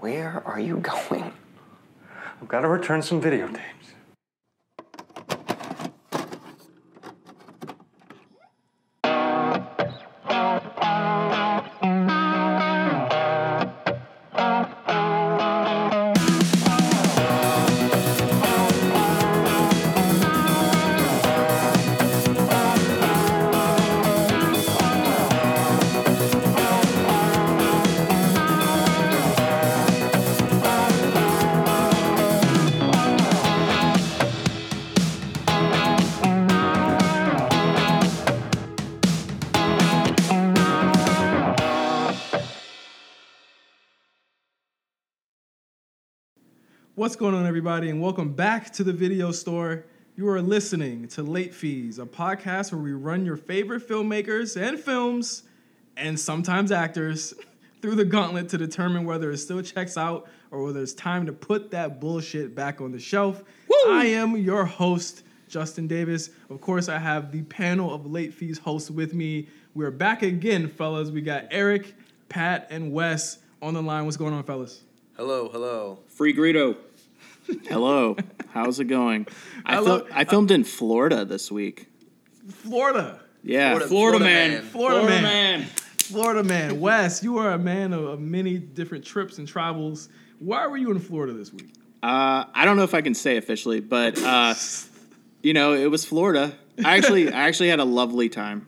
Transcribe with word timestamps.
Where 0.00 0.42
are 0.46 0.60
you 0.60 0.76
going? 1.10 1.32
I've 2.40 2.48
got 2.48 2.60
to 2.60 2.68
return 2.68 3.02
some 3.02 3.20
videotapes. 3.20 3.60
Everybody, 47.66 47.90
and 47.90 48.00
welcome 48.00 48.32
back 48.32 48.72
to 48.72 48.84
the 48.84 48.92
video 48.92 49.32
store. 49.32 49.84
You 50.14 50.28
are 50.28 50.40
listening 50.40 51.08
to 51.08 51.24
Late 51.24 51.52
Fees, 51.52 51.98
a 51.98 52.06
podcast 52.06 52.70
where 52.70 52.80
we 52.80 52.92
run 52.92 53.26
your 53.26 53.36
favorite 53.36 53.88
filmmakers 53.88 54.56
and 54.56 54.78
films, 54.78 55.42
and 55.96 56.18
sometimes 56.20 56.70
actors, 56.70 57.34
through 57.82 57.96
the 57.96 58.04
gauntlet 58.04 58.48
to 58.50 58.56
determine 58.56 59.04
whether 59.04 59.32
it 59.32 59.38
still 59.38 59.60
checks 59.62 59.98
out 59.98 60.28
or 60.52 60.62
whether 60.62 60.80
it's 60.80 60.94
time 60.94 61.26
to 61.26 61.32
put 61.32 61.72
that 61.72 62.00
bullshit 62.00 62.54
back 62.54 62.80
on 62.80 62.92
the 62.92 63.00
shelf. 63.00 63.42
I 63.88 64.04
am 64.04 64.36
your 64.36 64.64
host, 64.64 65.24
Justin 65.48 65.88
Davis. 65.88 66.30
Of 66.48 66.60
course, 66.60 66.88
I 66.88 66.98
have 66.98 67.32
the 67.32 67.42
panel 67.42 67.92
of 67.92 68.06
Late 68.06 68.32
Fees 68.32 68.58
hosts 68.58 68.92
with 68.92 69.12
me. 69.12 69.48
We're 69.74 69.90
back 69.90 70.22
again, 70.22 70.68
fellas. 70.68 71.10
We 71.10 71.20
got 71.20 71.46
Eric, 71.50 71.96
Pat, 72.28 72.68
and 72.70 72.92
Wes 72.92 73.38
on 73.60 73.74
the 73.74 73.82
line. 73.82 74.04
What's 74.04 74.16
going 74.16 74.34
on, 74.34 74.44
fellas? 74.44 74.84
Hello, 75.16 75.48
hello. 75.48 75.98
Free 76.06 76.32
Greedo. 76.32 76.76
Hello, 77.68 78.16
how's 78.50 78.80
it 78.80 78.84
going? 78.86 79.26
I, 79.64 79.74
I 79.74 79.76
fil- 79.76 79.84
love- 79.84 80.08
I 80.12 80.24
filmed 80.24 80.50
in 80.50 80.64
Florida 80.64 81.24
this 81.24 81.50
week. 81.50 81.88
Florida. 82.48 83.20
Yeah, 83.42 83.70
Florida- 83.70 83.88
Florida, 83.88 84.18
Florida 84.18 84.24
man. 84.24 84.50
man. 84.50 84.62
Florida 84.62 85.06
man. 85.06 85.22
man. 85.22 85.66
Florida 85.98 86.44
man. 86.44 86.80
Wes, 86.80 87.22
you 87.22 87.38
are 87.38 87.52
a 87.52 87.58
man 87.58 87.92
of, 87.92 88.04
of 88.04 88.20
many 88.20 88.58
different 88.58 89.04
trips 89.04 89.38
and 89.38 89.46
travels. 89.48 90.08
Why 90.38 90.66
were 90.66 90.76
you 90.76 90.90
in 90.90 90.98
Florida 91.00 91.32
this 91.32 91.52
week? 91.52 91.72
Uh, 92.02 92.44
I 92.54 92.64
don't 92.64 92.76
know 92.76 92.84
if 92.84 92.94
I 92.94 93.00
can 93.00 93.14
say 93.14 93.36
officially, 93.36 93.80
but 93.80 94.20
uh, 94.22 94.54
you 95.42 95.52
know, 95.52 95.72
it 95.74 95.90
was 95.90 96.04
Florida. 96.04 96.54
I 96.84 96.96
actually, 96.96 97.32
I 97.32 97.48
actually 97.48 97.68
had 97.70 97.80
a 97.80 97.84
lovely 97.84 98.28
time. 98.28 98.66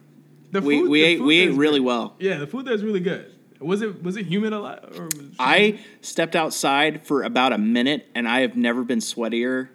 The 0.51 0.61
We 0.62 0.83
we 0.83 1.01
the 1.03 1.06
ate 1.06 1.19
food 1.19 1.27
we 1.27 1.39
ate 1.41 1.53
really 1.53 1.79
great. 1.79 1.87
well. 1.87 2.17
Yeah, 2.19 2.39
the 2.39 2.47
food 2.47 2.65
there 2.65 2.75
is 2.75 2.83
really 2.83 3.01
good. 3.01 3.33
Was 3.61 3.83
it 3.83 4.03
was 4.03 4.17
it 4.17 4.27
humid 4.27 4.53
a 4.53 4.61
lot? 4.61 4.97
Or 4.97 5.05
was 5.05 5.31
I 5.39 5.81
stepped 6.01 6.37
outside 6.37 7.06
for 7.06 7.23
about 7.23 7.53
a 7.53 7.59
minute, 7.59 8.09
and 8.15 8.28
I 8.28 8.41
have 8.41 8.56
never 8.56 8.84
been 8.84 9.00
sweatier 9.00 9.69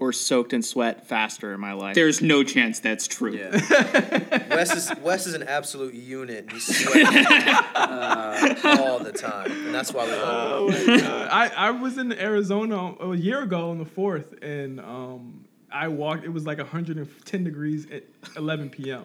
or 0.00 0.12
soaked 0.14 0.54
in 0.54 0.62
sweat 0.62 1.06
faster 1.06 1.52
in 1.52 1.60
my 1.60 1.74
life. 1.74 1.94
There's 1.94 2.22
no 2.22 2.42
chance 2.42 2.80
that's 2.80 3.06
true. 3.06 3.34
Yeah. 3.36 3.50
Wes 4.50 4.74
is 4.74 4.98
Wes 5.00 5.26
is 5.26 5.34
an 5.34 5.42
absolute 5.44 5.94
unit. 5.94 6.50
He's 6.50 6.84
sweating 6.84 7.06
uh, 7.06 8.76
all 8.80 8.98
the 8.98 9.12
time, 9.12 9.52
and 9.52 9.74
that's 9.74 9.92
why 9.92 10.06
we 10.06 10.12
love 10.12 10.74
him. 10.74 10.84
Oh 10.86 10.86
my 10.86 11.00
God. 11.00 11.28
I, 11.30 11.48
I 11.48 11.70
was 11.70 11.98
in 11.98 12.12
Arizona 12.12 12.94
a 12.98 13.14
year 13.14 13.42
ago 13.42 13.70
on 13.70 13.78
the 13.78 13.84
fourth, 13.84 14.34
and 14.42 14.80
um, 14.80 15.44
I 15.70 15.88
walked. 15.88 16.24
It 16.24 16.32
was 16.32 16.46
like 16.46 16.58
110 16.58 17.44
degrees 17.44 17.86
at 17.90 18.04
11 18.36 18.70
p.m. 18.70 19.04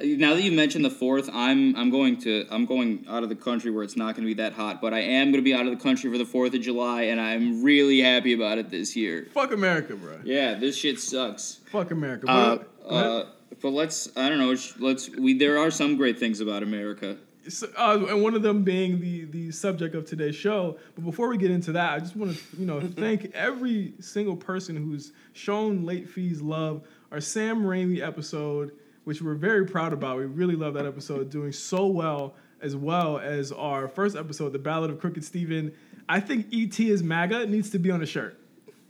Now 0.00 0.34
that 0.34 0.42
you 0.42 0.52
mentioned 0.52 0.84
the 0.84 0.90
fourth, 0.90 1.28
I'm 1.32 1.74
I'm 1.76 1.90
going 1.90 2.18
to 2.22 2.46
I'm 2.50 2.66
going 2.66 3.04
out 3.08 3.22
of 3.22 3.28
the 3.28 3.34
country 3.36 3.70
where 3.70 3.82
it's 3.84 3.96
not 3.96 4.14
going 4.14 4.26
to 4.26 4.34
be 4.34 4.42
that 4.42 4.52
hot, 4.52 4.80
but 4.80 4.92
I 4.94 5.00
am 5.00 5.30
going 5.30 5.42
to 5.42 5.42
be 5.42 5.54
out 5.54 5.66
of 5.66 5.70
the 5.76 5.82
country 5.82 6.10
for 6.10 6.18
the 6.18 6.24
Fourth 6.24 6.54
of 6.54 6.60
July, 6.60 7.02
and 7.04 7.20
I'm 7.20 7.62
really 7.62 8.00
happy 8.00 8.32
about 8.32 8.58
it 8.58 8.70
this 8.70 8.94
year. 8.96 9.28
Fuck 9.32 9.52
America, 9.52 9.94
bro. 9.96 10.20
Yeah, 10.24 10.54
this 10.54 10.76
shit 10.76 11.00
sucks. 11.00 11.60
Fuck 11.70 11.90
America. 11.90 12.28
Uh, 12.28 12.56
But- 12.56 12.70
Uh, 12.86 13.24
but 13.62 13.70
let's 13.70 14.08
I 14.16 14.28
don't 14.28 14.38
know. 14.38 14.54
Let's 14.78 15.08
we 15.10 15.34
there 15.38 15.58
are 15.58 15.70
some 15.70 15.96
great 15.96 16.18
things 16.18 16.40
about 16.40 16.62
America. 16.62 17.16
So, 17.48 17.68
uh, 17.78 18.06
and 18.08 18.22
one 18.22 18.34
of 18.34 18.42
them 18.42 18.64
being 18.64 19.00
the 19.00 19.24
the 19.24 19.50
subject 19.52 19.94
of 19.94 20.04
today's 20.04 20.34
show. 20.36 20.78
But 20.96 21.04
before 21.04 21.28
we 21.28 21.36
get 21.38 21.50
into 21.52 21.72
that, 21.72 21.92
I 21.94 21.98
just 22.00 22.16
want 22.16 22.36
to 22.36 22.42
you 22.58 22.66
know 22.66 22.80
thank 22.96 23.30
every 23.34 23.94
single 24.00 24.36
person 24.36 24.76
who's 24.76 25.12
shown 25.32 25.84
late 25.84 26.08
fees 26.08 26.40
love. 26.42 26.82
Our 27.12 27.20
Sam 27.20 27.62
Raimi 27.62 28.00
episode, 28.00 28.72
which 29.06 29.22
we're 29.22 29.36
very 29.36 29.64
proud 29.64 29.92
about. 29.92 30.18
We 30.18 30.24
really 30.24 30.56
love 30.56 30.74
that 30.74 30.84
episode, 30.84 31.30
doing 31.30 31.52
so 31.52 31.86
well 31.86 32.34
as 32.60 32.74
well 32.74 33.18
as 33.18 33.52
our 33.52 33.86
first 33.86 34.16
episode, 34.16 34.52
the 34.52 34.58
Ballad 34.58 34.90
of 34.90 34.98
Crooked 34.98 35.24
Stephen. 35.24 35.72
I 36.08 36.18
think 36.18 36.48
ET 36.52 36.80
is 36.80 37.04
MAGA 37.04 37.46
needs 37.46 37.70
to 37.70 37.78
be 37.78 37.92
on 37.92 38.02
a 38.02 38.06
shirt. 38.06 38.36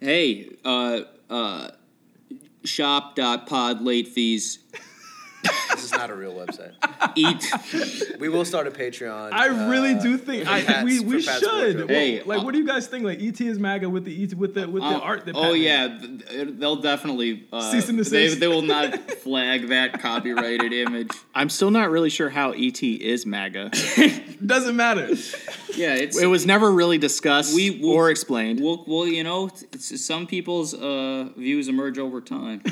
Hey, 0.01 0.57
uh, 0.65 1.01
uh, 1.29 1.69
shop.pod 2.65 3.83
late 3.83 4.09
fees. 4.09 4.61
This 4.73 4.81
is 5.87 5.93
not 5.93 6.11
a 6.11 6.15
real 6.15 6.35
website. 6.35 6.73
Eat. 7.17 8.19
We 8.21 8.29
will 8.29 8.45
start 8.45 8.67
a 8.67 8.71
Patreon. 8.71 9.33
I 9.33 9.69
really 9.71 9.95
uh, 9.95 10.03
do 10.03 10.19
think 10.19 10.47
I, 10.47 10.63
Pat's- 10.63 10.85
we 10.85 11.01
we 11.01 11.25
Pat's 11.25 11.39
should. 11.41 11.77
wardrobe. 11.77 11.89
Hey, 11.91 12.23
like, 12.23 12.41
uh, 12.41 12.45
what 12.45 12.53
do 12.53 12.59
you 12.59 12.67
guys 12.67 12.87
think? 12.87 13.05
Like, 13.05 13.21
ET 13.23 13.41
is 13.41 13.59
MAGA 13.59 13.89
with 13.89 14.05
the 14.05 14.23
ET 14.23 14.35
with 14.35 14.55
the 14.55 14.69
with 14.69 14.83
the 14.83 14.89
Uh, 14.89 14.99
art 15.01 15.25
that. 15.27 15.35
oh 15.37 15.43
Pat 15.43 15.53
made? 15.53 15.63
yeah, 15.63 15.99
th- 15.99 16.49
they'll 16.59 16.77
definitely 16.77 17.47
uh, 17.53 17.71
Cease 17.71 17.89
and 17.89 17.99
they, 17.99 18.03
desist. 18.03 18.41
they 18.41 18.49
will 18.49 18.63
not 18.63 18.95
flag 19.23 19.69
that 19.69 20.01
copyrighted 20.01 20.73
image. 20.73 21.11
I'm 21.35 21.49
still 21.49 21.71
not 21.71 21.91
really 21.91 22.11
sure 22.11 22.29
how 22.29 22.53
ET 22.53 22.83
is 22.83 23.25
MAGA. 23.27 23.71
doesn't 24.47 24.77
matter. 24.77 25.09
Yeah, 25.75 25.95
it's 25.95 26.19
it 26.19 26.27
was 26.27 26.47
never 26.47 26.71
really 26.73 26.99
discussed 26.99 27.55
We- 27.55 27.71
we- 27.71 27.85
or 27.93 28.11
explained. 28.11 28.61
well, 28.61 28.85
well, 28.87 29.07
you 29.07 29.25
know, 29.25 29.51
it's, 29.73 30.05
some 30.05 30.27
people's 30.27 30.75
uh, 30.75 31.29
views 31.37 31.69
emerge 31.69 31.99
over 31.99 32.21
time. 32.21 32.63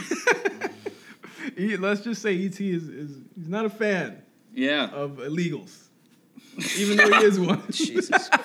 E- 1.58 1.76
Let's 1.76 2.02
just 2.02 2.22
say 2.22 2.34
ET 2.44 2.60
is, 2.60 2.88
is 2.88 3.16
he's 3.36 3.48
not 3.48 3.64
a 3.64 3.70
fan 3.70 4.22
Yeah, 4.54 4.90
of 4.90 5.18
illegals, 5.18 5.76
even 6.78 6.96
though 6.96 7.18
he 7.18 7.24
is 7.24 7.38
one. 7.40 7.62
Jesus 7.70 8.28
Christ. 8.28 8.40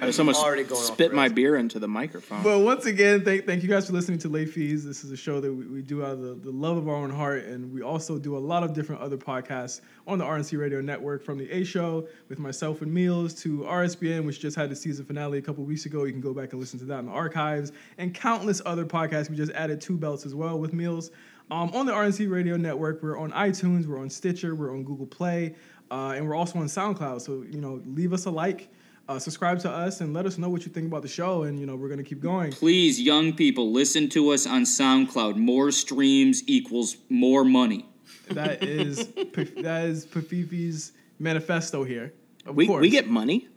I 0.00 0.06
just 0.06 0.20
almost 0.20 0.42
already 0.44 0.62
going 0.62 0.80
spit 0.80 1.12
my 1.12 1.28
beer 1.28 1.56
into 1.56 1.80
the 1.80 1.88
microphone. 1.88 2.42
But 2.44 2.60
once 2.60 2.86
again, 2.86 3.24
thank, 3.24 3.46
thank 3.46 3.64
you 3.64 3.68
guys 3.68 3.88
for 3.88 3.92
listening 3.92 4.18
to 4.20 4.28
Late 4.28 4.48
Fees. 4.50 4.84
This 4.84 5.02
is 5.02 5.10
a 5.10 5.16
show 5.16 5.40
that 5.40 5.52
we, 5.52 5.66
we 5.66 5.82
do 5.82 6.04
out 6.04 6.12
of 6.12 6.20
the, 6.20 6.34
the 6.34 6.50
love 6.52 6.76
of 6.76 6.88
our 6.88 6.94
own 6.94 7.10
heart, 7.10 7.44
and 7.46 7.72
we 7.72 7.82
also 7.82 8.16
do 8.16 8.36
a 8.36 8.38
lot 8.38 8.62
of 8.62 8.72
different 8.74 9.00
other 9.02 9.16
podcasts 9.16 9.80
on 10.06 10.18
the 10.18 10.24
RNC 10.24 10.56
Radio 10.58 10.80
Network, 10.80 11.24
from 11.24 11.36
the 11.36 11.50
A 11.50 11.64
Show 11.64 12.06
with 12.28 12.38
myself 12.38 12.80
and 12.82 12.92
Meals 12.94 13.34
to 13.42 13.60
RSBN, 13.60 14.24
which 14.24 14.38
just 14.38 14.56
had 14.56 14.70
the 14.70 14.76
season 14.76 15.04
finale 15.04 15.38
a 15.38 15.42
couple 15.42 15.64
weeks 15.64 15.84
ago. 15.86 16.04
You 16.04 16.12
can 16.12 16.20
go 16.20 16.32
back 16.32 16.52
and 16.52 16.60
listen 16.60 16.78
to 16.78 16.84
that 16.86 17.00
in 17.00 17.06
the 17.06 17.12
archives, 17.12 17.72
and 17.98 18.14
countless 18.14 18.62
other 18.64 18.84
podcasts. 18.84 19.28
We 19.30 19.36
just 19.36 19.52
added 19.52 19.80
two 19.80 19.96
belts 19.96 20.24
as 20.26 20.34
well 20.34 20.58
with 20.60 20.72
Meals. 20.72 21.10
Um, 21.50 21.70
on 21.72 21.86
the 21.86 21.92
RNC 21.92 22.30
Radio 22.30 22.56
Network, 22.58 23.02
we're 23.02 23.18
on 23.18 23.32
iTunes, 23.32 23.86
we're 23.86 23.98
on 23.98 24.10
Stitcher, 24.10 24.54
we're 24.54 24.70
on 24.70 24.84
Google 24.84 25.06
Play, 25.06 25.54
uh, 25.90 26.12
and 26.14 26.28
we're 26.28 26.34
also 26.34 26.58
on 26.58 26.66
SoundCloud. 26.66 27.22
So 27.22 27.42
you 27.50 27.60
know, 27.60 27.80
leave 27.86 28.12
us 28.12 28.26
a 28.26 28.30
like. 28.30 28.68
Uh, 29.08 29.18
subscribe 29.18 29.58
to 29.58 29.70
us 29.70 30.02
and 30.02 30.12
let 30.12 30.26
us 30.26 30.36
know 30.36 30.50
what 30.50 30.66
you 30.66 30.70
think 30.70 30.86
about 30.86 31.00
the 31.00 31.08
show, 31.08 31.44
and 31.44 31.58
you 31.58 31.64
know 31.64 31.74
we're 31.74 31.88
gonna 31.88 32.02
keep 32.02 32.20
going. 32.20 32.52
please, 32.52 33.00
young 33.00 33.32
people, 33.32 33.72
listen 33.72 34.10
to 34.10 34.30
us 34.30 34.46
on 34.46 34.64
SoundCloud. 34.64 35.36
More 35.36 35.70
streams 35.70 36.42
equals 36.46 36.98
more 37.08 37.44
money. 37.44 37.88
That 38.30 38.62
is 38.62 39.06
that 39.06 39.84
is 39.86 40.04
Pafifi's 40.04 40.92
manifesto 41.18 41.82
here. 41.84 42.12
Of 42.44 42.56
we, 42.56 42.66
course, 42.66 42.82
we 42.82 42.90
get 42.90 43.08
money. 43.08 43.48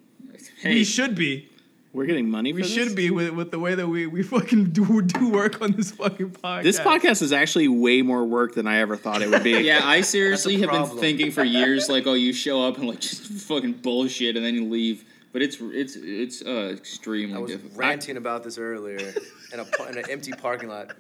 Hey, 0.62 0.75
we 0.75 0.84
should 0.85 1.16
be. 1.16 1.50
We're 1.94 2.06
getting 2.06 2.29
money. 2.29 2.52
For 2.52 2.55
We 2.58 2.61
this? 2.61 2.72
should 2.72 2.96
be 2.96 3.11
with, 3.11 3.32
with 3.32 3.52
the 3.52 3.59
way 3.59 3.76
that 3.76 3.88
we, 3.88 4.08
we 4.08 4.23
fucking 4.23 4.66
do 4.72 5.02
do 5.02 5.29
work 5.29 5.61
on 5.61 5.73
this 5.73 5.91
fucking 5.91 6.32
podcast. 6.32 6.64
This 6.64 6.79
podcast 6.79 7.22
is 7.22 7.34
actually 7.34 7.67
way 7.67 8.02
more 8.02 8.23
work 8.23 8.55
than 8.55 8.66
I 8.66 8.78
ever 8.78 8.96
thought 8.96 9.22
it 9.22 9.29
would 9.29 9.43
be. 9.43 9.52
Yeah, 9.61 9.82
I 9.84 10.02
seriously 10.02 10.59
have 10.61 10.72
been 10.72 10.85
thinking 10.97 11.32
for 11.32 11.43
years, 11.43 11.90
like, 11.90 12.08
oh, 12.08 12.14
you 12.14 12.32
show 12.34 12.66
up 12.66 12.78
and 12.78 12.88
like 12.88 12.99
just 13.09 13.23
fucking 13.23 13.73
bullshit, 13.73 14.38
and 14.38 14.46
then 14.46 14.55
you 14.55 14.66
leave. 14.70 15.03
But 15.34 15.41
it's 15.41 15.58
it's 15.61 15.96
it's 15.96 16.41
uh, 16.41 16.73
extremely 16.76 17.35
I 17.35 17.40
was 17.40 17.52
difficult. 17.52 17.78
ranting 17.78 18.17
about 18.17 18.44
this 18.44 18.58
earlier 18.58 19.14
in 19.53 19.59
a 19.59 19.90
in 19.90 19.97
an 19.97 20.03
empty 20.09 20.32
parking 20.32 20.70
lot. 20.70 20.91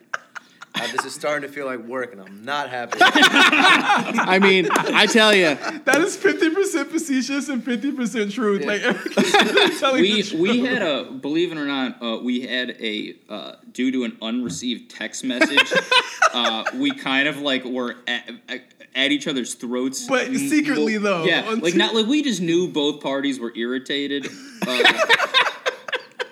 Uh, 0.73 0.87
this 0.93 1.03
is 1.05 1.13
starting 1.13 1.47
to 1.47 1.53
feel 1.53 1.65
like 1.65 1.79
work, 1.79 2.13
and 2.13 2.21
I'm 2.21 2.43
not 2.45 2.69
happy. 2.69 2.97
I 3.01 4.39
mean, 4.41 4.67
I 4.71 5.05
tell 5.05 5.33
you, 5.35 5.55
that 5.85 5.99
is 6.01 6.15
fifty 6.15 6.49
percent 6.49 6.89
facetious 6.89 7.49
and 7.49 7.63
fifty 7.63 7.91
percent 7.91 8.31
truth. 8.31 8.63
Like 8.63 8.81
Eric 8.81 9.17
is 9.17 9.33
really 9.33 9.75
telling 9.79 10.01
we 10.01 10.21
the 10.21 10.29
truth. 10.29 10.41
we 10.41 10.59
had 10.65 10.81
a 10.81 11.11
believe 11.11 11.51
it 11.51 11.57
or 11.57 11.65
not 11.65 12.01
uh, 12.01 12.19
we 12.23 12.41
had 12.41 12.71
a 12.79 13.15
uh, 13.29 13.55
due 13.73 13.91
to 13.91 14.03
an 14.05 14.17
unreceived 14.21 14.89
text 14.91 15.23
message 15.25 15.71
uh, 16.33 16.63
we 16.75 16.91
kind 16.91 17.27
of 17.27 17.37
like 17.39 17.65
were 17.65 17.97
at, 18.07 18.29
at, 18.47 18.61
at 18.95 19.11
each 19.11 19.27
other's 19.27 19.53
throats 19.55 20.07
But 20.07 20.27
M- 20.27 20.37
secretly, 20.37 20.97
well, 20.97 21.19
though, 21.23 21.25
yeah 21.25 21.49
like 21.61 21.73
se- 21.73 21.77
not 21.79 21.93
like 21.93 22.05
we 22.07 22.23
just 22.23 22.41
knew 22.41 22.67
both 22.69 23.01
parties 23.01 23.39
were 23.39 23.51
irritated 23.55 24.27
uh, 24.65 24.93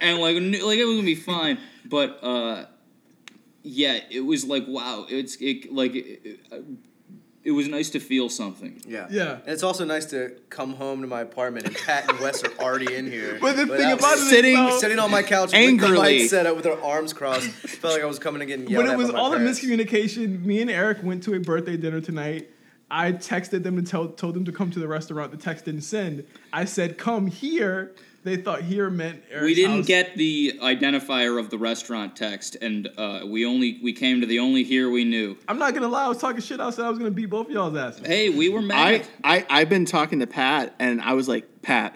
and 0.01 0.19
like 0.19 0.37
knew- 0.37 0.65
like 0.65 0.79
it 0.79 0.85
was 0.85 0.95
gonna 0.97 1.05
be 1.05 1.15
fine. 1.15 1.57
But 1.85 2.23
uh, 2.23 2.65
yeah, 3.63 3.99
it 4.09 4.21
was 4.21 4.45
like 4.45 4.65
wow, 4.67 5.05
it's 5.09 5.35
it 5.41 5.71
like 5.71 5.95
it, 5.95 6.21
it, 6.23 6.39
it 7.43 7.51
was 7.51 7.67
nice 7.67 7.89
to 7.91 7.99
feel 7.99 8.27
something. 8.29 8.81
Yeah. 8.85 9.07
Yeah. 9.09 9.33
And 9.43 9.47
it's 9.47 9.63
also 9.63 9.85
nice 9.85 10.05
to 10.07 10.35
come 10.49 10.73
home 10.73 11.01
to 11.01 11.07
my 11.07 11.21
apartment 11.21 11.65
and 11.67 11.75
Pat 11.75 12.09
and 12.09 12.19
Wes 12.19 12.43
are 12.43 12.51
already 12.59 12.93
in 12.93 13.09
here. 13.09 13.37
But 13.41 13.55
the 13.55 13.65
thing 13.65 13.91
about 13.93 14.17
it 14.17 14.19
is, 14.23 14.29
Sitting- 14.29 14.55
though, 14.55 14.77
sitting 14.77 14.99
on 14.99 15.09
my 15.09 15.23
couch 15.23 15.53
Angrily. 15.53 15.93
with 15.93 16.03
the 16.05 16.17
mic 16.23 16.29
set 16.29 16.45
up 16.45 16.57
with 16.57 16.65
our 16.67 16.79
arms 16.81 17.13
crossed. 17.13 17.47
Felt 17.49 17.93
like 17.93 18.03
I 18.03 18.05
was 18.05 18.19
coming 18.19 18.41
and 18.41 18.49
getting 18.49 18.67
yelled 18.67 18.85
But 18.85 18.93
it 18.93 18.97
was 18.97 19.07
by 19.07 19.13
my 19.13 19.19
all 19.19 19.33
a 19.33 19.37
parents. 19.37 19.61
miscommunication. 19.63 20.43
Me 20.43 20.61
and 20.61 20.69
Eric 20.69 20.99
went 21.01 21.23
to 21.23 21.33
a 21.33 21.39
birthday 21.39 21.77
dinner 21.77 22.01
tonight. 22.01 22.49
I 22.91 23.13
texted 23.13 23.63
them 23.63 23.77
and 23.77 23.85
tell, 23.87 24.09
told 24.09 24.35
them 24.35 24.43
to 24.45 24.51
come 24.51 24.69
to 24.71 24.79
the 24.79 24.87
restaurant. 24.87 25.31
The 25.31 25.37
text 25.37 25.65
didn't 25.65 25.81
send. 25.81 26.25
I 26.51 26.65
said, 26.65 26.97
"Come 26.97 27.27
here." 27.27 27.93
They 28.23 28.35
thought 28.37 28.61
here 28.61 28.89
meant 28.89 29.23
Eric's 29.31 29.45
we 29.45 29.55
didn't 29.55 29.77
house. 29.77 29.85
get 29.87 30.15
the 30.15 30.59
identifier 30.61 31.39
of 31.39 31.49
the 31.49 31.57
restaurant 31.57 32.15
text, 32.15 32.57
and 32.61 32.89
uh, 32.97 33.21
we 33.25 33.45
only 33.45 33.79
we 33.81 33.93
came 33.93 34.19
to 34.21 34.27
the 34.27 34.39
only 34.39 34.63
here 34.63 34.89
we 34.89 35.05
knew. 35.05 35.37
I'm 35.47 35.57
not 35.57 35.73
gonna 35.73 35.87
lie. 35.87 36.05
I 36.05 36.09
was 36.09 36.17
talking 36.17 36.41
shit. 36.41 36.59
I 36.59 36.69
said 36.71 36.85
I 36.85 36.89
was 36.89 36.99
gonna 36.99 37.11
beat 37.11 37.27
both 37.27 37.47
of 37.47 37.53
y'all's 37.53 37.77
asses. 37.77 38.05
Hey, 38.05 38.29
we 38.29 38.49
were 38.49 38.61
mad. 38.61 39.07
I 39.23 39.45
I've 39.49 39.69
been 39.69 39.85
talking 39.85 40.19
to 40.19 40.27
Pat, 40.27 40.75
and 40.79 41.01
I 41.01 41.13
was 41.13 41.29
like, 41.29 41.61
Pat, 41.61 41.95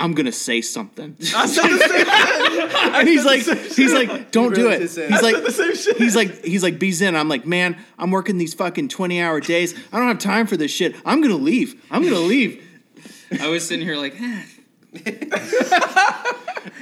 I'm 0.00 0.14
gonna 0.14 0.32
say 0.32 0.62
something, 0.62 1.14
I 1.36 1.46
said 1.46 1.68
the 1.68 1.78
same 1.78 2.06
thing. 2.06 2.94
and 2.94 3.06
he's 3.08 3.26
like, 3.26 3.42
he's 3.42 3.92
like, 3.92 4.32
don't 4.32 4.50
really 4.50 4.62
do 4.62 4.70
it. 4.70 4.80
He's. 4.80 4.98
I 4.98 5.08
like, 5.20 5.34
said 5.34 5.44
the 5.44 5.52
same 5.52 5.76
shit. 5.76 5.96
he's 5.98 6.16
like, 6.16 6.42
he's 6.42 6.62
like, 6.62 6.78
be 6.78 6.90
zen. 6.90 7.14
I'm 7.14 7.28
like, 7.28 7.44
man, 7.44 7.76
I'm 7.98 8.10
working 8.10 8.38
these 8.38 8.54
fucking 8.54 8.88
20 8.88 9.20
hour 9.20 9.40
days. 9.40 9.74
I 9.92 9.98
don't 9.98 10.08
have 10.08 10.18
time 10.18 10.46
for 10.46 10.56
this 10.56 10.70
shit. 10.70 10.96
I'm 11.04 11.20
gonna 11.20 11.34
leave. 11.34 11.84
I'm 11.90 12.02
gonna 12.02 12.16
leave. 12.16 12.66
I 13.38 13.48
was 13.48 13.66
sitting 13.68 13.84
here 13.84 13.96
like, 13.96 14.18
eh. 14.18 14.42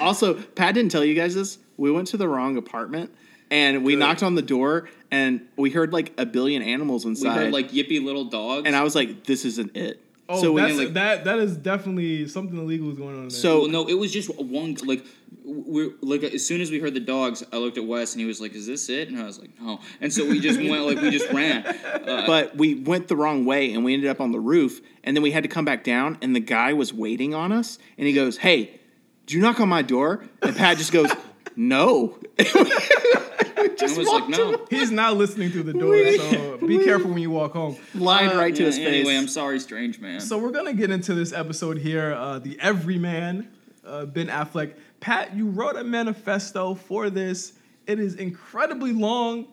Also, 0.00 0.34
Pat 0.34 0.74
didn't 0.74 0.90
tell 0.92 1.04
you 1.04 1.14
guys 1.14 1.34
this. 1.34 1.58
We 1.76 1.90
went 1.90 2.08
to 2.08 2.16
the 2.16 2.28
wrong 2.28 2.56
apartment, 2.56 3.10
and 3.50 3.84
we 3.84 3.92
Good. 3.94 3.98
knocked 4.00 4.22
on 4.22 4.34
the 4.36 4.42
door, 4.42 4.88
and 5.10 5.40
we 5.56 5.70
heard 5.70 5.92
like 5.92 6.12
a 6.18 6.24
billion 6.26 6.62
animals 6.62 7.04
we 7.04 7.10
inside. 7.10 7.34
heard 7.36 7.52
like 7.52 7.70
yippy 7.72 8.02
little 8.02 8.24
dogs. 8.24 8.66
and 8.66 8.74
I 8.76 8.82
was 8.82 8.94
like, 8.94 9.24
this 9.24 9.44
isn't 9.44 9.76
it. 9.76 10.00
Oh, 10.30 10.40
so 10.40 10.54
that's, 10.56 10.74
like- 10.76 10.92
that 10.94 11.24
that 11.24 11.38
is 11.38 11.56
definitely 11.56 12.28
something 12.28 12.58
illegal 12.58 12.90
is 12.90 12.98
going 12.98 13.14
on. 13.16 13.20
There. 13.22 13.30
So- 13.30 13.60
well, 13.62 13.68
no, 13.70 13.88
it 13.88 13.94
was 13.94 14.12
just 14.12 14.28
one 14.38 14.76
like 14.84 15.04
we 15.44 15.90
like 16.02 16.22
as 16.22 16.44
soon 16.46 16.60
as 16.60 16.70
we 16.70 16.78
heard 16.78 16.92
the 16.92 17.00
dogs, 17.00 17.42
I 17.52 17.56
looked 17.56 17.78
at 17.78 17.86
Wes 17.86 18.12
and 18.12 18.20
he 18.20 18.26
was 18.26 18.38
like, 18.40 18.54
"Is 18.54 18.66
this 18.66 18.90
it?" 18.90 19.08
And 19.08 19.18
I 19.18 19.24
was 19.24 19.38
like, 19.40 19.50
"No." 19.60 19.80
And 20.02 20.12
so 20.12 20.26
we 20.28 20.40
just 20.40 20.58
went 20.58 20.84
like 20.84 21.00
we 21.00 21.10
just 21.10 21.30
ran. 21.32 21.64
Uh, 22.08 22.26
but 22.26 22.56
we 22.56 22.74
went 22.74 23.08
the 23.08 23.16
wrong 23.16 23.44
way 23.44 23.72
and 23.72 23.84
we 23.84 23.92
ended 23.92 24.08
up 24.08 24.20
on 24.20 24.32
the 24.32 24.40
roof 24.40 24.80
and 25.04 25.14
then 25.16 25.22
we 25.22 25.30
had 25.30 25.42
to 25.42 25.48
come 25.48 25.64
back 25.64 25.84
down 25.84 26.16
and 26.22 26.34
the 26.34 26.40
guy 26.40 26.72
was 26.72 26.92
waiting 26.92 27.34
on 27.34 27.52
us 27.52 27.78
and 27.98 28.06
he 28.06 28.14
goes 28.14 28.38
hey 28.38 28.80
do 29.26 29.36
you 29.36 29.42
knock 29.42 29.60
on 29.60 29.68
my 29.68 29.82
door 29.82 30.24
and 30.42 30.56
pat 30.56 30.78
just 30.78 30.90
goes 30.90 31.10
no 31.58 32.16
I 32.38 33.96
was 33.96 34.06
like, 34.06 34.28
"No." 34.28 34.66
he's 34.70 34.90
not 34.90 35.16
listening 35.16 35.50
through 35.50 35.64
the 35.64 35.72
door. 35.72 35.96
So 36.16 36.58
be 36.66 36.84
careful 36.84 37.10
when 37.10 37.18
you 37.18 37.30
walk 37.30 37.52
home. 37.52 37.76
lied 37.94 38.34
right 38.36 38.54
to 38.54 38.60
Yeah, 38.62 38.66
his 38.66 38.76
face 38.78 38.86
anyway, 38.86 39.16
I'm 39.16 39.28
sorry, 39.28 39.58
strange 39.58 39.98
man. 40.00 40.20
So 40.20 40.38
we're 40.38 40.52
gonna 40.52 40.72
get 40.72 40.90
into 40.90 41.14
this 41.14 41.32
episode 41.32 41.78
here. 41.78 42.12
Uh, 42.12 42.38
the 42.38 42.58
Everyman, 42.60 43.48
uh, 43.84 44.06
Ben 44.06 44.28
Affleck. 44.28 44.74
Pat, 45.00 45.34
you 45.34 45.48
wrote 45.48 45.76
a 45.76 45.84
manifesto 45.84 46.74
for 46.74 47.10
this. 47.10 47.54
It 47.86 47.98
is 47.98 48.14
incredibly 48.14 48.92
long. 48.92 49.48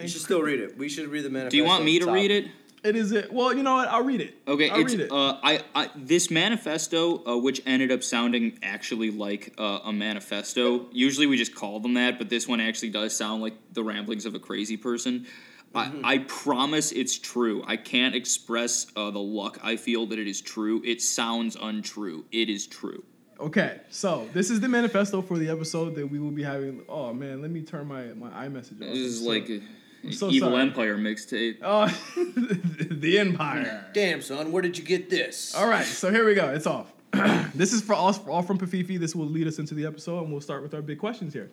You 0.00 0.08
should 0.08 0.22
still 0.22 0.42
read 0.42 0.60
it. 0.60 0.76
We 0.76 0.88
should 0.88 1.08
read 1.08 1.24
the 1.24 1.30
manifesto. 1.30 1.50
Do 1.50 1.56
you 1.58 1.64
want 1.64 1.84
me 1.84 1.98
to 2.00 2.10
read 2.10 2.30
it? 2.30 2.46
It 2.84 2.96
is 2.96 3.12
it. 3.12 3.32
Well, 3.32 3.54
you 3.56 3.62
know 3.62 3.74
what? 3.76 3.88
I'll 3.88 4.04
read 4.04 4.20
it. 4.20 4.36
Okay, 4.46 4.68
I'll 4.68 4.80
it's 4.80 4.92
read 4.92 5.00
it. 5.06 5.10
uh, 5.10 5.38
I, 5.42 5.62
I 5.74 5.90
this 5.96 6.30
manifesto, 6.30 7.24
uh, 7.26 7.38
which 7.38 7.62
ended 7.64 7.90
up 7.90 8.02
sounding 8.02 8.58
actually 8.62 9.10
like 9.10 9.54
uh, 9.58 9.80
a 9.84 9.92
manifesto. 9.92 10.86
Usually 10.92 11.26
we 11.26 11.38
just 11.38 11.54
call 11.54 11.80
them 11.80 11.94
that, 11.94 12.18
but 12.18 12.28
this 12.28 12.46
one 12.46 12.60
actually 12.60 12.90
does 12.90 13.16
sound 13.16 13.40
like 13.42 13.54
the 13.72 13.82
ramblings 13.82 14.26
of 14.26 14.34
a 14.34 14.38
crazy 14.38 14.76
person. 14.76 15.26
Mm-hmm. 15.74 16.04
I, 16.04 16.12
I 16.12 16.18
promise 16.18 16.92
it's 16.92 17.18
true. 17.18 17.64
I 17.66 17.76
can't 17.76 18.14
express 18.14 18.86
uh, 18.94 19.10
the 19.10 19.18
luck 19.18 19.58
I 19.62 19.76
feel 19.76 20.06
that 20.06 20.18
it 20.18 20.28
is 20.28 20.40
true. 20.42 20.82
It 20.84 21.00
sounds 21.02 21.56
untrue. 21.60 22.26
It 22.32 22.48
is 22.50 22.66
true. 22.66 23.02
okay, 23.40 23.80
so 23.88 24.28
this 24.34 24.50
is 24.50 24.60
the 24.60 24.68
manifesto 24.68 25.20
for 25.22 25.36
the 25.38 25.48
episode 25.48 25.94
that 25.96 26.06
we 26.06 26.18
will 26.20 26.30
be 26.30 26.42
having. 26.44 26.82
Oh 26.88 27.12
man, 27.14 27.40
let 27.42 27.50
me 27.50 27.62
turn 27.62 27.88
my 27.88 28.04
my 28.12 28.30
iMessage 28.46 28.74
off. 28.82 28.92
This 28.92 28.98
is 28.98 29.22
So- 29.24 29.28
like 29.30 29.48
a, 29.48 29.60
so 30.12 30.30
evil 30.30 30.50
sorry. 30.50 30.62
empire 30.62 30.96
mixtape. 30.96 31.58
Oh, 31.62 31.86
the 32.90 33.18
Empire. 33.18 33.86
Damn, 33.92 34.20
son, 34.22 34.52
where 34.52 34.62
did 34.62 34.76
you 34.78 34.84
get 34.84 35.10
this? 35.10 35.54
All 35.54 35.68
right, 35.68 35.84
so 35.86 36.10
here 36.10 36.26
we 36.26 36.34
go. 36.34 36.48
It's 36.50 36.66
off. 36.66 36.92
this 37.54 37.72
is 37.72 37.82
for 37.82 37.94
all, 37.94 38.14
all 38.28 38.42
from 38.42 38.58
Pafifi. 38.58 38.98
This 38.98 39.14
will 39.14 39.26
lead 39.26 39.46
us 39.46 39.58
into 39.58 39.74
the 39.74 39.86
episode, 39.86 40.22
and 40.22 40.32
we'll 40.32 40.40
start 40.40 40.62
with 40.62 40.74
our 40.74 40.82
big 40.82 40.98
questions 40.98 41.32
here. 41.32 41.50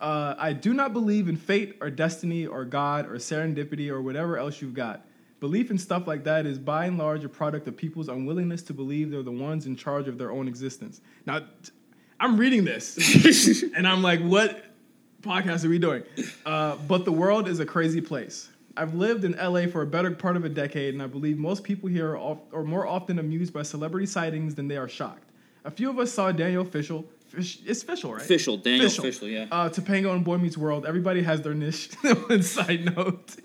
Uh, 0.00 0.34
I 0.36 0.52
do 0.52 0.74
not 0.74 0.92
believe 0.92 1.28
in 1.28 1.36
fate 1.36 1.76
or 1.80 1.88
destiny 1.88 2.46
or 2.46 2.64
God 2.64 3.06
or 3.06 3.14
serendipity 3.14 3.88
or 3.88 4.02
whatever 4.02 4.36
else 4.36 4.60
you've 4.60 4.74
got. 4.74 5.06
Belief 5.40 5.70
in 5.70 5.78
stuff 5.78 6.06
like 6.06 6.24
that 6.24 6.46
is 6.46 6.58
by 6.58 6.86
and 6.86 6.98
large 6.98 7.24
a 7.24 7.28
product 7.28 7.68
of 7.68 7.76
people's 7.76 8.08
unwillingness 8.08 8.62
to 8.62 8.74
believe 8.74 9.10
they're 9.10 9.22
the 9.22 9.30
ones 9.30 9.66
in 9.66 9.76
charge 9.76 10.08
of 10.08 10.18
their 10.18 10.30
own 10.30 10.48
existence. 10.48 11.00
Now, 11.26 11.40
t- 11.40 11.46
I'm 12.18 12.36
reading 12.36 12.64
this, 12.64 13.62
and 13.76 13.86
I'm 13.86 14.02
like, 14.02 14.20
what 14.20 14.64
podcast 15.24 15.64
are 15.64 15.68
we 15.68 15.78
doing? 15.78 16.02
Uh, 16.44 16.76
but 16.88 17.04
the 17.04 17.12
world 17.12 17.48
is 17.48 17.60
a 17.60 17.66
crazy 17.66 18.00
place. 18.00 18.48
I've 18.76 18.94
lived 18.94 19.24
in 19.24 19.32
LA 19.32 19.66
for 19.66 19.82
a 19.82 19.86
better 19.86 20.10
part 20.10 20.36
of 20.36 20.44
a 20.44 20.48
decade, 20.48 20.94
and 20.94 21.02
I 21.02 21.06
believe 21.06 21.38
most 21.38 21.62
people 21.62 21.88
here 21.88 22.10
are, 22.10 22.18
of, 22.18 22.40
are 22.52 22.64
more 22.64 22.86
often 22.86 23.18
amused 23.18 23.52
by 23.52 23.62
celebrity 23.62 24.06
sightings 24.06 24.54
than 24.54 24.68
they 24.68 24.76
are 24.76 24.88
shocked. 24.88 25.30
A 25.64 25.70
few 25.70 25.88
of 25.90 25.98
us 25.98 26.12
saw 26.12 26.32
Danielle 26.32 26.64
Fishel. 26.64 27.04
Fish, 27.28 27.58
it's 27.64 27.82
Fishel, 27.82 28.12
right? 28.12 28.22
Official, 28.22 28.56
Daniel 28.56 28.86
Official, 28.86 29.28
yeah. 29.28 29.46
Uh, 29.50 29.68
Topanga 29.68 30.12
and 30.12 30.24
Boy 30.24 30.38
Meets 30.38 30.58
World. 30.58 30.86
Everybody 30.86 31.22
has 31.22 31.42
their 31.42 31.54
niche. 31.54 31.90
One 32.26 32.42
side 32.42 32.94
note. 32.96 33.36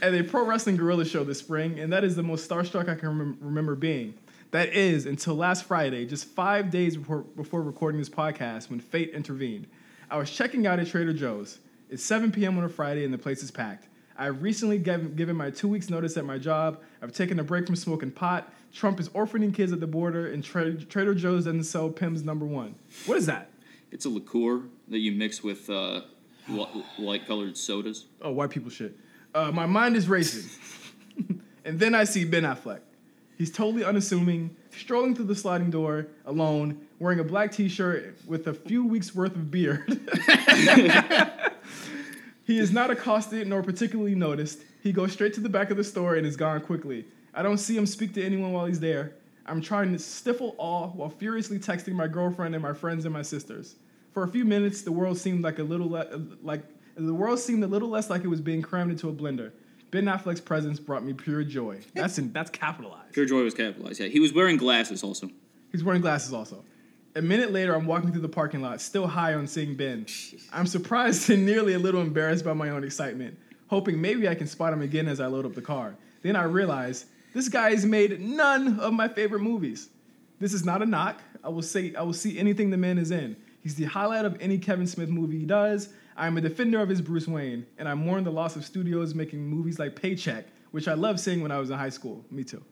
and 0.00 0.14
a 0.14 0.24
pro 0.24 0.44
wrestling 0.46 0.76
Guerrilla 0.76 1.04
show 1.04 1.24
this 1.24 1.40
spring, 1.40 1.78
and 1.78 1.92
that 1.92 2.04
is 2.04 2.16
the 2.16 2.22
most 2.22 2.48
starstruck 2.48 2.88
I 2.88 2.94
can 2.94 3.08
remem- 3.08 3.36
remember 3.40 3.74
being. 3.74 4.14
That 4.52 4.72
is 4.72 5.06
until 5.06 5.34
last 5.34 5.64
Friday, 5.64 6.06
just 6.06 6.26
five 6.26 6.70
days 6.70 6.96
before, 6.96 7.22
before 7.22 7.62
recording 7.62 7.98
this 7.98 8.08
podcast, 8.08 8.70
when 8.70 8.78
fate 8.78 9.10
intervened. 9.10 9.66
I 10.14 10.16
was 10.16 10.30
checking 10.30 10.64
out 10.64 10.78
at 10.78 10.86
Trader 10.86 11.12
Joe's. 11.12 11.58
It's 11.90 12.04
7 12.04 12.30
p.m. 12.30 12.56
on 12.56 12.62
a 12.62 12.68
Friday, 12.68 13.04
and 13.04 13.12
the 13.12 13.18
place 13.18 13.42
is 13.42 13.50
packed. 13.50 13.88
I've 14.16 14.42
recently 14.42 14.78
given, 14.78 15.34
my 15.34 15.50
two 15.50 15.66
weeks' 15.66 15.90
notice 15.90 16.16
at 16.16 16.24
my 16.24 16.38
job. 16.38 16.80
I've 17.02 17.10
taken 17.10 17.40
a 17.40 17.42
break 17.42 17.66
from 17.66 17.74
smoking 17.74 18.12
pot. 18.12 18.52
Trump 18.72 19.00
is 19.00 19.08
orphaning 19.08 19.52
kids 19.52 19.72
at 19.72 19.80
the 19.80 19.88
border, 19.88 20.28
and 20.28 20.44
Tra- 20.44 20.76
Trader 20.76 21.16
Joe's 21.16 21.46
doesn't 21.46 21.64
sell 21.64 21.90
Pimm's 21.90 22.22
number 22.22 22.46
one. 22.46 22.76
What 23.06 23.18
is 23.18 23.26
that? 23.26 23.50
It's 23.90 24.04
a 24.04 24.08
liqueur 24.08 24.62
that 24.86 24.98
you 24.98 25.10
mix 25.10 25.42
with 25.42 25.68
uh, 25.68 26.02
li- 26.48 26.84
light-colored 26.96 27.56
sodas. 27.56 28.06
Oh, 28.22 28.30
white 28.30 28.50
people 28.50 28.70
shit. 28.70 28.96
Uh, 29.34 29.50
my 29.50 29.66
mind 29.66 29.96
is 29.96 30.08
racing. 30.08 30.48
and 31.64 31.80
then 31.80 31.92
I 31.92 32.04
see 32.04 32.24
Ben 32.24 32.44
Affleck. 32.44 32.82
He's 33.36 33.50
totally 33.50 33.82
unassuming, 33.82 34.54
strolling 34.76 35.14
through 35.14 35.26
the 35.26 35.34
sliding 35.34 35.70
door 35.70 36.06
alone, 36.26 36.86
wearing 36.98 37.20
a 37.20 37.24
black 37.24 37.52
t 37.52 37.68
shirt 37.68 38.16
with 38.26 38.46
a 38.46 38.54
few 38.54 38.86
weeks' 38.86 39.14
worth 39.14 39.34
of 39.34 39.50
beard. 39.50 39.86
he 42.44 42.58
is 42.58 42.72
not 42.72 42.90
accosted 42.90 43.46
nor 43.46 43.62
particularly 43.62 44.14
noticed. 44.14 44.60
He 44.82 44.92
goes 44.92 45.12
straight 45.12 45.34
to 45.34 45.40
the 45.40 45.48
back 45.48 45.70
of 45.70 45.76
the 45.76 45.84
store 45.84 46.16
and 46.16 46.26
is 46.26 46.36
gone 46.36 46.60
quickly. 46.60 47.06
I 47.32 47.42
don't 47.42 47.58
see 47.58 47.76
him 47.76 47.86
speak 47.86 48.14
to 48.14 48.24
anyone 48.24 48.52
while 48.52 48.66
he's 48.66 48.80
there. 48.80 49.14
I'm 49.46 49.60
trying 49.60 49.92
to 49.92 49.98
stifle 49.98 50.54
awe 50.58 50.88
while 50.88 51.10
furiously 51.10 51.58
texting 51.58 51.92
my 51.92 52.06
girlfriend 52.06 52.54
and 52.54 52.62
my 52.62 52.72
friends 52.72 53.04
and 53.04 53.12
my 53.12 53.22
sisters. 53.22 53.76
For 54.12 54.22
a 54.22 54.28
few 54.28 54.44
minutes, 54.44 54.82
the 54.82 54.92
world 54.92 55.18
seemed 55.18 55.42
like 55.42 55.58
a 55.58 55.62
little 55.62 55.90
le- 55.90 56.20
like 56.42 56.62
the 56.96 57.14
world 57.14 57.40
seemed 57.40 57.64
a 57.64 57.66
little 57.66 57.88
less 57.88 58.08
like 58.08 58.24
it 58.24 58.28
was 58.28 58.40
being 58.40 58.62
crammed 58.62 58.92
into 58.92 59.08
a 59.08 59.12
blender. 59.12 59.50
Ben 59.94 60.06
Affleck's 60.06 60.40
presence 60.40 60.80
brought 60.80 61.04
me 61.04 61.12
pure 61.12 61.44
joy. 61.44 61.78
That's 61.94 62.18
in, 62.18 62.32
that's 62.32 62.50
capitalized. 62.50 63.12
Pure 63.12 63.26
Joy 63.26 63.44
was 63.44 63.54
capitalized. 63.54 64.00
Yeah, 64.00 64.08
he 64.08 64.18
was 64.18 64.32
wearing 64.32 64.56
glasses 64.56 65.04
also. 65.04 65.30
He's 65.70 65.84
wearing 65.84 66.02
glasses 66.02 66.32
also. 66.32 66.64
A 67.14 67.22
minute 67.22 67.52
later, 67.52 67.76
I'm 67.76 67.86
walking 67.86 68.10
through 68.10 68.22
the 68.22 68.28
parking 68.28 68.60
lot, 68.60 68.80
still 68.80 69.06
high 69.06 69.34
on 69.34 69.46
seeing 69.46 69.76
Ben. 69.76 70.04
I'm 70.52 70.66
surprised 70.66 71.30
and 71.30 71.46
nearly 71.46 71.74
a 71.74 71.78
little 71.78 72.00
embarrassed 72.00 72.44
by 72.44 72.54
my 72.54 72.70
own 72.70 72.82
excitement, 72.82 73.38
hoping 73.68 74.00
maybe 74.00 74.28
I 74.28 74.34
can 74.34 74.48
spot 74.48 74.72
him 74.72 74.82
again 74.82 75.06
as 75.06 75.20
I 75.20 75.26
load 75.26 75.46
up 75.46 75.54
the 75.54 75.62
car. 75.62 75.94
Then 76.22 76.34
I 76.34 76.42
realize 76.42 77.06
this 77.32 77.48
guy 77.48 77.70
has 77.70 77.86
made 77.86 78.20
none 78.20 78.80
of 78.80 78.92
my 78.94 79.06
favorite 79.06 79.42
movies. 79.42 79.90
This 80.40 80.52
is 80.52 80.64
not 80.64 80.82
a 80.82 80.86
knock. 80.86 81.22
I 81.44 81.50
will 81.50 81.62
say 81.62 81.94
I 81.94 82.02
will 82.02 82.12
see 82.12 82.36
anything 82.36 82.70
the 82.70 82.76
man 82.76 82.98
is 82.98 83.12
in. 83.12 83.36
He's 83.62 83.76
the 83.76 83.84
highlight 83.84 84.24
of 84.24 84.36
any 84.40 84.58
Kevin 84.58 84.88
Smith 84.88 85.08
movie 85.08 85.38
he 85.38 85.46
does. 85.46 85.90
I 86.16 86.26
am 86.26 86.36
a 86.36 86.40
defender 86.40 86.80
of 86.80 86.88
his 86.88 87.00
Bruce 87.00 87.26
Wayne, 87.26 87.66
and 87.76 87.88
I 87.88 87.94
mourn 87.94 88.24
the 88.24 88.30
loss 88.30 88.56
of 88.56 88.64
studios 88.64 89.14
making 89.14 89.40
movies 89.44 89.78
like 89.78 90.00
Paycheck, 90.00 90.46
which 90.70 90.86
I 90.86 90.94
loved 90.94 91.20
seeing 91.20 91.42
when 91.42 91.50
I 91.50 91.58
was 91.58 91.70
in 91.70 91.78
high 91.78 91.88
school. 91.88 92.24
Me 92.30 92.44
too. 92.44 92.62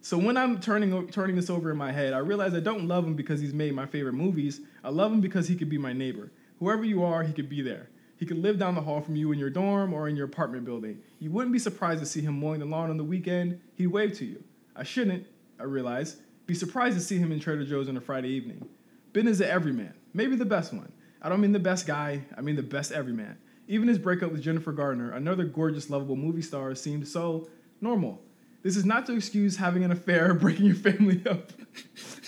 So 0.00 0.18
when 0.18 0.36
I'm 0.36 0.60
turning 0.60 1.08
turning 1.08 1.36
this 1.36 1.48
over 1.48 1.70
in 1.70 1.76
my 1.76 1.92
head, 1.92 2.12
I 2.12 2.18
realize 2.18 2.54
I 2.54 2.60
don't 2.60 2.88
love 2.88 3.04
him 3.04 3.14
because 3.14 3.40
he's 3.40 3.54
made 3.54 3.74
my 3.74 3.86
favorite 3.86 4.14
movies. 4.14 4.60
I 4.82 4.90
love 4.90 5.12
him 5.12 5.20
because 5.20 5.46
he 5.48 5.54
could 5.54 5.68
be 5.68 5.78
my 5.78 5.92
neighbor. 5.92 6.32
Whoever 6.58 6.84
you 6.84 7.04
are, 7.04 7.22
he 7.22 7.32
could 7.32 7.48
be 7.48 7.62
there. 7.62 7.88
He 8.16 8.26
could 8.26 8.38
live 8.38 8.58
down 8.58 8.76
the 8.76 8.80
hall 8.80 9.00
from 9.00 9.16
you 9.16 9.32
in 9.32 9.38
your 9.38 9.50
dorm 9.50 9.92
or 9.92 10.08
in 10.08 10.16
your 10.16 10.26
apartment 10.26 10.64
building. 10.64 11.00
You 11.18 11.30
wouldn't 11.32 11.52
be 11.52 11.58
surprised 11.58 12.00
to 12.00 12.06
see 12.06 12.20
him 12.20 12.38
mowing 12.38 12.60
the 12.60 12.66
lawn 12.66 12.90
on 12.90 12.96
the 12.96 13.04
weekend. 13.04 13.60
He'd 13.74 13.88
wave 13.88 14.12
to 14.18 14.24
you. 14.24 14.42
I 14.76 14.84
shouldn't, 14.84 15.26
I 15.58 15.64
realize, 15.64 16.18
be 16.46 16.54
surprised 16.54 16.96
to 16.96 17.02
see 17.02 17.18
him 17.18 17.32
in 17.32 17.40
Trader 17.40 17.64
Joe's 17.64 17.88
on 17.88 17.96
a 17.96 18.00
Friday 18.00 18.28
evening. 18.28 18.68
Ben 19.12 19.26
is 19.26 19.40
an 19.40 19.48
everyman. 19.48 19.94
maybe 20.14 20.36
the 20.36 20.44
best 20.44 20.72
one. 20.72 20.92
I 21.22 21.28
don't 21.28 21.40
mean 21.40 21.52
the 21.52 21.60
best 21.60 21.86
guy, 21.86 22.22
I 22.36 22.40
mean 22.40 22.56
the 22.56 22.62
best 22.62 22.90
everyman. 22.92 23.38
Even 23.68 23.86
his 23.88 23.98
breakup 23.98 24.32
with 24.32 24.42
Jennifer 24.42 24.72
Garner, 24.72 25.12
another 25.12 25.44
gorgeous, 25.44 25.88
lovable 25.88 26.16
movie 26.16 26.42
star, 26.42 26.74
seemed 26.74 27.06
so 27.06 27.48
normal. 27.80 28.20
This 28.62 28.76
is 28.76 28.84
not 28.84 29.06
to 29.06 29.16
excuse 29.16 29.56
having 29.56 29.84
an 29.84 29.92
affair 29.92 30.30
or 30.32 30.34
breaking 30.44 30.66
your 30.66 30.74
family 30.74 31.22
up. 31.28 31.52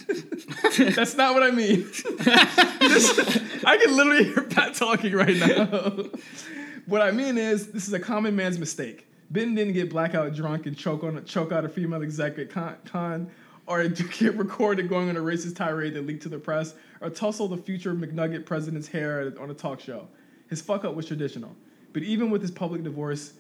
That's 0.95 1.17
not 1.17 1.35
what 1.35 1.43
I 1.43 1.51
mean. 1.51 1.87
This- 2.85 3.65
I 3.65 3.79
can 3.79 3.97
literally 3.97 4.25
hear 4.25 4.43
Pat 4.43 4.75
talking 4.75 5.13
right 5.15 5.37
now. 5.37 6.05
what 6.87 7.01
I 7.01 7.11
mean 7.11 7.39
is, 7.39 7.73
this 7.73 7.89
is 7.89 7.95
a 7.95 7.99
common 7.99 8.37
man's 8.37 8.59
mistake. 8.59 9.09
Ben 9.31 9.55
didn't 9.55 9.73
get 9.73 9.89
blackout 9.91 10.35
drunk 10.35 10.67
and 10.67 10.77
choke 10.77 11.03
on 11.03 11.25
choke 11.25 11.51
out 11.51 11.65
a 11.65 11.69
female 11.69 12.03
exec 12.03 12.39
at 12.39 12.51
con, 12.51 12.77
con 12.85 13.31
or 13.67 13.87
get 13.89 14.37
recorded 14.37 14.89
going 14.89 15.09
on 15.09 15.17
a 15.17 15.21
racist 15.21 15.57
tirade 15.57 15.95
that 15.95 16.07
leaked 16.07 16.23
to 16.23 16.29
the 16.29 16.39
press, 16.39 16.75
or 17.01 17.11
tussle 17.11 17.49
the 17.49 17.57
future 17.57 17.95
McNugget 17.95 18.45
president's 18.47 18.89
hair 18.89 19.33
on 19.41 19.51
a 19.51 19.55
talk 19.55 19.81
show. 19.81 20.07
His 20.49 20.61
fuck 20.61 20.85
up 20.85 20.95
was 20.95 21.07
traditional. 21.07 21.55
But 21.93 22.03
even 22.03 22.31
with 22.31 22.43
his 22.43 22.51
public 22.51 22.83
divorce, 22.83 23.33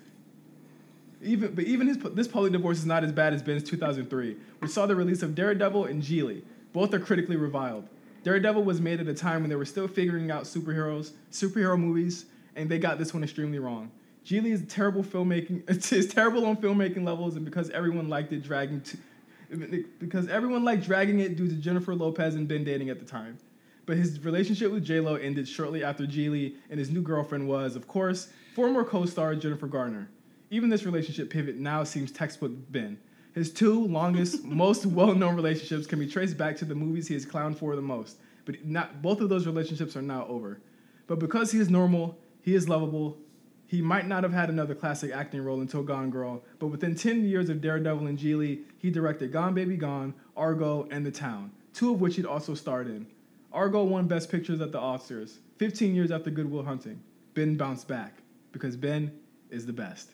even 1.22 1.54
but 1.54 1.64
even 1.64 1.88
his 1.88 1.98
this 1.98 2.28
public 2.28 2.52
divorce 2.52 2.78
is 2.78 2.86
not 2.86 3.04
as 3.04 3.12
bad 3.12 3.34
as 3.34 3.42
Ben's 3.42 3.62
2003, 3.64 4.36
which 4.60 4.70
saw 4.70 4.86
the 4.86 4.94
release 4.94 5.22
of 5.22 5.34
Daredevil 5.34 5.86
and 5.86 6.02
Gigli. 6.02 6.42
Both 6.72 6.92
are 6.94 7.00
critically 7.00 7.36
reviled. 7.36 7.88
Daredevil 8.24 8.64
was 8.64 8.80
made 8.80 9.00
at 9.00 9.06
a 9.06 9.14
time 9.14 9.42
when 9.42 9.50
they 9.50 9.56
were 9.56 9.64
still 9.64 9.86
figuring 9.86 10.30
out 10.30 10.44
superheroes, 10.44 11.12
superhero 11.30 11.78
movies, 11.78 12.26
and 12.56 12.68
they 12.68 12.78
got 12.78 12.98
this 12.98 13.12
one 13.12 13.22
extremely 13.22 13.58
wrong. 13.58 13.90
Gigli 14.24 14.52
is 14.52 14.62
terrible 14.66 15.02
filmmaking. 15.02 15.62
It's 15.92 16.12
terrible 16.12 16.46
on 16.46 16.56
filmmaking 16.56 17.04
levels, 17.04 17.36
and 17.36 17.44
because 17.44 17.70
everyone 17.70 18.08
liked 18.08 18.32
it, 18.32 18.42
dragging 18.42 18.80
to, 18.80 18.96
because 19.98 20.28
everyone 20.28 20.64
liked 20.64 20.84
dragging 20.84 21.20
it 21.20 21.36
due 21.36 21.48
to 21.48 21.54
Jennifer 21.54 21.94
Lopez 21.94 22.34
and 22.34 22.48
Ben 22.48 22.64
dating 22.64 22.90
at 22.90 22.98
the 22.98 23.04
time. 23.04 23.38
But 23.86 23.96
his 23.96 24.24
relationship 24.24 24.72
with 24.72 24.84
J 24.84 25.00
Lo 25.00 25.16
ended 25.16 25.46
shortly 25.46 25.84
after 25.84 26.04
Gigli, 26.04 26.56
and 26.70 26.78
his 26.78 26.90
new 26.90 27.02
girlfriend 27.02 27.48
was, 27.48 27.76
of 27.76 27.86
course, 27.86 28.28
former 28.54 28.84
co-star 28.84 29.34
Jennifer 29.34 29.66
Garner. 29.66 30.08
Even 30.50 30.70
this 30.70 30.84
relationship 30.84 31.30
pivot 31.30 31.56
now 31.56 31.84
seems 31.84 32.10
textbook 32.10 32.52
Ben. 32.70 32.98
His 33.34 33.52
two 33.52 33.86
longest, 33.86 34.44
most 34.44 34.86
well-known 34.86 35.34
relationships 35.34 35.86
can 35.86 35.98
be 35.98 36.06
traced 36.06 36.38
back 36.38 36.56
to 36.58 36.64
the 36.64 36.74
movies 36.74 37.08
he 37.08 37.14
has 37.14 37.26
clowned 37.26 37.58
for 37.58 37.76
the 37.76 37.82
most. 37.82 38.18
But 38.44 38.64
not 38.64 39.02
both 39.02 39.20
of 39.20 39.28
those 39.28 39.46
relationships 39.46 39.96
are 39.96 40.02
now 40.02 40.26
over. 40.28 40.60
But 41.06 41.18
because 41.18 41.52
he 41.52 41.58
is 41.58 41.68
normal, 41.68 42.18
he 42.40 42.54
is 42.54 42.68
lovable. 42.68 43.18
He 43.66 43.80
might 43.80 44.06
not 44.06 44.22
have 44.22 44.32
had 44.32 44.50
another 44.50 44.74
classic 44.74 45.10
acting 45.12 45.42
role 45.42 45.60
until 45.60 45.82
Gone 45.82 46.10
Girl, 46.10 46.42
but 46.58 46.68
within 46.68 46.94
10 46.94 47.24
years 47.24 47.48
of 47.48 47.60
Daredevil 47.60 48.06
and 48.06 48.18
Gigli, 48.18 48.62
he 48.78 48.90
directed 48.90 49.32
Gone 49.32 49.54
Baby 49.54 49.76
Gone, 49.76 50.14
Argo, 50.36 50.86
and 50.90 51.04
The 51.04 51.10
Town, 51.10 51.50
two 51.72 51.92
of 51.92 52.00
which 52.00 52.16
he'd 52.16 52.26
also 52.26 52.54
starred 52.54 52.86
in. 52.86 53.06
Argo 53.52 53.84
won 53.84 54.06
Best 54.06 54.30
Pictures 54.30 54.60
at 54.60 54.72
the 54.72 54.78
Oscars, 54.78 55.38
15 55.58 55.94
years 55.94 56.10
after 56.10 56.30
Good 56.30 56.50
Will 56.50 56.64
Hunting. 56.64 57.00
Ben 57.34 57.56
bounced 57.56 57.88
back 57.88 58.18
because 58.52 58.76
Ben 58.76 59.12
is 59.50 59.66
the 59.66 59.72
best. 59.72 60.10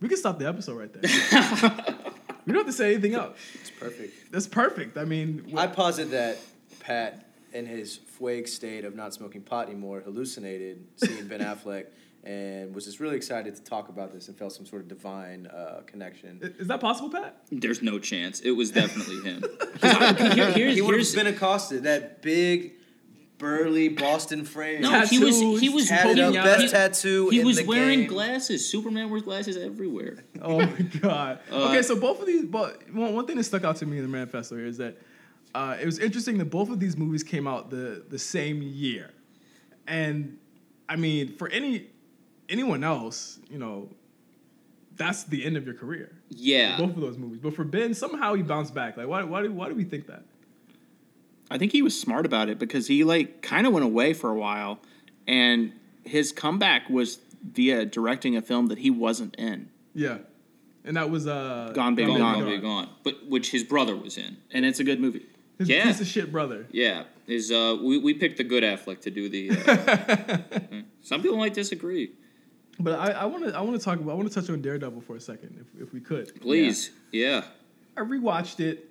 We 0.00 0.08
can 0.08 0.16
stop 0.16 0.38
the 0.38 0.46
episode 0.46 0.78
right 0.78 0.92
there. 0.92 1.02
we 2.46 2.52
don't 2.52 2.64
have 2.64 2.66
to 2.66 2.72
say 2.72 2.92
anything 2.92 3.14
else. 3.14 3.36
It's 3.54 3.70
perfect. 3.70 4.32
That's 4.32 4.46
perfect. 4.46 4.98
I 4.98 5.04
mean, 5.04 5.52
I 5.56 5.66
posit 5.66 6.10
that 6.10 6.38
Pat, 6.80 7.26
in 7.52 7.66
his 7.66 7.96
fugue 7.96 8.46
state 8.46 8.84
of 8.84 8.94
not 8.94 9.14
smoking 9.14 9.42
pot 9.42 9.68
anymore, 9.68 10.00
hallucinated 10.00 10.84
seeing 10.96 11.26
Ben 11.26 11.40
Affleck 11.40 11.86
and 12.26 12.74
was 12.74 12.84
just 12.84 12.98
really 13.00 13.16
excited 13.16 13.54
to 13.54 13.62
talk 13.62 13.88
about 13.88 14.12
this 14.12 14.26
and 14.28 14.36
felt 14.36 14.52
some 14.52 14.66
sort 14.66 14.82
of 14.82 14.88
divine 14.88 15.46
uh, 15.46 15.82
connection. 15.86 16.40
is 16.58 16.66
that 16.66 16.80
possible, 16.80 17.08
Pat? 17.08 17.40
There's 17.52 17.80
no 17.82 17.98
chance. 18.00 18.40
It 18.40 18.50
was 18.50 18.70
definitely 18.72 19.20
him. 19.22 19.44
I- 19.82 20.12
here- 20.34 20.50
here's, 20.52 20.74
he 20.74 20.82
would 20.82 20.94
here's, 20.94 21.14
have 21.14 21.24
been 21.24 21.32
accosted. 21.32 21.84
That 21.84 22.22
big, 22.22 22.72
burly 23.38 23.88
Boston 23.88 24.44
frame. 24.44 24.80
no, 24.82 25.02
he 25.06 25.18
was 25.22 25.38
he 25.60 25.68
was 25.68 25.88
tatted 25.88 26.18
up, 26.18 26.26
poking 26.28 26.38
out. 26.38 26.44
best 26.44 26.62
He, 26.62 26.68
tattoo 26.68 27.28
he 27.30 27.40
in 27.40 27.46
was 27.46 27.58
the 27.58 27.64
wearing 27.64 28.00
game. 28.00 28.08
glasses. 28.08 28.68
Superman 28.68 29.08
wears 29.10 29.22
glasses 29.22 29.56
everywhere. 29.56 30.24
Oh 30.42 30.58
my 30.58 30.82
god. 31.00 31.38
Uh, 31.52 31.68
okay, 31.68 31.82
so 31.82 31.94
both 31.96 32.18
of 32.20 32.26
these, 32.26 32.44
but 32.44 32.82
one, 32.92 33.14
one 33.14 33.26
thing 33.26 33.36
that 33.36 33.44
stuck 33.44 33.62
out 33.64 33.76
to 33.76 33.86
me 33.86 33.98
in 33.98 34.02
the 34.02 34.08
manifesto 34.08 34.56
here 34.56 34.66
is 34.66 34.78
that 34.78 34.96
uh, 35.54 35.76
it 35.80 35.86
was 35.86 35.98
interesting 36.00 36.38
that 36.38 36.46
both 36.46 36.70
of 36.70 36.80
these 36.80 36.96
movies 36.96 37.22
came 37.22 37.46
out 37.46 37.70
the 37.70 38.04
the 38.08 38.18
same 38.18 38.62
year, 38.62 39.10
and 39.86 40.38
I 40.88 40.96
mean, 40.96 41.36
for 41.36 41.48
any 41.48 41.88
anyone 42.48 42.84
else, 42.84 43.38
you 43.50 43.58
know, 43.58 43.88
that's 44.96 45.24
the 45.24 45.44
end 45.44 45.56
of 45.56 45.66
your 45.66 45.74
career. 45.74 46.10
Yeah. 46.30 46.78
Both 46.78 46.94
of 46.96 47.00
those 47.00 47.18
movies, 47.18 47.40
but 47.42 47.54
for 47.54 47.64
Ben, 47.64 47.92
somehow 47.94 48.34
he 48.34 48.42
bounced 48.42 48.74
back. 48.74 48.96
Like, 48.96 49.08
why? 49.08 49.22
Why 49.24 49.42
do, 49.42 49.52
why 49.52 49.68
do 49.68 49.74
we 49.74 49.84
think 49.84 50.06
that? 50.06 50.22
I 51.50 51.58
think 51.58 51.70
he 51.72 51.82
was 51.82 51.98
smart 51.98 52.26
about 52.26 52.48
it 52.48 52.58
because 52.58 52.86
he 52.88 53.04
like 53.04 53.40
kind 53.42 53.66
of 53.66 53.72
went 53.72 53.84
away 53.84 54.14
for 54.14 54.30
a 54.30 54.34
while, 54.34 54.80
and 55.28 55.72
his 56.04 56.32
comeback 56.32 56.88
was 56.90 57.18
via 57.52 57.84
directing 57.84 58.36
a 58.36 58.42
film 58.42 58.66
that 58.68 58.78
he 58.78 58.90
wasn't 58.90 59.34
in, 59.36 59.68
Yeah, 59.94 60.18
and 60.84 60.96
that 60.96 61.10
was 61.10 61.26
uh, 61.28 61.70
Gone 61.74 61.94
Baby 61.94 62.12
Gone, 62.12 62.18
Gone. 62.20 62.34
Gone, 62.40 62.44
Baby 62.44 62.62
Gone. 62.62 62.88
But 63.04 63.28
which 63.28 63.50
his 63.52 63.62
brother 63.62 63.94
was 63.96 64.16
in. 64.16 64.36
and 64.50 64.64
it's 64.64 64.80
a 64.80 64.84
good 64.84 64.98
movie. 65.00 65.26
His 65.58 65.68
Yeah. 65.68 65.84
piece 65.84 66.00
of 66.00 66.06
shit 66.08 66.32
brother. 66.32 66.66
Yeah, 66.72 67.04
Is 67.28 67.52
uh, 67.52 67.76
we 67.80 67.98
we 67.98 68.14
picked 68.14 68.38
the 68.38 68.44
good 68.44 68.64
Affleck 68.64 69.00
to 69.02 69.10
do 69.10 69.28
the. 69.28 69.50
Uh, 69.50 70.82
some 71.02 71.22
people 71.22 71.36
might 71.36 71.54
disagree. 71.54 72.12
But 72.78 72.98
I, 72.98 73.10
I 73.12 73.24
want 73.24 73.44
to 73.46 73.56
I 73.56 73.60
want 73.62 73.78
to 73.78 73.84
talk 73.84 73.98
about 74.00 74.12
I 74.12 74.14
want 74.14 74.28
to 74.30 74.34
touch 74.40 74.50
on 74.50 74.60
Daredevil 74.60 75.00
for 75.02 75.16
a 75.16 75.20
second, 75.20 75.56
if 75.60 75.82
if 75.82 75.92
we 75.94 76.00
could. 76.00 76.38
Please, 76.40 76.90
yeah. 77.12 77.44
I 77.96 78.00
rewatched 78.02 78.60
it. 78.60 78.90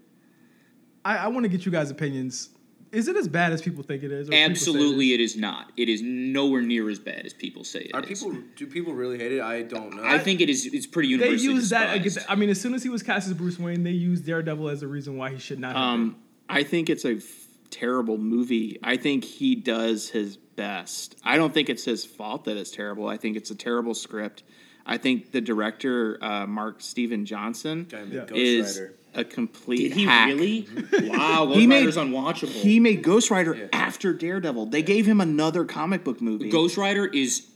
I, 1.04 1.18
I 1.18 1.28
want 1.28 1.44
to 1.44 1.50
get 1.50 1.66
you 1.66 1.72
guys' 1.72 1.92
opinions. 1.92 2.50
Is 2.92 3.08
it 3.10 3.16
as 3.18 3.28
bad 3.28 3.52
as 3.52 3.62
people 3.62 3.84
think 3.84 4.04
it 4.04 4.12
is? 4.12 4.30
or 4.30 4.32
people 4.32 4.38
say 4.38 4.44
it 4.46 4.50
Absolutely, 4.52 5.08
is? 5.10 5.14
it 5.14 5.20
is 5.22 5.36
not. 5.38 5.72
It 5.76 5.90
is 5.90 6.02
nowhere 6.02 6.62
near 6.62 6.90
as 6.90 6.98
bad 6.98 7.26
as 7.26 7.34
people 7.34 7.64
say 7.66 7.82
it 7.82 7.92
Are 7.94 8.02
is. 8.04 8.24
people? 8.24 8.38
Do 8.56 8.66
people 8.68 8.94
really 8.94 9.18
hate 9.18 9.34
it? 9.34 9.42
I 9.42 9.64
don't 9.64 9.96
know. 9.96 10.04
I 10.04 10.18
think 10.18 10.40
it 10.42 10.50
is. 10.50 10.66
It's 10.66 10.88
pretty 10.88 11.10
universally 11.10 11.38
They 11.38 11.44
use 11.44 11.70
that. 11.72 11.94
despised. 12.02 12.02
Against, 12.18 12.32
I 12.32 12.36
mean, 12.36 12.50
as 12.50 12.60
soon 12.62 12.74
as 12.74 12.84
he 12.84 12.90
was 12.90 13.04
cast 13.04 13.28
as 13.28 13.34
Bruce 13.34 13.60
Wayne, 13.60 13.84
they 13.84 13.92
used 13.92 14.26
Daredevil 14.26 14.70
as 14.70 14.82
a 14.82 14.88
reason 14.88 15.18
why 15.18 15.32
he 15.32 15.38
should 15.40 15.60
not. 15.60 15.76
Have 15.76 15.84
Um, 15.84 16.16
I 16.48 16.64
think 16.64 16.90
it's 16.90 17.04
a 17.06 17.18
f- 17.18 17.45
terrible 17.70 18.18
movie. 18.18 18.78
I 18.84 18.98
think 18.98 19.24
he 19.24 19.56
does 19.56 20.10
his 20.10 20.38
best. 20.38 21.16
I 21.24 21.38
don't 21.38 21.54
think 21.54 21.70
it's 21.70 21.84
his 21.86 22.06
fault 22.06 22.46
that 22.46 22.58
it's 22.58 22.72
terrible. 22.72 23.08
I 23.08 23.18
think 23.18 23.36
it's 23.38 23.52
a 23.52 23.56
terrible 23.56 23.94
script. 23.94 24.44
I 24.86 24.98
think 24.98 25.32
the 25.32 25.42
director, 25.42 26.18
uh, 26.24 26.46
Mark 26.46 26.82
Steven 26.82 27.26
Johnson, 27.26 27.88
Yeah. 28.12 28.26
Is 28.34 28.82
a 29.16 29.24
complete 29.24 29.80
Did 29.90 29.92
he 29.94 30.04
hack. 30.06 30.28
really? 30.28 30.68
Wow, 31.10 31.46
Ghost 31.48 31.60
He 31.60 31.68
made- 31.68 31.80
Rider's 31.80 31.98
unwatchable. 31.98 32.50
He 32.50 32.80
made 32.80 33.02
Ghost 33.02 33.32
Rider 33.32 33.56
Yeah. 33.56 33.68
after 33.74 34.14
Daredevil. 34.14 34.68
They 34.68 34.84
gave 34.84 35.06
him 35.06 35.20
another 35.22 35.66
comic 35.66 36.04
book 36.04 36.22
movie. 36.22 36.50
Ghost 36.50 36.78
Rider 36.78 37.06
is, 37.06 37.48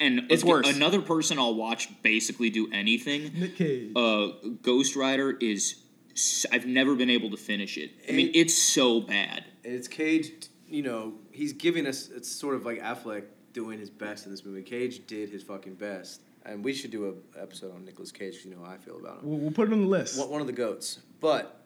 and 0.00 0.26
It's 0.28 0.42
a- 0.42 0.46
worse. 0.46 0.68
Another 0.68 1.00
person 1.00 1.38
I'll 1.38 1.54
watch 1.54 1.88
basically 2.02 2.50
do 2.50 2.68
anything. 2.72 3.30
Nick 3.38 3.56
Cage. 3.56 3.92
Uh, 3.96 4.28
Ghost 4.62 4.94
Rider 4.96 5.30
is. 5.40 5.76
S- 6.18 6.46
I've 6.52 6.66
never 6.66 6.94
been 6.94 7.10
able 7.10 7.30
to 7.30 7.36
finish 7.36 7.76
it. 7.78 7.90
I 8.08 8.12
mean, 8.12 8.28
It- 8.28 8.36
it's 8.36 8.54
so 8.54 9.00
bad. 9.00 9.44
And 9.64 9.74
it's 9.74 9.88
Cage. 9.88 10.32
You 10.68 10.82
know, 10.82 11.14
he's 11.30 11.52
giving 11.52 11.86
us. 11.86 12.10
It's 12.10 12.28
sort 12.30 12.54
of 12.54 12.64
like 12.66 12.80
Affleck 12.82 13.24
doing 13.52 13.78
his 13.78 13.90
best 13.90 14.26
in 14.26 14.30
this 14.32 14.44
movie. 14.44 14.62
Cage 14.62 15.06
did 15.06 15.30
his 15.30 15.42
fucking 15.42 15.74
best, 15.74 16.20
and 16.44 16.62
we 16.64 16.72
should 16.74 16.90
do 16.90 17.08
a 17.08 17.40
episode 17.40 17.72
on 17.74 17.84
Nicolas 17.84 18.12
Cage. 18.12 18.34
'cause 18.36 18.44
you 18.44 18.50
know 18.54 18.62
how 18.64 18.72
I 18.72 18.78
feel 18.78 18.98
about 18.98 19.22
him. 19.22 19.28
we'll, 19.30 19.38
we'll 19.38 19.50
put 19.50 19.68
it 19.68 19.72
on 19.72 19.80
the 19.80 19.86
list. 19.88 20.18
One, 20.18 20.30
one 20.30 20.40
of 20.42 20.46
the 20.46 20.52
goats. 20.52 20.98
But 21.20 21.64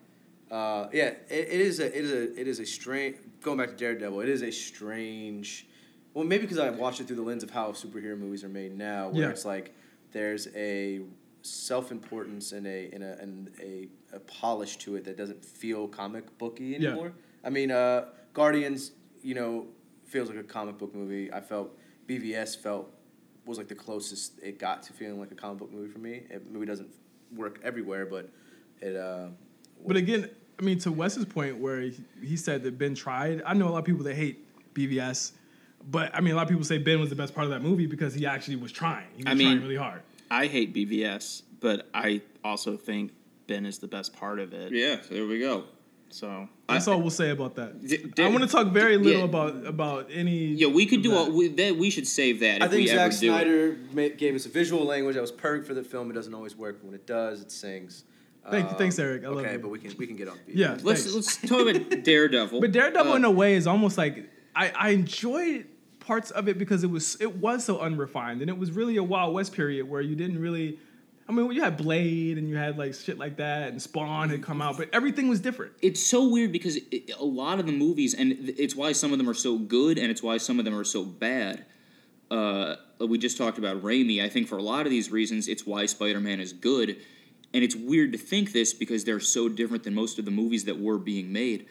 uh, 0.50 0.88
yeah, 0.92 1.08
it, 1.30 1.48
it 1.56 1.60
is 1.60 1.80
a 1.80 1.86
it 1.86 2.04
is 2.04 2.12
a 2.12 2.40
it 2.40 2.46
is 2.48 2.60
a 2.60 2.66
strange. 2.66 3.16
Going 3.40 3.58
back 3.58 3.70
to 3.70 3.76
Daredevil, 3.76 4.20
it 4.20 4.28
is 4.28 4.42
a 4.42 4.52
strange. 4.52 5.66
Well, 6.14 6.24
maybe 6.24 6.42
because 6.42 6.58
I 6.58 6.70
watched 6.70 7.00
it 7.00 7.06
through 7.06 7.16
the 7.16 7.22
lens 7.22 7.42
of 7.42 7.50
how 7.50 7.72
superhero 7.72 8.16
movies 8.18 8.44
are 8.44 8.48
made 8.48 8.76
now, 8.76 9.08
where 9.08 9.22
Yeah. 9.22 9.30
it's 9.30 9.44
like 9.46 9.74
there's 10.12 10.46
a 10.54 11.00
self 11.42 11.90
importance 11.90 12.52
and 12.52 12.66
a 12.66 12.90
and 12.92 13.02
a 13.02 13.18
and 13.20 13.50
a, 13.60 13.88
a 14.12 14.20
polish 14.20 14.76
to 14.78 14.96
it 14.96 15.04
that 15.04 15.16
doesn't 15.16 15.44
feel 15.44 15.88
comic 15.88 16.36
booky 16.38 16.64
Yeah. 16.78 16.90
anymore. 16.90 17.12
I 17.44 17.50
mean, 17.50 17.70
uh, 17.70 18.06
Guardians, 18.34 18.92
you 19.22 19.34
know, 19.34 19.66
feels 20.04 20.28
like 20.28 20.38
a 20.38 20.42
comic 20.42 20.78
book 20.78 20.94
movie. 20.94 21.32
I 21.32 21.40
felt 21.40 21.76
BVS 22.08 22.56
felt 22.56 22.92
was 23.44 23.58
like 23.58 23.68
the 23.68 23.74
closest 23.74 24.38
it 24.42 24.58
got 24.58 24.82
to 24.84 24.92
feeling 24.92 25.18
like 25.18 25.32
a 25.32 25.34
comic 25.34 25.58
book 25.58 25.72
movie 25.72 25.88
for 25.90 25.98
me. 25.98 26.22
It 26.30 26.50
movie 26.50 26.66
doesn't 26.66 26.88
work 27.34 27.60
everywhere, 27.64 28.06
but 28.06 28.28
it. 28.80 28.96
Uh, 28.96 29.28
But 29.86 29.96
again, 29.96 30.28
I 30.58 30.62
mean, 30.62 30.78
to 30.80 30.92
Wes's 30.92 31.24
point 31.24 31.56
where 31.58 31.80
he, 31.80 32.04
he 32.22 32.36
said 32.36 32.62
that 32.62 32.78
Ben 32.78 32.94
tried. 32.94 33.42
I 33.44 33.54
know 33.54 33.68
a 33.68 33.70
lot 33.70 33.78
of 33.78 33.84
people 33.84 34.04
that 34.04 34.14
hate 34.14 34.46
BVS, 34.74 35.32
but 35.90 36.14
I 36.14 36.20
mean, 36.20 36.34
a 36.34 36.36
lot 36.36 36.42
of 36.42 36.48
people 36.48 36.64
say 36.64 36.78
Ben 36.78 37.00
was 37.00 37.08
the 37.10 37.16
best 37.16 37.34
part 37.34 37.46
of 37.46 37.50
that 37.50 37.62
movie 37.62 37.86
because 37.86 38.14
he 38.14 38.26
actually 38.26 38.56
was 38.56 38.70
trying. 38.70 39.08
He 39.16 39.24
was 39.24 39.32
I 39.32 39.34
mean- 39.34 39.48
trying 39.48 39.62
really 39.62 39.76
hard. 39.76 40.02
I 40.30 40.46
hate 40.46 40.72
BVS, 40.72 41.42
but 41.60 41.88
I 41.92 42.22
also 42.44 42.76
think 42.76 43.12
Ben 43.46 43.66
is 43.66 43.78
the 43.78 43.88
best 43.88 44.12
part 44.14 44.38
of 44.38 44.52
it. 44.52 44.72
Yeah, 44.72 44.96
there 45.10 45.26
we 45.26 45.38
go. 45.38 45.64
So 46.10 46.46
That's 46.68 46.86
all 46.88 47.00
we'll 47.00 47.08
say 47.10 47.30
about 47.30 47.54
that. 47.54 47.86
D- 47.86 48.22
I 48.22 48.28
want 48.28 48.42
to 48.42 48.46
talk 48.48 48.66
very 48.68 48.98
little 48.98 49.20
yeah. 49.20 49.24
about 49.24 49.66
about 49.66 50.08
any. 50.12 50.48
Yeah, 50.48 50.66
we 50.68 50.84
could 50.84 51.02
do 51.02 51.10
that. 51.12 51.28
a, 51.28 51.30
we, 51.32 51.48
that. 51.48 51.76
We 51.76 51.88
should 51.90 52.06
save 52.06 52.40
that 52.40 52.60
I 52.60 52.66
if 52.66 52.70
think 52.70 52.82
we 52.82 52.86
Zack 52.88 52.98
ever 52.98 53.08
do 53.08 53.14
it. 53.14 53.18
Snyder 53.92 54.08
gave 54.16 54.34
us 54.34 54.44
a 54.44 54.50
visual 54.50 54.84
language 54.84 55.14
that 55.14 55.22
was 55.22 55.32
perfect 55.32 55.66
for 55.66 55.72
the 55.74 55.82
film. 55.82 56.10
It 56.10 56.14
doesn't 56.14 56.34
always 56.34 56.54
work, 56.54 56.80
but 56.80 56.86
when 56.86 56.94
it 56.94 57.06
does, 57.06 57.40
it 57.40 57.50
sings. 57.50 58.04
Thank 58.50 58.70
you- 58.70 58.76
thanks, 58.76 58.98
Um, 58.98 59.04
Eric. 59.06 59.24
I 59.24 59.28
love 59.28 59.38
okay, 59.38 59.52
you. 59.52 59.58
but 59.60 59.68
we 59.68 59.78
can 59.78 59.96
we 59.96 60.06
can 60.06 60.16
get 60.16 60.28
off. 60.28 60.36
Yeah. 60.46 60.76
Let's 60.82 61.04
Thanks. 61.04 61.14
let's 61.14 61.36
talk 61.38 61.66
about 61.66 62.04
Daredevil. 62.04 62.60
But 62.60 62.72
Daredevil, 62.72 63.12
Uh, 63.12 63.16
in 63.16 63.24
a 63.24 63.30
way, 63.30 63.54
is 63.54 63.66
almost 63.66 63.96
like 63.96 64.28
I, 64.54 64.70
I 64.76 64.88
enjoyed 64.90 65.66
parts 66.00 66.30
of 66.32 66.46
it 66.48 66.58
because 66.58 66.84
it 66.84 66.90
was 66.90 67.16
it 67.20 67.36
was 67.36 67.64
so 67.64 67.78
unrefined 67.80 68.42
and 68.42 68.50
it 68.50 68.58
was 68.58 68.70
really 68.72 68.96
a 68.96 69.02
Wild 69.02 69.32
West 69.32 69.54
period 69.54 69.88
where 69.88 70.02
you 70.02 70.14
didn't 70.14 70.38
really. 70.40 70.78
I 71.32 71.34
mean, 71.34 71.50
you 71.52 71.62
had 71.62 71.78
Blade 71.78 72.36
and 72.36 72.46
you 72.48 72.56
had 72.56 72.76
like 72.76 72.94
shit 72.94 73.18
like 73.18 73.38
that, 73.38 73.68
and 73.70 73.80
Spawn 73.80 74.28
had 74.28 74.42
come 74.42 74.60
out, 74.60 74.76
but 74.76 74.90
everything 74.92 75.28
was 75.28 75.40
different. 75.40 75.72
it's 75.80 76.04
so 76.04 76.28
weird 76.28 76.52
because 76.52 76.76
it, 76.76 77.10
a 77.18 77.24
lot 77.24 77.58
of 77.58 77.66
the 77.66 77.72
movies, 77.72 78.12
and 78.12 78.32
it's 78.58 78.76
why 78.76 78.92
some 78.92 79.12
of 79.12 79.18
them 79.18 79.28
are 79.28 79.34
so 79.34 79.58
good, 79.58 79.98
and 79.98 80.10
it's 80.10 80.22
why 80.22 80.36
some 80.36 80.58
of 80.58 80.64
them 80.66 80.76
are 80.76 80.84
so 80.84 81.04
bad. 81.04 81.64
Uh, 82.30 82.76
we 83.00 83.18
just 83.18 83.38
talked 83.38 83.58
about 83.58 83.82
Raimi. 83.82 84.22
I 84.22 84.28
think 84.28 84.46
for 84.46 84.58
a 84.58 84.62
lot 84.62 84.86
of 84.86 84.90
these 84.90 85.10
reasons, 85.10 85.48
it's 85.48 85.66
why 85.66 85.86
Spider-Man 85.86 86.38
is 86.38 86.52
good, 86.52 86.98
and 87.54 87.64
it's 87.64 87.74
weird 87.74 88.12
to 88.12 88.18
think 88.18 88.52
this 88.52 88.74
because 88.74 89.04
they're 89.04 89.20
so 89.20 89.48
different 89.48 89.84
than 89.84 89.94
most 89.94 90.18
of 90.18 90.24
the 90.26 90.30
movies 90.30 90.64
that 90.64 90.78
were 90.78 90.98
being 90.98 91.32
made. 91.32 91.66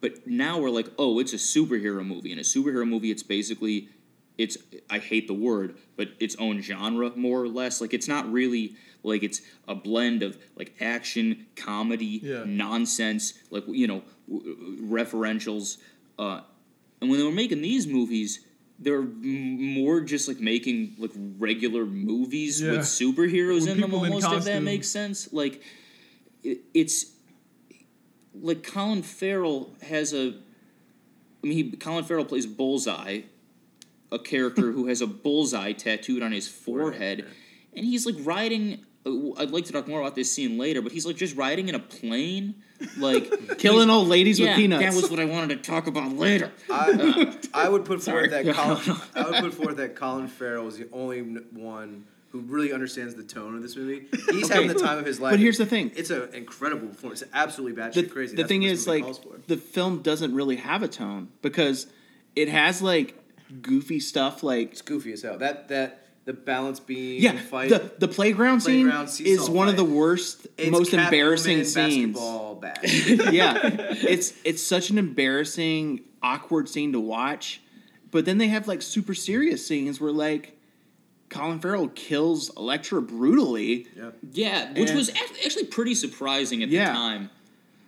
But 0.00 0.26
now 0.26 0.58
we're 0.58 0.70
like, 0.70 0.88
oh, 0.98 1.18
it's 1.18 1.34
a 1.34 1.36
superhero 1.36 2.04
movie, 2.06 2.32
and 2.32 2.40
a 2.40 2.44
superhero 2.44 2.88
movie, 2.88 3.10
it's 3.10 3.22
basically, 3.22 3.90
it's 4.38 4.56
I 4.88 4.98
hate 4.98 5.28
the 5.28 5.34
word, 5.34 5.76
but 5.96 6.08
its 6.18 6.34
own 6.36 6.62
genre 6.62 7.12
more 7.14 7.42
or 7.42 7.48
less. 7.48 7.80
Like 7.80 7.92
it's 7.92 8.08
not 8.08 8.30
really 8.32 8.76
like 9.02 9.22
it's 9.22 9.40
a 9.68 9.74
blend 9.74 10.22
of 10.22 10.36
like 10.56 10.74
action, 10.80 11.46
comedy, 11.56 12.20
Yeah. 12.22 12.44
nonsense, 12.46 13.34
like 13.50 13.64
you 13.68 13.86
know, 13.86 14.02
referentials. 14.80 15.78
Uh, 16.18 16.40
and 17.00 17.10
when 17.10 17.18
they 17.18 17.24
were 17.24 17.32
making 17.32 17.62
these 17.62 17.86
movies, 17.86 18.40
they 18.78 18.90
were 18.90 19.00
m- 19.02 19.60
more 19.74 20.00
just 20.00 20.28
like 20.28 20.40
making 20.40 20.94
like 20.98 21.10
regular 21.38 21.84
movies 21.84 22.60
Yeah. 22.60 22.72
with 22.72 22.80
superheroes 22.80 23.62
With 23.62 23.68
in 23.70 23.80
them. 23.80 23.90
people 23.90 24.04
in 24.04 24.12
Almost, 24.12 24.32
if 24.38 24.44
that 24.44 24.62
makes 24.62 24.88
sense. 24.88 25.32
Like 25.32 25.62
it, 26.42 26.60
it's 26.74 27.06
like 28.34 28.62
Colin 28.62 29.02
Farrell 29.02 29.74
has 29.82 30.12
a. 30.12 30.34
I 31.44 31.46
mean, 31.48 31.70
he, 31.70 31.76
Colin 31.76 32.04
Farrell 32.04 32.24
plays 32.24 32.46
Bullseye, 32.46 33.22
a 34.12 34.18
character 34.18 34.72
who 34.76 34.86
has 34.86 35.00
a 35.00 35.06
bullseye 35.06 35.72
tattooed 35.72 36.22
on 36.22 36.32
his 36.32 36.46
forehead, 36.48 37.26
and 37.74 37.84
he's 37.84 38.06
like 38.06 38.16
riding. 38.20 38.84
Uh, 39.04 39.32
I'd 39.38 39.50
like 39.50 39.64
to 39.66 39.72
talk 39.72 39.88
more 39.88 40.00
about 40.00 40.14
this 40.14 40.30
scene 40.30 40.58
later, 40.58 40.80
but 40.82 40.92
he's 40.92 41.06
like 41.06 41.16
just 41.16 41.36
riding 41.36 41.68
in 41.68 41.74
a 41.74 41.78
plane, 41.78 42.54
like 42.96 43.58
Killing 43.58 43.90
old 43.90 44.08
ladies 44.08 44.38
yeah, 44.38 44.48
with 44.48 44.56
peanuts. 44.56 44.82
That 44.82 44.94
was 44.94 45.10
what 45.10 45.20
I 45.20 45.24
wanted 45.24 45.62
to 45.62 45.70
talk 45.70 45.86
about 45.86 46.12
later. 46.12 46.52
I, 46.70 47.36
I 47.54 47.68
would 47.68 47.84
put 47.84 48.02
Sorry. 48.02 48.28
forward 48.28 48.46
that 48.46 48.54
Colin, 48.84 49.00
I 49.14 49.30
would 49.30 49.40
put 49.40 49.54
forward 49.54 49.76
that 49.78 49.96
Colin 49.96 50.28
Farrell 50.28 50.68
is 50.68 50.78
the 50.78 50.88
only 50.92 51.20
one 51.20 52.04
who 52.30 52.40
really 52.40 52.72
understands 52.72 53.14
the 53.14 53.22
tone 53.22 53.54
of 53.56 53.62
this 53.62 53.76
movie. 53.76 54.06
He's 54.30 54.48
having 54.48 54.68
the 54.68 54.74
time 54.74 54.98
of 54.98 55.04
his 55.04 55.20
life. 55.20 55.32
But 55.32 55.40
here's 55.40 55.58
the 55.58 55.66
thing. 55.66 55.92
It's 55.94 56.08
an 56.08 56.30
incredible 56.32 56.88
performance. 56.88 57.20
It's 57.20 57.30
absolutely 57.34 57.80
batshit 57.80 57.94
the, 57.94 58.02
crazy. 58.04 58.36
the 58.36 58.42
That's 58.42 58.48
thing 58.48 58.62
is 58.62 58.86
like 58.86 59.04
the 59.48 59.58
film 59.58 60.00
doesn't 60.00 60.34
really 60.34 60.56
have 60.56 60.82
a 60.82 60.88
tone 60.88 61.28
because 61.42 61.88
it 62.34 62.48
has 62.48 62.80
like 62.80 63.18
goofy 63.60 64.00
stuff 64.00 64.42
like 64.42 64.72
it's 64.72 64.82
goofy 64.82 65.12
as 65.12 65.22
hell. 65.22 65.36
That 65.36 65.68
that 65.68 66.01
the 66.24 66.32
balance 66.32 66.78
beam 66.80 67.20
yeah 67.22 67.36
fight. 67.36 67.68
the 67.68 67.92
the 67.98 68.08
playground, 68.08 68.60
Playground 68.62 69.08
scene 69.08 69.26
seesaw 69.26 69.42
is 69.44 69.50
one 69.50 69.68
of 69.68 69.76
the 69.76 69.84
worst 69.84 70.46
it's 70.56 70.70
most 70.70 70.92
Catwoman 70.92 71.04
embarrassing 71.04 71.64
scenes 71.64 72.14
Basketball 72.16 72.54
bad. 72.56 72.78
yeah 73.32 73.58
it's 73.64 74.32
it's 74.44 74.62
such 74.62 74.90
an 74.90 74.98
embarrassing 74.98 76.00
awkward 76.22 76.68
scene 76.68 76.92
to 76.92 77.00
watch 77.00 77.60
but 78.10 78.24
then 78.24 78.38
they 78.38 78.48
have 78.48 78.68
like 78.68 78.82
super 78.82 79.14
serious 79.14 79.66
scenes 79.66 80.00
where 80.00 80.12
like 80.12 80.56
Colin 81.28 81.60
Farrell 81.60 81.88
kills 81.88 82.54
Elektra 82.56 83.00
brutally 83.02 83.86
yeah. 83.96 84.10
Yeah, 84.32 84.72
which 84.78 84.90
And- 84.90 84.98
was 84.98 85.10
actually 85.44 85.64
pretty 85.64 85.94
surprising 85.94 86.62
at 86.62 86.68
Yeah. 86.68 86.88
the 86.88 86.92
time. 86.92 87.30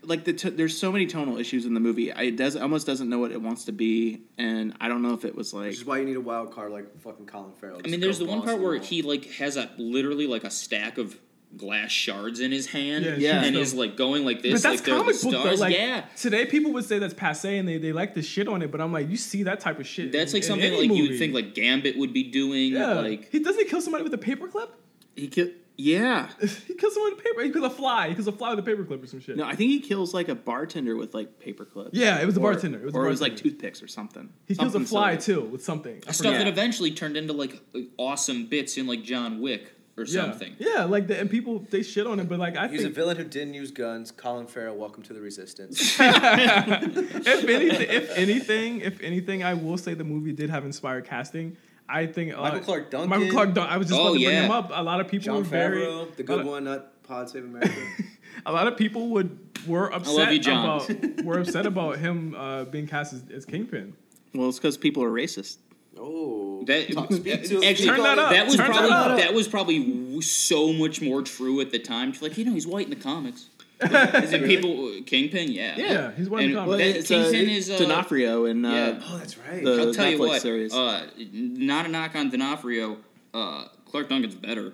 Like 0.06 0.24
the 0.24 0.32
t- 0.32 0.50
there's 0.50 0.76
so 0.78 0.90
many 0.92 1.06
tonal 1.06 1.38
issues 1.38 1.66
in 1.66 1.74
the 1.74 1.80
movie 1.80 2.12
I- 2.12 2.22
it 2.24 2.36
does 2.36 2.56
almost 2.56 2.86
doesn't 2.86 3.08
know 3.08 3.18
what 3.18 3.32
it 3.32 3.40
wants 3.42 3.64
to 3.66 3.72
be 3.72 4.22
and 4.38 4.74
I 4.80 4.88
don't 4.88 5.02
know 5.02 5.14
if 5.14 5.24
it 5.24 5.34
was 5.34 5.52
like 5.54 5.66
Which 5.66 5.76
is 5.76 5.84
why 5.84 5.98
you 5.98 6.04
need 6.04 6.16
a 6.16 6.20
wild 6.20 6.52
card 6.52 6.72
like 6.72 7.00
fucking 7.00 7.26
Colin 7.26 7.52
Farrell. 7.52 7.80
I 7.84 7.88
mean, 7.88 8.00
there's 8.00 8.18
the 8.18 8.24
one 8.26 8.42
part 8.42 8.60
where 8.60 8.76
he 8.78 9.02
like 9.02 9.30
has 9.32 9.56
a 9.56 9.70
literally 9.78 10.26
like 10.26 10.44
a 10.44 10.50
stack 10.50 10.98
of 10.98 11.18
glass 11.56 11.92
shards 11.92 12.40
in 12.40 12.50
his 12.50 12.66
hand, 12.66 13.04
Yeah, 13.04 13.14
Yeah. 13.16 13.44
and 13.44 13.54
shoots 13.54 13.68
is 13.68 13.74
like 13.74 13.96
going 13.96 14.24
like 14.24 14.42
this. 14.42 14.62
But 14.62 14.70
this, 14.70 14.80
that's 14.80 14.80
like 14.80 14.84
they're 14.86 14.94
the 14.96 15.00
comic 15.02 15.22
book 15.22 15.32
though. 15.32 15.40
stars. 15.42 15.60
Like 15.60 15.74
yeah, 15.76 16.04
today, 16.16 16.46
people 16.46 16.72
would 16.72 16.84
say 16.84 16.98
that's 16.98 17.14
passe 17.14 17.56
and 17.58 17.68
they, 17.68 17.78
they 17.78 17.92
like 17.92 18.14
to 18.14 18.22
shit 18.22 18.48
on 18.48 18.60
it. 18.62 18.72
But 18.72 18.80
I'm 18.80 18.92
like, 18.92 19.08
you 19.08 19.16
see 19.16 19.44
that 19.44 19.60
type 19.60 19.78
of 19.78 19.86
shit. 19.86 20.10
that's 20.10 20.32
in- 20.32 20.36
like 20.38 20.42
in 20.42 20.48
something 20.48 20.72
any 20.74 20.88
like 20.88 20.98
you'd 20.98 21.16
think 21.16 21.32
like 21.32 21.54
Gambit 21.54 21.96
would 21.96 22.12
be 22.12 22.24
doing. 22.24 22.72
Yeah, 22.72 22.94
Like 22.94 23.30
he 23.30 23.38
doesn't 23.38 23.62
he 23.62 23.68
kill 23.70 23.80
somebody 23.80 24.02
with 24.02 24.12
a 24.14 24.18
paperclip. 24.18 24.68
he 25.14 25.28
kill 25.28 25.48
yeah 25.76 26.28
He 26.40 26.74
kills 26.74 26.94
someone 26.94 27.12
with 27.16 27.20
a 27.20 27.22
paper. 27.24 27.42
He 27.42 27.50
kills 27.50 27.64
a 27.64 27.70
fly. 27.70 28.08
He 28.08 28.14
kills 28.14 28.26
a 28.28 28.32
fly 28.32 28.54
with 28.54 28.66
a 28.66 28.70
paperclip 28.70 29.02
or 29.02 29.06
some 29.06 29.20
shit. 29.20 29.36
no 29.36 29.44
I 29.44 29.54
think 29.56 29.70
he 29.70 29.80
kills 29.80 30.14
like 30.14 30.28
a 30.28 30.34
bartender 30.34 30.96
with 30.96 31.14
like 31.14 31.38
paper 31.40 31.64
clips 31.64 31.90
Yeah, 31.92 32.20
it 32.20 32.26
was 32.26 32.36
a 32.36 32.40
Or- 32.40 32.52
bartender. 32.52 32.78
It 32.78 32.84
was 32.86 32.94
a 32.94 32.98
or 32.98 33.06
it 33.06 33.10
was 33.10 33.20
like 33.20 33.32
bartender. 33.32 33.50
toothpicks 33.50 33.82
or 33.82 33.88
something 33.88 34.30
he 34.46 34.54
kills 34.54 34.68
a 34.68 34.72
Something 34.72 34.86
fly 34.88 35.18
silly. 35.18 35.40
too 35.42 35.46
with 35.48 35.64
something. 35.64 35.96
I 36.06 36.12
stuff 36.12 36.26
forget. 36.32 36.38
that 36.44 36.48
eventually 36.48 36.90
turned 36.92 37.16
into 37.16 37.32
like 37.32 37.60
awesome 37.96 38.46
bits 38.46 38.76
in 38.76 38.86
like 38.86 39.02
John 39.02 39.40
Wick 39.40 39.72
or 39.96 40.02
yeah. 40.04 40.22
something. 40.22 40.56
Yeah, 40.58 40.84
like 40.86 41.06
the, 41.06 41.20
and 41.20 41.30
people 41.30 41.60
they 41.70 41.84
shit 41.84 42.04
on 42.04 42.18
it, 42.18 42.28
but 42.28 42.40
like 42.40 42.56
I 42.56 42.62
think. 42.62 42.72
He's 42.72 42.80
a 42.80 42.84
think 42.84 42.96
villain 42.96 43.16
who 43.16 43.22
didn't 43.24 43.54
use 43.54 43.70
guns. 43.70 44.10
Colin 44.10 44.48
Farrell, 44.48 44.76
welcome 44.76 45.04
to 45.04 45.12
the 45.12 45.20
resistance. 45.20 45.96
if 46.00 47.48
anything, 47.48 47.88
if 47.90 48.10
anything, 48.16 48.80
if 48.80 49.00
anything, 49.00 49.44
I 49.44 49.54
will 49.54 49.76
say 49.78 49.94
the 49.94 50.02
movie 50.04 50.32
did 50.32 50.50
have 50.50 50.64
inspired 50.64 51.04
casting. 51.04 51.56
I 51.88 52.06
think 52.06 52.34
uh, 52.34 52.40
Michael 52.40 52.60
Clarke 52.60 52.90
Duncan. 52.90 53.10
Michael 53.10 53.30
Clarke 53.30 53.54
Duncan. 53.54 53.72
I 53.74 53.76
was 53.76 53.88
just 53.88 53.98
Oh, 54.00 54.04
about 54.04 54.12
to 54.14 54.18
bring 54.24 54.34
yeah. 54.34 54.44
him 54.44 54.50
up. 54.50 54.70
A 54.72 54.82
lot 54.82 55.00
of 55.00 55.08
people 55.08 55.24
John 55.26 55.36
were 55.36 55.42
very. 55.42 55.82
Favreau, 55.82 56.16
the 56.16 56.22
good 56.22 56.40
of- 56.40 56.46
one, 56.46 56.64
not 56.64 57.02
Pod 57.02 57.28
Save 57.30 57.44
America. 57.44 57.72
A 58.46 58.52
lot 58.52 58.66
of 58.66 58.76
people 58.76 59.10
would 59.10 59.38
were 59.66 59.92
upset 59.92 60.32
you, 60.32 60.38
John. 60.40 60.64
about 60.82 61.24
were 61.24 61.38
upset 61.38 61.66
about 61.66 61.98
him 61.98 62.34
uh, 62.34 62.64
being 62.64 62.86
cast 62.88 63.12
as, 63.12 63.22
as 63.32 63.44
Kingpin. 63.46 63.94
well 64.34 64.48
it's 64.48 64.58
because 64.58 64.76
people 64.76 65.02
are 65.04 65.10
racist 65.10 65.58
oh, 65.98 66.64
That 66.66 66.90
Talk- 66.92 67.12
actually 67.12 67.64
Turn 67.86 68.02
that 68.02 68.18
up. 68.18 68.30
that 68.32 68.46
was 68.46 68.56
Turn 68.56 68.72
that 68.72 68.76
probably 68.76 68.90
up. 68.92 69.18
that, 69.18 69.34
was 69.34 69.46
probably 69.46 70.20
so 70.20 70.72
much 70.72 71.00
more 71.00 71.22
true 71.22 71.60
at 71.60 71.70
the 71.70 71.78
time. 71.78 72.10
Just 72.10 72.22
like 72.22 72.36
you 72.36 72.44
know, 72.44 72.52
he's 72.52 72.66
white 72.66 72.86
in 72.86 72.90
the 72.90 72.96
comics. 72.96 73.48
And 73.80 74.44
people, 74.44 74.92
Kingpin, 75.04 75.50
yeah, 75.52 75.76
Yeah, 75.76 76.12
he's 76.12 76.28
one 76.30 76.44
of 76.44 76.50
the 76.50 76.56
And 76.58 76.66
comics. 76.66 76.78
that- 76.92 76.98
it's 77.00 77.08
Kingpin 77.08 77.48
uh, 77.48 77.52
is 77.52 77.70
uh, 77.70 77.78
D'Onofrio 77.78 78.44
and 78.46 78.64
uh, 78.64 78.68
yeah. 78.70 79.00
oh, 79.04 79.18
that's 79.18 79.36
right. 79.38 79.64
The- 79.64 79.80
I'll 79.80 79.94
tell 79.94 80.10
you 80.10 80.18
what. 80.18 80.40
series. 80.42 80.72
Uh, 80.74 81.06
not 81.32 81.86
a 81.86 81.88
knock 81.88 82.14
on 82.14 82.30
D'Onofrio. 82.30 82.98
Uh, 83.32 83.66
Clarke 83.90 84.08
Duncan's 84.08 84.34
better. 84.36 84.72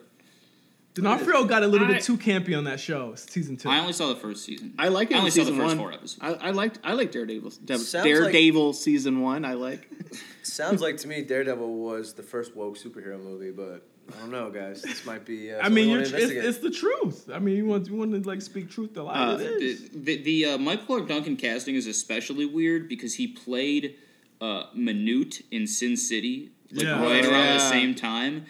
D'Onofrio 0.94 1.44
got 1.44 1.62
a 1.62 1.66
little 1.68 1.86
I- 1.86 1.94
bit 1.94 2.02
too 2.02 2.16
campy 2.18 2.56
on 2.56 2.64
that 2.64 2.80
show, 2.80 3.14
season 3.14 3.56
two. 3.56 3.68
I 3.68 3.78
only 3.80 3.92
saw 3.92 4.08
the 4.08 4.16
first 4.16 4.44
season. 4.44 4.74
I 4.78 4.88
like 4.88 5.10
it. 5.10 5.14
I 5.14 5.16
in 5.16 5.20
only 5.20 5.30
saw 5.30 5.44
the 5.44 5.52
first 5.52 5.60
one. 5.62 5.78
four 5.78 5.92
episodes. 5.92 6.18
I, 6.20 6.48
I 6.48 6.50
liked 6.50 6.78
I 6.82 6.94
like 6.94 7.12
Daredevil. 7.12 7.52
Dev- 7.64 7.80
Sounds 7.80 8.04
Daredevil 8.04 8.72
season 8.72 9.20
one. 9.20 9.44
I 9.44 9.54
like. 9.54 9.88
Sounds 10.42 10.80
like 10.82 10.96
to 10.98 11.08
me 11.08 11.22
Daredevil 11.22 11.74
was 11.74 12.14
the 12.14 12.22
first 12.24 12.56
woke 12.56 12.76
superhero 12.76 13.22
movie, 13.22 13.52
but 13.52 13.86
I 14.16 14.20
don't 14.20 14.30
know, 14.30 14.50
guys. 14.50 14.82
This 14.82 15.04
might 15.06 15.24
be. 15.24 15.52
Uh, 15.52 15.60
I 15.62 15.68
mean, 15.68 15.88
you're, 15.88 16.02
wanna 16.02 16.16
it's, 16.16 16.32
it's 16.32 16.58
the 16.58 16.70
truth. 16.70 17.28
I 17.32 17.38
mean, 17.38 17.56
you 17.56 17.66
want 17.66 17.86
you 17.88 17.96
want 17.96 18.12
to 18.12 18.28
like 18.28 18.42
speak 18.42 18.70
truth 18.70 18.94
to 18.94 19.02
life. 19.04 19.16
Uh. 19.16 19.36
The, 19.36 19.90
the, 19.94 20.22
the 20.22 20.44
uh, 20.46 20.58
Michael 20.58 20.86
Clarke 20.86 21.08
Duncan 21.08 21.36
casting 21.36 21.74
is 21.74 21.86
especially 21.86 22.46
weird 22.46 22.88
because 22.88 23.14
he 23.14 23.26
played 23.28 23.96
uh, 24.40 24.64
Manute 24.76 25.42
in 25.50 25.66
Sin 25.66 25.96
City 25.96 26.50
like 26.72 26.84
Yeah. 26.86 27.02
right 27.02 27.24
around 27.24 27.44
Yeah. 27.44 27.52
the 27.54 27.68
same 27.70 27.94
time, 27.94 28.46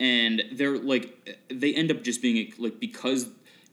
and 0.00 0.42
they're 0.52 0.78
like 0.78 1.38
they 1.48 1.74
end 1.74 1.90
up 1.90 2.02
just 2.02 2.22
being 2.22 2.52
like 2.58 2.78
because 2.80 3.28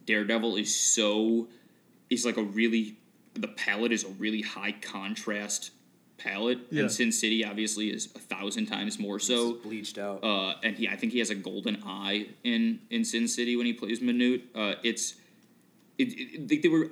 Daredevil 0.05 0.55
is 0.57 0.73
so 0.77 1.47
is 2.09 2.25
like 2.25 2.37
a 2.37 2.43
really 2.43 2.97
the 3.33 3.47
palette 3.47 3.91
is 3.91 4.03
a 4.03 4.09
really 4.09 4.41
high 4.41 4.71
contrast 4.81 5.71
palette, 6.25 6.59
Yeah. 6.71 6.81
and 6.81 6.91
Sin 6.91 7.11
City 7.11 7.45
obviously 7.45 7.89
is 7.89 8.07
a 8.15 8.19
thousand 8.19 8.65
times 8.65 8.97
more 8.99 9.19
so. 9.19 9.55
It's 9.55 9.63
bleached 9.63 9.97
out. 9.97 10.23
uh, 10.23 10.55
and 10.63 10.75
he 10.75 10.87
I 10.89 10.95
think 10.95 11.13
he 11.13 11.19
has 11.19 11.29
a 11.29 11.35
golden 11.35 11.75
eye 11.85 12.27
in 12.43 12.79
in 12.89 13.05
Sin 13.05 13.27
City 13.27 13.55
when 13.55 13.65
he 13.65 13.73
plays 13.73 13.99
Manute. 13.99 14.41
Uh, 14.55 14.75
it's 14.83 15.15
it, 15.97 16.09
it, 16.19 16.47
they- 16.49 16.57
they 16.57 16.67
were 16.69 16.89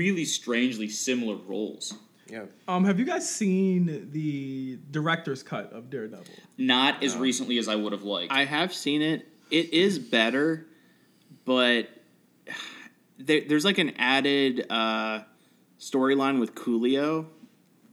really 0.00 0.24
strangely 0.24 0.88
similar 0.88 1.36
roles. 1.36 1.92
yeah. 2.30 2.44
Um, 2.66 2.84
have 2.84 2.98
you 2.98 3.04
guys 3.04 3.24
seen 3.28 4.08
the 4.12 4.78
director's 4.90 5.42
cut 5.42 5.72
of 5.72 5.90
Daredevil? 5.90 6.34
Not 6.56 7.02
as 7.04 7.16
recently 7.16 7.58
as 7.58 7.68
I 7.68 7.76
would 7.76 7.92
have 7.92 8.02
liked. 8.02 8.32
I 8.32 8.44
have 8.46 8.72
seen 8.72 9.02
it. 9.02 9.28
It 9.50 9.72
is 9.74 9.98
better, 9.98 10.66
but 11.44 11.88
there, 13.18 13.42
there's 13.48 13.64
like 13.64 13.78
an 13.78 13.92
added 13.98 14.66
uh, 14.70 15.20
storyline 15.78 16.40
with 16.40 16.54
Coolio, 16.54 17.26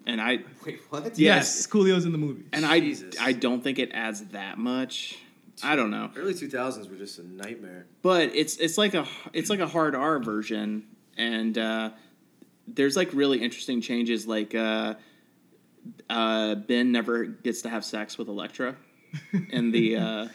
and 0.06 0.22
I 0.22 0.40
Wait, 0.66 0.80
what? 0.90 1.04
Yes. 1.04 1.18
Yes, 1.20 1.68
Coolio's 1.68 2.06
in 2.06 2.12
the 2.12 2.18
movie. 2.18 2.44
and 2.54 2.66
I 2.66 2.80
Jesus. 2.80 3.16
I 3.20 3.34
don't 3.34 3.64
think 3.64 3.80
it 3.80 3.92
adds 3.94 4.22
that 4.28 4.58
much. 4.58 5.18
I 5.64 5.76
don't 5.76 5.92
know, 5.92 6.10
Early 6.16 6.34
two 6.34 6.50
thousands 6.50 6.90
were 6.90 6.96
just 6.96 7.20
a 7.20 7.28
nightmare. 7.28 7.86
but 8.02 8.36
it's 8.36 8.58
it's 8.58 8.78
like 8.78 8.94
a 8.96 9.06
it's 9.34 9.50
like 9.50 9.60
a 9.60 9.68
hard 9.68 9.94
R 9.96 10.20
version, 10.20 10.84
and 11.16 11.56
uh, 11.58 11.92
there's 12.68 12.96
like 12.96 13.14
really 13.14 13.40
interesting 13.42 13.80
changes. 13.80 14.26
Like 14.28 14.56
uh, 14.56 14.96
uh, 16.10 16.56
Ben 16.56 16.92
never 16.92 17.26
gets 17.26 17.62
to 17.64 17.70
have 17.70 17.86
sex 17.86 18.18
with 18.18 18.28
Elektra 18.28 18.76
in 19.52 19.72
the 19.72 19.98
uh, 19.98 20.28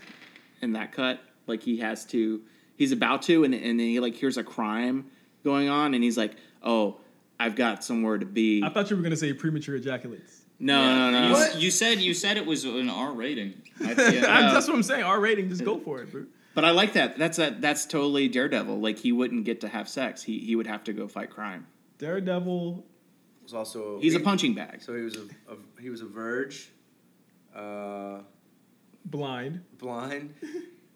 in 0.62 0.72
that 0.72 0.92
cut. 0.92 1.20
Like 1.46 1.62
he 1.62 1.78
has 1.78 2.04
to, 2.07 2.42
he's 2.76 2.92
about 2.92 3.22
to, 3.22 3.44
and 3.44 3.54
and 3.54 3.78
then 3.81 3.87
he 3.87 4.00
like 4.00 4.14
hears 4.14 4.37
a 4.37 4.44
crime 4.44 5.07
going 5.44 5.68
on, 5.68 5.94
and 5.94 6.02
he's 6.04 6.16
like, 6.16 6.37
"Oh, 6.62 6.98
I've 7.40 7.55
got 7.57 7.85
somewhere 7.85 8.18
to 8.18 8.27
be." 8.27 8.62
I 8.64 8.68
thought 8.70 8.90
you 8.90 8.96
were 8.96 9.03
gonna 9.03 9.16
say 9.16 9.33
premature 9.33 9.77
ejaculates. 9.77 10.42
No, 10.61 10.81
Yeah. 10.81 11.11
no, 11.11 11.11
no. 11.11 11.27
You. 11.29 11.33
What? 11.35 11.61
you 11.61 11.70
said 11.70 12.01
you 12.01 12.14
said 12.14 12.37
it 12.37 12.44
was 12.46 12.64
an 12.64 12.88
R 12.90 13.12
rating. 13.12 13.62
I, 13.81 13.92
yeah, 13.92 14.24
I- 14.27 14.42
uh, 14.48 14.53
that's 14.55 14.66
what 14.68 14.74
I'm 14.77 14.83
saying. 14.83 15.05
R 15.05 15.20
rating, 15.20 15.48
just 15.48 15.64
go 15.64 15.79
for 15.79 16.03
it, 16.03 16.11
bro. 16.11 16.24
But 16.55 16.64
I 16.64 16.70
like 16.72 16.94
that. 16.94 17.16
That's 17.18 17.38
a, 17.38 17.57
that's 17.59 17.87
totally 17.87 18.27
Daredevil. 18.27 18.81
Like 18.81 18.98
he 18.98 19.12
wouldn't 19.12 19.44
get 19.44 19.61
to 19.61 19.68
have 19.68 19.88
sex. 19.88 20.22
He 20.22 20.38
he 20.40 20.57
would 20.57 20.66
have 20.66 20.83
to 20.85 20.92
go 20.92 21.07
fight 21.07 21.31
crime. 21.31 21.66
Daredevil. 21.98 22.85
Was 23.44 23.55
also 23.55 24.01
He's 24.01 24.14
a 24.16 24.20
punching 24.20 24.55
bag. 24.55 24.83
So 24.83 24.94
he 24.96 25.03
was 25.03 25.16
a, 25.16 25.53
a 25.53 25.57
he 25.81 25.88
was 25.90 26.01
a 26.03 26.07
verge, 26.07 26.70
uh, 27.55 28.18
Blind. 29.05 29.62
blind. 29.79 30.35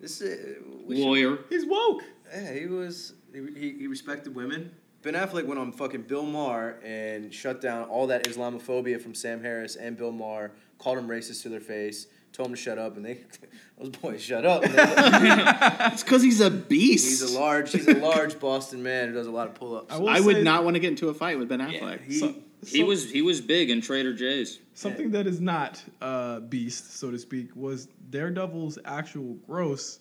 This 0.00 0.20
is, 0.20 0.58
we 0.86 0.96
should- 0.96 1.04
lawyer. 1.04 1.38
He's 1.48 1.64
woke. 1.64 2.02
Yeah, 2.34 2.52
he 2.52 2.66
was. 2.66 3.14
He, 3.32 3.40
he, 3.56 3.78
he 3.78 3.86
respected 3.86 4.34
women. 4.34 4.72
Ben 5.02 5.14
Affleck 5.14 5.46
went 5.46 5.58
on 5.58 5.72
fucking 5.72 6.02
Bill 6.02 6.24
Maher 6.24 6.78
and 6.84 7.32
shut 7.34 7.60
down 7.60 7.84
all 7.88 8.06
that 8.08 8.24
Islamophobia 8.24 9.00
from 9.00 9.14
Sam 9.14 9.42
Harris 9.42 9.76
and 9.76 9.96
Bill 9.96 10.12
Maher. 10.12 10.52
Called 10.78 10.98
him 10.98 11.08
racist 11.08 11.42
to 11.42 11.48
their 11.48 11.60
face. 11.60 12.06
Told 12.32 12.48
him 12.48 12.54
to 12.54 12.60
shut 12.60 12.78
up, 12.78 12.96
and 12.96 13.04
they 13.04 13.18
those 13.78 13.90
boys 13.90 14.22
shut 14.22 14.46
up. 14.46 14.62
It's 15.92 16.02
because 16.02 16.22
he's 16.22 16.40
a 16.40 16.50
beast. 16.50 17.06
he's 17.08 17.22
a 17.34 17.38
large. 17.38 17.72
He's 17.72 17.86
a 17.88 17.94
large 17.94 18.38
Boston 18.40 18.82
man 18.82 19.08
who 19.08 19.14
does 19.14 19.26
a 19.26 19.30
lot 19.30 19.48
of 19.48 19.54
pull 19.54 19.76
ups. 19.76 19.92
I 19.94 19.98
I 19.98 20.20
would 20.20 20.42
not 20.42 20.64
want 20.64 20.74
to 20.74 20.80
get 20.80 20.88
into 20.88 21.08
a 21.08 21.14
fight 21.14 21.38
with 21.38 21.48
Ben 21.48 21.58
Affleck. 21.60 22.04
he, 22.06 22.18
So- 22.18 22.34
He 22.64 22.78
so- 22.80 22.86
was 22.86 23.10
he 23.10 23.20
was 23.22 23.40
big 23.40 23.70
in 23.70 23.80
Trader 23.80 24.14
Joe's. 24.14 24.60
Something 24.74 25.10
that 25.10 25.26
is 25.26 25.40
not 25.40 25.82
uh, 26.00 26.40
Beast, 26.40 26.96
so 26.98 27.10
to 27.10 27.18
speak, 27.18 27.54
was 27.54 27.88
Daredevil's 28.10 28.78
actual 28.84 29.34
gross 29.46 29.98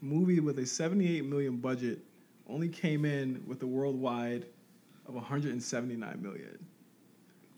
movie 0.00 0.40
with 0.40 0.58
a 0.60 0.66
78 0.66 1.24
million 1.26 1.56
budget 1.58 1.98
only 2.48 2.68
came 2.68 3.04
in 3.04 3.42
with 3.46 3.62
a 3.62 3.66
worldwide 3.66 4.46
of 5.06 5.14
179 5.14 6.22
million. 6.22 6.66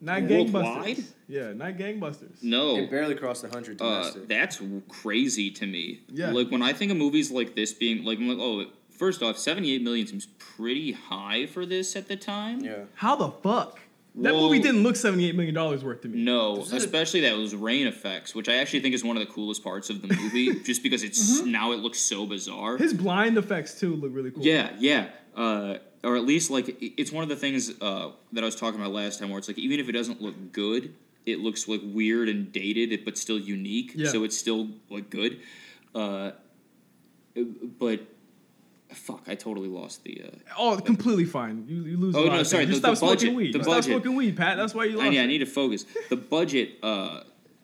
Not 0.01 0.23
Worldwide? 0.25 0.97
gangbusters. 0.99 1.11
Yeah, 1.27 1.53
not 1.55 1.73
gangbusters. 1.79 2.43
No, 2.43 2.77
it 2.77 2.91
barely 2.91 3.15
crossed 3.15 3.43
the 3.43 3.49
hundred 3.49 3.81
uh, 3.81 4.11
that's 4.29 4.61
crazy 4.89 5.51
to 5.53 5.67
me. 5.67 6.03
Yeah. 6.09 6.33
Like 6.33 6.51
when 6.51 6.63
I 6.63 6.75
think 6.75 6.91
of 6.91 6.99
movies 6.99 7.31
like 7.31 7.55
this 7.55 7.73
being 7.73 8.05
like, 8.05 8.19
I'm 8.19 8.29
like 8.29 8.39
oh, 8.39 8.67
first 8.91 9.23
off, 9.23 9.39
78 9.39 9.83
million 9.83 10.07
seems 10.07 10.27
pretty 10.39 10.93
high 10.93 11.47
for 11.47 11.65
this 11.65 11.97
at 11.97 12.09
the 12.09 12.17
time. 12.17 12.61
yeah. 12.61 12.85
How 12.97 13.17
the 13.17 13.31
fuck? 13.31 13.81
That 14.19 14.33
Well- 14.35 14.45
movie 14.49 14.61
didn't 14.61 14.83
look 14.83 14.97
78 14.97 15.35
million 15.35 15.55
dollars 15.55 15.85
worth 15.85 16.01
to 16.03 16.09
me. 16.09 16.23
No, 16.23 16.57
This 16.63 16.73
a- 16.73 16.77
especially 16.77 17.21
that 17.21 17.31
those 17.31 17.55
rain 17.55 17.87
effects, 17.87 18.35
which 18.35 18.49
I 18.49 18.55
actually 18.55 18.81
think 18.81 18.95
is 18.95 19.05
one 19.05 19.17
of 19.17 19.21
the 19.27 19.31
coolest 19.31 19.63
parts 19.63 19.91
of 19.91 20.01
the 20.01 20.09
movie, 20.15 20.55
just 20.65 20.83
because 20.83 21.03
it's 21.03 21.43
now 21.45 21.73
it 21.73 21.81
looks 21.81 21.99
so 21.99 22.25
bizarre. 22.27 22.79
His 22.79 22.95
blind 22.95 23.37
effects 23.37 23.79
too 23.79 23.95
look 23.95 24.13
really 24.15 24.31
cool. 24.31 24.43
Yeah, 24.43 24.71
yeah. 24.79 25.09
Uh, 25.37 25.79
or 26.03 26.17
at 26.17 26.25
least 26.25 26.51
like 26.51 26.77
it's 26.81 27.13
one 27.13 27.23
of 27.25 27.29
the 27.29 27.37
things 27.37 27.71
uh, 27.83 28.11
that 28.33 28.43
I 28.43 28.47
was 28.47 28.57
talking 28.57 28.81
about 28.81 28.93
last 28.93 29.19
time, 29.21 29.29
where 29.29 29.39
it's 29.39 29.49
like 29.49 29.59
even 29.59 29.81
if 29.81 29.89
it 29.89 29.93
doesn't 29.93 30.23
look 30.23 30.53
good, 30.53 30.95
it 31.27 31.41
looks 31.41 31.69
like 31.69 31.83
weird 31.85 32.29
and 32.31 32.51
dated, 32.53 33.05
but 33.05 33.19
still 33.19 33.39
unique. 33.39 33.93
Yeah. 33.95 34.09
So 34.09 34.25
it's 34.25 34.37
still 34.39 34.69
like 34.89 35.11
good. 35.11 35.41
Uh, 35.95 36.31
but 37.79 38.01
fuck, 38.97 39.23
I 39.27 39.35
totally 39.35 39.69
lost 39.69 40.05
the. 40.05 40.23
Uh, 40.27 40.31
Oh, 40.59 40.77
completely 40.79 41.25
fine. 41.25 41.65
You, 41.69 41.83
you 41.85 41.97
lose. 41.97 42.15
Oh, 42.17 42.21
a 42.21 42.25
lot 42.25 42.33
no, 42.35 42.41
of 42.41 42.47
sorry, 42.47 42.65
things. 42.67 42.77
You 42.77 42.81
the- 42.81 42.91
the 42.91 42.97
stop 42.97 43.09
smoking 43.09 43.17
budget- 43.29 43.35
weed. 43.37 43.53
the 43.55 43.59
you 43.59 43.65
stop 43.65 43.75
budget. 43.77 43.93
smoking 43.93 44.15
weed, 44.17 44.37
Pat. 44.37 44.57
That's 44.57 44.75
why 44.75 44.85
you 44.85 44.97
lost. 44.97 45.07
I, 45.07 45.11
need, 45.11 45.21
I 45.21 45.27
need 45.27 45.39
to 45.39 45.47
focus. 45.47 45.85
The 46.09 46.17
budget, 46.17 46.79
uh, 46.83 47.21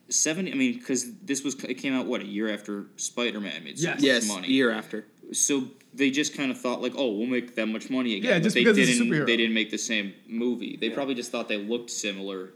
seventy. 0.08 0.52
I 0.52 0.54
mean, 0.54 0.74
because 0.78 1.12
this 1.20 1.42
was 1.44 1.54
it 1.64 1.74
came 1.74 1.94
out 1.94 2.06
what 2.06 2.20
a 2.20 2.26
year 2.26 2.52
after 2.52 2.86
Spider 2.96 3.40
Man 3.40 3.64
made 3.64 3.78
so 3.78 3.88
Yes. 3.88 3.94
much 3.96 4.04
yes, 4.04 4.28
money. 4.28 4.48
year 4.48 4.70
after. 4.70 5.06
so 5.32 5.64
they 5.94 6.10
just 6.10 6.34
kind 6.34 6.50
of 6.50 6.58
thought 6.58 6.80
like, 6.80 6.92
oh, 6.96 7.10
we'll 7.16 7.26
make 7.26 7.54
that 7.56 7.66
much 7.66 7.90
money 7.90 8.16
again. 8.16 8.30
Yeah, 8.30 8.36
but 8.38 8.44
just 8.44 8.54
they 8.54 8.60
because 8.64 8.78
it's 8.78 8.90
a 8.90 8.92
didn't. 9.04 9.08
superhero. 9.12 9.26
They 9.26 9.36
didn't 9.36 9.54
make 9.54 9.70
the 9.70 9.76
same 9.78 10.14
movie. 10.26 10.76
They 10.80 10.88
Yeah. 10.88 10.94
probably 10.94 11.14
just 11.14 11.30
thought 11.30 11.48
they 11.48 11.58
looked 11.58 11.90
similar. 11.90 12.54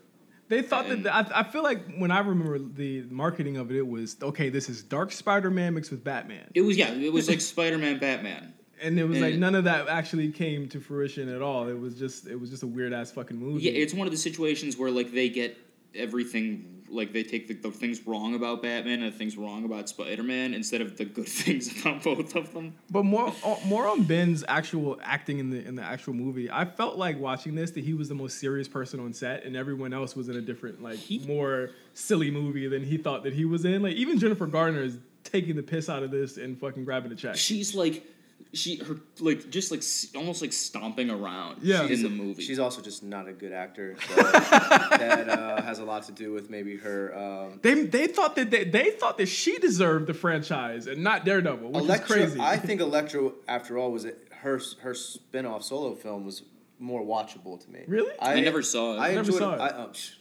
They 0.48 0.62
thought 0.62 0.86
And- 0.86 1.04
that 1.04 1.14
I, 1.34 1.40
I 1.40 1.42
feel 1.42 1.62
like 1.62 1.96
when 1.98 2.10
I 2.10 2.20
remember 2.20 2.58
the 2.58 3.02
marketing 3.10 3.56
of 3.58 3.70
it, 3.70 3.76
it 3.76 3.86
was 3.86 4.16
okay. 4.22 4.48
This 4.48 4.68
is 4.70 4.82
Dark 4.82 5.10
Spider 5.12 5.50
Man 5.50 5.74
mixed 5.74 5.90
with 5.90 6.02
Batman, 6.04 6.44
It 6.54 6.62
was 6.62 6.76
yeah, 6.78 6.92
it 6.94 7.12
was 7.12 7.28
like 7.28 7.40
Spider 7.42 7.76
Man, 7.78 7.98
Batman. 7.98 8.54
And 8.82 8.98
it 8.98 9.04
was 9.04 9.18
like 9.20 9.34
none 9.34 9.54
of 9.54 9.64
that 9.64 9.88
actually 9.88 10.30
came 10.30 10.68
to 10.70 10.80
fruition 10.80 11.28
at 11.28 11.42
all. 11.42 11.68
It 11.68 11.78
was 11.78 11.98
just 11.98 12.26
it 12.26 12.38
was 12.38 12.50
just 12.50 12.62
a 12.62 12.66
weird 12.66 12.92
ass 12.92 13.10
fucking 13.10 13.36
movie. 13.36 13.64
Yeah, 13.64 13.72
it's 13.72 13.94
one 13.94 14.06
of 14.06 14.12
the 14.12 14.18
situations 14.18 14.76
where 14.76 14.90
like 14.90 15.12
they 15.12 15.28
get 15.28 15.56
everything 15.94 16.72
like 16.88 17.12
they 17.12 17.22
take 17.24 17.48
the, 17.48 17.54
the 17.54 17.70
things 17.70 18.06
wrong 18.06 18.34
about 18.34 18.62
Batman 18.62 19.02
and 19.02 19.12
the 19.12 19.16
things 19.16 19.36
wrong 19.36 19.64
about 19.64 19.88
Spider 19.88 20.22
Man 20.22 20.54
instead 20.54 20.80
of 20.80 20.96
the 20.96 21.04
good 21.04 21.28
things 21.28 21.80
about 21.80 22.02
both 22.02 22.34
of 22.36 22.52
them. 22.52 22.74
But 22.90 23.04
more 23.04 23.32
uh, 23.44 23.56
more 23.66 23.86
on 23.88 24.04
Ben's 24.04 24.44
actual 24.46 24.98
acting 25.02 25.38
in 25.38 25.50
the 25.50 25.64
in 25.66 25.74
the 25.74 25.82
actual 25.82 26.14
movie. 26.14 26.50
I 26.50 26.64
felt 26.64 26.96
like 26.96 27.18
watching 27.18 27.54
this 27.54 27.72
that 27.72 27.84
he 27.84 27.94
was 27.94 28.08
the 28.08 28.14
most 28.14 28.38
serious 28.38 28.68
person 28.68 29.00
on 29.00 29.12
set, 29.12 29.44
and 29.44 29.56
everyone 29.56 29.92
else 29.92 30.14
was 30.14 30.28
in 30.28 30.36
a 30.36 30.40
different 30.40 30.82
like 30.82 30.98
He- 30.98 31.18
more 31.26 31.70
silly 31.94 32.30
movie 32.30 32.68
than 32.68 32.84
he 32.84 32.98
thought 32.98 33.24
that 33.24 33.32
he 33.32 33.44
was 33.44 33.64
in. 33.64 33.82
Like 33.82 33.94
even 33.94 34.18
Jennifer 34.18 34.46
Garner 34.46 34.82
is 34.82 34.98
taking 35.24 35.56
the 35.56 35.62
piss 35.62 35.88
out 35.88 36.02
of 36.02 36.10
this 36.10 36.36
and 36.36 36.58
fucking 36.58 36.84
grabbing 36.84 37.10
a 37.10 37.16
check. 37.16 37.34
She's 37.36 37.74
like, 37.74 38.04
she 38.52 38.76
her 38.76 38.96
like 39.20 39.50
just 39.50 39.70
like 39.70 39.82
almost 40.16 40.42
like 40.42 40.52
stomping 40.52 41.10
around. 41.10 41.58
Yeah. 41.62 41.84
in 41.84 42.02
the 42.02 42.08
movie. 42.08 42.42
She's 42.42 42.58
also 42.58 42.80
just 42.80 43.02
not 43.02 43.28
a 43.28 43.32
good 43.32 43.52
actor. 43.52 43.96
So 44.08 44.14
that 44.22 45.28
uh, 45.28 45.62
has 45.62 45.78
a 45.78 45.84
lot 45.84 46.04
to 46.04 46.12
do 46.12 46.32
with 46.32 46.50
maybe 46.50 46.76
her. 46.78 47.16
Um, 47.16 47.60
They 47.62 47.84
they 47.84 48.06
thought 48.06 48.36
that 48.36 48.50
they, 48.50 48.64
they 48.64 48.90
thought 48.90 49.18
that 49.18 49.26
she 49.26 49.58
deserved 49.58 50.06
the 50.06 50.14
franchise 50.14 50.86
and 50.86 51.02
not 51.02 51.24
Daredevil, 51.24 51.70
which 51.70 51.82
Elektra, 51.82 52.16
is 52.16 52.22
crazy. 52.32 52.40
I 52.40 52.56
think 52.56 52.80
Elektra, 52.86 53.30
after 53.48 53.78
all, 53.78 53.92
was 53.92 54.04
it 54.04 54.28
her 54.42 54.60
her 54.80 54.94
spin 54.94 55.46
off 55.46 55.62
solo 55.62 55.94
film 55.94 56.24
was 56.24 56.42
more 56.78 57.02
watchable 57.02 57.62
to 57.64 57.70
me. 57.70 57.84
Really? 57.86 58.12
I 58.20 58.40
never 58.40 58.62
saw 58.62 58.94
it. 58.94 58.98
I 58.98 59.08
Never 59.14 59.20
enjoyed 59.20 59.38
saw 59.38 59.54
it. 59.54 59.60
I, 59.60 59.68
oh, 59.70 59.90
sh- 59.92 60.10
come 60.10 60.10
on, 60.10 60.10
guys. 60.10 60.14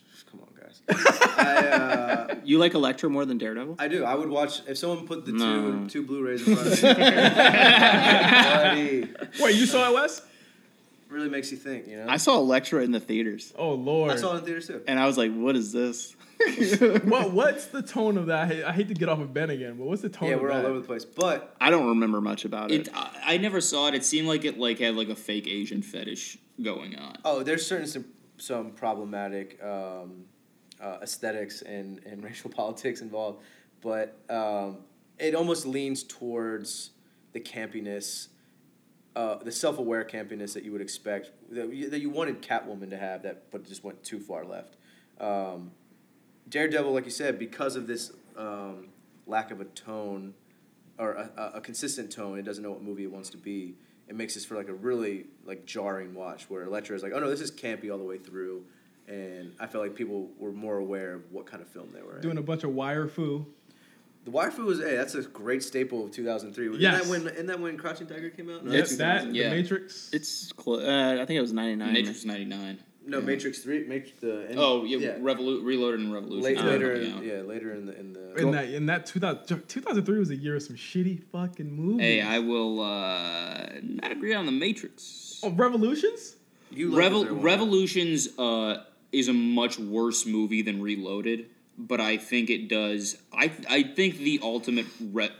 I, 0.89 0.93
uh, 1.71 2.35
You 2.45 2.59
like 2.59 2.73
Elektra 2.75 3.09
more 3.09 3.25
than 3.25 3.37
Daredevil? 3.39 3.75
I 3.79 3.87
do. 3.87 4.03
I 4.05 4.13
would 4.13 4.29
watch 4.29 4.61
if 4.67 4.77
someone 4.77 5.07
put 5.07 5.25
the 5.25 5.31
No. 5.31 5.85
two 5.85 5.89
two 5.89 6.05
Blu-rays 6.05 6.47
in 6.47 6.55
front 6.55 6.67
of 6.67 6.83
me. 6.83 7.03
buddy, 7.95 9.13
Wait, 9.41 9.55
you 9.55 9.65
saw 9.65 9.89
it, 9.89 9.95
Wes? 9.95 10.21
really 11.09 11.29
makes 11.29 11.51
you 11.51 11.57
think. 11.57 11.87
You 11.87 11.97
know. 11.97 12.05
I 12.09 12.17
saw 12.17 12.37
Elektra 12.37 12.83
in 12.83 12.91
the 12.91 12.99
theaters, 12.99 13.53
Oh 13.57 13.73
lord. 13.73 14.11
I 14.11 14.15
saw 14.15 14.35
it 14.35 14.39
in 14.39 14.45
theaters 14.45 14.67
too. 14.67 14.81
and 14.87 14.99
I 14.99 15.05
was 15.07 15.17
like, 15.17 15.33
"What 15.33 15.55
is 15.55 15.71
this?" 15.71 16.15
what 17.05 17.31
what's 17.31 17.67
the 17.67 17.81
tone 17.81 18.17
of 18.17 18.25
that? 18.27 18.43
I 18.43 18.45
hate, 18.47 18.63
I 18.65 18.71
hate 18.73 18.87
to 18.89 18.93
get 18.93 19.07
off 19.07 19.19
of 19.19 19.33
Ben 19.33 19.49
again, 19.49 19.75
but 19.77 19.85
what's 19.87 20.01
the 20.01 20.09
tone 20.09 20.29
Yeah, 20.29 20.35
of 20.35 20.41
we're 20.41 20.51
all 20.51 20.61
that? 20.61 20.65
over 20.69 20.79
the 20.79 20.85
place. 20.85 21.05
But 21.05 21.55
I 21.61 21.69
don't 21.69 21.87
remember 21.87 22.19
much 22.21 22.43
about 22.45 22.71
it. 22.71 22.87
It, 22.87 22.93
I, 22.93 23.35
I 23.35 23.37
never 23.37 23.61
saw 23.61 23.87
it. 23.87 23.95
It 23.95 24.03
seemed 24.03 24.27
like 24.27 24.43
it 24.45 24.59
like 24.59 24.79
had 24.79 24.95
like 24.95 25.09
a 25.09 25.15
fake 25.15 25.47
Asian 25.47 25.81
fetish 25.81 26.37
going 26.61 26.95
on. 26.97 27.17
oh, 27.23 27.41
there's 27.43 27.65
certain 27.65 27.87
some, 27.87 28.05
some 28.37 28.71
problematic 28.71 29.57
um, 29.63 30.25
uh, 30.81 30.97
aesthetics 31.01 31.61
and, 31.61 32.01
and 32.05 32.23
racial 32.29 32.49
politics 32.49 33.01
involved, 33.01 33.41
but 33.81 34.17
um, 34.29 34.77
it 35.19 35.35
almost 35.35 35.65
leans 35.65 36.03
towards 36.03 36.91
the 37.33 37.39
campiness, 37.39 38.27
uh, 39.15 39.35
the 39.35 39.51
self-aware 39.51 40.03
campiness 40.05 40.53
that 40.53 40.63
you 40.63 40.71
would 40.71 40.81
expect 40.81 41.31
that 41.51 41.73
you, 41.73 41.89
that 41.89 41.99
you 41.99 42.09
wanted 42.09 42.41
Catwoman 42.41 42.89
to 42.89 42.97
have, 42.97 43.23
that 43.23 43.51
but 43.51 43.65
just 43.65 43.83
went 43.83 44.03
too 44.03 44.19
far 44.19 44.45
left. 44.45 44.77
Um, 45.19 45.71
Daredevil, 46.49 46.93
like 46.93 47.05
you 47.05 47.11
said, 47.11 47.39
because 47.39 47.75
of 47.75 47.87
this 47.87 48.11
um, 48.37 48.89
lack 49.25 49.51
of 49.51 49.61
a 49.61 49.65
tone 49.65 50.33
or 50.97 51.13
a, 51.13 51.51
a- 51.55 51.61
consistent 51.61 52.11
tone, 52.11 52.37
it 52.37 52.43
doesn't 52.43 52.63
know 52.63 52.71
what 52.71 52.81
movie 52.81 53.03
it 53.03 53.11
wants 53.11 53.29
to 53.31 53.37
be. 53.37 53.75
It 54.07 54.15
makes 54.15 54.35
this 54.35 54.45
for 54.45 54.55
like 54.55 54.69
a 54.69 54.73
really 54.73 55.25
like 55.45 55.65
jarring 55.65 56.13
watch 56.13 56.49
where 56.49 56.63
Elektra 56.63 56.95
is 56.95 57.03
like, 57.03 57.13
oh 57.13 57.19
no, 57.19 57.29
this 57.29 57.41
is 57.41 57.51
campy 57.51 57.91
all 57.91 57.97
the 57.97 58.03
way 58.03 58.17
through, 58.17 58.63
and 59.07 59.53
I 59.59 59.67
felt 59.67 59.83
like 59.83 59.95
people 59.95 60.29
were 60.39 60.51
more 60.51 60.77
aware 60.77 61.13
of 61.13 61.31
what 61.31 61.45
kind 61.45 61.61
of 61.61 61.67
film 61.69 61.89
they 61.93 62.01
were. 62.01 62.15
in. 62.15 62.21
Doing 62.21 62.37
a 62.37 62.41
bunch 62.41 62.63
of 62.63 62.71
wire 62.73 63.07
fu. 63.07 63.45
The 64.25 64.31
Wire 64.31 64.49
Fu 64.49 64.63
was 64.65 64.79
hey, 64.79 64.95
that's 64.95 65.13
a 65.13 65.21
great 65.21 65.61
staple 65.61 66.03
of 66.05 66.09
two 66.11 66.25
thousand 66.25 66.53
three. 66.53 66.67
Isn't 66.67 66.81
Yes. 66.81 67.03
that 67.03 67.09
when 67.11 67.27
isn't 67.27 67.45
that 67.45 67.59
when 67.59 67.77
Crouching 67.77 68.07
Tiger 68.07 68.31
came 68.31 68.49
out? 68.49 68.65
No, 68.65 68.71
Yes, 68.71 68.95
that 68.97 69.31
Yeah. 69.31 69.49
the 69.51 69.55
Matrix. 69.61 70.09
It's 70.11 70.51
close. 70.53 70.81
Uh, 70.83 71.19
I 71.21 71.25
think 71.27 71.37
it 71.37 71.41
was 71.41 71.53
ninety 71.53 71.75
nine. 71.75 71.93
Matrix 71.93 72.25
ninety 72.25 72.45
nine. 72.45 72.79
No, 73.05 73.21
Matrix 73.21 73.59
three, 73.59 73.83
Matrix 73.85 74.19
the 74.21 74.47
end, 74.49 74.57
Oh 74.57 74.83
yeah, 74.83 75.19
Revolu- 75.19 75.63
Reloaded 75.63 75.99
and 75.99 76.11
Revolution. 76.11 76.41
late, 76.41 76.57
are 76.57 76.63
later, 76.63 76.93
in, 76.93 77.23
yeah, 77.23 77.41
later 77.41 77.71
in 77.71 77.85
the 77.85 77.99
in 77.99 78.13
the. 78.13 78.33
in 78.35 78.49
that 78.49 78.69
in 78.69 78.85
that 78.87 79.05
2000, 79.05 79.67
2003 79.67 80.17
was 80.17 80.31
a 80.31 80.35
year 80.35 80.55
of 80.55 80.63
some 80.63 80.75
shitty 80.75 81.21
fucking 81.31 81.71
movies. 81.71 82.01
Hey, 82.01 82.21
I 82.21 82.39
will 82.39 82.81
uh, 82.81 83.67
not 83.83 84.11
agree 84.11 84.33
on 84.33 84.47
the 84.47 84.51
Matrix. 84.51 85.39
oh, 85.43 85.51
Revolutions. 85.51 86.35
You 86.71 86.89
like 86.89 87.11
Revol- 87.11 87.43
Revolutions 87.43 88.27
uh, 88.39 88.83
is 89.15 89.27
a 89.27 89.33
much 89.33 89.79
worse 89.79 90.25
movie 90.25 90.61
than 90.61 90.81
Reloaded, 90.81 91.47
but 91.77 91.99
I 92.01 92.17
think 92.17 92.49
it 92.49 92.67
does. 92.67 93.17
I 93.33 93.51
I 93.69 93.83
think 93.83 94.17
the 94.17 94.39
ultimate 94.43 94.87
re- 95.13 95.31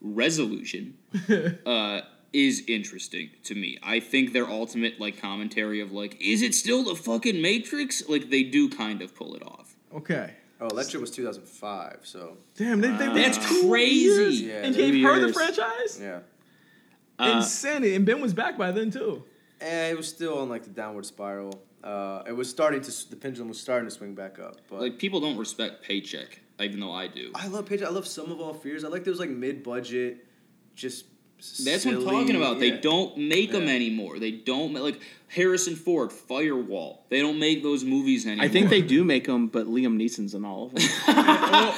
resolution 0.00 0.94
uh, 1.66 2.00
is 2.32 2.64
interesting 2.68 3.30
to 3.44 3.54
me. 3.54 3.78
I 3.82 4.00
think 4.00 4.32
their 4.32 4.46
ultimate 4.46 5.00
like 5.00 5.20
commentary 5.20 5.80
of 5.80 5.92
like, 5.92 6.16
is 6.20 6.42
it 6.42 6.54
still 6.54 6.84
the 6.84 6.94
fucking 6.94 7.40
Matrix? 7.40 8.08
Like 8.08 8.30
they 8.30 8.42
do 8.42 8.68
kind 8.68 9.02
of 9.02 9.14
pull 9.14 9.34
it 9.34 9.42
off. 9.42 9.74
Okay. 9.94 10.34
Oh, 10.60 10.68
Elektra 10.68 11.00
was 11.00 11.10
two 11.10 11.24
thousand 11.24 11.46
five. 11.46 12.00
So 12.02 12.38
Damn, 12.56 12.80
they, 12.80 12.90
they 12.90 13.08
That's 13.08 13.38
crazy. 13.38 14.46
Yeah, 14.46 14.62
and 14.64 14.74
two 14.74 14.90
gave 14.92 15.04
her 15.04 15.20
the 15.20 15.32
franchise. 15.32 15.98
yeah, 16.00 16.20
Uh, 17.18 17.34
Insanity, 17.36 17.94
and 17.94 18.06
Ben 18.06 18.20
was 18.20 18.32
back 18.34 18.56
by 18.56 18.72
then 18.72 18.90
too. 18.90 19.22
And 19.60 19.92
it 19.92 19.96
was 19.96 20.08
still 20.08 20.38
on 20.38 20.48
like 20.48 20.64
the 20.64 20.70
downward 20.70 21.06
spiral. 21.06 21.62
Uh, 21.82 22.22
it 22.26 22.32
was 22.32 22.50
starting 22.50 22.80
to 22.80 23.10
the 23.10 23.16
pendulum 23.16 23.48
was 23.48 23.60
starting 23.60 23.88
to 23.88 23.94
swing 23.94 24.14
back 24.14 24.38
up. 24.38 24.56
But 24.68 24.80
Like 24.80 24.98
people 24.98 25.20
don't 25.20 25.36
respect 25.36 25.82
paycheck, 25.82 26.40
even 26.60 26.80
though 26.80 26.92
I 26.92 27.06
do. 27.06 27.30
I 27.34 27.46
love 27.46 27.66
paycheck. 27.66 27.88
I 27.88 27.90
love 27.90 28.06
Sum 28.06 28.30
of 28.30 28.40
All 28.40 28.54
Fears. 28.54 28.84
I 28.84 28.88
like 28.88 29.04
those 29.04 29.20
like 29.20 29.30
mid 29.30 29.62
budget, 29.62 30.26
just. 30.74 31.04
That's 31.64 31.84
what 31.84 31.94
I'm 31.96 32.04
talking 32.04 32.36
about. 32.36 32.60
They 32.60 32.72
don't 32.72 33.16
make 33.18 33.52
them 33.52 33.68
anymore. 33.68 34.18
They 34.18 34.30
don't 34.32 34.72
ma- 34.72 34.80
like 34.80 35.00
Harrison 35.28 35.76
Ford, 35.76 36.10
Firewall. 36.12 37.04
They 37.10 37.20
don't 37.20 37.38
make 37.38 37.62
those 37.62 37.84
movies 37.84 38.26
anymore. 38.26 38.44
I 38.44 38.48
think 38.48 38.70
they 38.70 38.80
do 38.82 39.04
make 39.04 39.26
them, 39.26 39.48
but 39.48 39.66
Liam 39.66 39.96
Neeson's 40.00 40.34
in 40.34 40.44
all 40.44 40.66
of 40.66 40.74
them. 40.74 40.82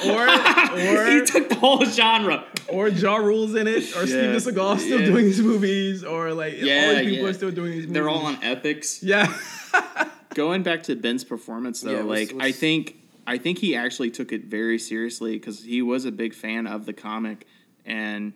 or 0.09 0.77
he 0.77 1.19
or 1.19 1.25
took 1.25 1.49
the 1.49 1.55
whole 1.59 1.83
genre. 1.85 2.45
or 2.69 2.87
Ja 2.87 3.17
Rule's 3.17 3.55
in 3.55 3.67
it, 3.67 3.83
or 3.95 4.05
Steven 4.07 4.31
Yeah. 4.31 4.35
Seagal 4.37 4.79
still 4.79 4.99
Yeah. 5.01 5.05
doing 5.07 5.25
these 5.25 5.41
movies, 5.41 6.03
or 6.03 6.33
like 6.33 6.53
all 6.53 6.59
Yeah, 6.59 6.93
these 6.93 7.09
people 7.09 7.23
yeah. 7.25 7.29
are 7.29 7.33
still 7.33 7.51
doing 7.51 7.71
these 7.71 7.81
movies. 7.81 7.93
They're 7.93 8.09
all 8.09 8.25
on 8.25 8.37
epics. 8.43 9.03
Yeah. 9.03 9.35
Going 10.35 10.63
back 10.63 10.83
to 10.83 10.95
Ben's 10.95 11.23
performance 11.23 11.81
though, 11.81 11.91
Yeah, 11.91 12.03
what's- 12.03 12.31
like 12.31 12.41
I 12.41 12.51
think 12.51 12.95
I 13.27 13.37
think 13.37 13.59
he 13.59 13.75
actually 13.75 14.09
took 14.11 14.31
it 14.31 14.45
very 14.45 14.79
seriously 14.79 15.33
because 15.33 15.63
he 15.63 15.81
was 15.81 16.05
a 16.05 16.11
big 16.11 16.33
fan 16.33 16.65
of 16.65 16.85
the 16.85 16.93
comic, 16.93 17.45
and 17.85 18.33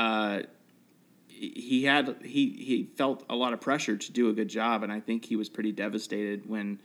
uh, 0.00 0.42
he 1.28 1.84
had 1.84 2.16
he 2.22 2.50
he 2.50 2.90
felt 2.96 3.24
a 3.30 3.34
lot 3.34 3.52
of 3.52 3.60
pressure 3.60 3.96
to 3.96 4.12
do 4.12 4.28
a 4.28 4.32
good 4.32 4.48
job, 4.48 4.82
and 4.82 4.92
I 4.92 5.00
think 5.00 5.24
he 5.24 5.36
was 5.36 5.48
pretty 5.48 5.72
devastated 5.72 6.48
when 6.48 6.80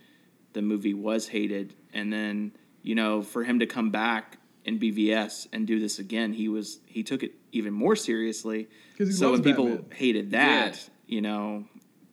the 0.54 0.62
movie 0.62 0.94
was 0.94 1.28
hated, 1.28 1.74
and 1.94 2.12
then 2.12 2.52
you 2.82 2.96
know 2.96 3.22
for 3.22 3.44
him 3.44 3.60
to 3.60 3.66
come 3.66 3.90
back 3.92 4.38
in 4.64 4.80
BVS 4.80 5.48
and 5.54 5.68
do 5.68 5.80
this 5.80 6.00
again, 6.00 6.34
he 6.34 6.48
was 6.48 6.80
he 6.86 7.04
took 7.04 7.22
it 7.24 7.34
even 7.52 7.74
more 7.74 7.96
seriously. 7.96 8.68
'Cause 8.98 9.08
he 9.08 9.14
So 9.14 9.32
when 9.32 9.44
people 9.44 9.66
Batman. 9.66 9.92
hated 9.98 10.32
that, 10.32 10.74
Yeah. 11.08 11.16
you 11.16 11.22
know, 11.22 11.66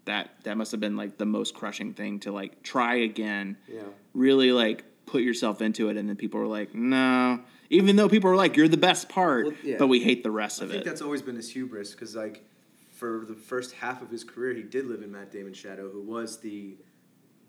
that 0.07 0.31
that 0.45 0.57
must 0.57 0.71
have 0.73 0.81
been 0.81 0.97
like 0.97 1.17
the 1.19 1.27
most 1.27 1.55
crushing 1.55 1.95
thing 1.95 2.19
to 2.21 2.33
like 2.33 2.63
try 2.63 2.97
again. 2.97 3.57
Yeah. 3.73 3.83
Really 4.15 4.53
like 4.53 4.85
put 5.07 5.23
yourself 5.23 5.63
into 5.63 5.89
it, 5.91 5.97
and 5.97 6.09
then 6.09 6.17
people 6.17 6.41
were 6.41 6.47
like, 6.47 6.75
no. 6.75 7.41
Even 7.73 7.97
though 7.97 8.09
people 8.09 8.29
were 8.31 8.37
like, 8.37 8.57
you're 8.57 8.69
the 8.69 8.77
best 8.77 9.09
part, 9.09 9.47
Well, 9.47 9.55
yeah. 9.65 9.77
but 9.79 9.87
we 9.89 10.01
hate 10.03 10.23
the 10.23 10.31
rest 10.31 10.61
I 10.61 10.65
of 10.67 10.71
it. 10.71 10.73
I 10.75 10.77
think 10.77 10.85
that's 10.87 11.03
always 11.03 11.23
been 11.23 11.37
his 11.37 11.51
hubris 11.51 11.93
because 11.93 12.15
like 12.15 12.45
for 12.91 13.25
the 13.27 13.35
first 13.35 13.73
half 13.73 14.03
of 14.03 14.11
his 14.11 14.23
career, 14.25 14.53
he 14.55 14.63
did 14.63 14.87
live 14.87 15.03
in 15.03 15.11
Matt 15.11 15.33
Damon's 15.33 15.57
shadow, 15.57 15.91
who 15.91 16.03
was 16.03 16.39
the 16.39 16.77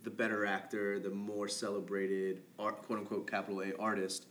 the 0.03 0.09
better 0.09 0.45
actor, 0.45 0.99
the 0.99 1.09
more 1.09 1.47
celebrated 1.47 2.41
art, 2.59 2.81
quote 2.83 2.99
unquote 2.99 3.29
capital 3.29 3.61
A 3.61 3.73
artist. 3.79 4.27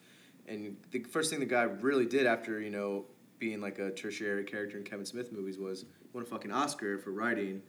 And 0.48 0.76
the 0.90 1.00
first 1.04 1.30
thing 1.30 1.40
the 1.40 1.46
guy 1.46 1.62
really 1.62 2.04
did 2.06 2.26
after 2.26 2.60
you 2.60 2.70
know 2.70 3.04
being 3.38 3.60
like 3.60 3.78
a 3.78 3.90
tertiary 3.90 4.44
character 4.44 4.76
in 4.78 4.84
Kevin 4.84 5.04
Smith 5.06 5.32
movies 5.32 5.58
was 5.58 5.84
won 6.12 6.22
a 6.22 6.26
fucking 6.26 6.52
Oscar 6.52 6.98
for 6.98 7.10
writing. 7.10 7.62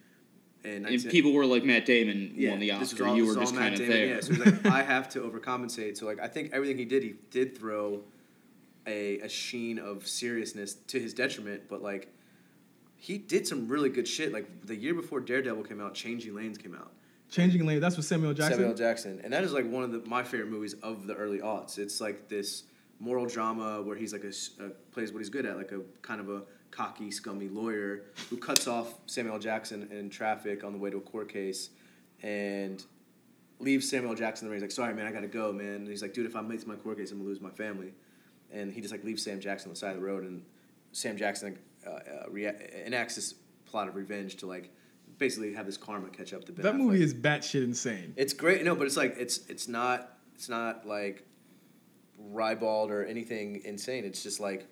And, 0.66 0.86
And 0.86 1.04
people 1.10 1.34
were 1.34 1.46
like, 1.46 1.66
Matt 1.66 1.86
Damon 1.86 2.34
yeah, 2.38 2.52
won 2.52 2.60
the 2.60 2.72
Oscar. 2.72 3.08
all- 3.08 3.18
you 3.18 3.26
were 3.26 3.36
just 3.36 3.54
Matt 3.54 3.72
kind 3.78 3.82
of 3.82 3.88
there. 3.88 4.06
Yeah, 4.08 4.20
so 4.22 4.34
like, 4.34 4.66
I 4.80 4.82
have 4.82 5.10
to 5.10 5.20
overcompensate. 5.20 5.98
So 5.98 6.06
like, 6.06 6.20
I 6.22 6.28
think 6.28 6.52
everything 6.54 6.78
he 6.78 6.86
did, 6.86 7.04
he 7.04 7.16
did 7.32 7.58
throw 7.58 8.02
a, 8.88 9.20
a 9.20 9.30
sheen 9.30 9.80
of 9.80 10.08
seriousness 10.08 10.74
to 10.74 11.00
his 11.00 11.14
detriment, 11.14 11.64
but 11.70 11.82
like, 11.82 12.14
he 12.96 13.18
did 13.18 13.46
some 13.46 13.68
really 13.68 13.90
good 13.90 14.08
shit. 14.08 14.32
Like 14.32 14.66
the 14.66 14.76
year 14.76 14.94
before 14.94 15.20
Daredevil 15.20 15.64
came 15.64 15.82
out, 15.82 15.94
Changing 15.94 16.36
Lanes 16.36 16.58
came 16.58 16.74
out. 16.74 16.94
Changing 17.30 17.66
Lanes, 17.66 17.82
That's 17.82 17.98
with 17.98 18.06
Samuel 18.06 18.34
Jackson. 18.34 18.60
Samuel 18.60 18.76
Jackson, 18.76 19.20
and 19.24 19.34
that 19.34 19.44
is 19.44 19.52
like 19.52 19.70
one 19.70 19.84
of 19.84 19.92
the, 19.92 20.08
my 20.08 20.24
favorite 20.24 20.50
movies 20.50 20.76
of 20.84 21.08
the 21.08 21.16
early 21.16 21.40
aughts. 21.40 21.78
It's 21.78 22.00
like 22.00 22.30
this 22.30 22.64
moral 23.00 23.26
drama 23.26 23.82
where 23.82 23.98
he's 23.98 24.14
like 24.14 24.24
a, 24.24 24.64
uh, 24.64 24.70
plays 24.92 25.12
what 25.12 25.20
he's 25.20 25.30
good 25.30 25.46
at, 25.46 25.58
like 25.58 25.72
a 25.72 25.82
kind 26.02 26.22
of 26.22 26.30
a 26.30 26.44
cocky, 26.72 27.12
scummy 27.12 27.50
lawyer 27.50 28.04
who 28.30 28.38
cuts 28.38 28.68
off 28.68 28.94
Samuel 29.08 29.40
Jackson 29.40 29.90
in 29.92 30.10
traffic 30.10 30.64
on 30.64 30.72
the 30.74 30.78
way 30.78 30.90
to 30.90 30.98
a 30.98 31.02
court 31.02 31.28
case, 31.28 31.72
and 32.22 32.84
leaves 33.60 33.90
Samuel 33.90 34.16
Jackson 34.16 34.48
there. 34.48 34.56
He's 34.56 34.62
like, 34.62 34.72
"Sorry, 34.72 34.94
man, 34.94 35.08
I 35.08 35.12
gotta 35.12 35.28
go, 35.28 35.52
man." 35.52 35.76
And 35.76 35.88
he's 35.88 36.02
like, 36.02 36.14
"Dude, 36.14 36.26
if 36.26 36.36
I 36.36 36.42
make 36.42 36.66
my 36.66 36.76
court 36.76 36.98
case, 36.98 37.12
I'm 37.12 37.18
gonna 37.18 37.30
lose 37.30 37.42
my 37.42 37.50
family," 37.50 37.94
and 38.54 38.72
he 38.72 38.80
just 38.82 38.92
like 38.94 39.04
leaves 39.04 39.24
Sam 39.24 39.40
Jackson 39.40 39.70
on 39.70 39.74
the 39.74 39.80
side 39.80 39.96
of 39.96 40.00
the 40.02 40.06
road, 40.06 40.24
and 40.24 40.44
Sam 40.92 41.18
Jackson 41.18 41.58
uh, 41.86 41.90
uh, 41.90 42.00
rea- 42.30 42.84
enacts 42.86 43.16
this 43.16 43.34
plot 43.66 43.88
of 43.88 43.96
revenge 43.96 44.36
to 44.38 44.46
like 44.46 44.70
basically 45.18 45.54
have 45.54 45.66
this 45.66 45.78
karma 45.78 46.10
catch 46.10 46.34
up 46.34 46.46
to 46.46 46.52
Ben 46.52 46.64
That 46.64 46.76
Affleck. 46.76 46.78
movie 46.78 47.04
is 47.04 47.14
batshit 47.14 47.64
insane. 47.64 48.14
It's 48.16 48.34
great, 48.34 48.64
no, 48.64 48.76
but 48.76 48.86
it's 48.88 48.98
like 48.98 49.16
it's 49.18 49.40
it's 49.50 49.68
not 49.68 50.18
it's 50.36 50.50
not 50.50 50.86
like 50.88 51.26
ribald 52.18 52.92
or 52.92 53.04
anything 53.06 53.62
insane. 53.66 54.06
It's 54.06 54.24
just 54.24 54.40
like 54.40 54.68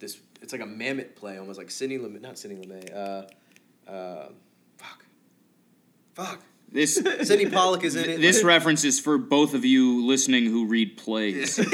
this. 0.00 0.18
It's 0.40 0.52
like 0.52 0.62
a 0.62 0.66
Mamet 0.66 1.14
play, 1.14 1.38
almost 1.38 1.58
like 1.58 1.70
Sidney 1.70 1.98
Lumet, 1.98 2.20
not 2.20 2.38
Sidney 2.38 2.64
Lumet. 2.66 2.94
Uh, 2.94 3.90
uh, 3.90 4.28
fuck, 4.76 5.04
fuck. 6.14 6.40
This 6.72 6.94
Sydney 7.22 7.50
Pollack 7.50 7.84
is 7.84 7.96
in 7.96 8.08
it. 8.08 8.20
this 8.20 8.42
reference 8.42 8.82
is 8.82 8.98
for 8.98 9.18
both 9.18 9.52
of 9.54 9.64
you 9.64 10.04
listening 10.06 10.46
who 10.46 10.66
read 10.66 10.96
plays. 10.96 11.58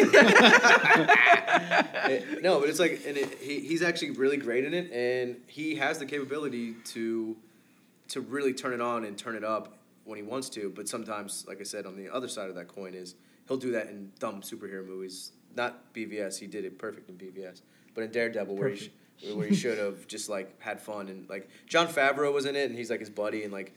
No, 2.41 2.61
but 2.61 2.69
it's 2.69 2.79
like, 2.79 3.03
and 3.07 3.17
it, 3.17 3.39
he, 3.41 3.61
he's 3.61 3.83
actually 3.83 4.13
really 4.13 4.37
great 4.37 4.65
in 4.65 4.73
it, 4.73 4.91
and 4.93 5.37
he 5.47 5.75
has 5.77 5.99
the 5.99 6.07
capability 6.07 6.75
to 6.87 7.37
to 8.09 8.21
really 8.23 8.55
turn 8.55 8.73
it 8.73 8.81
on 8.81 9.05
and 9.05 9.19
turn 9.19 9.37
it 9.37 9.45
up 9.45 9.75
when 10.05 10.17
he 10.17 10.23
wants 10.23 10.49
to. 10.51 10.71
But 10.75 10.89
sometimes, 10.89 11.45
like 11.47 11.61
I 11.61 11.65
said, 11.65 11.85
on 11.85 11.97
the 11.97 12.09
other 12.09 12.29
side 12.29 12.49
of 12.49 12.55
that 12.55 12.69
coin 12.69 12.95
is 12.95 13.15
he'll 13.47 13.59
do 13.59 13.73
that 13.73 13.89
in 13.89 14.13
dumb 14.19 14.41
superhero 14.41 14.87
movies. 14.87 15.33
Not 15.55 15.93
BVS, 15.93 16.39
he 16.39 16.47
did 16.47 16.65
it 16.65 16.79
perfect 16.79 17.11
in 17.11 17.17
BVS, 17.17 17.61
but 17.95 18.05
in 18.05 18.11
Daredevil, 18.11 18.57
where 18.57 18.71
he 18.71 18.77
sh- 18.77 18.91
where 19.35 19.47
he 19.49 19.55
should 19.55 19.77
have 19.79 20.07
just 20.07 20.29
like 20.31 20.59
had 20.63 20.81
fun 20.81 21.09
and 21.09 21.29
like 21.29 21.49
Jon 21.67 21.89
Favreau 21.89 22.33
was 22.33 22.47
in 22.47 22.57
it, 22.57 22.71
and 22.71 22.79
he's 22.79 22.89
like 22.91 23.01
his 23.01 23.11
buddy 23.11 23.43
and 23.45 23.53
like 23.53 23.75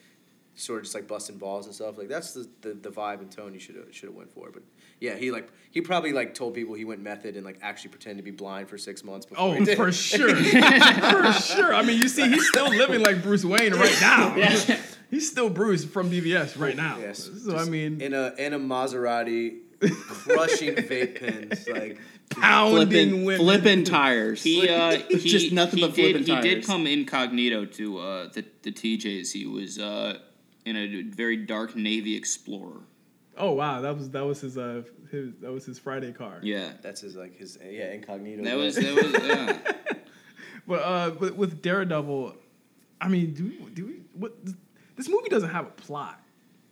sort 0.56 0.80
of 0.80 0.84
just 0.84 0.96
like 0.96 1.08
busting 1.08 1.38
balls 1.38 1.66
and 1.66 1.74
stuff. 1.74 1.98
Like 1.98 2.10
that's 2.10 2.34
the, 2.34 2.48
the, 2.62 2.74
the 2.74 2.90
vibe 2.90 3.20
and 3.22 3.32
tone 3.32 3.54
you 3.54 3.60
should 3.60 3.76
have 3.76 3.86
should 3.92 4.10
have 4.10 4.16
went 4.16 4.32
for. 4.32 4.52
But 4.52 4.64
yeah, 5.00 5.16
he 5.16 5.32
like 5.32 5.52
he 5.72 5.82
probably 5.82 6.14
like 6.14 6.34
told 6.34 6.54
people 6.54 6.74
he 6.76 6.86
went 6.86 7.02
method 7.02 7.36
and 7.36 7.46
like 7.46 7.60
actually 7.62 7.92
pretended 7.92 8.18
to 8.18 8.32
be 8.32 8.36
blind 8.36 8.70
for 8.70 8.78
six 8.78 9.04
months 9.04 9.26
before. 9.26 9.44
Oh, 9.44 9.52
he 9.54 9.66
did. 9.66 9.78
for 9.78 9.92
sure. 9.92 10.36
for 10.36 11.34
sure. 11.34 11.74
I 11.74 11.82
mean, 11.84 12.02
you 12.02 12.08
see, 12.08 12.28
he's 12.30 12.48
still 12.48 12.70
living 12.70 13.02
like 13.02 13.24
Bruce 13.24 13.46
Wayne 13.46 13.74
right 13.74 13.98
now. 14.02 14.36
Yeah. 14.36 14.80
He's 15.10 15.30
still 15.30 15.50
Bruce 15.50 15.84
from 15.84 16.10
BVS 16.10 16.58
right 16.58 16.76
now. 16.76 16.98
Yes. 16.98 17.30
So, 17.46 17.58
I 17.58 17.66
mean, 17.66 18.00
in 18.00 18.14
a 18.14 18.34
in 18.38 18.54
a 18.54 18.60
Maserati, 18.60 19.60
crushing 19.80 20.76
vape 20.76 21.20
pens 21.20 21.68
like. 21.68 22.00
pounding 22.32 22.88
Flipping, 22.88 23.26
women. 23.26 23.42
flipping 23.42 23.84
tires. 23.84 24.42
He 24.42 24.70
uh, 24.70 24.92
he, 25.10 25.18
Just 25.18 25.52
nothing 25.52 25.80
he 25.80 25.86
but 25.86 25.96
did, 25.96 26.26
flipping 26.26 26.36
He 26.36 26.42
did 26.42 26.66
come 26.66 26.88
incognito 26.88 27.66
to 27.66 28.00
uh, 28.00 28.28
the 28.32 28.46
the 28.64 28.72
TJs. 28.72 29.34
He 29.34 29.46
was 29.46 29.78
uh, 29.78 30.20
in 30.66 30.76
a 30.76 31.04
very 31.04 31.38
dark 31.38 31.76
Navy 31.76 32.16
Explorer. 32.16 32.82
Oh 33.38 33.52
wow, 33.54 33.82
that 33.82 33.98
was 33.98 34.10
that 34.12 34.26
was 34.26 34.42
his 34.42 34.58
uh 34.58 34.84
his 35.10 35.34
that 35.42 35.52
was 35.52 35.66
his 35.66 35.80
Friday 35.80 36.12
car. 36.12 36.40
Yeah, 36.44 36.72
That's 36.82 37.02
his 37.02 37.16
like 37.16 37.36
his 37.38 37.58
yeah 37.64 37.92
incognito. 37.94 38.44
that 38.44 38.58
was 38.58 38.76
that 38.76 38.94
was 38.96 39.24
yeah. 39.24 39.94
But 40.68 40.82
uh, 40.84 41.16
with, 41.20 41.36
with 41.36 41.62
Daredevil, 41.62 42.36
I 43.02 43.08
mean, 43.08 43.34
do 43.34 43.46
we 43.46 43.70
do 43.74 43.86
we 43.88 43.94
what? 44.14 44.34
This 44.96 45.10
movie 45.10 45.30
doesn't 45.30 45.50
have 45.50 45.66
a 45.66 45.72
plot 45.72 46.22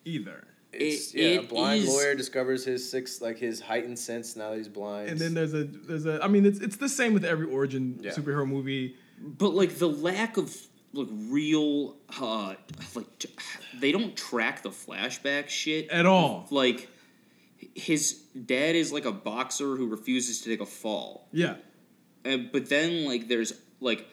either. 0.06 0.46
It's, 0.72 1.16
It- 1.16 1.20
yeah, 1.20 1.40
a 1.40 1.44
blind 1.44 1.84
is- 1.84 1.90
lawyer 1.90 2.14
discovers 2.14 2.64
his 2.64 2.88
six 2.90 3.20
like 3.22 3.40
his 3.40 3.60
heightened 3.60 3.98
sense 3.98 4.36
now 4.36 4.52
that 4.52 4.58
he's 4.58 4.68
blind. 4.68 5.10
And 5.10 5.20
then 5.20 5.34
there's 5.34 5.54
a 5.56 5.64
there's 5.64 6.06
a 6.06 6.24
I 6.24 6.28
mean, 6.28 6.46
it's 6.46 6.60
it's 6.60 6.78
the 6.78 6.90
same 6.90 7.14
with 7.14 7.26
every 7.26 7.48
origin 7.48 7.98
Yeah. 8.02 8.12
superhero 8.12 8.48
movie. 8.48 8.96
But 9.20 9.56
like 9.56 9.78
the 9.80 9.90
lack 9.90 10.38
of 10.38 10.56
like 10.94 11.08
real 11.12 11.96
uh 12.20 12.56
like 12.96 13.20
t- 13.20 13.30
they 13.80 13.92
don't 13.92 14.16
track 14.16 14.64
the 14.64 14.70
flashback 14.70 15.50
shit 15.50 15.90
At 15.90 16.06
all. 16.06 16.48
Like 16.50 16.90
his 17.76 18.14
dad 18.46 18.76
is 18.76 18.92
like 18.92 19.06
a 19.06 19.12
boxer 19.12 19.76
who 19.76 19.88
refuses 19.88 20.42
to 20.42 20.50
take 20.50 20.62
a 20.62 20.66
fall. 20.66 21.28
Yeah. 21.32 21.56
And, 22.26 22.52
but 22.52 22.70
then 22.70 23.06
like 23.06 23.28
there's 23.28 23.54
like 23.80 24.08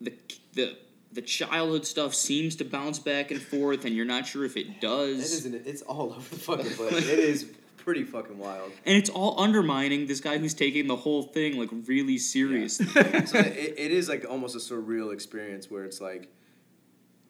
the 0.00 0.12
the 0.54 0.76
the 1.12 1.22
childhood 1.22 1.86
stuff 1.86 2.14
seems 2.14 2.56
to 2.56 2.64
bounce 2.64 2.98
back 2.98 3.30
and 3.30 3.40
forth 3.40 3.84
and 3.84 3.94
you're 3.94 4.06
not 4.06 4.26
sure 4.26 4.44
if 4.44 4.56
it 4.56 4.66
it 4.66 4.80
does. 4.80 5.32
isn't. 5.32 5.54
It's 5.66 5.82
all 5.82 6.12
over 6.14 6.28
the 6.34 6.40
fucking 6.40 6.70
place. 6.70 6.92
it 7.08 7.18
is 7.18 7.46
pretty 7.84 8.04
fucking 8.04 8.38
wild. 8.38 8.70
And 8.86 8.96
it's 8.96 9.10
all 9.10 9.40
undermining 9.40 10.06
this 10.06 10.20
guy 10.20 10.38
who's 10.38 10.54
taking 10.54 10.86
the 10.86 10.96
whole 10.96 11.22
thing 11.24 11.58
like 11.58 11.70
really 11.86 12.16
seriously. 12.18 12.86
so 13.26 13.38
it, 13.38 13.74
it 13.76 13.90
is 13.90 14.08
like 14.08 14.24
almost 14.28 14.54
a 14.54 14.58
surreal 14.58 15.12
experience 15.12 15.70
where 15.70 15.84
it's 15.84 16.00
like 16.00 16.28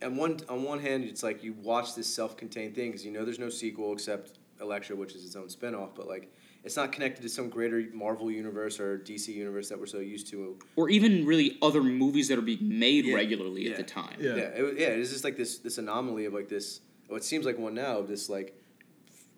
on 0.02 0.16
one 0.16 0.38
on 0.48 0.62
one 0.62 0.80
hand 0.80 1.04
it's 1.04 1.22
like 1.22 1.42
you 1.42 1.54
watch 1.54 1.94
this 1.94 2.12
self-contained 2.12 2.74
thing 2.74 2.90
because 2.90 3.04
you 3.04 3.12
know 3.12 3.24
there's 3.24 3.38
no 3.38 3.48
sequel 3.48 3.92
except 3.92 4.38
Elektra 4.60 4.94
which 4.96 5.14
is 5.14 5.24
its 5.24 5.36
own 5.36 5.48
spin-off 5.48 5.94
but 5.94 6.06
like 6.06 6.32
it's 6.64 6.76
not 6.76 6.92
connected 6.92 7.22
to 7.22 7.28
some 7.28 7.48
greater 7.48 7.84
Marvel 7.92 8.30
universe 8.30 8.78
or 8.78 8.98
DC 8.98 9.28
universe 9.28 9.68
that 9.68 9.78
we're 9.78 9.86
so 9.86 9.98
used 9.98 10.26
to 10.28 10.56
or 10.76 10.88
even 10.90 11.24
really 11.24 11.56
other 11.62 11.82
movies 11.82 12.28
that 12.28 12.38
are 12.38 12.42
being 12.42 12.78
made 12.78 13.04
Yeah, 13.04 13.14
regularly 13.14 13.62
yeah. 13.64 13.70
at 13.72 13.76
the 13.78 13.82
time. 13.84 14.16
Yeah. 14.20 14.34
yeah 14.36 14.42
it, 14.56 14.62
was- 14.62 14.74
yeah 14.76 14.88
it's 14.88 15.10
just 15.10 15.24
like 15.24 15.36
this 15.36 15.58
this 15.58 15.78
anomaly 15.78 16.24
of 16.26 16.34
like 16.34 16.48
this 16.48 16.80
what 17.08 17.24
seems 17.24 17.46
like 17.46 17.58
one 17.58 17.74
now 17.74 17.98
of 17.98 18.08
this 18.08 18.28
like 18.28 18.54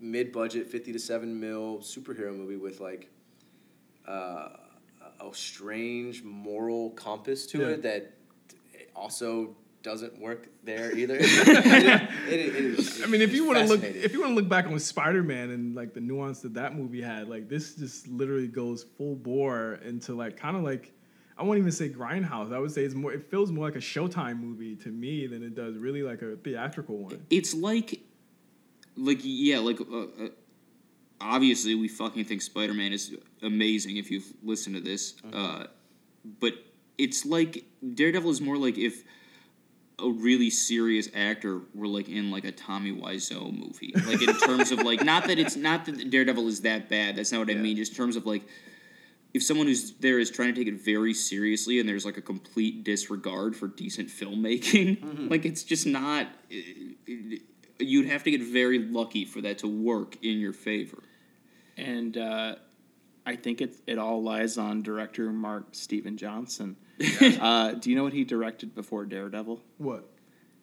mid-budget 0.04 0.68
50 0.68 0.92
to 0.92 0.98
7 0.98 1.40
mil 1.40 1.78
superhero 1.78 2.36
movie 2.36 2.56
with 2.56 2.80
like 2.80 3.08
uh, 4.06 4.48
a 5.20 5.30
strange 5.32 6.22
moral 6.22 6.90
compass 6.90 7.46
to 7.46 7.58
Yeah. 7.60 7.66
it 7.68 7.82
that 7.82 8.12
also 8.94 9.56
doesn't 9.82 10.18
work 10.20 10.48
there 10.62 10.92
either. 10.96 11.16
it, 11.20 11.28
it, 12.28 12.30
it 12.30 12.56
is, 12.56 13.02
I 13.02 13.06
mean, 13.06 13.20
if 13.22 13.32
you 13.34 13.46
want 13.46 13.58
to 13.58 13.64
look, 13.64 13.82
if 13.82 14.12
you 14.12 14.20
want 14.20 14.32
to 14.32 14.34
look 14.36 14.48
back 14.48 14.66
on 14.66 14.78
Spider 14.78 15.22
Man 15.22 15.50
and 15.50 15.74
like 15.74 15.94
the 15.94 16.00
nuance 16.00 16.40
that 16.40 16.54
that 16.54 16.74
movie 16.76 17.02
had, 17.02 17.28
like 17.28 17.48
this 17.48 17.74
just 17.74 18.06
literally 18.08 18.48
goes 18.48 18.84
full 18.96 19.14
bore 19.16 19.74
into 19.84 20.14
like 20.14 20.36
kind 20.36 20.56
of 20.56 20.62
like 20.62 20.92
I 21.36 21.42
won't 21.42 21.58
even 21.58 21.72
say 21.72 21.88
grindhouse. 21.88 22.52
I 22.52 22.58
would 22.58 22.70
say 22.72 22.84
it's 22.84 22.94
more. 22.94 23.12
It 23.12 23.28
feels 23.30 23.50
more 23.50 23.64
like 23.66 23.74
a 23.74 23.80
Showtime 23.80 24.38
movie 24.40 24.76
to 24.76 24.88
me 24.88 25.26
than 25.26 25.42
it 25.42 25.54
does 25.54 25.76
really 25.76 26.02
like 26.02 26.22
a 26.22 26.36
theatrical 26.36 26.96
one. 26.98 27.26
It's 27.28 27.52
like, 27.54 28.00
like 28.96 29.20
yeah, 29.22 29.58
like 29.58 29.80
uh, 29.80 29.84
uh, 30.24 30.28
obviously 31.20 31.74
we 31.74 31.88
fucking 31.88 32.24
think 32.24 32.42
Spider 32.42 32.74
Man 32.74 32.92
is 32.92 33.14
amazing 33.42 33.96
if 33.96 34.10
you've 34.10 34.32
listened 34.42 34.76
to 34.76 34.80
this, 34.82 35.14
uh, 35.32 35.64
but 36.40 36.54
it's 36.98 37.24
like 37.26 37.64
Daredevil 37.94 38.30
is 38.30 38.40
more 38.40 38.56
like 38.56 38.78
if 38.78 39.02
a 40.00 40.08
really 40.10 40.50
serious 40.50 41.08
actor 41.14 41.60
were 41.74 41.86
like 41.86 42.08
in 42.08 42.30
like 42.30 42.44
a 42.44 42.52
Tommy 42.52 42.92
Wiseau 42.92 43.52
movie, 43.56 43.92
like 44.06 44.22
in 44.22 44.34
terms 44.40 44.72
of 44.72 44.80
like 44.80 45.04
not 45.04 45.26
that 45.28 45.38
it's 45.38 45.56
not 45.56 45.84
that 45.86 46.10
Daredevil 46.10 46.46
is 46.48 46.60
that 46.62 46.88
bad. 46.88 47.16
That's 47.16 47.30
not 47.32 47.38
what 47.40 47.50
I 47.50 47.54
mean. 47.54 47.76
Just 47.76 47.92
in 47.92 47.96
terms 47.96 48.16
of 48.16 48.26
like 48.26 48.42
if 49.32 49.42
someone 49.42 49.66
who's 49.66 49.92
there 49.94 50.18
is 50.20 50.30
trying 50.30 50.54
to 50.54 50.60
take 50.64 50.72
it 50.72 50.80
very 50.80 51.14
seriously 51.14 51.80
and 51.80 51.88
there's 51.88 52.04
like 52.04 52.16
a 52.16 52.22
complete 52.22 52.84
disregard 52.84 53.54
for 53.56 53.66
decent 53.68 54.08
filmmaking, 54.08 55.30
like 55.30 55.44
it's 55.44 55.62
just 55.64 55.86
not. 55.86 56.26
it- 56.50 56.96
it- 57.06 57.42
you'd 57.78 58.06
have 58.08 58.22
to 58.24 58.30
get 58.30 58.42
very 58.42 58.78
lucky 58.78 59.24
for 59.24 59.40
that 59.42 59.58
to 59.58 59.66
work 59.68 60.16
in 60.22 60.38
your 60.38 60.52
favor. 60.52 61.02
and 61.76 62.16
uh, 62.16 62.54
I 63.26 63.36
think 63.36 63.60
it 63.60 63.76
it 63.86 63.98
all 63.98 64.22
lies 64.22 64.58
on 64.58 64.82
director 64.82 65.30
Mark 65.32 65.68
Steven 65.72 66.16
Johnson. 66.16 66.76
uh, 67.40 67.72
do 67.72 67.90
you 67.90 67.96
know 67.96 68.04
what 68.04 68.12
he 68.12 68.22
directed 68.24 68.74
before 68.74 69.04
Daredevil? 69.04 69.60
What? 69.78 70.08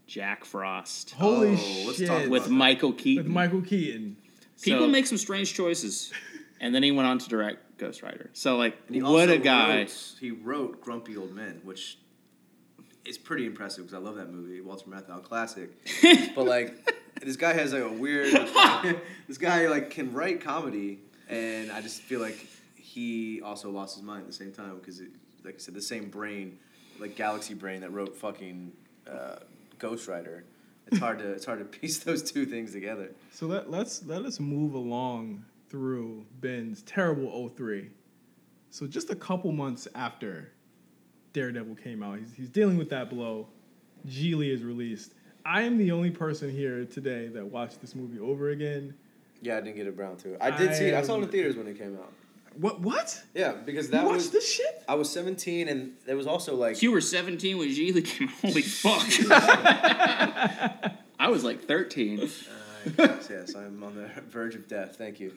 Jack 0.08 0.44
Frost 0.46 1.12
Holy 1.12 1.56
Oh, 1.58 1.84
let's 1.88 1.98
shit! 1.98 2.08
talk 2.08 2.28
with 2.30 2.44
about 2.48 2.52
Michael 2.56 2.94
Keaton. 2.94 3.26
with 3.26 3.34
Michael 3.34 3.62
Keaton. 3.62 4.18
People 4.62 4.82
So- 4.82 4.88
make 4.88 5.08
some 5.08 5.18
strange 5.18 5.54
choices. 5.54 6.12
and 6.62 6.74
then 6.76 6.84
he 6.84 6.92
went 6.92 7.08
on 7.08 7.18
to 7.20 7.28
direct 7.30 7.78
Ghost 7.78 8.02
Rider. 8.04 8.30
So 8.34 8.58
like, 8.58 8.78
he 8.92 9.02
what 9.02 9.30
a 9.30 9.38
guy! 9.38 9.80
Wrote, 9.80 10.16
he 10.20 10.32
wrote 10.32 10.82
Grumpy 10.82 11.18
Old 11.18 11.34
Men, 11.34 11.62
which 11.64 11.98
is 13.06 13.18
pretty 13.18 13.46
impressive 13.48 13.86
because 13.86 13.96
I 13.96 14.04
love 14.06 14.16
that 14.18 14.32
movie, 14.32 14.62
Walter 14.62 14.90
Matthau 14.90 15.24
classic. 15.24 15.72
but 16.36 16.46
like, 16.46 16.94
this 17.22 17.36
guy 17.36 17.54
has 17.54 17.74
like 17.74 17.84
a 17.84 17.92
weird. 17.92 18.34
this 19.28 19.38
guy 19.38 19.68
like 19.68 19.90
can 19.90 20.14
write 20.14 20.42
comedy, 20.42 21.00
and 21.30 21.72
I 21.72 21.82
just 21.82 22.02
feel 22.02 22.20
like 22.20 22.48
he 22.76 23.42
also 23.42 23.70
lost 23.70 23.96
his 23.96 24.04
mind 24.04 24.22
at 24.22 24.28
the 24.28 24.34
same 24.34 24.52
time 24.52 24.78
because, 24.78 25.02
like 25.44 25.56
I 25.56 25.58
said, 25.58 25.74
the 25.74 25.82
same 25.82 26.10
brain, 26.10 26.58
like 27.00 27.16
Galaxy 27.16 27.54
Brain, 27.54 27.82
that 27.82 27.92
wrote 27.92 28.16
fucking 28.16 28.72
uh, 29.10 29.38
Ghost 29.80 30.08
Rider. 30.08 30.44
It's 30.88 31.00
hard 31.00 31.20
to 31.20 31.32
it's 31.32 31.46
hard 31.46 31.60
to 31.60 31.66
piece 31.80 32.00
those 32.00 32.30
two 32.30 32.46
things 32.46 32.74
together. 32.74 33.12
So 33.32 33.48
let 33.48 33.70
let's 33.70 34.04
let 34.06 34.24
us 34.24 34.40
move 34.40 34.74
along 34.74 35.46
through 35.70 36.26
Ben's 36.42 36.82
terrible 36.84 37.50
03. 37.50 37.90
So 38.72 38.88
just 38.88 39.10
a 39.10 39.16
couple 39.16 39.52
months 39.52 39.88
after 39.96 40.52
Daredevil 41.34 41.76
came 41.76 42.04
out, 42.04 42.20
he's, 42.20 42.34
he's 42.36 42.50
dealing 42.50 42.78
with 42.78 42.90
that 42.90 43.10
blow. 43.10 43.48
Gigli 44.08 44.54
is 44.54 44.64
released. 44.64 45.14
I 45.46 45.64
am 45.64 45.78
the 45.78 45.92
only 45.92 46.12
person 46.12 46.50
here 46.50 46.86
today 46.86 47.28
that 47.30 47.46
watched 47.46 47.82
this 47.82 47.96
movie 47.96 48.20
over 48.20 48.50
again. 48.50 48.94
Yeah, 49.42 49.58
I 49.58 49.62
didn't 49.62 49.76
get 49.76 49.88
around 49.88 50.22
brown 50.24 50.34
it. 50.34 50.38
I 50.42 50.52
did 50.56 50.76
see 50.76 50.86
it. 50.86 50.94
I 50.94 51.02
saw 51.02 51.14
it 51.16 51.18
in 51.20 51.24
am- 51.24 51.30
theaters 51.30 51.56
when 51.56 51.68
it 51.68 51.78
came 51.78 51.96
out. 51.96 52.12
What? 52.60 52.82
What? 52.82 53.24
Yeah, 53.34 53.54
because 53.54 53.86
You 53.86 53.92
that 53.94 54.04
watched 54.06 54.16
was 54.18 54.30
this 54.32 54.52
shit? 54.54 54.84
I 54.88 54.96
was 54.96 55.10
17 55.10 55.68
and 55.70 55.94
there 56.06 56.18
was 56.18 56.28
also 56.28 56.56
like 56.56 56.82
You 56.82 56.92
were 56.92 57.00
17 57.02 57.58
when 57.58 57.70
Gigli 57.70 58.04
came. 58.06 58.28
Holy 58.28 58.62
fuck. 58.62 59.08
I 61.20 61.30
was 61.30 61.44
like 61.44 61.64
thirteen. 61.66 62.20
uh, 62.20 62.28
yes, 62.98 63.28
yes, 63.30 63.56
I'm 63.56 63.84
on 63.84 63.96
the 63.96 64.10
verge 64.30 64.56
of 64.56 64.68
death. 64.68 64.96
Thank 64.98 65.20
you. 65.20 65.32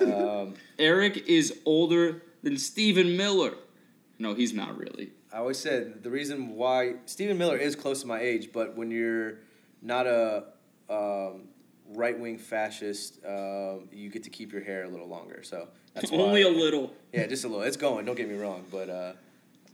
Um, 0.00 0.54
Eric 0.78 1.28
is 1.28 1.60
older 1.66 2.22
than 2.42 2.56
Stephen 2.56 3.16
Miller. 3.18 3.52
No, 4.18 4.34
he's 4.34 4.54
not 4.54 4.78
really. 4.78 5.10
I 5.32 5.38
always 5.38 5.58
said 5.58 6.02
the 6.02 6.08
reason 6.10 6.56
why 6.56 6.94
Stephen 7.04 7.36
Miller 7.36 7.58
is 7.58 7.76
close 7.76 8.00
to 8.00 8.06
my 8.06 8.18
age, 8.20 8.48
but 8.52 8.76
when 8.76 8.90
you're 8.90 9.34
not 9.86 10.06
a 10.06 10.44
um, 10.90 11.48
right 11.94 12.18
wing 12.18 12.38
fascist, 12.38 13.20
um, 13.24 13.88
you 13.92 14.10
get 14.10 14.24
to 14.24 14.30
keep 14.30 14.52
your 14.52 14.62
hair 14.62 14.84
a 14.84 14.88
little 14.88 15.08
longer. 15.08 15.42
So 15.42 15.68
that's 15.94 16.10
why. 16.10 16.18
Only 16.18 16.42
a 16.42 16.48
little. 16.50 16.92
Yeah, 17.12 17.26
just 17.26 17.44
a 17.44 17.48
little. 17.48 17.62
It's 17.62 17.76
going. 17.76 18.04
Don't 18.04 18.16
get 18.16 18.28
me 18.28 18.36
wrong, 18.36 18.64
but 18.70 18.90
uh, 18.90 19.12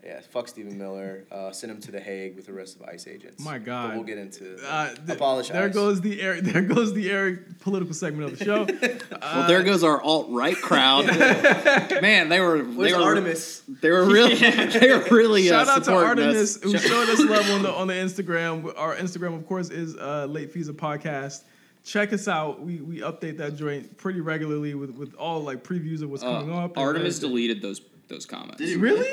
yeah, 0.04 0.20
fuck 0.20 0.48
Stephen 0.48 0.76
Miller. 0.78 1.24
Uh, 1.30 1.52
send 1.52 1.70
him 1.70 1.80
to 1.80 1.92
the 1.92 2.00
Hague 2.00 2.34
with 2.34 2.46
the 2.46 2.52
rest 2.52 2.76
of 2.76 2.82
ICE 2.82 3.06
agents. 3.06 3.44
My 3.44 3.58
But 3.58 3.64
God. 3.66 3.94
we'll 3.94 4.04
get 4.04 4.18
into 4.18 4.56
Uh, 4.66 4.88
th- 4.94 5.08
abolish 5.16 5.48
there 5.50 5.66
ICE. 5.68 5.74
goes 5.74 6.00
the 6.00 6.20
Eric. 6.20 6.42
There 6.52 6.62
goes 6.62 6.92
the 6.92 7.10
Eric 7.10 7.60
political 7.60 7.94
segment 7.94 8.32
of 8.32 8.38
the 8.38 8.44
show. 8.44 8.64
well, 9.22 9.46
there 9.48 9.62
goes 9.62 9.84
our 9.84 10.00
alt 10.00 10.26
right 10.30 10.56
crowd. 10.56 11.06
Man, 12.02 12.28
they 12.28 12.40
were 12.40 12.58
Where's 12.64 12.92
they 12.92 12.98
were 12.98 13.04
Artemis? 13.04 13.62
they 13.80 13.90
were 13.90 14.04
really 14.04 14.34
they 14.34 14.88
were 14.90 15.04
really 15.10 15.46
Shout 15.48 15.68
uh, 15.68 15.72
out 15.72 15.84
to 15.84 15.92
Artemis 15.94 16.56
us. 16.56 16.62
who 16.62 16.76
showed 16.78 17.08
us 17.08 17.20
love 17.20 17.48
on 17.50 17.62
the 17.62 17.70
on 17.72 17.86
the 17.86 17.94
Instagram. 17.94 18.72
Our 18.76 18.96
Instagram, 18.96 19.36
of 19.36 19.46
course, 19.46 19.70
is 19.70 19.96
uh, 19.96 20.26
Late 20.26 20.52
Fees 20.52 20.68
a 20.68 20.72
podcast. 20.72 21.44
Check 21.84 22.12
us 22.12 22.28
out. 22.28 22.60
We 22.62 22.80
we 22.80 23.00
update 23.00 23.38
that 23.38 23.56
joint 23.56 23.96
pretty 23.96 24.20
regularly 24.20 24.74
with, 24.74 24.90
with 24.90 25.14
all 25.14 25.42
like 25.42 25.64
previews 25.64 26.02
of 26.02 26.10
what's 26.10 26.22
Uh, 26.22 26.40
coming 26.40 26.54
up. 26.56 26.76
Artemis 26.78 27.16
everything. 27.18 27.30
deleted 27.30 27.62
those 27.62 27.80
those 28.08 28.26
comments. 28.26 28.58
Did 28.58 28.68
he 28.68 28.76
Really? 28.76 29.08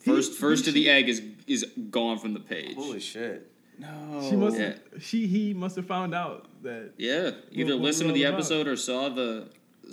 First, 0.00 0.32
He- 0.32 0.38
first 0.38 0.64
he- 0.66 0.72
to 0.72 0.74
the 0.74 0.88
egg 0.90 1.08
is 1.08 1.22
is 1.46 1.64
gone 1.90 2.18
from 2.18 2.34
the 2.34 2.40
page. 2.40 2.74
Holy 2.74 3.00
shit. 3.00 3.46
No, 3.78 4.26
She 4.28 4.36
must. 4.36 4.58
Yeah. 4.58 4.74
She 5.00 5.26
he 5.26 5.54
must 5.54 5.76
have 5.76 5.86
found 5.86 6.14
out 6.14 6.46
that. 6.62 6.92
Yeah, 6.98 7.30
either 7.52 7.74
what 7.74 7.82
listened 7.82 8.08
we're 8.10 8.14
to 8.14 8.18
the 8.20 8.26
all 8.26 8.32
about. 8.32 8.40
episode 8.40 8.68
or 8.68 8.76
saw 8.76 9.08
the 9.08 9.48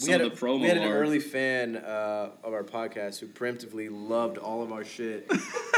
We 0.05 0.11
had, 0.11 0.19
of 0.21 0.27
a, 0.27 0.29
the 0.35 0.35
promo. 0.35 0.59
we 0.61 0.67
had 0.67 0.77
an 0.77 0.83
art. 0.83 0.95
early 0.95 1.19
fan 1.19 1.77
uh, 1.77 2.29
of 2.43 2.53
our 2.53 2.63
podcast 2.63 3.19
who 3.19 3.27
preemptively 3.27 3.87
loved 3.89 4.37
all 4.37 4.61
of 4.61 4.71
our 4.73 4.83
shit 4.83 5.25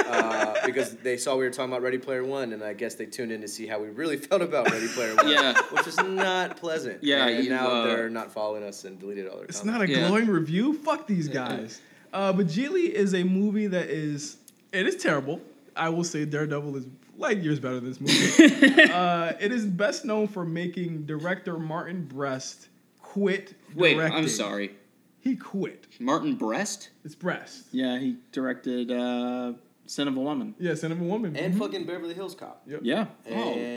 uh, 0.07 0.55
because 0.65 0.95
they 0.97 1.17
saw 1.17 1.35
we 1.37 1.43
were 1.45 1.51
talking 1.51 1.71
about 1.71 1.83
Ready 1.83 1.97
Player 1.99 2.23
One, 2.23 2.51
and 2.53 2.63
I 2.63 2.73
guess 2.73 2.95
they 2.95 3.05
tuned 3.05 3.31
in 3.31 3.41
to 3.41 3.47
see 3.47 3.67
how 3.67 3.79
we 3.79 3.89
really 3.89 4.17
felt 4.27 4.41
about 4.41 4.69
Ready 4.71 4.87
Player 4.87 5.15
One, 5.15 5.29
Yeah. 5.29 5.53
which 5.71 5.87
is 5.87 5.97
not 5.97 6.57
pleasant. 6.57 7.03
Yeah, 7.03 7.27
and 7.27 7.43
you, 7.43 7.49
now 7.51 7.67
uh, 7.69 7.83
they're 7.85 8.09
not 8.09 8.31
following 8.31 8.63
us 8.63 8.83
and 8.85 8.99
deleted 8.99 9.27
all 9.27 9.37
their 9.37 9.45
It's 9.45 9.59
comments. 9.61 9.79
not 9.79 9.87
a 9.87 9.91
Yeah. 9.91 10.07
glowing 10.07 10.27
review. 10.27 10.73
Fuck 10.73 11.07
these 11.07 11.27
guys. 11.27 11.79
Uh, 12.13 12.33
but 12.33 12.47
Gigli 12.47 12.89
is 12.89 13.13
a 13.13 13.23
movie 13.23 13.67
that 13.67 13.89
is. 13.89 14.37
It 14.71 14.85
is 14.87 14.95
terrible. 14.95 15.41
I 15.75 15.89
will 15.89 16.03
say 16.03 16.25
Daredevil 16.25 16.75
is 16.75 16.85
light 17.17 17.37
years 17.39 17.59
better 17.59 17.79
than 17.79 17.89
this 17.89 18.01
movie. 18.01 18.83
uh, 18.91 19.33
it 19.39 19.51
is 19.51 19.65
best 19.65 20.05
known 20.05 20.27
for 20.27 20.45
making 20.45 21.05
director 21.05 21.57
Martin 21.57 22.05
Brest 22.05 22.67
quit. 23.01 23.53
Wait, 23.75 23.95
directing. 23.95 24.17
I'm 24.17 24.27
sorry, 24.27 24.75
He 25.21 25.35
quit. 25.35 25.87
Martin 25.99 26.35
Brest. 26.35 26.89
It's 27.05 27.15
Brest. 27.15 27.65
Yeah, 27.71 27.97
he 27.99 28.17
directed 28.31 28.91
uh, 28.91 29.53
Scent 29.85 30.09
of 30.09 30.17
a 30.17 30.19
Woman. 30.19 30.53
Yeah, 30.59 30.75
Scent 30.75 30.93
of 30.93 30.99
a 31.01 31.03
Woman. 31.03 31.35
and 31.35 31.53
Mhm. 31.53 31.59
fucking 31.59 31.85
Beverly 31.85 32.13
Hills 32.13 32.35
Cop. 32.35 32.61
Yeah, 32.81 33.05
Oh, 33.29 33.33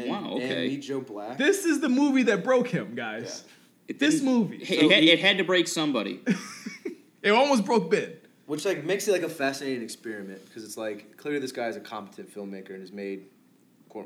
wow, 0.07 0.31
okay. 0.35 0.65
And 0.67 0.73
Meet 0.75 0.83
Joe 0.83 1.01
Black. 1.01 1.39
This 1.39 1.65
is 1.65 1.81
the 1.81 1.89
movie 1.89 2.23
that 2.25 2.43
broke 2.45 2.69
him, 2.69 2.95
guys. 2.95 3.45
It 3.89 3.99
This 3.99 4.17
didn't- 4.21 4.27
movie. 4.33 4.57
It, 4.63 4.81
So 4.81 4.89
had, 4.89 5.03
he- 5.03 5.11
it 5.11 5.19
had 5.21 5.39
to 5.39 5.45
break 5.45 5.69
somebody. 5.69 6.21
It 7.23 7.31
almost 7.31 7.65
broke 7.65 7.89
Ben. 7.89 8.15
Which 8.53 8.67
like 8.67 8.85
makes 8.85 9.09
it 9.09 9.13
like 9.13 9.23
a 9.23 9.31
fascinating 9.31 9.83
experiment 9.83 10.45
because 10.45 10.63
it's 10.63 10.77
like 10.77 11.17
clearly 11.17 11.41
this 11.41 11.53
guy 11.53 11.69
is 11.69 11.77
a 11.77 11.81
competent 11.81 12.31
filmmaker 12.35 12.69
and 12.73 12.81
has 12.81 12.93
made 12.93 13.25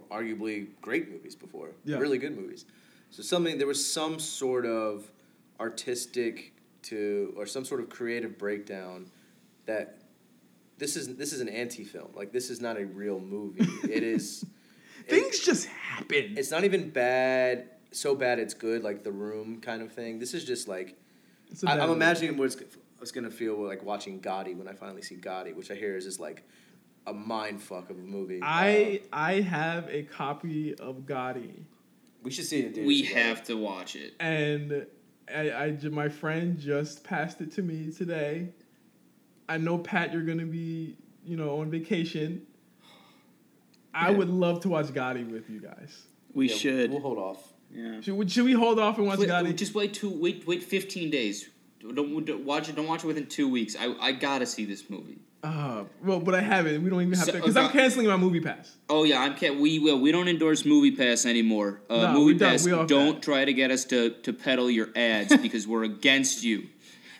arguably 0.08 0.68
great 0.80 1.10
movies 1.10 1.34
before, 1.34 1.70
Yeah. 1.84 1.96
really 1.96 2.16
good 2.16 2.36
movies. 2.36 2.64
So 3.10 3.24
something 3.24 3.58
there 3.58 3.66
was 3.66 3.84
some 3.84 4.20
sort 4.20 4.64
of 4.64 5.10
artistic 5.58 6.52
to 6.82 7.34
or 7.36 7.44
some 7.44 7.64
sort 7.64 7.80
of 7.80 7.88
creative 7.88 8.38
breakdown 8.38 9.10
that 9.64 9.98
this 10.78 10.94
is 10.94 11.16
this 11.16 11.32
is 11.32 11.40
an 11.40 11.48
anti-film. 11.48 12.10
Like 12.14 12.30
this 12.30 12.48
is 12.48 12.60
not 12.60 12.78
a 12.80 12.86
real 12.86 13.18
movie. 13.18 13.66
it 13.92 14.04
is. 14.04 14.46
Things 15.08 15.40
just 15.40 15.66
happen. 15.66 16.34
it's 16.38 16.52
not 16.52 16.62
even 16.62 16.90
bad. 16.90 17.70
So 17.90 18.14
bad 18.14 18.38
it's 18.38 18.54
good, 18.54 18.84
like 18.84 19.02
The 19.02 19.10
Room 19.10 19.60
kind 19.60 19.82
of 19.82 19.90
thing. 19.90 20.20
This 20.20 20.34
is 20.34 20.44
just 20.44 20.68
like 20.68 20.96
I, 21.66 21.72
I'm 21.72 21.78
movie. 21.80 21.92
imagining 21.94 22.36
what 22.36 22.44
it's, 22.44 22.56
it's 23.00 23.12
gonna 23.12 23.30
feel 23.30 23.56
like 23.62 23.84
watching 23.84 24.20
Gotti 24.20 24.56
when 24.56 24.68
I 24.68 24.72
finally 24.74 25.02
see 25.02 25.16
Gotti, 25.16 25.54
which 25.54 25.70
I 25.70 25.74
hear 25.74 25.96
is 25.96 26.04
just 26.04 26.20
like 26.20 26.42
a 27.06 27.12
mind 27.12 27.62
fuck 27.62 27.90
of 27.90 27.98
a 27.98 28.02
movie. 28.02 28.40
I 28.42 29.00
Uh, 29.12 29.16
I 29.16 29.32
have 29.40 29.88
a 29.90 30.02
copy 30.04 30.74
of 30.74 31.00
Gotti, 31.06 31.62
we 32.22 32.30
should 32.30 32.46
see 32.46 32.60
it. 32.60 32.76
In 32.78 32.86
we 32.86 33.02
together. 33.02 33.20
have 33.20 33.44
to 33.44 33.56
watch 33.56 33.94
it. 33.96 34.14
and 34.20 34.86
I, 35.32 35.50
I 35.50 35.78
my 35.90 36.08
friend 36.08 36.58
just 36.58 37.04
passed 37.04 37.40
it 37.40 37.52
to 37.52 37.62
me 37.62 37.92
today. 37.92 38.50
I 39.48 39.58
know 39.58 39.78
Pat, 39.78 40.12
you're 40.12 40.22
gonna 40.22 40.46
be 40.46 40.96
you 41.24 41.36
know 41.36 41.60
on 41.60 41.70
vacation. 41.70 42.46
I 43.94 44.10
would 44.10 44.28
love 44.28 44.60
to 44.60 44.68
watch 44.68 44.86
Gotti 44.86 45.30
with 45.30 45.48
you 45.48 45.60
guys. 45.60 46.06
we 46.34 46.48
Yeah, 46.50 46.54
should. 46.56 46.90
We'll 46.90 47.00
hold 47.00 47.18
off. 47.18 47.52
yeah. 47.72 48.00
Should, 48.00 48.14
we- 48.14 48.28
should 48.28 48.44
we 48.44 48.52
hold 48.52 48.78
off 48.78 48.98
and 48.98 49.06
watch 49.06 49.18
Wait, 49.20 49.28
Gotti? 49.28 49.56
just 49.56 49.74
wait 49.74 49.94
two. 49.94 50.10
Wait, 50.10 50.46
wait, 50.46 50.62
fifteen 50.62 51.10
days. 51.10 51.48
Don't, 51.94 52.24
don't 52.24 52.44
watch 52.44 52.68
it. 52.68 52.76
Don't 52.76 52.86
watch 52.86 53.04
it 53.04 53.06
within 53.06 53.26
two 53.26 53.48
weeks. 53.48 53.76
I, 53.78 53.94
I 54.00 54.12
gotta 54.12 54.46
see 54.46 54.64
this 54.64 54.88
movie. 54.90 55.18
Uh, 55.42 55.84
well, 56.02 56.18
but 56.18 56.34
I 56.34 56.40
haven't. 56.40 56.82
We 56.82 56.90
don't 56.90 57.02
even 57.02 57.14
have 57.14 57.26
So- 57.26 57.32
to 57.32 57.38
because 57.38 57.56
I'm 57.56 57.70
canceling 57.70 58.06
my 58.08 58.16
movie 58.16 58.40
pass. 58.40 58.74
Oh 58.88 59.04
yeah, 59.04 59.20
I'm 59.20 59.34
can't. 59.34 59.60
We 59.60 59.78
will. 59.78 60.00
We 60.00 60.10
don't 60.10 60.26
endorse 60.28 60.64
Movie 60.64 60.90
Pass 60.92 61.24
anymore. 61.26 61.80
Uh, 61.88 61.96
No, 61.98 62.12
movie 62.14 62.32
we 62.32 62.38
don't. 62.38 62.50
Pass, 62.50 62.64
We 62.64 62.72
off 62.72 62.88
don't 62.88 63.22
try 63.22 63.44
to 63.44 63.52
get 63.52 63.70
us 63.70 63.84
to 63.86 64.10
to 64.10 64.32
peddle 64.32 64.70
your 64.70 64.88
ads 64.96 65.36
because 65.36 65.66
we're 65.66 65.84
against 65.84 66.42
you. 66.42 66.66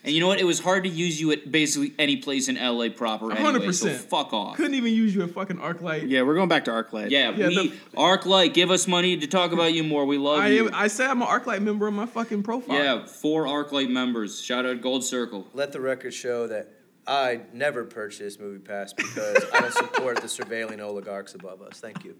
And 0.07 0.15
you 0.15 0.21
know 0.21 0.27
what? 0.29 0.39
It 0.39 0.45
was 0.45 0.61
hard 0.61 0.85
to 0.85 0.89
use 0.89 1.19
you 1.19 1.33
at 1.33 1.51
basically 1.51 1.93
any 1.99 2.15
place 2.15 2.47
in 2.47 2.55
LA 2.55 2.87
proper. 2.87 3.25
Anyway, 3.29 3.41
hundred 3.41 3.73
so 3.75 3.87
percent. 3.87 4.09
fuck 4.09 4.31
off. 4.31 4.55
Couldn't 4.55 4.75
even 4.75 4.93
use 4.93 5.13
you 5.13 5.21
at 5.23 5.31
fucking 5.31 5.57
ArcLight. 5.57 6.09
Yeah, 6.09 6.21
we're 6.21 6.35
going 6.35 6.47
back 6.47 6.63
to 6.65 6.71
ArcLight. 6.71 7.09
Yeah, 7.09 7.31
Yeah, 7.31 7.47
we 7.49 7.67
the- 7.69 7.75
ArcLight, 7.97 8.53
give 8.53 8.71
us 8.71 8.87
money 8.87 9.17
to 9.17 9.27
talk 9.27 9.51
about 9.51 9.73
you 9.73 9.83
more. 9.83 10.05
We 10.05 10.17
love 10.17 10.39
I 10.39 10.47
you. 10.47 10.67
am, 10.69 10.73
I 10.73 10.87
say 10.87 11.05
I'm 11.05 11.21
an 11.21 11.27
ArcLight 11.27 11.61
member 11.61 11.87
on 11.87 11.93
my 11.95 12.05
fucking 12.05 12.43
profile. 12.43 12.77
yeah, 12.81 13.05
four 13.05 13.43
ArcLight 13.47 13.89
members. 13.89 14.41
Shout 14.41 14.65
out 14.65 14.79
Gold 14.79 15.03
Circle. 15.03 15.45
Let 15.53 15.73
the 15.73 15.81
record 15.81 16.13
show 16.13 16.47
that 16.47 16.69
I 17.05 17.41
never 17.51 17.83
purchased 17.83 18.39
Movie 18.39 18.59
Pass 18.59 18.93
because 18.93 19.43
I 19.53 19.59
don't 19.59 19.73
support 19.73 20.21
the 20.21 20.27
surveilling 20.27 20.79
oligarchs 20.79 21.35
above 21.35 21.61
us. 21.61 21.81
Thank 21.81 22.05
you. 22.05 22.15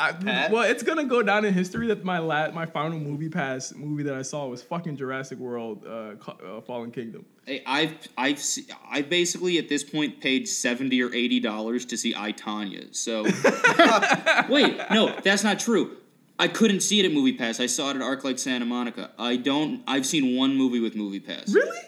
I, 0.00 0.48
well, 0.50 0.62
it's 0.62 0.82
gonna 0.82 1.04
go 1.04 1.22
down 1.22 1.44
in 1.44 1.52
history 1.52 1.86
that 1.88 2.02
my 2.04 2.18
la- 2.18 2.50
my 2.52 2.64
final 2.64 2.98
movie 2.98 3.28
pass 3.28 3.74
movie 3.74 4.02
that 4.04 4.14
I 4.14 4.22
saw 4.22 4.46
was 4.46 4.62
fucking 4.62 4.96
Jurassic 4.96 5.38
World: 5.38 5.84
uh, 5.86 6.14
uh, 6.30 6.60
Fallen 6.62 6.90
Kingdom. 6.90 7.26
Hey, 7.44 7.62
I've 7.66 7.92
I've 8.16 8.38
se- 8.38 8.66
I 8.90 9.02
basically 9.02 9.58
at 9.58 9.68
this 9.68 9.84
point 9.84 10.20
paid 10.20 10.48
seventy 10.48 11.02
or 11.02 11.12
eighty 11.12 11.38
dollars 11.38 11.84
to 11.86 11.98
see 11.98 12.14
I 12.16 12.32
Tonya. 12.32 12.94
So 12.96 13.24
wait, 14.52 14.80
no, 14.90 15.14
that's 15.22 15.44
not 15.44 15.60
true. 15.60 15.98
I 16.38 16.48
couldn't 16.48 16.80
see 16.80 17.00
it 17.00 17.04
at 17.04 17.12
Movie 17.12 17.34
Pass. 17.34 17.60
I 17.60 17.66
saw 17.66 17.90
it 17.90 17.96
at 17.96 18.02
ArcLight 18.02 18.38
Santa 18.38 18.64
Monica. 18.64 19.10
I 19.18 19.36
don't. 19.36 19.82
I've 19.86 20.06
seen 20.06 20.34
one 20.38 20.56
movie 20.56 20.80
with 20.80 20.96
Movie 20.96 21.20
Pass. 21.20 21.52
Really? 21.52 21.78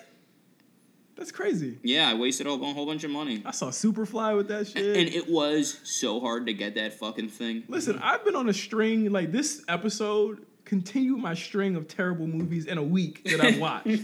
That's 1.23 1.31
crazy. 1.31 1.79
Yeah, 1.85 2.11
I 2.11 2.15
wasted 2.15 2.49
a 2.49 2.57
whole, 2.57 2.85
bunch 2.85 3.05
of 3.05 3.13
money, 3.13 3.45
I 3.47 3.53
saw 3.53 3.69
Superfly 3.69 4.37
with 4.37 4.49
that 4.49 4.67
shit. 4.67 4.97
and 4.97 5.09
it 5.09 5.29
was 5.31 5.79
so 5.85 6.19
hard 6.19 6.47
to 6.47 6.53
get 6.53 6.75
that 6.75 6.95
fucking 6.95 7.29
thing. 7.29 7.63
Listen, 7.69 8.01
I've 8.03 8.25
been 8.25 8.35
on 8.35 8.49
a 8.49 8.53
string 8.53 9.09
like 9.13 9.31
this 9.31 9.63
episode 9.69 10.45
continued 10.65 11.19
my 11.21 11.35
string 11.35 11.77
of 11.77 11.87
terrible 11.87 12.27
movies 12.27 12.67
in 12.67 12.77
a 12.77 12.83
week 12.83 13.23
that 13.31 13.41
I've 13.41 13.59
watched. 13.61 14.01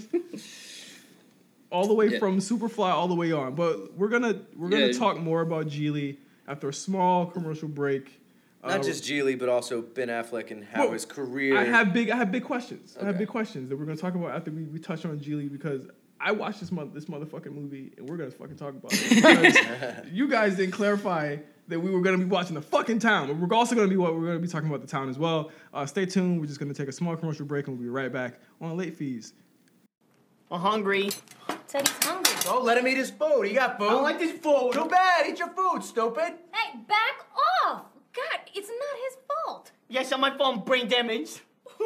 all 1.72 1.88
the 1.88 1.94
way 1.94 2.06
Yeah. 2.06 2.20
from 2.20 2.38
Superfly 2.38 2.88
all 2.88 3.08
the 3.08 3.16
way 3.16 3.32
on. 3.32 3.56
But 3.56 3.94
we're 3.94 4.06
gonna 4.10 4.40
we're 4.56 4.68
gonna 4.68 4.86
Yeah. 4.86 4.92
talk 4.92 5.18
more 5.18 5.40
about 5.40 5.66
Gigli 5.66 6.18
after 6.46 6.68
a 6.68 6.72
small 6.72 7.26
commercial 7.26 7.66
break. 7.66 8.20
Not 8.62 8.78
Uh, 8.78 8.82
just 8.84 9.02
Gigli, 9.02 9.36
but 9.36 9.48
also 9.48 9.82
Ben 9.82 10.06
Affleck 10.06 10.52
and 10.52 10.64
how 10.64 10.84
Well, 10.84 10.92
his 10.92 11.04
career. 11.04 11.56
I 11.58 11.64
have 11.64 11.92
big 11.92 12.10
I 12.10 12.16
have 12.16 12.30
big 12.30 12.44
questions. 12.44 12.96
I 13.00 13.06
have 13.06 13.18
big 13.18 13.26
questions 13.28 13.70
that 13.70 13.76
we're 13.76 13.86
gonna 13.86 13.96
talk 13.96 14.14
about 14.14 14.30
after 14.36 14.52
we, 14.52 14.62
we 14.62 14.78
touch 14.78 15.04
on 15.04 15.18
Gigli 15.18 15.50
because 15.50 15.82
I 16.20 16.32
watched 16.32 16.60
this 16.60 16.72
month 16.72 16.94
this 16.94 17.04
motherfucking 17.04 17.52
movie 17.52 17.92
and 17.96 18.08
we're 18.08 18.16
gonna 18.16 18.30
fucking 18.30 18.56
talk 18.56 18.70
about 18.70 18.90
it. 18.92 20.06
You 20.12 20.28
guys 20.28 20.56
didn't 20.56 20.72
clarify 20.72 21.36
that 21.68 21.78
we 21.78 21.90
were 21.90 22.00
gonna 22.00 22.18
be 22.18 22.24
watching 22.24 22.54
the 22.54 22.62
fucking 22.62 22.98
town. 22.98 23.28
But 23.28 23.36
we're 23.36 23.56
also 23.56 23.74
gonna 23.74 23.88
be 23.88 23.96
what 23.96 24.14
we're 24.14 24.26
gonna 24.26 24.38
be 24.38 24.48
talking 24.48 24.68
about 24.68 24.80
the 24.80 24.86
town 24.86 25.08
as 25.08 25.18
well. 25.18 25.50
Uh, 25.72 25.86
stay 25.86 26.06
tuned. 26.06 26.40
We're 26.40 26.46
just 26.46 26.58
gonna 26.58 26.74
take 26.74 26.88
a 26.88 26.92
small 26.92 27.16
commercial 27.16 27.46
break 27.46 27.68
and 27.68 27.76
we'll 27.76 27.84
be 27.84 27.90
right 27.90 28.12
back 28.12 28.40
on 28.60 28.76
late 28.76 28.96
fees. 28.96 29.32
I'm 30.50 30.60
hungry. 30.60 31.10
Teddy's 31.68 31.90
he's 31.90 32.04
hungry. 32.06 32.32
Oh, 32.46 32.62
let 32.62 32.78
him 32.78 32.88
eat 32.88 32.96
his 32.96 33.10
food. 33.10 33.42
He 33.42 33.52
got 33.52 33.78
food. 33.78 33.88
I 33.88 33.90
don't 33.90 34.02
like 34.02 34.18
this 34.18 34.38
food. 34.38 34.70
Too 34.72 34.86
bad. 34.86 35.26
Eat 35.26 35.38
your 35.38 35.50
food, 35.50 35.84
stupid. 35.84 36.34
Hey, 36.52 36.78
back 36.88 37.26
off! 37.66 37.82
God, 38.14 38.40
it's 38.54 38.68
not 38.68 38.98
his 39.04 39.16
fault. 39.28 39.70
Yes, 39.88 40.10
on 40.12 40.20
my 40.20 40.36
phone, 40.36 40.60
brain 40.64 40.88
damage. 40.88 41.40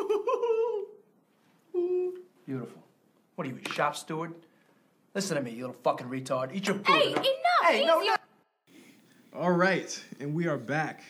Beautiful. 2.47 2.82
What 3.35 3.47
are 3.47 3.51
you, 3.51 3.59
a 3.65 3.69
shop 3.73 3.97
steward? 3.97 4.35
Listen 5.15 5.37
to 5.37 5.43
me, 5.43 5.53
you 5.53 5.67
little 5.67 5.81
fucking 5.83 6.09
retard. 6.09 6.55
Eat 6.55 6.67
your 6.67 6.77
food. 6.77 6.87
Hey, 6.87 7.11
enough! 7.13 7.25
Hey, 7.65 7.85
no, 7.87 8.01
Easy. 8.01 8.11
no. 8.11 8.17
All 9.35 9.51
right, 9.53 10.03
and 10.21 10.35
we 10.35 10.47
are 10.47 10.59
back 10.59 11.03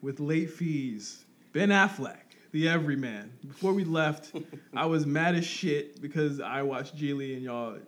with 0.00 0.20
late 0.20 0.50
fees. 0.50 1.24
Ben 1.52 1.70
Affleck, 1.70 2.18
the 2.52 2.68
everyman. 2.68 3.32
Before 3.46 3.72
we 3.72 3.84
left, 3.84 4.32
I 4.74 4.86
was 4.86 5.06
mad 5.06 5.34
as 5.34 5.44
shit 5.44 6.00
because 6.00 6.40
I 6.40 6.62
watched 6.62 6.96
Gigli 6.96 7.34
and 7.34 7.42
y'all. 7.42 7.78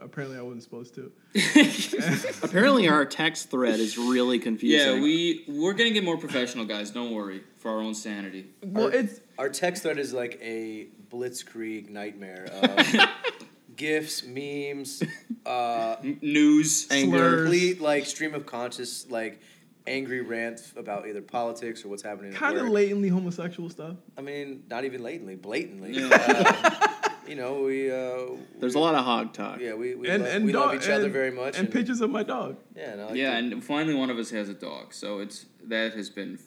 Apparently, 0.00 0.38
I 0.38 0.42
wasn't 0.42 0.62
supposed 0.62 0.94
to. 0.96 1.10
Apparently, 2.42 2.88
our 2.88 3.04
text 3.04 3.50
thread 3.50 3.80
is 3.80 3.98
really 3.98 4.38
confusing. 4.38 4.96
Yeah, 4.96 5.02
we 5.02 5.44
we're 5.48 5.72
gonna 5.72 5.90
get 5.90 6.04
more 6.04 6.16
professional, 6.16 6.64
guys. 6.64 6.90
Don't 6.90 7.12
worry 7.12 7.42
for 7.58 7.70
our 7.72 7.80
own 7.80 7.94
sanity. 7.94 8.46
Well, 8.62 8.86
it's 8.88 9.20
Our 9.38 9.48
text 9.48 9.82
thread 9.82 9.98
is 9.98 10.12
like 10.12 10.38
a 10.42 10.86
blitzkrieg 11.10 11.90
nightmare 11.90 12.46
of 12.62 13.08
gifs, 13.76 14.24
memes, 14.24 15.02
uh, 15.46 15.96
N- 16.04 16.18
News. 16.22 16.86
Slurs. 16.86 17.42
complete 17.42 17.80
like 17.80 18.06
stream 18.06 18.34
of 18.34 18.46
conscious 18.46 19.10
like 19.10 19.40
angry 19.86 20.20
rant 20.22 20.60
about 20.76 21.06
either 21.08 21.20
politics 21.20 21.84
or 21.84 21.88
what's 21.88 22.02
happening. 22.02 22.32
at 22.32 22.38
kind 22.38 22.56
of 22.56 22.62
work. 22.64 22.72
latently 22.72 23.08
homosexual 23.08 23.68
stuff. 23.68 23.96
I 24.16 24.20
mean, 24.22 24.62
not 24.70 24.84
even 24.84 25.02
latently, 25.02 25.34
blatantly. 25.36 25.92
Yeah. 25.92 26.08
Uh, 26.12 27.08
you 27.28 27.34
know, 27.34 27.62
we. 27.64 27.90
Uh, 27.90 28.36
There's 28.60 28.74
a 28.74 28.78
lot 28.78 28.94
of 28.94 29.04
hog 29.04 29.32
talk. 29.32 29.60
Yeah, 29.60 29.74
we 29.74 29.94
we, 29.94 30.08
And 30.08 30.22
lo- 30.22 30.28
and 30.30 30.44
we 30.44 30.52
dog, 30.52 30.66
love 30.72 30.82
each 30.82 30.88
other 30.88 31.04
and- 31.04 31.12
very 31.12 31.30
much. 31.30 31.58
And 31.58 31.70
pictures 31.70 32.00
of 32.00 32.10
my 32.10 32.22
dog. 32.22 32.56
Yeah, 32.76 32.92
and 32.92 33.00
I 33.00 33.04
like 33.06 33.16
Yeah, 33.16 33.30
to- 33.32 33.36
and 33.38 33.64
finally 33.64 33.94
one 33.94 34.10
of 34.10 34.18
us 34.18 34.30
has 34.30 34.48
a 34.48 34.54
dog, 34.54 34.92
so 34.94 35.20
it's 35.20 35.46
that 35.66 35.94
has 35.94 36.10
been 36.10 36.38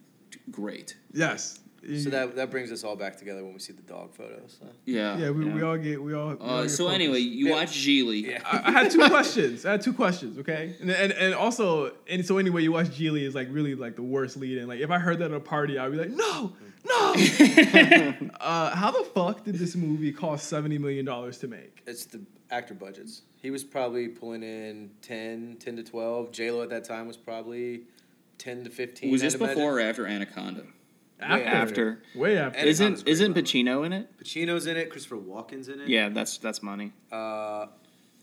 great. 0.52 0.96
Yes. 1.14 1.60
so 2.04 2.10
that 2.10 2.36
that 2.36 2.52
brings 2.52 2.70
us 2.72 2.84
all 2.84 2.96
back 2.98 3.18
together 3.18 3.44
when 3.46 3.54
we 3.54 3.60
see 3.60 3.72
the 3.72 3.82
dog 3.84 4.14
photos. 4.14 4.58
huh? 4.62 4.70
Yeah. 4.86 5.18
Yeah, 5.18 5.30
we, 5.30 5.46
we 5.46 5.62
all 5.62 5.78
get 5.78 6.02
we 6.04 6.14
all. 6.14 6.30
we 6.30 6.36
all 6.42 6.50
Uh, 6.50 6.62
get 6.64 6.72
so 6.72 6.86
focused. 6.86 6.96
anyway, 6.96 7.20
you 7.20 7.48
Yeah. 7.48 7.54
watch 7.54 7.70
Gigli. 7.72 8.24
Yeah. 8.26 8.42
I, 8.46 8.62
I 8.66 8.72
had 8.72 8.92
two 8.92 9.08
questions. 9.08 9.66
I 9.66 9.72
had 9.72 9.82
two 9.82 9.94
questions. 9.94 10.38
Okay, 10.40 10.76
and 10.82 10.90
and, 10.92 11.12
and 11.14 11.34
also, 11.34 11.94
and 12.10 12.26
so 12.26 12.38
anyway, 12.40 12.62
you 12.64 12.74
watch 12.74 12.88
Gigli 12.90 13.22
is 13.22 13.36
like 13.36 13.48
really 13.52 13.74
like 13.76 13.96
the 13.96 14.02
worst 14.04 14.36
lead, 14.38 14.58
and 14.58 14.68
like 14.68 14.80
if 14.82 14.92
I 14.92 15.00
heard 15.00 15.20
that 15.20 15.32
at 15.32 15.38
a 15.38 15.40
party, 15.40 15.78
I'd 15.80 15.92
be 15.92 15.98
like, 15.98 16.10
no, 16.12 16.54
no. 16.88 18.30
uh, 18.40 18.76
how 18.76 18.92
the 18.92 19.04
fuck 19.14 19.44
did 19.44 19.56
this 19.56 19.76
movie 19.76 20.12
cost 20.12 20.48
seventy 20.48 20.78
million 20.78 21.06
dollars 21.06 21.38
to 21.40 21.48
make? 21.48 21.82
It's 21.88 22.06
the 22.06 22.22
actor 22.52 22.74
budgets. 22.74 23.24
He 23.42 23.52
was 23.52 23.64
probably 23.64 24.08
pulling 24.08 24.42
in 24.44 24.90
10, 25.04 25.58
10 25.60 25.76
to 25.78 25.84
12. 25.84 26.32
J-Lo 26.32 26.64
at 26.64 26.70
that 26.70 26.84
time 26.84 27.08
was 27.08 27.18
probably 27.18 27.82
10 28.40 28.64
to 28.64 28.70
15. 28.70 29.12
Was 29.12 29.22
I'd 29.22 29.26
this 29.28 29.36
imagine. 29.36 29.56
before 29.56 29.78
or 29.78 29.80
after 29.80 30.08
Anaconda? 30.08 30.64
After, 31.20 31.46
after. 31.46 32.04
way 32.16 32.38
after. 32.38 32.60
And- 32.60 32.68
Isn't 32.68 33.08
isn't 33.08 33.34
by 33.34 33.42
the 33.42 33.42
way. 33.42 33.64
Pacino 33.64 33.86
in 33.86 33.94
it? 33.94 34.10
Pacino's 34.24 34.68
in 34.68 34.78
it. 34.78 34.90
Christopher 34.90 35.18
Walken's 35.18 35.68
in 35.68 35.82
it. 35.82 35.88
Yeah, 35.88 36.10
that's 36.10 36.38
that's 36.38 36.62
money. 36.62 36.94
Uh, 37.12 37.68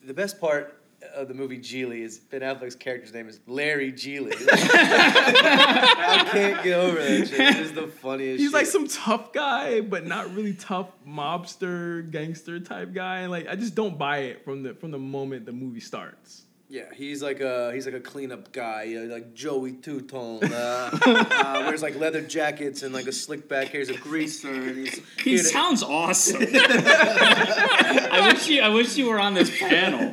the 0.04 0.14
best 0.14 0.40
part 0.40 0.80
of 1.14 1.28
the 1.28 1.34
movie 1.34 1.58
Gigli 1.58 2.00
is 2.02 2.18
Ben 2.18 2.40
Affleck's 2.40 2.74
character's 2.74 3.12
name 3.12 3.28
is 3.28 3.40
Larry 3.46 3.92
Gigli. 3.92 4.34
I 4.52 6.28
can't 6.30 6.62
get 6.62 6.78
over 6.78 7.02
that 7.02 7.28
shit. 7.28 7.40
It 7.40 7.56
is 7.56 7.72
the 7.72 7.86
funniest 7.86 8.40
He's 8.40 8.52
like 8.52 8.66
some 8.66 8.88
tough 8.88 9.32
guy, 9.32 9.80
but 9.80 10.06
not 10.06 10.34
really 10.34 10.54
tough 10.54 10.88
mobster 11.06 12.10
gangster 12.10 12.60
type 12.60 12.92
guy. 12.92 13.20
And 13.20 13.30
like 13.30 13.48
I 13.48 13.56
just 13.56 13.74
don't 13.74 13.98
buy 13.98 14.18
it 14.18 14.44
from 14.44 14.62
the 14.62 14.74
from 14.74 14.90
the 14.90 14.98
moment 14.98 15.46
the 15.46 15.52
movie 15.52 15.80
starts. 15.80 16.43
Yeah, 16.74 16.92
he's 16.92 17.22
like 17.22 17.38
a 17.38 17.72
he's 17.72 17.86
like 17.86 17.94
a 17.94 18.00
cleanup 18.00 18.50
guy, 18.50 18.82
you 18.82 19.06
know, 19.06 19.14
like 19.14 19.32
Joey 19.32 19.74
Two 19.74 20.00
Tone. 20.00 20.42
Uh, 20.42 20.90
uh, 21.06 21.62
wears 21.64 21.82
like 21.82 21.96
leather 22.00 22.20
jackets 22.20 22.82
and 22.82 22.92
like 22.92 23.06
a 23.06 23.12
slick 23.12 23.48
back 23.48 23.68
hair. 23.68 23.78
He's 23.78 23.90
a 23.90 23.96
greaser, 23.96 24.50
and 24.52 24.78
he's 24.78 25.00
He 25.22 25.36
to- 25.36 25.44
sounds 25.44 25.84
awesome. 25.84 26.42
I 26.50 28.28
wish 28.32 28.48
you 28.48 28.60
I 28.60 28.70
wish 28.70 28.96
you 28.96 29.06
were 29.06 29.20
on 29.20 29.34
this 29.34 29.56
panel. 29.56 30.10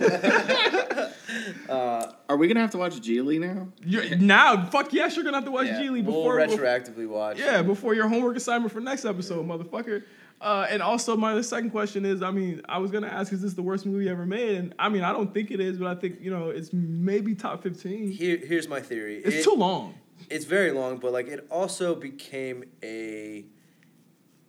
Are 2.31 2.37
we 2.37 2.47
gonna 2.47 2.59
have 2.59 2.71
to 2.71 2.77
watch 2.77 2.93
Gigli 3.01 3.39
now? 3.39 3.69
You're, 3.83 4.17
now, 4.17 4.67
fuck 4.67 4.93
yes, 4.93 5.15
you're 5.15 5.25
gonna 5.25 5.37
have 5.37 5.45
to 5.45 5.51
watch 5.51 5.65
yeah, 5.65 5.81
Gigli 5.81 6.03
we'll 6.05 6.13
before 6.13 6.37
retroactively 6.37 7.07
watch. 7.07 7.39
Yeah, 7.39 7.63
before 7.63 7.95
your 7.95 8.07
homework 8.07 8.37
assignment 8.37 8.71
for 8.71 8.81
next 8.81 9.03
episode, 9.03 9.47
motherfucker. 9.47 10.03
Uh, 10.41 10.65
and 10.71 10.81
also, 10.81 11.15
my 11.15 11.39
second 11.41 11.69
question 11.69 12.03
is, 12.03 12.23
I 12.23 12.31
mean, 12.31 12.63
I 12.67 12.79
was 12.79 12.89
gonna 12.89 13.07
ask, 13.07 13.31
is 13.31 13.43
this 13.43 13.53
the 13.53 13.61
worst 13.61 13.85
movie 13.85 14.09
ever 14.09 14.25
made? 14.25 14.55
And 14.55 14.73
I 14.79 14.89
mean, 14.89 15.03
I 15.03 15.13
don't 15.13 15.31
think 15.31 15.51
it 15.51 15.59
is, 15.59 15.77
but 15.77 15.87
I 15.87 15.93
think 15.99 16.19
you 16.19 16.31
know, 16.31 16.49
it's 16.49 16.73
maybe 16.73 17.35
top 17.35 17.61
fifteen. 17.61 18.11
Here, 18.11 18.37
here's 18.37 18.67
my 18.67 18.81
theory. 18.81 19.17
It's 19.23 19.35
It- 19.37 19.43
too 19.43 19.55
long. 19.55 19.93
It's 20.29 20.45
very 20.45 20.71
long, 20.71 20.97
but 20.97 21.11
like 21.11 21.27
it 21.27 21.45
also 21.49 21.95
became 21.95 22.63
a 22.83 23.45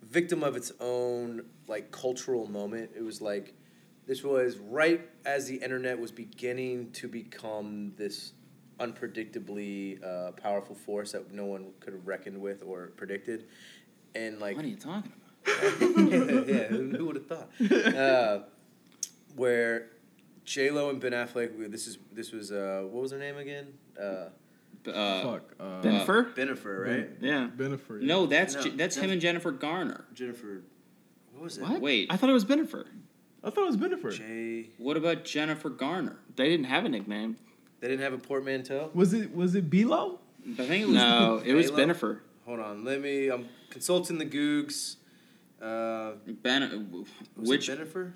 victim 0.03 0.43
of 0.43 0.55
its 0.55 0.71
own 0.79 1.45
like 1.67 1.91
cultural 1.91 2.47
moment. 2.47 2.91
It 2.95 3.03
was 3.03 3.21
like 3.21 3.53
this 4.05 4.23
was 4.23 4.57
right 4.57 5.01
as 5.25 5.47
the 5.47 5.55
internet 5.57 5.99
was 5.99 6.11
beginning 6.11 6.91
to 6.93 7.07
become 7.07 7.93
this 7.97 8.33
unpredictably 8.79 10.03
uh, 10.03 10.31
powerful 10.33 10.75
force 10.75 11.11
that 11.13 11.31
no 11.31 11.45
one 11.45 11.71
could 11.79 11.93
have 11.93 12.05
reckoned 12.07 12.39
with 12.39 12.63
or 12.63 12.87
predicted, 12.97 13.45
and 14.15 14.39
like 14.39 14.55
What 14.55 14.65
are 14.65 14.69
you 14.69 14.75
talking 14.75 15.11
about? 15.11 15.22
Yeah, 15.45 16.67
who, 16.67 16.89
who 16.97 17.05
would 17.05 17.15
have 17.15 17.27
thought? 17.27 17.49
Uh, 17.95 18.39
where 19.35 19.89
J 20.45 20.69
Lo 20.71 20.89
and 20.89 20.99
Ben 20.99 21.11
Affleck. 21.11 21.71
This 21.71 21.87
is 21.87 21.97
this 22.11 22.31
was 22.31 22.51
uh, 22.51 22.83
what 22.89 23.01
was 23.01 23.11
her 23.11 23.17
name 23.19 23.37
again? 23.37 23.67
Uh, 23.99 24.29
Uh, 24.85 25.21
Fuck. 25.23 25.53
Uh, 25.59 25.81
Bennifer? 25.81 26.33
Bennifer, 26.35 26.85
right? 26.85 27.09
Yeah. 27.21 27.47
Bennifer. 27.55 28.01
no, 28.01 28.25
that's 28.25 28.55
No, 28.55 28.61
J- 28.63 28.69
that's 28.71 28.97
him 28.97 29.11
and 29.11 29.21
Jennifer 29.21 29.51
Garner. 29.51 30.03
Jennifer. 30.13 30.61
What 31.33 31.43
was 31.43 31.57
it? 31.57 31.63
What? 31.63 31.79
Wait. 31.81 32.11
I 32.11 32.17
thought 32.17 32.29
it 32.29 32.33
was 32.33 32.43
Bennifer. 32.45 32.85
I 33.45 33.49
thought 33.49 33.63
it 33.63 33.67
was 33.67 33.77
Bennifer. 33.77 34.11
J. 34.11 34.69
What 34.77 34.97
about 34.97 35.23
Jennifer 35.25 35.69
Garner? 35.69 36.17
They 36.35 36.49
didn't 36.49 36.65
have 36.65 36.83
a 36.85 36.89
nickname. 36.89 37.37
They 37.79 37.87
didn't 37.87 38.01
have 38.03 38.13
a 38.13 38.17
portmanteau. 38.17 38.91
Was 38.93 39.13
it 39.13 39.33
was 39.35 39.55
it 39.55 39.69
Bilo? 39.69 40.19
I 40.59 40.65
think 40.65 40.83
it 40.83 40.87
was 40.87 40.95
No, 41.03 41.41
it 41.45 41.53
was 41.53 41.69
Halo? 41.69 41.77
Benifer. 41.79 42.19
Hold 42.45 42.59
on, 42.59 42.83
let 42.83 42.99
me. 43.01 43.29
I'm 43.29 43.47
consulting 43.69 44.17
the 44.17 44.25
Googs. 44.25 44.97
Uh, 45.63 46.13
Ben. 46.41 46.89
was 46.91 47.49
Which 47.49 47.67
Jennifer, 47.67 48.13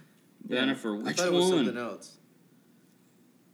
Benifer? 0.47 0.75
Bennifer? 0.75 0.99
I 1.01 1.03
Which 1.03 1.17
thought 1.17 1.27
it 1.27 1.33
was 1.33 1.49
something 1.49 1.77
else. 1.77 2.17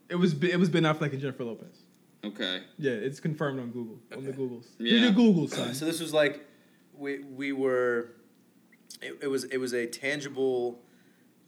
It 0.10 0.16
was 0.16 0.34
it 0.44 0.60
was 0.60 0.70
Ben 0.70 0.84
Affleck 0.84 1.12
and 1.12 1.22
Jennifer 1.22 1.44
Lopez. 1.44 1.84
Okay. 2.26 2.62
Yeah, 2.78 2.92
it's 2.92 3.20
confirmed 3.20 3.60
on 3.60 3.72
Google 3.72 4.00
on 4.16 4.24
the 4.24 4.30
Okay. 4.30 4.38
Googles. 4.40 4.66
Yeah. 4.80 4.92
Do 4.92 5.06
the 5.08 5.12
Google 5.12 5.48
son. 5.48 5.74
So 5.74 5.86
this 5.86 6.00
was 6.00 6.14
like, 6.14 6.46
we 6.98 7.20
we 7.20 7.52
were. 7.52 8.14
It, 9.02 9.20
it 9.24 9.28
was 9.28 9.44
it 9.46 9.58
was 9.58 9.74
a 9.74 9.86
tangible, 9.86 10.80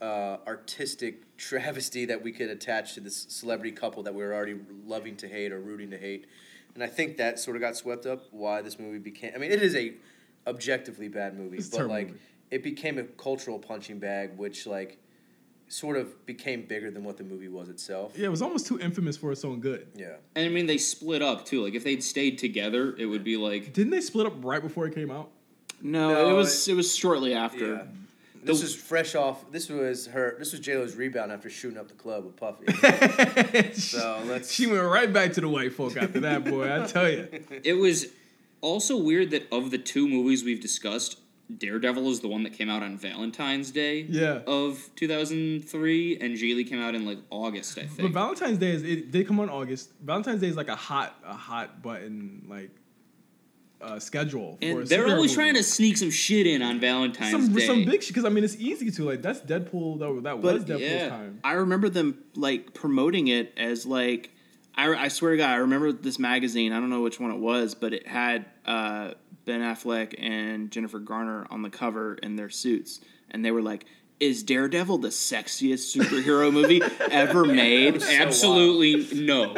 uh, 0.00 0.36
artistic 0.46 1.36
travesty 1.36 2.04
that 2.04 2.22
we 2.22 2.30
could 2.32 2.50
attach 2.50 2.94
to 2.94 3.00
this 3.00 3.26
celebrity 3.28 3.72
couple 3.72 4.02
that 4.04 4.14
we 4.14 4.22
were 4.22 4.34
already 4.34 4.56
loving 4.84 5.16
to 5.16 5.28
hate 5.28 5.52
or 5.52 5.60
rooting 5.60 5.90
to 5.90 5.98
hate, 5.98 6.26
and 6.74 6.82
I 6.84 6.86
think 6.86 7.16
that 7.16 7.38
sort 7.38 7.56
of 7.56 7.62
got 7.62 7.76
swept 7.76 8.04
up. 8.06 8.24
Why 8.30 8.62
this 8.62 8.78
movie 8.78 8.98
became? 8.98 9.32
I 9.34 9.38
mean, 9.38 9.50
it 9.52 9.62
is 9.62 9.74
a 9.74 9.94
objectively 10.46 11.08
bad 11.08 11.36
movie, 11.38 11.56
It's 11.56 11.68
a 11.68 11.70
but 11.70 11.76
terrible 11.78 11.94
like 11.94 12.06
movie. 12.08 12.20
It 12.50 12.62
became 12.62 12.98
a 12.98 13.04
cultural 13.04 13.58
punching 13.58 13.98
bag, 13.98 14.36
which 14.36 14.66
like, 14.66 14.98
sort 15.68 15.96
of 15.96 16.24
became 16.26 16.62
bigger 16.64 16.90
than 16.90 17.02
what 17.02 17.16
the 17.16 17.24
movie 17.24 17.48
was 17.48 17.68
itself. 17.68 18.16
Yeah, 18.16 18.26
it 18.26 18.30
was 18.30 18.42
almost 18.42 18.66
too 18.66 18.78
infamous 18.78 19.16
for 19.16 19.32
its 19.32 19.44
own 19.44 19.60
good. 19.60 19.88
Yeah. 19.96 20.16
And 20.34 20.46
I 20.46 20.48
mean, 20.48 20.66
they 20.66 20.78
split 20.78 21.22
up 21.22 21.44
too. 21.44 21.64
Like 21.64 21.74
if 21.74 21.84
they'd 21.84 22.02
stayed 22.02 22.38
together, 22.38 22.94
it 22.98 23.06
would 23.06 23.24
be 23.24 23.36
like 23.36 23.72
Didn't 23.72 23.90
they 23.90 24.00
split 24.00 24.26
up 24.26 24.34
right 24.44 24.62
before 24.62 24.86
it 24.86 24.94
came 24.94 25.10
out? 25.10 25.30
No, 25.82 26.10
No, 26.10 26.30
it 26.30 26.32
was 26.34 26.68
it 26.68 26.74
was 26.74 26.94
shortly 26.94 27.34
after. 27.34 27.74
Yeah. 27.74 27.82
This 28.44 28.62
is 28.62 28.76
fresh 28.76 29.16
off. 29.16 29.50
This 29.50 29.68
was 29.68 30.06
her. 30.06 30.36
This 30.38 30.52
was 30.52 30.60
J 30.60 30.76
Lo's 30.76 30.94
rebound 30.94 31.32
after 31.32 31.50
shooting 31.50 31.76
up 31.78 31.88
the 31.88 31.94
club 31.94 32.24
with 32.24 32.36
Puffy. 32.36 33.72
so 33.72 34.22
let's. 34.24 34.52
She 34.52 34.68
went 34.68 34.84
right 34.84 35.12
back 35.12 35.32
to 35.32 35.40
the 35.40 35.48
white 35.48 35.72
folk 35.72 35.96
after 35.96 36.20
that, 36.20 36.44
boy. 36.44 36.72
I 36.72 36.86
tell 36.86 37.10
you. 37.10 37.26
it 37.64 37.72
was 37.72 38.06
also 38.60 38.96
weird 38.96 39.30
that 39.32 39.52
of 39.52 39.72
the 39.72 39.78
two 39.78 40.08
movies 40.08 40.44
we've 40.44 40.60
discussed, 40.60 41.18
Daredevil 41.54 42.08
is 42.10 42.20
the 42.20 42.28
one 42.28 42.42
that 42.42 42.54
came 42.54 42.68
out 42.68 42.82
on 42.82 42.96
Valentine's 42.98 43.70
Day 43.70 44.00
Yeah. 44.08 44.40
of 44.46 44.90
2003, 44.96 46.18
and 46.20 46.34
Gigli 46.36 46.68
came 46.68 46.80
out 46.80 46.94
in 46.94 47.06
like 47.06 47.18
August, 47.30 47.78
I 47.78 47.82
think. 47.82 48.02
But. 48.02 48.12
Valentine's 48.12 48.58
Day 48.58 48.70
is 48.72 48.82
it 48.82 49.10
did 49.12 49.26
come 49.26 49.38
on 49.40 49.48
August. 49.48 49.90
Valentine's 50.04 50.40
Day 50.40 50.48
is 50.48 50.56
like 50.56 50.68
a 50.68 50.76
hot 50.76 51.14
a 51.24 51.34
hot 51.34 51.82
button 51.82 52.46
like 52.48 52.70
uh, 53.80 53.98
schedule. 53.98 54.58
and 54.62 54.78
for 54.78 54.82
a 54.82 54.84
they're 54.86 55.06
always 55.06 55.30
movie. 55.30 55.34
trying 55.34 55.54
to 55.54 55.62
sneak 55.62 55.96
some 55.98 56.10
shit 56.10 56.46
in 56.46 56.62
on 56.62 56.80
Valentine's 56.80 57.30
some 57.30 57.52
Day. 57.54 57.66
some 57.66 57.84
big 57.84 58.02
shit 58.02 58.08
because 58.08 58.24
I 58.24 58.30
mean 58.30 58.42
it's 58.42 58.56
easy 58.56 58.90
to 58.90 59.04
like 59.04 59.22
that's 59.22 59.40
Deadpool 59.40 59.98
that 60.00 60.22
that 60.24 60.40
But, 60.42 60.54
was 60.54 60.64
Deadpool's 60.64 60.80
yeah. 60.80 61.08
time. 61.10 61.40
I 61.44 61.52
remember 61.52 61.88
them 61.88 62.18
like 62.34 62.74
promoting 62.74 63.28
it 63.28 63.52
as 63.56 63.86
like 63.86 64.30
I, 64.78 64.92
I 64.94 65.08
swear 65.08 65.30
to 65.32 65.36
God, 65.38 65.50
I 65.50 65.56
remember 65.56 65.90
this 65.92 66.18
magazine. 66.18 66.72
I 66.72 66.80
don't 66.80 66.90
know 66.90 67.00
which 67.00 67.18
one 67.18 67.30
it 67.30 67.38
was, 67.38 67.74
but 67.74 67.94
it 67.94 68.06
had 68.06 68.44
uh, 68.66 69.12
Ben 69.46 69.60
Affleck 69.60 70.14
and 70.18 70.70
Jennifer 70.70 70.98
Garner 70.98 71.46
on 71.50 71.62
the 71.62 71.70
cover 71.70 72.14
in 72.14 72.36
their 72.36 72.50
suits, 72.50 73.00
and 73.30 73.44
they 73.44 73.50
were 73.52 73.62
like, 73.62 73.86
"Is 74.20 74.42
Daredevil 74.42 74.98
the 74.98 75.08
sexiest 75.08 75.96
superhero 75.96 76.52
movie 76.52 76.82
ever 77.10 77.44
made?" 77.44 78.02
Absolutely 78.02 79.22
no. 79.24 79.54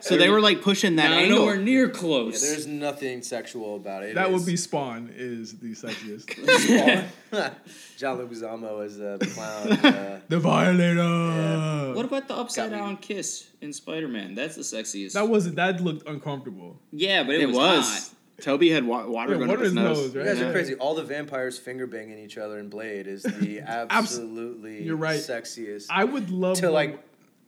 So 0.00 0.16
they 0.16 0.28
were 0.28 0.40
like 0.42 0.60
pushing 0.62 0.96
that 0.96 1.08
Not 1.10 1.18
angle. 1.22 1.38
nowhere 1.40 1.56
near 1.56 1.86
Yeah, 1.86 1.92
close. 1.92 2.40
there's 2.42 2.66
nothing 2.66 3.22
sexual 3.22 3.76
about 3.76 4.04
it. 4.04 4.10
It 4.10 4.14
That 4.16 4.30
would 4.30 4.44
be 4.46 4.54
Spawn 4.56 5.10
is 5.16 5.58
the 5.58 5.72
sexiest. 5.72 6.28
John 7.96 8.18
Leguizamo 8.18 8.84
as 8.84 9.00
uh, 9.00 9.16
the 9.18 9.26
clown. 9.26 9.72
Uh, 9.72 10.20
the 10.28 10.38
Violator. 10.38 10.94
Yeah. 11.02 11.92
what 11.94 12.04
about 12.04 12.28
the 12.28 12.34
upside 12.36 12.70
down 12.70 12.98
kiss 12.98 13.48
in 13.62 13.72
Spider 13.72 14.06
Man? 14.08 14.34
That's 14.34 14.54
the 14.56 14.62
sexiest. 14.62 15.14
That 15.14 15.28
wasn't. 15.28 15.56
that 15.56 15.80
looked 15.80 16.06
uncomfortable. 16.06 16.78
yeah, 16.92 17.22
but 17.24 17.34
it, 17.36 17.42
it 17.42 17.46
was. 17.46 17.56
was. 17.56 18.14
Tobey 18.40 18.68
had 18.70 18.84
wa- 18.84 19.06
water 19.06 19.32
Yeah, 19.32 19.38
going 19.38 19.48
water 19.48 19.60
up 19.60 19.64
his 19.64 19.72
in 19.72 19.78
his 19.78 19.84
nose. 19.88 19.98
nose, 19.98 20.14
You 20.14 20.24
guys 20.24 20.38
yeah. 20.38 20.46
are 20.48 20.52
crazy. 20.52 20.74
All 20.74 20.94
the 20.94 21.02
vampires 21.04 21.58
finger 21.58 21.86
banging 21.86 22.18
each 22.18 22.36
other 22.38 22.58
in 22.58 22.68
Blade 22.68 23.06
is 23.06 23.22
the 23.22 23.60
absolutely 23.66 24.82
You're 24.82 24.96
right. 24.96 25.18
sexiest. 25.20 25.86
I 25.90 26.04
would 26.04 26.30
love 26.30 26.58
To, 26.58 26.70
like- 26.70 27.02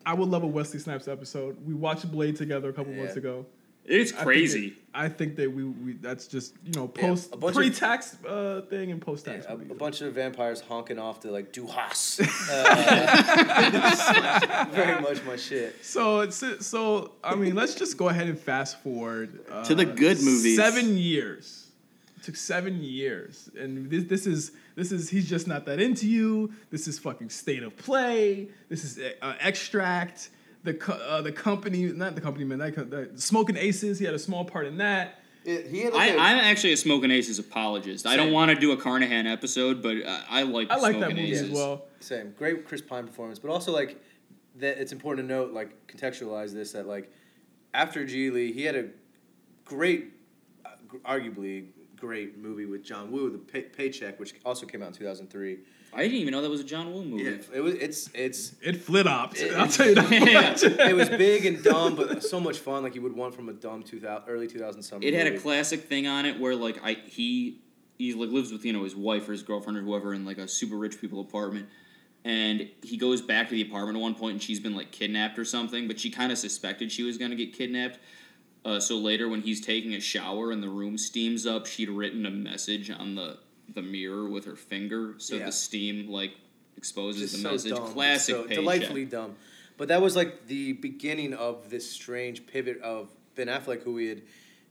I 0.06 0.14
would 0.14 0.28
love 0.30 0.42
a 0.42 0.46
Wesley 0.46 0.78
Snipes 0.80 1.06
episode. 1.08 1.58
We 1.66 1.74
watched 1.74 2.10
Blade 2.10 2.36
together 2.36 2.70
a 2.70 2.72
couple 2.72 2.92
Yeah. 2.94 3.00
months 3.02 3.16
ago. 3.16 3.44
It's 3.88 4.12
crazy. 4.12 4.74
I 4.94 5.08
think 5.08 5.36
that 5.36 5.52
we, 5.52 5.64
we 5.64 5.92
that's 5.94 6.26
just 6.26 6.54
you 6.64 6.72
know 6.72 6.90
Yeah, 6.96 7.08
post 7.08 7.32
a 7.32 7.36
bunch 7.36 7.56
pre-tax 7.56 8.16
uh, 8.24 8.62
thing 8.68 8.90
and 8.90 9.00
post-tax. 9.00 9.46
a, 9.46 9.52
a 9.52 9.56
bunch 9.56 10.00
of 10.00 10.12
vampires 10.14 10.60
honking 10.60 10.98
off 10.98 11.20
to 11.20 11.30
like 11.30 11.52
Duhas. 11.52 12.20
Uh, 12.50 14.66
very 14.72 15.00
much 15.00 15.22
my 15.24 15.36
shit. 15.36 15.84
So 15.84 16.20
it's 16.20 16.42
so 16.66 17.12
I 17.22 17.34
mean 17.34 17.54
let's 17.54 17.74
just 17.74 17.96
go 17.96 18.08
ahead 18.08 18.26
and 18.26 18.38
fast 18.38 18.80
forward 18.82 19.40
uh, 19.50 19.64
To 19.64 19.74
the 19.74 19.84
good 19.84 20.20
movies. 20.22 20.56
Seven 20.56 20.96
years. 20.96 21.66
It 22.16 22.24
took 22.24 22.36
seven 22.36 22.82
years, 22.82 23.50
and 23.56 23.90
this 23.90 24.04
this 24.04 24.26
is 24.26 24.52
this 24.74 24.92
is 24.92 25.08
he's 25.08 25.28
just 25.28 25.46
not 25.46 25.66
that 25.66 25.80
into 25.80 26.08
you. 26.08 26.52
This 26.70 26.88
is 26.88 26.98
fucking 26.98 27.30
state 27.30 27.62
of 27.62 27.76
play. 27.76 28.48
This 28.68 28.84
is 28.84 28.98
uh, 29.22 29.34
extract. 29.40 30.30
The 30.68 30.74
co- 30.74 30.92
uh, 30.92 31.22
the 31.22 31.32
company, 31.32 31.84
not 31.86 32.14
the 32.14 32.20
company 32.20 32.44
man, 32.44 32.58
that, 32.58 32.74
co- 32.76 32.84
the 32.84 33.10
Smoking 33.16 33.56
Aces. 33.56 33.98
He 33.98 34.04
had 34.04 34.12
a 34.12 34.18
small 34.18 34.44
part 34.44 34.66
in 34.66 34.76
that. 34.76 35.14
he 35.42 35.80
had 35.80 35.94
I, 35.94 36.08
I'm 36.10 36.38
actually 36.38 36.74
a 36.74 36.76
Smoking 36.76 37.10
Aces 37.10 37.38
apologist. 37.38 38.06
I 38.06 38.16
don't 38.16 38.26
Same. 38.26 38.34
want 38.34 38.50
to 38.50 38.54
do 38.60 38.72
a 38.72 38.76
Carnahan 38.76 39.26
episode, 39.26 39.82
but 39.82 39.96
uh, 40.04 40.20
I 40.28 40.42
like. 40.42 40.70
I 40.70 40.76
like 40.76 40.96
that 41.00 41.08
Smokin' 41.08 41.16
movie 41.16 41.32
Aces. 41.32 41.48
as 41.48 41.54
well. 41.54 41.86
Same. 42.00 42.34
Great 42.36 42.66
Chris 42.66 42.82
Pine 42.82 43.06
performance, 43.06 43.38
but 43.38 43.50
also 43.50 43.72
like 43.72 43.96
that. 44.56 44.76
It's 44.78 44.92
important 44.92 45.26
to 45.26 45.34
note, 45.34 45.54
like 45.54 45.70
contextualize 45.86 46.52
this 46.52 46.72
that 46.72 46.86
like 46.86 47.10
after 47.72 48.04
Gigli, 48.04 48.52
he 48.52 48.62
had 48.64 48.76
a 48.76 48.88
great, 49.64 50.12
uh, 50.66 50.70
g- 50.92 50.98
arguably 50.98 51.68
great 51.96 52.36
movie 52.36 52.66
with 52.66 52.84
John 52.84 53.10
Woo, 53.10 53.30
The 53.30 53.38
Pay- 53.38 53.62
Paycheck, 53.74 54.20
which 54.20 54.34
also 54.44 54.66
came 54.66 54.82
out 54.82 54.88
in 54.88 54.92
two 54.92 55.04
thousand 55.06 55.30
three. 55.30 55.60
I 55.92 56.02
didn't 56.02 56.18
even 56.18 56.32
know 56.32 56.42
that 56.42 56.50
was 56.50 56.60
a 56.60 56.64
John 56.64 56.92
Woo 56.92 57.04
movie. 57.04 57.24
Yeah, 57.24 57.36
it 57.56 57.60
was. 57.60 57.74
It's 57.74 58.10
it's. 58.14 58.54
It 58.62 58.76
flit 58.76 59.06
opped. 59.06 59.38
It- 59.40 59.54
I'll 59.54 59.68
tell 59.68 59.88
you 59.88 59.94
that. 59.94 60.10
much. 60.10 60.62
it 60.62 60.94
was 60.94 61.08
big 61.08 61.46
and 61.46 61.62
dumb, 61.64 61.96
but 61.96 62.22
so 62.22 62.38
much 62.38 62.58
fun. 62.58 62.82
Like 62.82 62.94
you 62.94 63.02
would 63.02 63.16
want 63.16 63.34
from 63.34 63.48
a 63.48 63.52
dumb 63.52 63.82
two 63.82 63.98
thousand 64.00 64.28
early 64.28 64.46
two 64.46 64.58
thousand 64.58 64.82
summer. 64.82 65.02
It 65.04 65.14
had 65.14 65.26
a 65.26 65.38
classic 65.38 65.84
thing 65.84 66.06
on 66.06 66.26
it 66.26 66.38
where 66.38 66.54
like 66.54 66.78
I 66.84 66.94
he 67.06 67.60
he 67.98 68.12
like 68.14 68.30
lives 68.30 68.52
with 68.52 68.64
you 68.64 68.72
know 68.72 68.84
his 68.84 68.94
wife 68.94 69.28
or 69.28 69.32
his 69.32 69.42
girlfriend 69.42 69.78
or 69.78 69.82
whoever 69.82 70.14
in 70.14 70.24
like 70.24 70.38
a 70.38 70.46
super 70.46 70.76
rich 70.76 71.00
people 71.00 71.20
apartment, 71.20 71.66
and 72.24 72.68
he 72.82 72.96
goes 72.96 73.20
back 73.22 73.48
to 73.48 73.54
the 73.54 73.62
apartment 73.62 73.96
at 73.96 74.00
one 74.02 74.14
point 74.14 74.32
and 74.34 74.42
she's 74.42 74.60
been 74.60 74.76
like 74.76 74.90
kidnapped 74.92 75.38
or 75.38 75.44
something, 75.44 75.88
but 75.88 75.98
she 75.98 76.10
kind 76.10 76.30
of 76.30 76.38
suspected 76.38 76.92
she 76.92 77.02
was 77.02 77.16
gonna 77.18 77.34
get 77.36 77.52
kidnapped. 77.56 77.98
Uh, 78.64 78.78
so 78.78 78.98
later 78.98 79.28
when 79.28 79.40
he's 79.40 79.64
taking 79.64 79.94
a 79.94 80.00
shower 80.00 80.50
and 80.50 80.62
the 80.62 80.68
room 80.68 80.98
steams 80.98 81.46
up, 81.46 81.64
she'd 81.64 81.88
written 81.88 82.26
a 82.26 82.30
message 82.30 82.90
on 82.90 83.14
the 83.14 83.38
the 83.74 83.82
mirror 83.82 84.28
with 84.28 84.44
her 84.46 84.56
finger, 84.56 85.14
so 85.18 85.36
Yeah. 85.36 85.46
the 85.46 85.52
steam 85.52 86.08
like 86.08 86.32
exposes 86.76 87.20
Just 87.22 87.34
the 87.36 87.40
so 87.42 87.50
message. 87.52 87.72
dumb. 87.72 87.92
Classic 87.92 88.34
so 88.34 88.42
paycheck. 88.42 88.56
delightfully 88.56 89.04
dumb. 89.04 89.36
But 89.76 89.88
that 89.88 90.00
was 90.02 90.16
like 90.16 90.46
the 90.46 90.72
beginning 90.72 91.34
of 91.34 91.70
this 91.70 91.90
strange 91.90 92.46
pivot 92.46 92.80
of 92.80 93.10
Ben 93.34 93.46
Affleck, 93.48 93.82
who 93.82 93.92
we 93.94 94.08
had, 94.08 94.22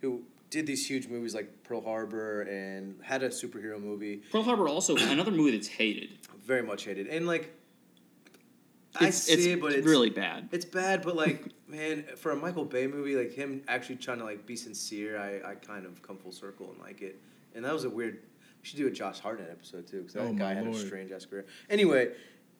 who 0.02 0.24
did 0.50 0.66
these 0.66 0.88
huge 0.90 1.08
movies 1.08 1.34
like 1.36 1.64
Pearl 1.64 1.82
Harbor 1.82 2.42
and 2.42 3.00
had 3.04 3.24
a 3.24 3.30
superhero 3.30 3.82
movie, 3.82 4.22
Pearl 4.32 4.44
Harbor 4.44 4.68
also 4.68 4.96
another 5.08 5.32
movie 5.32 5.52
that's 5.52 5.68
hated. 5.68 6.10
very 6.46 6.64
much 6.64 6.86
hated, 6.86 7.08
and 7.08 7.28
like 7.28 7.54
I 9.00 9.08
It's, 9.10 9.18
see 9.18 9.34
it's 9.34 9.46
it, 9.46 9.62
but 9.62 9.74
it's 9.74 9.86
really 9.88 10.10
bad. 10.10 10.50
It's 10.52 10.66
bad, 10.66 11.04
but 11.04 11.16
like, 11.16 11.46
man, 11.68 12.04
for 12.18 12.32
a 12.32 12.36
Michael 12.36 12.66
Bay 12.66 12.88
movie, 12.88 13.16
like 13.16 13.32
him 13.34 13.62
actually 13.68 13.98
trying 13.98 14.18
to 14.20 14.24
like 14.24 14.46
be 14.46 14.56
sincere, 14.56 15.20
I, 15.20 15.52
I 15.52 15.56
kind 15.56 15.86
of 15.86 16.02
come 16.02 16.18
full 16.18 16.32
circle 16.32 16.72
and 16.72 16.80
like 16.82 17.02
it. 17.02 17.20
And 17.54 17.64
that 17.66 17.74
was 17.74 17.84
a 17.84 17.90
weird. 17.90 18.20
We 18.62 18.68
should 18.68 18.78
do 18.78 18.88
a 18.88 18.92
Josh 18.92 19.20
Hartnett 19.20 19.50
episode 19.50 19.88
too, 19.88 19.98
because 20.00 20.14
that 20.14 20.24
Oh, 20.24 20.34
guy 20.34 20.54
had 20.54 20.68
a 20.68 20.74
strange 20.74 21.12
ass 21.12 21.26
career. 21.26 21.46
Anyway, 21.70 22.12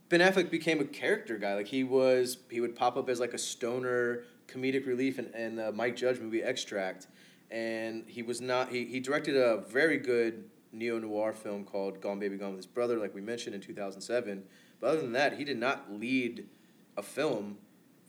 Ben 0.10 0.20
Affleck 0.22 0.50
became 0.50 0.80
a 0.80 0.86
character 0.86 1.38
guy. 1.38 1.56
Like 1.56 1.68
he 1.68 1.84
was, 1.84 2.38
he 2.50 2.62
would 2.62 2.76
pop 2.76 2.96
up 2.98 3.10
as 3.10 3.20
like 3.20 3.34
a 3.34 3.38
stoner 3.38 4.24
comedic 4.48 4.88
relief 4.88 5.20
in, 5.20 5.26
in 5.34 5.56
the 5.56 5.72
Mike 5.72 5.96
Judge 5.96 6.20
movie 6.20 6.42
Extract, 6.44 7.08
and 7.52 8.04
he 8.08 8.22
was 8.24 8.40
not. 8.42 8.70
He 8.70 8.86
he 8.86 9.00
directed 9.00 9.36
a 9.36 9.58
very 9.70 9.98
good 9.98 10.46
neo 10.72 11.00
noir 11.00 11.34
film 11.34 11.64
called 11.66 12.00
Gone 12.02 12.20
Baby 12.20 12.38
Gone 12.38 12.50
with 12.52 12.60
his 12.60 12.66
brother, 12.68 12.98
like 12.98 13.14
we 13.14 13.22
mentioned 13.22 13.56
in 13.56 13.62
two 13.62 13.74
thousand 13.74 14.02
seven. 14.02 14.44
But 14.80 14.88
other 14.92 15.02
than 15.02 15.14
that, 15.14 15.38
he 15.38 15.44
did 15.44 15.58
not 15.58 15.92
lead 15.92 16.46
a 16.96 17.02
film 17.02 17.58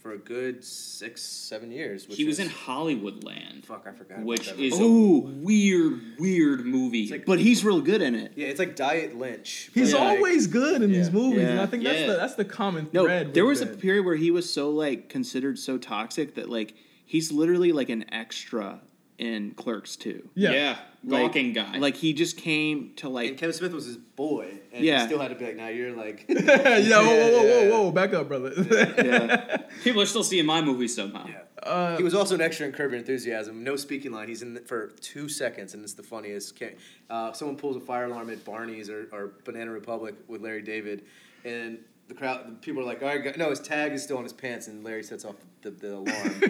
for 0.08 0.14
a 0.14 0.18
good 0.18 0.64
six, 0.64 1.20
seven 1.22 1.70
years. 1.70 2.08
Which 2.08 2.16
He 2.16 2.24
was 2.24 2.38
is, 2.38 2.46
in 2.46 2.50
Hollywoodland. 2.50 3.64
Fuck, 3.66 3.86
I 3.86 3.92
forgot. 3.92 4.14
about 4.16 4.26
which 4.26 4.46
that 4.48 4.58
is 4.58 4.78
movie. 4.78 4.84
a 4.84 4.86
Ooh. 4.86 5.18
weird, 5.44 6.00
weird 6.18 6.64
movie. 6.64 7.08
like- 7.08 7.26
But 7.26 7.38
he's 7.40 7.62
real 7.62 7.82
good 7.82 8.00
in 8.00 8.14
it. 8.14 8.32
yeah, 8.34 8.46
it's 8.46 8.58
like 8.58 8.74
Diet 8.74 9.18
Lynch. 9.18 9.70
He's 9.74 9.92
but, 9.92 10.00
like, 10.00 10.16
always 10.16 10.46
good 10.46 10.80
in 10.80 10.90
these 10.92 11.08
Yeah. 11.08 11.12
movies, 11.14 11.42
and 11.48 11.60
I 11.60 11.66
think 11.66 11.84
that's 11.84 12.00
Yeah. 12.00 12.06
the 12.06 12.12
that's 12.14 12.34
the 12.36 12.44
common 12.46 12.86
thread. 12.86 13.26
No, 13.26 13.32
there 13.32 13.44
with 13.44 13.50
was 13.50 13.60
a 13.60 13.66
Ben. 13.66 13.76
period 13.76 14.06
where 14.06 14.16
he 14.16 14.30
was 14.30 14.50
so 14.50 14.70
like 14.70 15.10
considered 15.10 15.58
so 15.58 15.76
toxic 15.76 16.34
that 16.36 16.48
like 16.48 16.72
he's 17.04 17.30
literally 17.30 17.72
like 17.72 17.90
an 17.90 18.06
extra 18.10 18.80
in 19.18 19.50
Clerks 19.52 19.94
too. 19.96 20.30
Yeah. 20.34 20.52
Yeah, 20.52 20.78
Like- 21.10 21.54
guy. 21.54 21.78
Like 21.78 21.96
he 21.96 22.12
just 22.12 22.36
came 22.36 22.92
to 22.96 23.08
like 23.08 23.28
And 23.30 23.38
Kevin 23.38 23.54
Smith 23.54 23.72
was 23.72 23.86
his 23.86 23.96
boy, 23.96 24.48
and 24.72 24.84
Yeah. 24.84 25.00
he 25.00 25.06
still 25.06 25.18
had 25.20 25.28
to 25.28 25.34
be 25.34 25.44
like, 25.46 25.56
"Now 25.56 25.68
you're 25.68 25.92
like." 25.92 26.24
yeah, 26.28 26.36
whoa, 26.38 27.04
whoa, 27.06 27.30
whoa, 27.32 27.42
whoa, 27.42 27.82
whoa, 27.84 27.90
back 27.92 28.14
up, 28.14 28.28
brother. 28.28 28.52
yeah. 28.98 29.56
people 29.84 30.00
are 30.02 30.06
still 30.06 30.24
seeing 30.24 30.46
my 30.46 30.60
movies 30.60 30.94
somehow. 30.94 31.26
Yeah. 31.26 31.96
he 31.96 32.02
was 32.02 32.14
also 32.14 32.34
an 32.34 32.40
extra 32.40 32.66
in 32.66 32.72
Curb 32.72 32.90
Your 32.92 32.98
Enthusiasm. 33.00 33.62
No 33.64 33.76
speaking 33.76 34.12
line. 34.12 34.28
He's 34.28 34.42
in 34.42 34.56
it 34.56 34.66
for 34.68 34.88
two 35.00 35.28
seconds, 35.28 35.74
and 35.74 35.82
it's 35.84 35.94
the 35.94 36.02
funniest. 36.02 36.58
Ca- 36.58 36.76
Uh, 37.10 37.32
someone 37.32 37.56
pulls 37.56 37.76
a 37.76 37.80
fire 37.80 38.04
alarm 38.04 38.30
at 38.30 38.44
Barney's 38.44 38.88
or, 38.90 39.08
or 39.12 39.32
Banana 39.44 39.70
Republic 39.70 40.14
with 40.28 40.40
Larry 40.42 40.62
David, 40.62 41.04
and 41.44 41.78
the 42.08 42.14
crowd, 42.14 42.46
the 42.46 42.52
people 42.52 42.82
are 42.82 42.86
like, 42.86 43.02
"All 43.02 43.08
right, 43.08 43.22
go-" 43.22 43.32
no, 43.36 43.50
his 43.50 43.60
tag 43.60 43.92
is 43.92 44.02
still 44.02 44.16
on 44.18 44.24
his 44.24 44.32
pants," 44.32 44.66
and 44.68 44.82
Larry 44.84 45.02
sets 45.02 45.24
off 45.24 45.36
the, 45.62 45.70
the 45.70 45.94
alarm, 45.94 46.40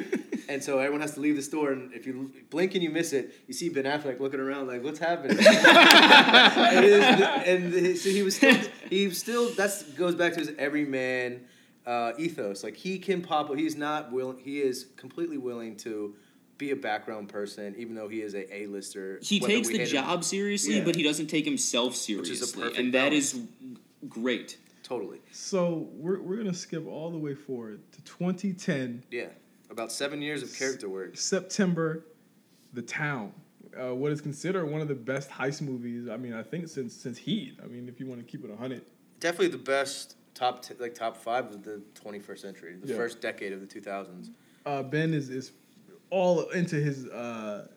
and 0.48 0.62
so 0.64 0.78
everyone 0.78 1.00
has 1.02 1.14
to 1.14 1.20
leave 1.20 1.36
the 1.36 1.42
store. 1.42 1.72
And 1.72 1.92
if 1.92 2.06
you 2.06 2.32
blink 2.50 2.74
and 2.74 2.82
you 2.82 2.90
miss 2.90 3.12
it, 3.12 3.34
you 3.46 3.54
see 3.54 3.68
Ben 3.68 3.84
Affleck 3.84 4.18
looking 4.20 4.40
around 4.40 4.66
like, 4.68 4.82
"What's 4.82 4.98
happening?" 4.98 5.36
It 5.40 6.84
is- 6.84 7.02
and 7.46 7.72
he- 7.74 7.96
so 7.96 8.10
he 8.10 8.22
was 8.22 8.36
still, 8.36 8.56
he 8.90 9.06
was 9.06 9.18
still. 9.18 9.50
That's 9.54 9.82
goes 9.82 10.14
back 10.14 10.32
to 10.34 10.40
his 10.40 10.52
everyman 10.58 11.46
uh, 11.86 12.12
ethos. 12.18 12.62
Like 12.64 12.76
he 12.76 12.98
can 12.98 13.22
pop. 13.22 13.54
He's 13.54 13.76
not 13.76 14.12
willing. 14.12 14.38
He 14.38 14.60
is 14.60 14.86
completely 14.96 15.38
willing 15.38 15.76
to 15.78 16.14
be 16.58 16.70
a 16.72 16.76
background 16.76 17.28
person, 17.28 17.74
even 17.78 17.94
though 17.94 18.08
he 18.08 18.20
is 18.20 18.34
a 18.34 18.52
A 18.54 18.66
lister. 18.66 19.20
He 19.22 19.38
takes 19.40 19.68
the 19.68 19.84
job 19.84 20.24
seriously, 20.24 20.78
Yeah. 20.78 20.84
but 20.84 20.96
he 20.96 21.02
doesn't 21.02 21.28
take 21.28 21.44
himself 21.44 21.92
is 21.92 21.98
a 22.00 22.02
seriously, 22.02 22.62
perfect 22.62 22.78
and 22.78 22.94
that 22.94 23.10
balance. 23.10 23.34
is 23.34 23.40
great. 24.08 24.56
Totally. 24.82 25.20
so 25.32 25.86
we're, 25.92 26.18
we're 26.18 26.36
gonna 26.38 26.54
skip 26.54 26.86
all 26.88 27.10
the 27.10 27.18
way 27.18 27.34
forward 27.34 27.80
to 27.92 28.00
2010, 28.04 29.02
Yeah. 29.10 29.26
About 29.70 29.92
seven 29.92 30.22
years 30.22 30.42
of 30.42 30.54
character 30.56 30.88
work. 30.88 31.16
September, 31.16 32.04
The 32.72 32.82
Town. 32.82 33.32
Uh, 33.78 33.94
what 33.94 34.10
is 34.10 34.20
considered 34.20 34.64
one 34.66 34.80
of 34.80 34.88
the 34.88 34.94
best 34.94 35.30
heist 35.30 35.60
movies. 35.60 36.08
I 36.08 36.16
mean, 36.16 36.32
I 36.32 36.42
think 36.42 36.68
since 36.68 36.94
since 36.94 37.18
Heat. 37.18 37.58
I 37.62 37.66
mean, 37.66 37.88
if 37.88 38.00
you 38.00 38.06
want 38.06 38.20
to 38.20 38.26
keep 38.26 38.44
it 38.44 38.56
hundred. 38.58 38.82
Definitely 39.20 39.48
the 39.48 39.58
best 39.58 40.16
top 40.34 40.62
t- 40.62 40.74
like 40.78 40.94
top 40.94 41.16
five 41.16 41.46
of 41.46 41.62
the 41.64 41.82
21st 41.94 42.38
century. 42.38 42.76
The 42.80 42.88
Yeah. 42.88 42.96
first 42.96 43.20
decade 43.20 43.52
of 43.52 43.60
the 43.60 43.66
2000s. 43.66 44.30
Uh, 44.64 44.82
ben 44.82 45.12
is 45.12 45.28
is 45.28 45.52
all 46.10 46.48
into 46.50 46.76
his 46.76 47.06
uh, 47.08 47.68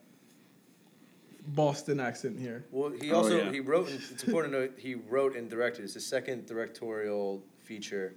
Boston 1.48 2.00
accent 2.00 2.40
here. 2.40 2.66
Well, 2.72 2.92
he 2.92 3.12
Oh, 3.12 3.18
also 3.18 3.38
yeah. 3.44 3.52
he 3.52 3.60
wrote. 3.60 3.90
And 3.90 4.00
it's 4.12 4.24
important 4.24 4.54
to 4.54 4.60
note 4.62 4.74
he 4.78 4.96
wrote 4.96 5.36
and 5.36 5.50
directed. 5.50 5.84
It's 5.84 5.96
his 5.96 6.06
second 6.06 6.46
directorial 6.48 7.44
feature. 7.60 8.16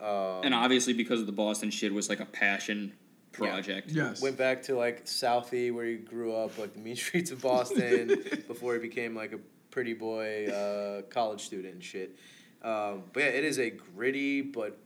Um, 0.00 0.44
And 0.44 0.54
obviously, 0.54 0.92
because 0.92 1.20
of 1.20 1.26
the 1.26 1.32
Boston 1.32 1.70
shit, 1.70 1.92
was 1.92 2.08
like 2.08 2.20
a 2.20 2.26
passion 2.26 2.92
project. 3.38 3.90
Yes. 3.90 4.20
went 4.20 4.36
back 4.36 4.62
to 4.64 4.76
like 4.76 5.04
Southie 5.06 5.72
where 5.72 5.86
he 5.86 5.96
grew 5.96 6.34
up, 6.34 6.58
like 6.58 6.74
the 6.74 6.80
mean 6.80 6.96
streets 7.06 7.30
of 7.30 7.40
Boston, 7.40 8.08
before 8.48 8.74
he 8.74 8.80
became 8.80 9.14
like 9.14 9.32
a 9.32 9.38
pretty 9.70 9.94
boy 9.94 10.46
uh, 10.48 11.02
college 11.10 11.42
student 11.42 11.74
and 11.74 11.84
shit. 11.84 12.16
Um, 12.62 13.04
but 13.12 13.20
yeah, 13.20 13.28
it 13.28 13.44
is 13.44 13.58
a 13.58 13.70
gritty 13.70 14.42
but 14.42 14.78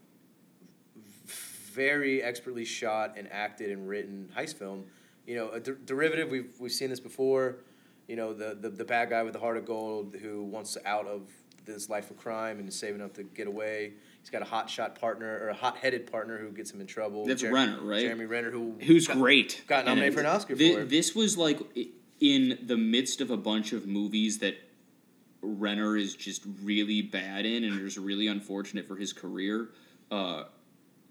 very 1.72 2.22
expertly 2.22 2.64
shot 2.64 3.14
and 3.16 3.30
acted 3.32 3.70
and 3.70 3.88
written 3.88 4.30
heist 4.36 4.54
film. 4.54 4.84
You 5.26 5.36
know, 5.36 5.50
a 5.50 5.60
der- 5.60 5.78
derivative. 5.84 6.30
We've 6.30 6.52
we've 6.58 6.72
seen 6.72 6.90
this 6.90 7.00
before. 7.00 7.56
You 8.08 8.16
know, 8.16 8.34
the, 8.34 8.56
the 8.60 8.68
the 8.68 8.84
bad 8.84 9.10
guy 9.10 9.22
with 9.22 9.32
the 9.32 9.38
heart 9.38 9.56
of 9.56 9.64
gold 9.64 10.16
who 10.20 10.42
wants 10.42 10.76
out 10.84 11.06
of 11.06 11.22
this 11.64 11.88
life 11.88 12.10
of 12.10 12.16
crime 12.16 12.58
and 12.58 12.68
is 12.68 12.78
saving 12.78 13.00
up 13.00 13.14
to 13.14 13.22
get 13.22 13.46
away. 13.46 13.94
He's 14.22 14.30
got 14.30 14.42
a 14.42 14.46
hot 14.46 14.70
shot 14.70 14.94
partner 15.00 15.38
or 15.42 15.48
a 15.48 15.54
hot 15.54 15.76
headed 15.78 16.10
partner 16.10 16.38
who 16.38 16.50
gets 16.52 16.70
him 16.72 16.80
in 16.80 16.86
trouble. 16.86 17.26
That's 17.26 17.42
Renner, 17.42 17.80
right? 17.82 18.02
Jeremy 18.02 18.26
Renner, 18.26 18.50
who 18.52 18.76
Who's 18.80 19.08
got- 19.08 19.16
great. 19.18 19.64
got 19.66 19.84
nominated 19.84 20.14
for 20.14 20.20
an 20.20 20.26
Oscar 20.26 20.54
for 20.54 20.62
it. 20.62 20.88
This 20.88 21.14
was 21.14 21.36
like 21.36 21.58
in 22.20 22.56
the 22.64 22.76
midst 22.76 23.20
of 23.20 23.32
a 23.32 23.36
bunch 23.36 23.72
of 23.72 23.86
movies 23.86 24.38
that 24.38 24.56
Renner 25.40 25.96
is 25.96 26.14
just 26.14 26.42
really 26.62 27.02
bad 27.02 27.44
in, 27.46 27.64
and 27.64 27.80
is 27.80 27.98
really 27.98 28.28
unfortunate 28.28 28.86
for 28.86 28.94
his 28.94 29.12
career. 29.12 29.70
Uh, 30.08 30.44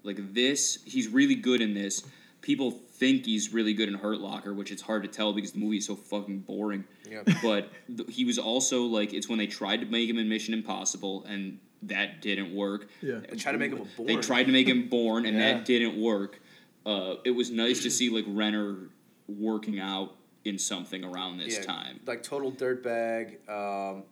like 0.04 0.32
this, 0.32 0.78
he's 0.86 1.08
really 1.08 1.34
good 1.34 1.60
in 1.60 1.74
this. 1.74 2.02
People 2.40 2.70
think 2.70 3.26
he's 3.26 3.52
really 3.52 3.74
good 3.74 3.88
in 3.90 3.94
Hurt 3.94 4.20
Locker, 4.20 4.54
which 4.54 4.72
it's 4.72 4.80
hard 4.82 5.02
to 5.02 5.08
tell 5.08 5.34
because 5.34 5.52
the 5.52 5.58
movie 5.58 5.76
is 5.76 5.86
so 5.86 5.94
fucking 5.96 6.40
boring. 6.40 6.84
Yeah. 7.08 7.22
But 7.42 7.68
th- 7.94 8.08
he 8.12 8.24
was 8.24 8.38
also 8.38 8.84
like, 8.84 9.12
it's 9.12 9.28
when 9.28 9.38
they 9.38 9.46
tried 9.46 9.80
to 9.82 9.86
make 9.86 10.08
him 10.08 10.16
in 10.18 10.30
Mission 10.30 10.54
Impossible, 10.54 11.24
and 11.28 11.58
that 11.84 12.20
didn't 12.22 12.54
work. 12.54 12.88
Yeah. 13.00 13.20
They 13.28 13.36
tried 13.36 13.52
to 13.52 13.58
make 13.58 13.72
him 13.72 13.80
a 13.80 13.84
Bourne. 13.96 14.06
They 14.06 14.16
tried 14.16 14.44
to 14.44 14.52
make 14.52 14.68
him 14.68 14.88
Bourne, 14.88 15.26
and 15.26 15.36
Yeah. 15.36 15.54
that 15.54 15.64
didn't 15.64 16.00
work. 16.00 16.40
Uh, 16.86 17.16
it 17.24 17.30
was 17.32 17.50
nice 17.50 17.82
to 17.82 17.90
see 17.90 18.08
like 18.10 18.24
Renner 18.28 18.90
working 19.28 19.78
out 19.78 20.16
in 20.44 20.58
something 20.58 21.04
around 21.04 21.38
this 21.38 21.56
Yeah, 21.58 21.64
time. 21.64 22.00
Like 22.06 22.22
total 22.22 22.50
dirtbag, 22.52 23.48
um, 23.48 24.04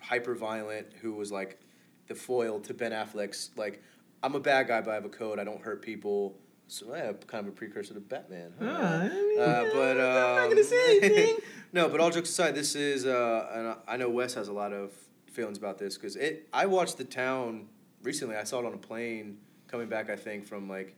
hyper 0.00 0.34
violent, 0.34 0.88
who 1.00 1.14
was 1.14 1.30
like 1.30 1.60
the 2.08 2.14
foil 2.14 2.58
to 2.60 2.74
Ben 2.74 2.92
Affleck's 2.92 3.50
like, 3.56 3.82
I'm 4.22 4.34
a 4.34 4.40
bad 4.40 4.66
guy, 4.68 4.80
but 4.80 4.90
I 4.90 4.94
have 4.94 5.04
a 5.04 5.08
code. 5.10 5.38
I 5.38 5.44
don't 5.44 5.62
hurt 5.62 5.82
people. 5.82 6.36
So 6.66 6.86
yeah, 6.94 7.12
kind 7.26 7.46
of 7.46 7.52
a 7.52 7.56
precursor 7.56 7.94
to 7.94 8.00
Batman. 8.00 8.52
huh? 8.60 8.66
Ah, 8.68 9.00
I 9.02 9.08
mean, 9.08 9.40
Uh, 9.40 9.64
but 9.72 10.00
I'm 10.00 10.28
um, 10.30 10.36
not 10.36 10.48
gonna 10.50 10.64
say 10.64 10.98
anything. 10.98 11.36
no, 11.72 11.88
but 11.88 12.00
all 12.00 12.10
jokes 12.10 12.30
aside, 12.30 12.54
this 12.54 12.74
is, 12.76 13.06
uh, 13.06 13.48
and 13.52 13.68
I- 13.68 13.94
I 13.94 13.96
know 13.96 14.08
Wes 14.10 14.34
has 14.34 14.46
a 14.48 14.52
lot 14.52 14.72
of 14.72 14.92
feelings 15.40 15.58
about 15.58 15.78
this 15.78 15.96
because 15.96 16.16
it. 16.16 16.48
I 16.52 16.66
watched 16.66 16.98
The 16.98 17.04
Town 17.04 17.66
recently. 18.02 18.36
I 18.36 18.44
saw 18.44 18.60
it 18.60 18.66
on 18.66 18.74
a 18.74 18.78
plane 18.78 19.38
coming 19.68 19.88
back. 19.88 20.10
I 20.10 20.16
think 20.16 20.44
from 20.46 20.68
like 20.68 20.94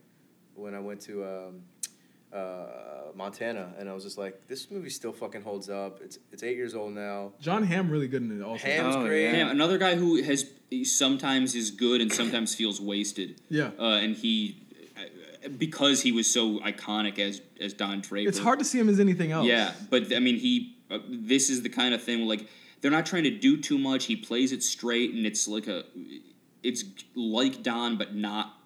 when 0.55 0.75
I 0.75 0.81
went 0.81 1.01
to 1.03 1.25
um, 1.25 1.63
uh, 2.33 3.13
Montana, 3.15 3.73
and 3.79 3.89
I 3.89 3.93
was 3.93 4.03
just 4.03 4.19
like, 4.19 4.49
this 4.49 4.71
movie 4.71 4.91
still 4.91 5.13
fucking 5.13 5.43
holds 5.43 5.69
up. 5.71 6.01
It's 6.03 6.19
it's 6.33 6.43
eight 6.43 6.57
years 6.57 6.75
old 6.75 6.93
now. 6.93 7.33
Jon 7.41 7.63
Hamm 7.63 7.89
really 7.89 8.09
good 8.09 8.23
in 8.23 8.41
it 8.41 8.45
also. 8.45 8.67
Hamm's 8.67 8.97
Oh, 8.97 9.07
great. 9.07 9.33
Yeah, 9.33 9.51
another 9.51 9.79
guy 9.79 9.95
who 9.95 10.21
has 10.23 10.45
sometimes 10.85 11.55
is 11.55 11.71
good 11.71 12.01
and 12.01 12.13
sometimes 12.13 12.55
feels 12.55 12.81
wasted. 12.81 13.41
Yeah. 13.49 13.71
Uh, 13.79 13.99
and 14.05 14.17
he, 14.17 14.57
uh, 14.97 15.51
because 15.57 16.03
he 16.03 16.11
was 16.11 16.33
so 16.33 16.59
iconic 16.61 17.19
as 17.21 17.41
as 17.61 17.75
Don 17.75 18.01
Draper. 18.01 18.29
It's 18.29 18.39
hard 18.39 18.59
to 18.59 18.65
see 18.65 18.79
him 18.81 18.89
as 18.89 18.99
anything 18.99 19.31
else. 19.31 19.47
Yeah, 19.47 19.73
but 19.89 20.13
I 20.15 20.19
mean, 20.19 20.39
he. 20.39 20.77
Uh, 20.91 20.99
this 21.09 21.49
is 21.49 21.63
the 21.63 21.71
kind 21.71 21.95
of 21.95 22.03
thing 22.03 22.27
like 22.27 22.47
they're 22.83 22.91
not 22.91 23.07
trying 23.07 23.25
to 23.25 23.31
do 23.31 23.57
too 23.57 23.79
much. 23.79 24.07
He 24.07 24.17
plays 24.17 24.53
it 24.53 24.63
straight, 24.63 25.15
and 25.15 25.25
it's 25.25 25.49
like 25.49 25.69
a, 25.69 25.85
it's 26.63 26.85
like 27.15 27.63
Don, 27.63 27.97
but 27.97 28.15
not. 28.15 28.59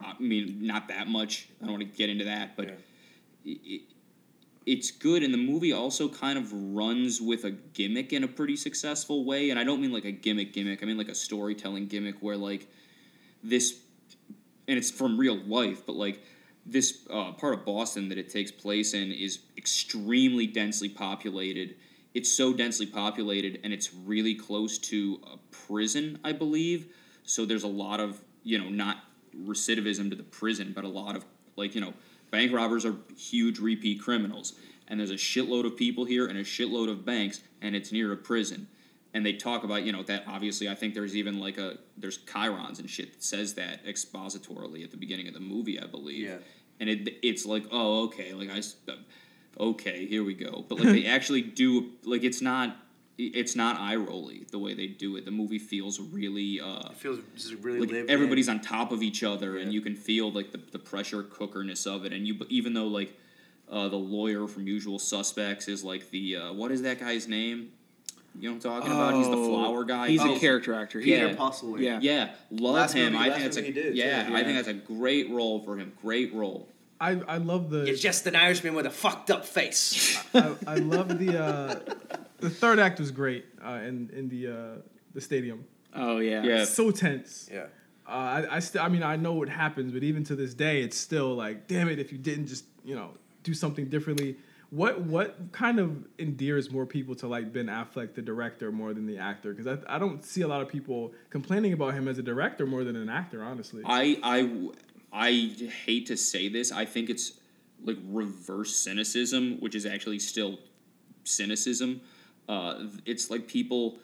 I 0.00 0.14
mean, 0.20 0.58
not 0.60 0.88
that 0.88 1.08
much. 1.08 1.48
I 1.60 1.64
don't 1.64 1.78
want 1.78 1.90
to 1.90 1.98
get 1.98 2.08
into 2.10 2.26
that, 2.26 2.56
but 2.56 2.66
Yeah. 2.66 3.54
it, 3.64 3.82
it's 4.66 4.90
good, 4.90 5.22
and 5.22 5.32
the 5.32 5.38
movie 5.38 5.72
also 5.72 6.08
kind 6.08 6.38
of 6.38 6.52
runs 6.52 7.20
with 7.22 7.44
a 7.44 7.50
gimmick 7.50 8.12
in 8.12 8.22
a 8.22 8.28
pretty 8.28 8.54
successful 8.54 9.24
way. 9.24 9.48
And 9.48 9.58
I 9.58 9.64
don't 9.64 9.80
mean 9.80 9.92
like 9.92 10.04
a 10.04 10.12
gimmick 10.12 10.52
gimmick. 10.52 10.82
I 10.82 10.86
mean 10.86 10.98
like 10.98 11.08
a 11.08 11.14
storytelling 11.14 11.86
gimmick 11.86 12.16
where 12.20 12.36
like 12.36 12.68
this, 13.42 13.80
and 14.68 14.76
it's 14.76 14.90
from 14.90 15.18
real 15.18 15.38
life, 15.46 15.86
but 15.86 15.96
like 15.96 16.22
this 16.66 17.06
uh, 17.08 17.32
part 17.32 17.54
of 17.54 17.64
Boston 17.64 18.10
that 18.10 18.18
it 18.18 18.28
takes 18.28 18.52
place 18.52 18.92
in 18.92 19.10
is 19.10 19.38
extremely 19.56 20.46
densely 20.46 20.90
populated. 20.90 21.76
It's 22.18 22.32
so 22.32 22.52
densely 22.52 22.84
populated, 22.84 23.60
and 23.62 23.72
it's 23.72 23.94
really 23.94 24.34
close 24.34 24.76
to 24.78 25.20
a 25.32 25.36
prison, 25.52 26.18
I 26.24 26.32
believe. 26.32 26.92
So 27.22 27.46
there's 27.46 27.62
a 27.62 27.68
lot 27.68 28.00
of 28.00 28.20
you 28.42 28.58
know 28.58 28.68
not 28.68 29.04
recidivism 29.46 30.10
to 30.10 30.16
the 30.16 30.24
prison, 30.24 30.72
but 30.74 30.82
a 30.82 30.88
lot 30.88 31.14
of 31.14 31.24
like 31.54 31.76
you 31.76 31.80
know 31.80 31.94
bank 32.32 32.52
robbers 32.52 32.84
are 32.84 32.96
huge 33.16 33.60
repeat 33.60 34.02
criminals, 34.02 34.54
and 34.88 34.98
there's 34.98 35.12
a 35.12 35.14
shitload 35.14 35.64
of 35.64 35.76
people 35.76 36.06
here 36.06 36.26
and 36.26 36.36
a 36.36 36.42
shitload 36.42 36.90
of 36.90 37.04
banks, 37.04 37.40
and 37.62 37.76
it's 37.76 37.92
near 37.92 38.12
a 38.12 38.16
prison. 38.16 38.66
And 39.14 39.24
they 39.24 39.34
talk 39.34 39.62
about 39.62 39.84
you 39.84 39.92
know 39.92 40.02
that 40.02 40.24
obviously 40.26 40.68
I 40.68 40.74
think 40.74 40.94
there's 40.94 41.14
even 41.14 41.38
like 41.38 41.56
a 41.56 41.78
there's 41.96 42.18
chyrons 42.18 42.80
and 42.80 42.90
shit 42.90 43.12
that 43.12 43.22
says 43.22 43.54
that 43.54 43.86
expositorily 43.86 44.82
at 44.82 44.90
the 44.90 44.96
beginning 44.96 45.28
of 45.28 45.34
the 45.34 45.40
movie 45.54 45.78
I 45.80 45.86
believe. 45.86 46.26
Yeah. 46.26 46.38
And 46.80 46.90
it 46.90 47.20
it's 47.22 47.46
like 47.46 47.62
oh 47.70 48.06
okay 48.06 48.32
like 48.32 48.50
I 48.50 48.60
okay 49.58 50.06
here 50.06 50.22
we 50.24 50.34
go 50.34 50.64
but 50.68 50.78
like 50.80 50.88
they 50.88 51.06
actually 51.06 51.42
do 51.42 51.90
like 52.04 52.22
it's 52.24 52.40
not 52.40 52.76
it's 53.20 53.56
not 53.56 53.80
eye 53.80 53.96
rolly 53.96 54.46
the 54.52 54.58
way 54.58 54.74
they 54.74 54.86
do 54.86 55.16
it 55.16 55.24
the 55.24 55.30
movie 55.30 55.58
feels 55.58 55.98
really 56.00 56.60
uh 56.60 56.90
It 56.90 56.96
feels 56.96 57.18
just 57.34 57.54
really 57.54 57.80
like 57.80 57.90
lived 57.90 58.10
everybody's 58.10 58.46
in. 58.48 58.54
on 58.58 58.60
top 58.60 58.92
of 58.92 59.02
each 59.02 59.24
other 59.24 59.58
and 59.58 59.72
you 59.72 59.80
can 59.80 59.96
feel 59.96 60.30
like 60.30 60.52
the, 60.52 60.60
the 60.70 60.78
pressure 60.78 61.24
cookerness 61.24 61.86
of 61.86 62.04
it 62.04 62.12
and 62.12 62.26
you 62.26 62.36
even 62.48 62.74
though 62.74 62.86
like 62.86 63.12
uh, 63.70 63.88
the 63.88 63.96
lawyer 63.96 64.46
from 64.46 64.66
usual 64.66 64.98
suspects 64.98 65.66
is 65.68 65.82
like 65.84 66.08
the 66.10 66.36
uh, 66.36 66.52
what 66.52 66.70
is 66.70 66.82
that 66.82 67.00
guy's 67.00 67.26
name 67.26 67.70
you 68.38 68.48
know 68.48 68.54
what 68.54 68.64
i'm 68.64 68.80
talking 68.80 68.92
about 68.92 69.14
he's 69.14 69.26
the 69.28 69.36
Oh, 69.36 69.48
flower 69.48 69.84
guy 69.84 70.08
He's 70.08 70.20
Oh. 70.22 70.36
a 70.36 70.38
character 70.38 70.72
actor. 70.74 71.00
Peter 71.00 71.26
yeah. 71.28 71.34
Postlethwaite. 71.34 71.80
Yeah. 71.80 71.98
yeah 72.00 72.30
love 72.52 72.74
Last 72.76 72.92
him 72.94 73.12
movie- 73.14 73.24
i 73.24 73.30
think 73.30 73.42
that's 73.42 73.56
a 73.56 73.60
movie 73.62 73.72
he 73.72 73.82
did, 73.82 73.92
too. 73.94 73.98
yeah, 73.98 74.30
i 74.32 74.44
think 74.44 74.56
that's 74.56 74.68
a 74.68 74.74
great 74.74 75.28
role 75.30 75.60
for 75.64 75.76
him 75.76 75.92
great 76.00 76.32
role 76.32 76.68
I, 77.00 77.20
I 77.28 77.36
love 77.38 77.70
the 77.70 77.84
It's 77.84 78.00
just 78.00 78.26
an 78.26 78.34
Irishman 78.36 78.74
with 78.74 78.86
a 78.86 78.90
fucked 78.90 79.30
up 79.30 79.44
face. 79.44 80.18
I, 80.34 80.54
I 80.66 80.74
love 80.76 81.18
the 81.18 81.42
uh, 81.42 81.80
the 82.38 82.50
third 82.50 82.78
act 82.78 82.98
was 82.98 83.10
great 83.10 83.44
uh, 83.64 83.80
in 83.84 84.10
in 84.12 84.28
the 84.28 84.48
uh, 84.48 84.80
the 85.14 85.20
stadium. 85.20 85.64
Oh 85.94 86.18
yeah. 86.18 86.42
Yeah. 86.42 86.64
So 86.64 86.90
tense. 86.90 87.48
yeah. 87.52 87.66
Uh, 88.06 88.10
I 88.10 88.56
I, 88.56 88.58
st- 88.60 88.82
I 88.84 88.88
mean 88.88 89.02
I 89.02 89.16
know 89.16 89.34
what 89.34 89.48
happens, 89.48 89.92
but 89.92 90.02
even 90.02 90.24
to 90.24 90.36
this 90.36 90.54
day, 90.54 90.82
it's 90.82 90.96
still 90.96 91.34
like, 91.34 91.68
damn 91.68 91.88
it, 91.88 91.98
if 91.98 92.10
you 92.12 92.18
didn't 92.18 92.46
just 92.46 92.64
you 92.84 92.94
know 92.94 93.10
do 93.42 93.54
something 93.54 93.88
differently. 93.88 94.36
What 94.70 95.00
what 95.00 95.50
kind 95.52 95.78
of 95.80 96.04
endears 96.18 96.70
more 96.70 96.84
people 96.84 97.14
to 97.16 97.26
like 97.26 97.54
Ben 97.54 97.66
Affleck, 97.68 98.14
the 98.14 98.20
director, 98.20 98.70
more 98.70 98.92
than 98.92 99.06
the 99.06 99.16
actor? 99.16 99.54
Because 99.54 99.66
I, 99.66 99.96
I 99.96 99.98
don't 99.98 100.22
see 100.22 100.42
a 100.42 100.48
lot 100.48 100.60
of 100.60 100.68
people 100.68 101.14
complaining 101.30 101.72
about 101.72 101.94
him 101.94 102.06
as 102.06 102.18
a 102.18 102.22
director 102.22 102.66
more 102.66 102.84
than 102.84 102.94
an 102.94 103.08
actor, 103.08 103.42
honestly. 103.42 103.82
I 103.86 104.18
I 104.22 104.68
I 105.12 105.54
hate 105.84 106.06
to 106.06 106.16
say 106.16 106.48
this. 106.48 106.72
I 106.72 106.84
think 106.84 107.10
it's 107.10 107.32
like 107.84 107.96
reverse 108.08 108.74
cynicism, 108.76 109.58
which 109.60 109.74
is 109.74 109.86
actually 109.86 110.18
still 110.18 110.58
cynicism. 111.24 112.00
Uh, 112.48 112.86
it's 113.06 113.30
like 113.30 113.46
people. 113.46 113.98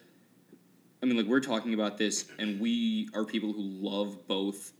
I 1.03 1.05
mean, 1.05 1.17
like 1.17 1.27
we're 1.27 1.41
talking 1.41 1.73
about 1.73 1.97
this, 1.97 2.25
and 2.39 2.59
we 2.59 3.09
are 3.13 3.25
people 3.25 3.53
who 3.53 3.61
love 3.61 4.27
both 4.27 4.73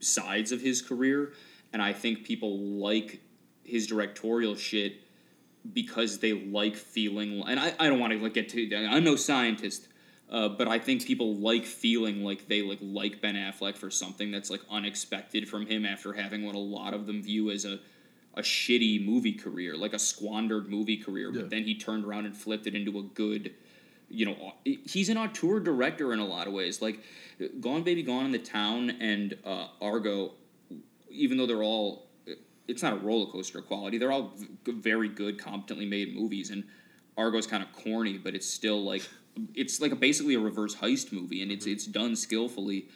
sides 0.00 0.52
of 0.52 0.60
his 0.60 0.82
career, 0.82 1.32
and 1.72 1.82
I 1.82 1.92
think 1.92 2.24
people 2.24 2.58
like 2.58 3.20
his 3.64 3.86
directorial 3.86 4.54
shit 4.54 5.02
because 5.72 6.18
they 6.18 6.32
like 6.32 6.76
feeling. 6.76 7.42
And 7.46 7.58
I, 7.58 7.74
I 7.78 7.88
don't 7.88 7.98
want 7.98 8.12
to 8.12 8.18
like 8.18 8.34
get 8.34 8.48
to. 8.50 8.86
I'm 8.86 9.04
no 9.04 9.16
scientist, 9.16 9.87
uh, 10.30 10.48
but 10.48 10.68
I 10.68 10.78
think 10.78 11.06
people 11.06 11.36
like 11.36 11.64
feeling 11.64 12.22
like 12.22 12.48
they 12.48 12.62
like 12.62 12.78
like 12.82 13.20
Ben 13.22 13.34
Affleck 13.34 13.76
for 13.76 13.90
something 13.90 14.30
that's 14.30 14.50
like 14.50 14.60
unexpected 14.70 15.48
from 15.48 15.66
him 15.66 15.86
after 15.86 16.12
having 16.12 16.44
what 16.44 16.54
a 16.54 16.58
lot 16.58 16.92
of 16.92 17.06
them 17.06 17.22
view 17.22 17.50
as 17.50 17.64
a 17.64 17.78
a 18.34 18.42
shitty 18.42 19.04
movie 19.04 19.32
career, 19.32 19.76
like 19.76 19.94
a 19.94 19.98
squandered 19.98 20.68
movie 20.68 20.96
career. 20.96 21.30
Yeah. 21.32 21.42
But 21.42 21.50
then 21.50 21.64
he 21.64 21.74
turned 21.74 22.04
around 22.04 22.26
and 22.26 22.36
flipped 22.36 22.66
it 22.66 22.74
into 22.74 22.98
a 22.98 23.02
good. 23.02 23.54
You 24.10 24.24
know, 24.24 24.54
he's 24.64 25.10
an 25.10 25.18
auteur 25.18 25.60
director 25.60 26.14
in 26.14 26.18
a 26.18 26.24
lot 26.24 26.46
of 26.46 26.54
ways. 26.54 26.80
Like 26.80 27.00
Gone 27.60 27.82
Baby 27.82 28.02
Gone 28.02 28.24
in 28.24 28.32
the 28.32 28.38
Town 28.38 28.90
and 29.00 29.36
uh, 29.44 29.66
Argo, 29.82 30.32
even 31.10 31.36
though 31.36 31.46
they're 31.46 31.62
all, 31.62 32.06
it's 32.66 32.82
not 32.82 32.94
a 32.94 32.96
roller 32.96 33.30
coaster 33.30 33.58
of 33.58 33.66
quality. 33.66 33.98
They're 33.98 34.10
all 34.10 34.32
v- 34.64 34.72
very 34.72 35.08
good, 35.10 35.38
competently 35.38 35.84
made 35.84 36.16
movies, 36.16 36.48
and 36.48 36.64
Argo's 37.18 37.46
kind 37.46 37.62
of 37.62 37.70
corny, 37.72 38.16
but 38.16 38.34
it's 38.34 38.48
still 38.48 38.82
like 38.82 39.06
it's 39.54 39.80
like 39.80 39.92
a, 39.92 39.96
basically 39.96 40.34
a 40.34 40.40
reverse 40.40 40.76
heist 40.76 41.12
movie, 41.12 41.42
and 41.42 41.50
it's 41.50 41.66
it's 41.66 41.86
done 41.86 42.16
skillfully. 42.16 42.88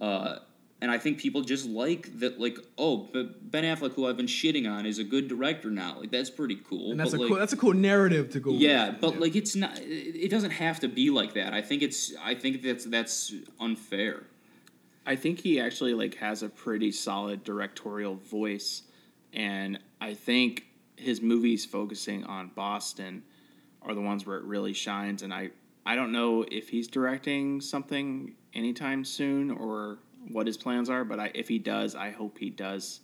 Uh, 0.00 0.36
and 0.82 0.90
I 0.90 0.96
think 0.96 1.18
people 1.18 1.42
just 1.42 1.66
like 1.66 2.20
that, 2.20 2.40
like, 2.40 2.58
oh, 2.78 3.08
but 3.12 3.50
Ben 3.50 3.64
Affleck, 3.64 3.92
who 3.92 4.06
I've 4.06 4.16
been 4.16 4.26
shitting 4.26 4.70
on, 4.70 4.86
is 4.86 4.98
a 4.98 5.04
good 5.04 5.28
director 5.28 5.70
now. 5.70 5.98
Like 6.00 6.10
that's 6.10 6.30
pretty 6.30 6.56
cool. 6.56 6.92
and 6.92 7.00
that's 7.00 7.10
but, 7.10 7.18
a 7.18 7.20
like, 7.20 7.28
cool, 7.28 7.38
that's 7.38 7.52
a 7.52 7.56
cool 7.56 7.74
narrative 7.74 8.30
to 8.30 8.40
go. 8.40 8.52
yeah, 8.52 8.90
with. 8.90 9.00
but 9.00 9.20
like 9.20 9.36
it's 9.36 9.54
not. 9.54 9.78
It 9.78 10.16
it 10.16 10.30
doesn't 10.30 10.52
have 10.52 10.80
to 10.80 10.88
be 10.88 11.10
like 11.10 11.34
that. 11.34 11.52
I 11.52 11.62
think 11.62 11.82
it's. 11.82 12.14
I 12.22 12.34
think 12.34 12.62
that's 12.62 12.86
that's 12.86 13.34
unfair. 13.60 14.24
I 15.06 15.16
think 15.16 15.40
he 15.40 15.60
actually 15.60 15.94
like 15.94 16.14
has 16.16 16.42
a 16.42 16.48
pretty 16.48 16.92
solid 16.92 17.44
directorial 17.44 18.16
voice, 18.16 18.82
and 19.32 19.78
I 20.00 20.14
think 20.14 20.64
his 20.96 21.20
movies 21.20 21.64
focusing 21.64 22.24
on 22.24 22.52
Boston 22.54 23.22
are 23.82 23.94
the 23.94 24.00
ones 24.00 24.26
where 24.26 24.36
it 24.36 24.44
really 24.44 24.72
shines. 24.72 25.22
And 25.22 25.32
I 25.32 25.50
I 25.84 25.94
don't 25.94 26.12
know 26.12 26.44
if 26.50 26.68
he's 26.68 26.88
directing 26.88 27.60
something 27.60 28.34
anytime 28.54 29.04
soon 29.04 29.50
or 29.50 29.98
what 30.28 30.46
his 30.46 30.56
plans 30.56 30.90
are, 30.90 31.04
but 31.04 31.18
I, 31.18 31.30
if 31.34 31.48
he 31.48 31.58
does, 31.58 31.94
I 31.94 32.10
hope 32.10 32.38
he 32.38 32.50
does 32.50 33.00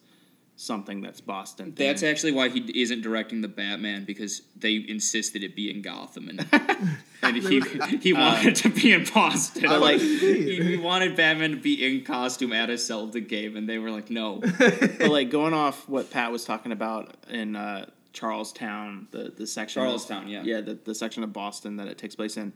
something 0.56 1.02
that's 1.02 1.20
Boston. 1.20 1.74
That's 1.76 2.02
actually 2.02 2.32
why 2.32 2.48
he 2.48 2.60
isn't 2.80 3.02
directing 3.02 3.42
the 3.42 3.48
Batman 3.48 4.04
because 4.04 4.42
they 4.56 4.84
insisted 4.88 5.44
it 5.44 5.54
be 5.54 5.70
in 5.70 5.82
Gotham 5.82 6.30
and 6.30 6.46
and 7.22 7.36
he 7.36 7.60
he 8.00 8.12
wanted 8.14 8.46
it 8.46 8.56
to 8.56 8.70
be 8.70 8.92
in 8.92 9.04
Boston. 9.04 9.64
But, 9.66 9.80
like- 9.80 10.00
he, 10.00 10.62
he 10.62 10.76
wanted 10.76 11.14
Batman 11.14 11.50
to 11.50 11.56
be 11.56 11.84
in 11.84 12.04
costume 12.04 12.52
at 12.52 12.70
a 12.70 12.78
Zelda 12.78 13.20
game, 13.20 13.56
and 13.56 13.68
they 13.68 13.78
were 13.78 13.90
like, 13.90 14.10
no. 14.10 14.40
but 14.58 15.08
like 15.08 15.30
going 15.30 15.52
off 15.52 15.88
what 15.88 16.10
Pat 16.10 16.32
was 16.32 16.44
talking 16.44 16.72
about 16.72 17.14
in 17.28 17.54
uh, 17.54 17.86
Charlestown, 18.16 19.08
the 19.10 19.32
the 19.36 19.46
section 19.46 19.82
of- 19.82 19.88
Charlestown, 19.88 20.28
yeah. 20.28 20.42
yeah, 20.42 20.60
the, 20.62 20.74
the 20.74 20.94
section 20.94 21.22
of 21.22 21.32
Boston 21.32 21.76
that 21.76 21.86
it 21.86 21.98
takes 21.98 22.14
place 22.16 22.36
in. 22.36 22.52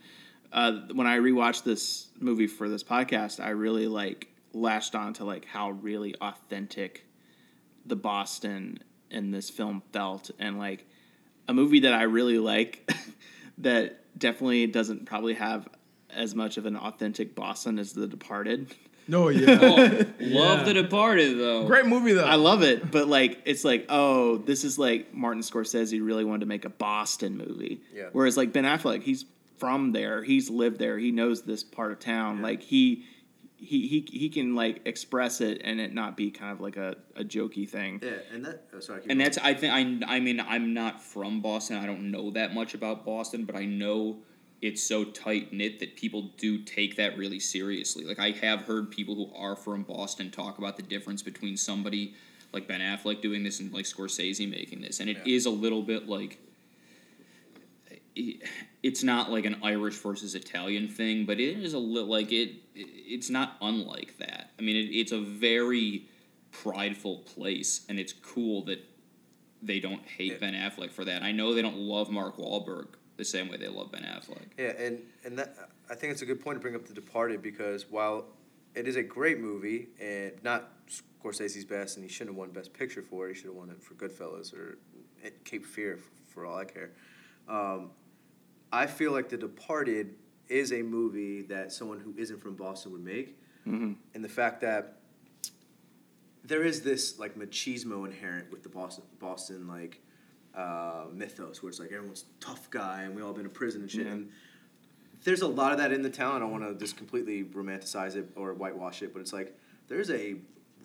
Uh, 0.52 0.80
when 0.94 1.06
I 1.06 1.18
rewatched 1.18 1.62
this 1.64 2.08
movie 2.18 2.46
for 2.48 2.68
this 2.68 2.82
podcast, 2.82 3.38
I 3.38 3.50
really 3.50 3.86
like 3.86 4.28
latched 4.52 4.94
on 4.94 5.12
to 5.14 5.24
like 5.24 5.44
how 5.44 5.70
really 5.70 6.14
authentic 6.20 7.06
the 7.86 7.94
Boston 7.94 8.78
in 9.10 9.30
this 9.30 9.50
film 9.50 9.82
felt, 9.92 10.30
and 10.38 10.58
like 10.58 10.86
a 11.46 11.54
movie 11.54 11.80
that 11.80 11.92
I 11.92 12.02
really 12.04 12.38
like 12.38 12.90
that 13.58 14.18
definitely 14.18 14.66
doesn't 14.66 15.04
probably 15.04 15.34
have 15.34 15.68
as 16.08 16.34
much 16.34 16.56
of 16.56 16.66
an 16.66 16.76
authentic 16.76 17.34
Boston 17.34 17.78
as 17.78 17.92
The 17.92 18.08
Departed. 18.08 18.74
No, 19.10 19.28
yeah, 19.28 19.58
Oh, 19.60 20.04
love 20.20 20.66
The 20.66 20.74
Departed 20.74 21.38
though. 21.38 21.66
great 21.66 21.86
movie 21.86 22.12
though. 22.12 22.24
I 22.24 22.36
love 22.36 22.62
it, 22.62 22.90
but 22.90 23.08
like 23.08 23.42
it's 23.44 23.64
like, 23.64 23.86
oh, 23.88 24.38
this 24.38 24.64
is 24.64 24.78
like 24.78 25.12
Martin 25.12 25.42
Scorsese 25.42 26.04
really 26.04 26.24
wanted 26.24 26.40
to 26.40 26.46
make 26.46 26.64
a 26.64 26.70
Boston 26.70 27.36
movie. 27.36 27.80
Yeah. 27.94 28.08
Whereas 28.12 28.36
like 28.36 28.52
Ben 28.52 28.64
Affleck, 28.64 29.02
he's 29.02 29.24
from 29.58 29.92
there, 29.92 30.22
he's 30.22 30.48
lived 30.48 30.78
there, 30.78 30.98
he 30.98 31.10
knows 31.10 31.42
this 31.42 31.62
part 31.62 31.92
of 31.92 31.98
town. 31.98 32.40
Like 32.42 32.62
he 32.62 33.04
he 33.56 33.86
he 33.88 34.06
he 34.10 34.30
can 34.30 34.54
like 34.54 34.80
express 34.86 35.42
it 35.42 35.60
and 35.62 35.78
it 35.80 35.92
not 35.92 36.16
be 36.16 36.30
kind 36.30 36.50
of 36.52 36.60
like 36.62 36.78
a, 36.78 36.96
a 37.14 37.22
jokey 37.24 37.68
thing. 37.68 38.00
Yeah, 38.02 38.12
and 38.32 38.44
that. 38.46 38.64
Oh, 38.74 38.80
sorry. 38.80 39.00
keep 39.02 39.10
And 39.10 39.18
going. 39.18 39.24
that's 39.32 39.38
I 39.38 39.52
think 39.52 39.74
I 40.08 40.14
I 40.16 40.20
mean 40.20 40.40
I'm 40.40 40.72
not 40.72 41.02
from 41.02 41.42
Boston. 41.42 41.76
I 41.76 41.84
don't 41.84 42.10
know 42.10 42.30
that 42.30 42.54
much 42.54 42.72
about 42.74 43.04
Boston, 43.04 43.44
but 43.44 43.56
I 43.56 43.66
know 43.66 44.18
it's 44.62 44.82
so 44.82 45.04
tight 45.04 45.52
knit 45.52 45.78
that 45.80 45.96
people 45.96 46.30
do 46.36 46.58
take 46.58 46.96
that 46.96 47.16
really 47.16 47.40
seriously. 47.40 48.04
Like 48.04 48.18
I 48.18 48.30
have 48.32 48.62
heard 48.62 48.90
people 48.90 49.14
who 49.14 49.34
are 49.34 49.56
from 49.56 49.82
Boston 49.84 50.30
talk 50.30 50.58
about 50.58 50.76
the 50.76 50.82
difference 50.82 51.22
between 51.22 51.56
somebody 51.56 52.14
like 52.52 52.66
Ben 52.68 52.80
Affleck 52.80 53.22
doing 53.22 53.42
this 53.42 53.60
and 53.60 53.72
like 53.72 53.84
Scorsese 53.86 54.48
making 54.50 54.80
this, 54.82 55.00
and 55.00 55.08
it 55.08 55.18
is 55.26 55.46
Yeah. 55.46 55.52
a 55.52 55.54
little 55.54 55.82
bit 55.82 56.08
like 56.08 56.38
it's 58.82 59.02
not 59.02 59.30
like 59.30 59.44
an 59.44 59.56
Irish 59.62 59.96
versus 59.96 60.34
Italian 60.34 60.88
thing, 60.88 61.24
but 61.26 61.38
it 61.40 61.58
is 61.62 61.74
a 61.74 61.78
little 61.78 62.08
like 62.08 62.32
it. 62.32 62.52
It's 62.74 63.30
not 63.30 63.56
unlike 63.60 64.18
that. 64.18 64.50
I 64.58 64.62
mean, 64.62 64.76
it, 64.76 64.88
it's 64.94 65.12
a 65.12 65.20
very 65.20 66.06
prideful 66.52 67.18
place, 67.18 67.84
and 67.88 67.98
it's 68.00 68.12
cool 68.12 68.64
that 68.64 68.84
they 69.62 69.78
don't 69.80 70.04
hate 70.04 70.32
Yeah. 70.32 70.38
Ben 70.38 70.54
Affleck 70.54 70.90
for 70.92 71.04
that. 71.04 71.22
I 71.22 71.32
know 71.32 71.54
they 71.54 71.62
don't 71.62 71.76
love 71.78 72.10
Mark 72.10 72.36
Wahlberg 72.36 72.88
the 73.20 73.24
same 73.26 73.48
way 73.48 73.58
they 73.58 73.68
love 73.68 73.92
Ben 73.92 74.02
Affleck. 74.02 74.46
Yeah, 74.58 74.72
and 74.78 74.98
and 75.24 75.38
that 75.38 75.54
I 75.90 75.94
think 75.94 76.12
it's 76.12 76.22
a 76.22 76.26
good 76.26 76.40
point 76.42 76.56
to 76.56 76.60
bring 76.60 76.74
up 76.74 76.86
The 76.86 76.94
Departed 76.94 77.42
because 77.42 77.84
while 77.90 78.24
it 78.74 78.88
is 78.88 78.96
a 78.96 79.02
great 79.02 79.38
movie 79.38 79.88
and 80.00 80.32
not 80.42 80.70
Scorsese's 80.88 81.66
best, 81.66 81.96
and 81.96 82.04
he 82.04 82.10
shouldn't 82.10 82.30
have 82.30 82.38
won 82.38 82.50
Best 82.50 82.72
Picture 82.72 83.02
for 83.02 83.26
it. 83.28 83.34
He 83.34 83.34
should 83.34 83.46
have 83.48 83.54
won 83.54 83.68
it 83.70 83.82
for 83.82 83.92
Goodfellas 83.94 84.54
or 84.54 84.78
Cape 85.44 85.66
Fear, 85.66 85.98
for, 85.98 86.32
for 86.32 86.46
all 86.46 86.56
I 86.56 86.64
care. 86.64 86.92
Um, 87.46 87.90
I 88.72 88.86
feel 88.86 89.12
like 89.12 89.28
The 89.28 89.36
Departed 89.36 90.14
is 90.48 90.72
a 90.72 90.80
movie 90.82 91.42
that 91.42 91.72
someone 91.72 92.00
who 92.00 92.14
isn't 92.16 92.40
from 92.40 92.54
Boston 92.54 92.92
would 92.92 93.04
make, 93.04 93.36
Mhm. 93.66 93.96
and 94.14 94.24
the 94.24 94.28
fact 94.30 94.62
that 94.62 94.96
there 96.42 96.62
is 96.62 96.80
this 96.82 97.18
like 97.18 97.34
machismo 97.36 98.06
inherent 98.06 98.50
with 98.50 98.62
the 98.62 98.68
Boston 98.70 99.04
Boston 99.18 99.68
like 99.68 100.00
uh, 100.54 101.04
mythos, 101.12 101.62
where 101.62 101.70
it's 101.70 101.78
like 101.80 101.92
everyone's 101.92 102.24
a 102.40 102.44
tough 102.44 102.70
guy 102.70 103.02
and 103.02 103.14
we 103.14 103.22
all 103.22 103.32
been 103.32 103.44
to 103.44 103.48
prison 103.50 103.82
and 103.82 103.90
shit. 103.90 104.06
Yeah. 104.06 104.12
And 104.12 104.28
there's 105.24 105.42
a 105.42 105.48
lot 105.48 105.72
of 105.72 105.78
that 105.78 105.92
in 105.92 106.02
the 106.02 106.10
town. 106.10 106.36
I 106.36 106.38
don't 106.40 106.50
want 106.50 106.64
to 106.64 106.74
just 106.74 106.96
completely 106.96 107.44
romanticize 107.44 108.16
it 108.16 108.28
or 108.36 108.54
whitewash 108.54 109.02
it, 109.02 109.12
but 109.12 109.20
it's 109.20 109.32
like 109.32 109.56
there's 109.88 110.10
a 110.10 110.36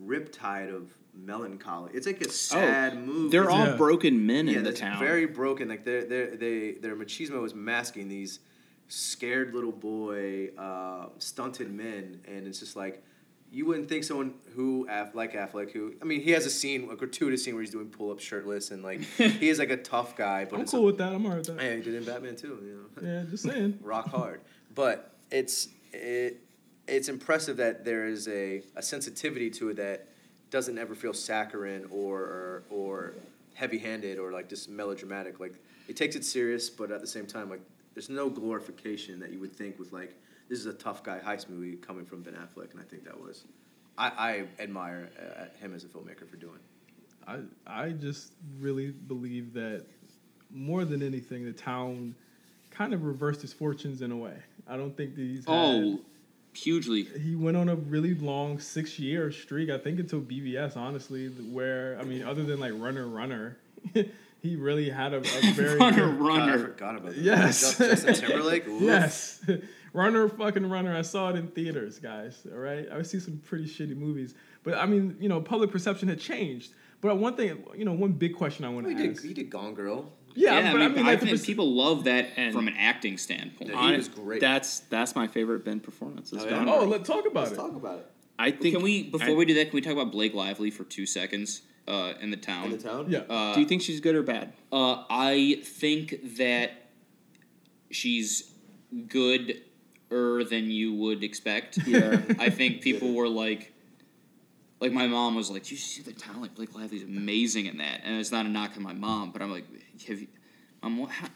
riptide 0.03 0.73
of 0.75 0.93
melancholy. 1.13 1.91
It's 1.93 2.05
like 2.05 2.21
a 2.21 2.29
sad 2.29 2.97
movie. 3.05 3.27
Oh, 3.27 3.29
They're 3.29 3.49
all 3.49 3.65
Yeah. 3.67 3.77
broken 3.77 4.25
men 4.25 4.47
yeah, 4.47 4.57
in 4.57 4.63
the 4.63 4.73
town. 4.73 4.99
very 4.99 5.25
broken. 5.25 5.69
Like 5.69 5.85
their 5.85 6.03
their 6.05 6.35
they 6.35 6.73
their 6.73 6.95
machismo 6.95 7.45
is 7.45 7.55
masking 7.55 8.07
these 8.09 8.39
scared 8.87 9.53
little 9.53 9.71
boy, 9.71 10.49
uh, 10.57 11.07
stunted 11.17 11.73
men, 11.73 12.21
and 12.27 12.45
it's 12.45 12.59
just 12.59 12.75
like 12.75 13.03
you 13.55 13.65
wouldn't 13.65 13.87
think 13.87 14.03
someone 14.03 14.33
who 14.53 14.85
like 15.13 15.31
Affleck, 15.31 15.71
who 15.71 15.93
I 16.01 16.05
mean, 16.05 16.19
he 16.19 16.31
has 16.31 16.45
a 16.45 16.49
scene, 16.49 16.89
a 16.91 16.95
gratuitous 16.97 17.45
scene 17.45 17.53
where 17.53 17.63
he's 17.63 17.71
doing 17.71 17.87
pull 17.87 18.11
ups 18.11 18.21
shirtless, 18.21 18.69
and 18.69 18.83
like 18.83 19.01
he 19.17 19.47
is 19.47 19.59
like 19.59 19.69
a 19.69 19.77
tough 19.77 20.17
guy. 20.17 20.43
But 20.43 20.59
I'm 20.59 20.65
cool 20.65 20.83
with 20.83 20.97
that. 20.97 21.13
I'm 21.13 21.25
alright 21.25 21.37
with 21.47 21.55
that. 21.55 21.63
yeah, 21.63 21.75
he 21.77 21.81
did 21.81 21.95
in 21.95 22.03
Batman 22.03 22.35
too. 22.35 22.59
You 22.61 23.01
know, 23.01 23.09
Yeah, 23.09 23.23
just 23.29 23.43
saying. 23.43 23.79
rock 23.81 24.09
hard. 24.09 24.41
But 24.75 25.15
it's 25.31 25.69
it, 25.93 26.41
it's 26.85 27.07
impressive 27.07 27.55
that 27.57 27.85
there 27.85 28.05
is 28.05 28.27
a, 28.27 28.61
a 28.75 28.83
sensitivity 28.83 29.49
to 29.51 29.69
it 29.69 29.77
that 29.77 30.09
doesn't 30.51 30.77
ever 30.77 30.93
feel 30.93 31.13
saccharine 31.13 31.85
or 31.89 32.19
or, 32.19 32.63
or 32.69 33.13
heavy 33.53 33.77
handed 33.77 34.19
or 34.19 34.33
like 34.33 34.49
just 34.49 34.69
melodramatic. 34.69 35.39
Like 35.39 35.53
it 35.87 35.95
takes 35.95 36.17
it 36.17 36.25
serious, 36.25 36.69
but 36.69 36.91
at 36.91 36.99
the 36.99 37.07
same 37.07 37.25
time, 37.25 37.49
like 37.49 37.61
there's 37.93 38.09
no 38.09 38.29
glorification 38.29 39.17
that 39.21 39.31
you 39.31 39.39
would 39.39 39.55
think 39.55 39.79
with 39.79 39.93
like 39.93 40.13
this 40.49 40.59
is 40.59 40.65
a 40.65 40.73
tough 40.73 41.03
guy 41.03 41.19
heist 41.19 41.49
movie 41.49 41.75
coming 41.77 42.05
from 42.05 42.21
Ben 42.21 42.33
Affleck, 42.35 42.71
and 42.71 42.79
I 42.79 42.83
think 42.83 43.03
that 43.05 43.19
was 43.19 43.43
I, 43.97 44.07
I 44.57 44.61
admire 44.61 45.09
uh, 45.19 45.45
him 45.59 45.73
as 45.73 45.83
a 45.83 45.87
filmmaker 45.87 46.27
for 46.29 46.37
doing. 46.37 46.59
I 47.27 47.39
I 47.65 47.89
just 47.89 48.33
really 48.59 48.91
believe 48.91 49.53
that 49.53 49.85
more 50.51 50.85
than 50.85 51.01
anything, 51.01 51.43
the 51.45 51.51
town 51.53 52.15
kind 52.71 52.93
of 52.93 53.03
reversed 53.03 53.41
his 53.41 53.53
fortunes 53.53 54.01
in 54.01 54.11
a 54.11 54.17
way. 54.17 54.35
I 54.67 54.77
don't 54.77 54.95
think 54.95 55.15
that 55.15 55.21
he's 55.21 55.45
had- 55.45 55.47
Oh, 55.47 55.99
hugely. 56.53 57.03
he 57.03 57.35
went 57.35 57.57
on 57.57 57.69
a 57.69 57.75
really 57.75 58.13
long 58.15 58.59
six 58.59 58.99
year 58.99 59.31
streak. 59.31 59.69
I 59.69 59.77
think 59.77 59.99
until 59.99 60.21
BVS, 60.21 60.75
honestly, 60.77 61.27
where 61.27 61.97
I 61.99 62.03
mean, 62.03 62.23
other 62.23 62.43
than 62.43 62.59
like 62.59 62.73
Runner 62.75 63.07
Runner, 63.07 63.57
he 64.41 64.55
really 64.55 64.89
had 64.89 65.13
a, 65.13 65.17
a 65.17 65.51
very 65.53 65.77
Runner, 65.79 66.11
good- 66.11 66.19
God, 66.19 66.49
I 66.49 66.57
forgot 66.57 66.95
about 66.97 67.15
that. 67.15 67.17
Yes. 67.17 67.61
Just- 67.61 67.77
Justin 67.79 68.13
Timberlake. 68.15 68.67
Oof. 68.67 68.81
Yes. 68.81 69.41
Runner 69.95 70.27
fucking 70.29 70.69
runner. 70.69 70.95
I 70.95 71.01
saw 71.01 71.29
it 71.29 71.35
in 71.35 71.47
theaters, 71.47 71.99
guys. 71.99 72.45
All 72.51 72.57
right. 72.59 72.87
I 72.91 73.01
see 73.01 73.19
some 73.19 73.37
pretty 73.39 73.65
shitty 73.65 73.95
movies. 73.95 74.33
But 74.63 74.75
I 74.75 74.85
mean, 74.85 75.15
you 75.19 75.29
know, 75.29 75.41
public 75.41 75.71
perception 75.71 76.07
had 76.09 76.19
changed. 76.19 76.73
But 77.01 77.17
one 77.17 77.35
thing, 77.35 77.63
you 77.75 77.85
know, 77.85 77.93
one 77.93 78.13
big 78.13 78.35
question 78.35 78.65
I 78.65 78.69
want 78.69 78.87
He 78.87 78.93
to 78.95 79.01
did. 79.01 79.11
ask. 79.11 79.23
He 79.23 79.33
did 79.33 79.49
Gone 79.49 79.73
Girl. 79.73 80.11
Yeah, 80.33 80.59
Yeah, 80.59 80.71
but 80.73 80.81
I 80.81 80.87
mean, 80.89 81.05
I, 81.05 81.11
like 81.11 81.19
the 81.21 81.27
think 81.27 81.37
perce- 81.39 81.45
people 81.45 81.73
love 81.73 82.03
that 82.05 82.29
And- 82.35 82.53
from 82.53 82.67
an 82.67 82.75
acting 82.77 83.17
standpoint. 83.17 83.71
Yeah, 83.71 83.91
he 83.91 83.97
was 83.97 84.09
great. 84.09 84.41
That's 84.41 84.79
that's 84.81 85.15
my 85.15 85.27
favorite 85.27 85.63
Ben 85.63 85.79
performance. 85.79 86.33
Oh, 86.35 86.43
yeah? 86.45 86.65
Oh, 86.67 86.85
let's 86.85 87.07
talk 87.07 87.25
about 87.25 87.47
it. 87.47 87.49
Let's 87.49 87.51
it. 87.53 87.55
talk 87.55 87.75
about 87.75 87.99
it. 87.99 88.11
I 88.37 88.51
think. 88.51 88.75
Can 88.75 88.83
we 88.83 89.03
before 89.03 89.29
I- 89.29 89.33
we 89.33 89.45
do 89.45 89.53
that? 89.55 89.69
Can 89.69 89.75
we 89.75 89.81
talk 89.81 89.93
about 89.93 90.11
Blake 90.11 90.33
Lively 90.33 90.71
for 90.71 90.83
two 90.83 91.05
seconds 91.05 91.61
uh, 91.87 92.13
in 92.19 92.31
the 92.31 92.37
town? 92.37 92.65
In 92.65 92.71
the 92.71 92.77
town. 92.77 93.05
Yeah. 93.09 93.19
Uh, 93.29 93.53
do 93.53 93.61
you 93.61 93.65
think 93.67 93.81
she's 93.81 93.99
good 94.01 94.15
or 94.15 94.23
bad? 94.23 94.51
Uh, 94.73 95.03
I 95.09 95.61
think 95.63 96.35
that 96.37 96.71
she's 97.91 98.51
good 99.07 99.61
er 100.11 100.43
than 100.43 100.69
you 100.69 100.93
would 100.93 101.23
expect. 101.23 101.79
Yeah. 101.87 102.21
I 102.39 102.49
think 102.49 102.81
people 102.81 103.13
were 103.13 103.29
like, 103.29 103.73
like 104.79 104.91
my 104.91 105.07
mom 105.07 105.35
was 105.35 105.49
like, 105.49 105.63
"Do 105.63 105.75
you 105.75 105.79
see 105.79 106.01
the 106.01 106.13
talent? 106.13 106.41
Like 106.41 106.55
Blake 106.55 106.75
Lively's 106.75 107.03
amazing 107.03 107.65
in 107.67 107.77
that." 107.77 108.01
And 108.03 108.19
it's 108.19 108.31
not 108.31 108.45
a 108.45 108.49
knock 108.49 108.71
on 108.77 108.83
my 108.83 108.93
mom, 108.93 109.31
but 109.31 109.41
I'm 109.41 109.51
like, 109.51 109.65
"Have 110.07 110.19
you, 110.19 110.27
mom? 110.81 110.97
What, 110.97 111.11
how, 111.11 111.27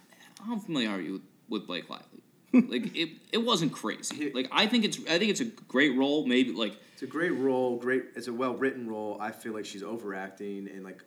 how 0.45 0.57
familiar 0.57 0.89
are 0.89 1.01
you 1.01 1.13
with, 1.13 1.21
with 1.49 1.67
Blake 1.67 1.89
Lively?" 1.89 2.23
like 2.53 2.95
it, 2.95 3.09
it 3.31 3.37
wasn't 3.37 3.71
crazy. 3.71 4.31
Like 4.33 4.47
I 4.51 4.65
think 4.65 4.83
it's, 4.83 4.97
I 5.07 5.19
think 5.19 5.29
it's 5.29 5.39
a 5.39 5.45
great 5.45 5.95
role. 5.95 6.25
Maybe 6.25 6.51
like 6.51 6.77
It's 6.93 7.03
a 7.03 7.07
great 7.07 7.31
role. 7.31 7.77
Great. 7.77 8.05
It's 8.15 8.27
a 8.27 8.33
well 8.33 8.55
written 8.55 8.89
role. 8.89 9.17
I 9.21 9.31
feel 9.31 9.53
like 9.53 9.65
she's 9.65 9.83
overacting 9.83 10.67
and 10.67 10.83
like, 10.83 11.03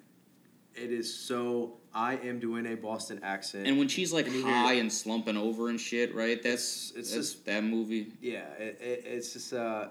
it 0.75 0.91
is 0.93 1.12
so. 1.14 1.75
I 1.95 2.14
am 2.16 2.39
doing 2.41 2.66
a 2.66 2.75
Boston 2.75 3.20
accent. 3.23 3.66
And 3.66 3.79
when 3.79 3.87
she's 3.89 4.12
like 4.14 4.27
And 4.27 4.43
high 4.45 4.75
and 4.75 4.91
slumping 4.91 5.37
over 5.37 5.68
and 5.68 5.79
shit, 5.79 6.14
right? 6.14 6.43
That's 6.43 6.91
It's- 6.91 6.93
it's 6.97 7.14
that's 7.14 7.33
just- 7.33 7.45
that 7.47 7.64
movie. 7.64 8.12
Yeah, 8.23 8.49
it, 8.59 8.79
it, 8.81 9.05
it's 9.07 9.33
just 9.35 9.53
uh, 9.53 9.89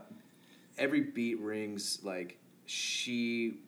every 0.78 1.02
beat 1.02 1.40
rings 1.40 2.00
like 2.04 2.38
she 2.66 3.60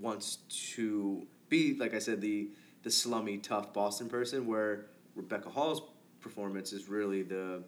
wants 0.00 0.36
to 0.74 1.26
be 1.48 1.74
like 1.74 1.94
I 1.94 1.98
said 1.98 2.20
the 2.20 2.48
the 2.84 2.90
slummy 2.90 3.38
tough 3.38 3.72
Boston 3.72 4.08
person. 4.08 4.46
Where 4.46 4.86
Rebecca 5.16 5.48
Hall's 5.50 5.82
performance 6.20 6.72
is 6.72 6.88
really 6.88 7.22
the 7.22 7.64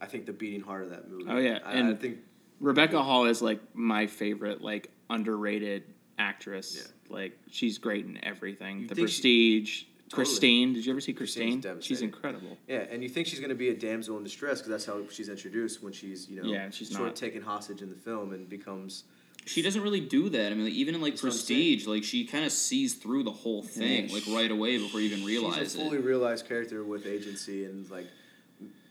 I 0.00 0.06
think 0.06 0.26
the 0.26 0.32
beating 0.32 0.60
heart 0.60 0.84
of 0.84 0.90
that 0.90 1.10
movie. 1.10 1.24
Oh, 1.28 1.38
yeah, 1.38 1.58
I, 1.64 1.90
I 1.90 1.94
think 1.94 2.18
Rebecca 2.60 3.02
Hall 3.02 3.26
is 3.26 3.42
like 3.42 3.60
my 3.74 4.06
favorite, 4.06 4.62
like 4.62 4.90
underrated 5.10 5.82
actress. 6.18 6.76
Yeah. 6.76 6.92
Like 7.10 7.36
she's 7.50 7.78
great 7.78 8.06
in 8.06 8.22
everything. 8.24 8.80
You 8.80 8.86
the 8.88 8.94
think 8.94 9.08
she- 9.08 9.14
Prestige. 9.60 9.82
Totally. 10.10 10.26
Christine, 10.26 10.72
did 10.72 10.84
you 10.86 10.90
ever 10.92 11.00
see 11.00 11.12
Christine? 11.12 11.62
She's 11.80 12.02
incredible. 12.02 12.58
yeah, 12.66 12.78
and 12.90 13.00
you 13.00 13.08
think 13.08 13.28
she's 13.28 13.38
gonna 13.38 13.54
be 13.54 13.68
a 13.68 13.74
damsel 13.76 14.16
in 14.16 14.24
distress 14.24 14.58
because 14.58 14.70
that's 14.70 14.84
how 14.84 15.08
she's 15.08 15.28
introduced 15.28 15.84
when 15.84 15.92
she's 15.92 16.28
you 16.28 16.42
know 16.42 16.48
Yeah, 16.48 16.68
she's 16.70 16.88
sort 16.90 17.02
not. 17.02 17.08
of 17.10 17.14
taken 17.14 17.42
hostage 17.42 17.80
in 17.80 17.90
the 17.90 17.94
film 17.94 18.32
and 18.32 18.48
becomes 18.48 19.04
She 19.46 19.62
doesn't 19.62 19.80
really 19.82 20.00
do 20.00 20.28
that. 20.30 20.50
I 20.50 20.54
mean, 20.56 20.64
like, 20.64 20.72
even 20.72 20.96
in 20.96 21.00
like 21.00 21.12
That's 21.12 21.20
Prestige, 21.22 21.86
like 21.86 22.02
she 22.02 22.24
kind 22.24 22.44
of 22.44 22.50
sees 22.50 22.94
through 22.94 23.22
the 23.22 23.30
whole 23.30 23.62
thing, 23.62 24.08
like 24.12 24.24
right 24.28 24.50
away 24.50 24.78
before 24.78 24.98
you 25.00 25.06
even 25.14 25.24
realize 25.24 25.58
it. 25.58 25.60
she's 25.60 25.74
a 25.76 25.78
fully 25.78 25.98
it. 25.98 26.04
realized 26.04 26.48
character 26.48 26.82
with 26.82 27.06
agency 27.06 27.64
and 27.66 27.88
like 27.88 28.06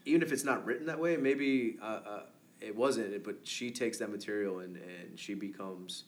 even 0.05 0.21
if 0.21 0.31
it's 0.31 0.45
not 0.45 0.65
written 0.65 0.85
that 0.85 0.99
way 1.01 1.17
maybe 1.17 1.75
uh, 1.81 1.85
uh, 1.85 2.19
it 2.61 2.73
wasn't 2.73 3.21
but 3.25 3.35
she 3.43 3.71
takes 3.71 3.97
that 3.97 4.09
material 4.09 4.59
and, 4.59 4.77
and 4.77 5.19
she 5.19 5.33
becomes 5.33 6.05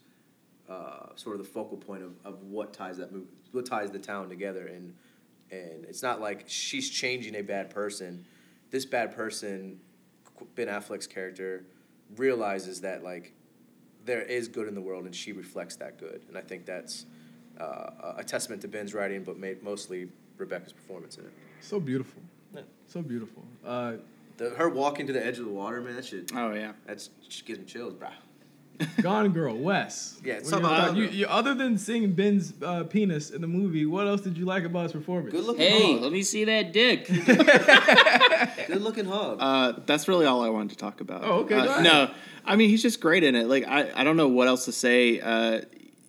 uh, 0.71 1.15
sort 1.15 1.35
of 1.35 1.41
the 1.45 1.47
focal 1.51 1.77
point 1.77 2.03
of, 2.03 2.13
of 2.23 2.43
what 2.43 2.73
ties 2.73 2.97
that 2.97 3.11
movie 3.11 3.27
what 3.51 3.65
ties 3.65 3.91
the 3.91 3.99
town 3.99 4.29
together 4.29 4.67
and 4.67 4.93
and 5.51 5.83
it's 5.85 6.01
not 6.01 6.21
like 6.21 6.45
she's 6.47 6.89
changing 6.89 7.35
a 7.35 7.41
bad 7.41 7.69
person 7.69 8.25
this 8.69 8.85
bad 8.85 9.13
person 9.13 9.79
Ben 10.55 10.67
Affleck's 10.67 11.07
character 11.07 11.65
realizes 12.15 12.81
that 12.81 13.03
like 13.03 13.33
there 14.05 14.21
is 14.21 14.47
good 14.47 14.67
in 14.67 14.75
the 14.75 14.81
world 14.81 15.05
and 15.05 15.13
she 15.15 15.31
reflects 15.33 15.75
that 15.77 15.97
good 15.99 16.21
and 16.29 16.37
I 16.37 16.41
think 16.41 16.65
that's 16.65 17.05
uh, 17.59 18.13
a 18.17 18.23
testament 18.23 18.61
to 18.63 18.67
Ben's 18.67 18.93
writing, 18.95 19.23
but 19.23 19.37
made 19.37 19.61
mostly 19.61 20.07
Rebecca's 20.37 20.73
performance 20.73 21.17
in 21.17 21.25
it. 21.25 21.31
So 21.59 21.79
beautiful. 21.79 22.21
So 22.87 23.01
beautiful. 23.03 23.43
Uh, 23.63 23.93
The, 24.37 24.49
her 24.51 24.67
walking 24.69 25.05
to 25.07 25.13
the 25.13 25.23
edge 25.23 25.37
of 25.37 25.45
the 25.45 25.51
water, 25.51 25.79
man, 25.81 25.95
that 25.95 26.05
shit, 26.05 26.31
Oh 26.33 26.53
yeah. 26.53 26.71
that's 26.87 27.09
she 27.29 27.43
gives 27.43 27.59
me 27.59 27.65
chills, 27.65 27.93
bro. 27.93 28.09
Gone 29.01 29.31
Girl, 29.31 29.55
Wes. 29.57 30.19
Yeah, 30.23 30.35
What 30.35 30.45
talk 30.49 30.59
about 30.59 30.95
you, 30.95 31.03
you, 31.05 31.25
other 31.27 31.53
than 31.53 31.77
seeing 31.77 32.13
Ben's 32.13 32.53
uh, 32.61 32.83
penis 32.83 33.29
in 33.31 33.41
the 33.41 33.47
movie, 33.47 33.85
what 33.85 34.07
else 34.07 34.21
did 34.21 34.37
you 34.37 34.45
like 34.45 34.63
about 34.63 34.83
his 34.83 34.91
performance? 34.93 35.31
Good 35.33 35.43
looking 35.45 35.61
Hey, 35.67 35.93
hog. 35.93 36.01
let 36.01 36.11
me 36.11 36.23
see 36.23 36.45
that 36.45 36.71
dick. 36.73 37.07
Good 38.67 38.81
looking 38.81 39.05
hog. 39.05 39.37
Uh, 39.39 39.73
that's 39.85 40.07
really 40.07 40.25
all 40.25 40.43
I 40.43 40.49
wanted 40.49 40.69
to 40.71 40.77
talk 40.77 41.01
about. 41.01 41.23
Oh, 41.23 41.39
okay, 41.39 41.55
Uh, 41.55 41.65
go 41.65 41.71
ahead. 41.71 41.83
no, 41.83 42.11
I 42.45 42.55
mean 42.55 42.69
he's 42.69 42.81
just 42.81 42.99
great 42.99 43.23
in 43.23 43.35
it. 43.35 43.47
Like 43.47 43.67
I, 43.67 43.91
I 43.95 44.03
don't 44.03 44.17
know 44.17 44.27
what 44.27 44.47
else 44.47 44.65
to 44.65 44.71
say. 44.71 45.19
Uh, 45.19 45.61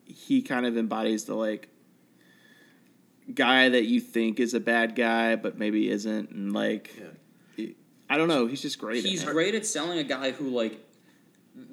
he 0.06 0.42
kind 0.42 0.66
of 0.66 0.76
embodies 0.76 1.24
the 1.24 1.34
like 1.34 1.68
guy 3.34 3.68
that 3.68 3.84
you 3.84 4.00
think 4.00 4.40
is 4.40 4.54
a 4.54 4.60
bad 4.60 4.94
guy, 4.94 5.36
but 5.36 5.58
maybe 5.58 5.88
isn't, 5.90 6.30
and 6.30 6.52
like 6.52 6.94
he- 7.56 7.76
I 8.10 8.16
don't 8.18 8.28
know. 8.28 8.46
He's 8.46 8.60
just 8.62 8.78
great. 8.78 9.04
He's 9.04 9.22
in 9.22 9.28
it. 9.28 9.32
great 9.32 9.54
at 9.54 9.64
selling 9.66 9.98
a 9.98 10.04
guy 10.04 10.32
who 10.32 10.48
like 10.50 10.81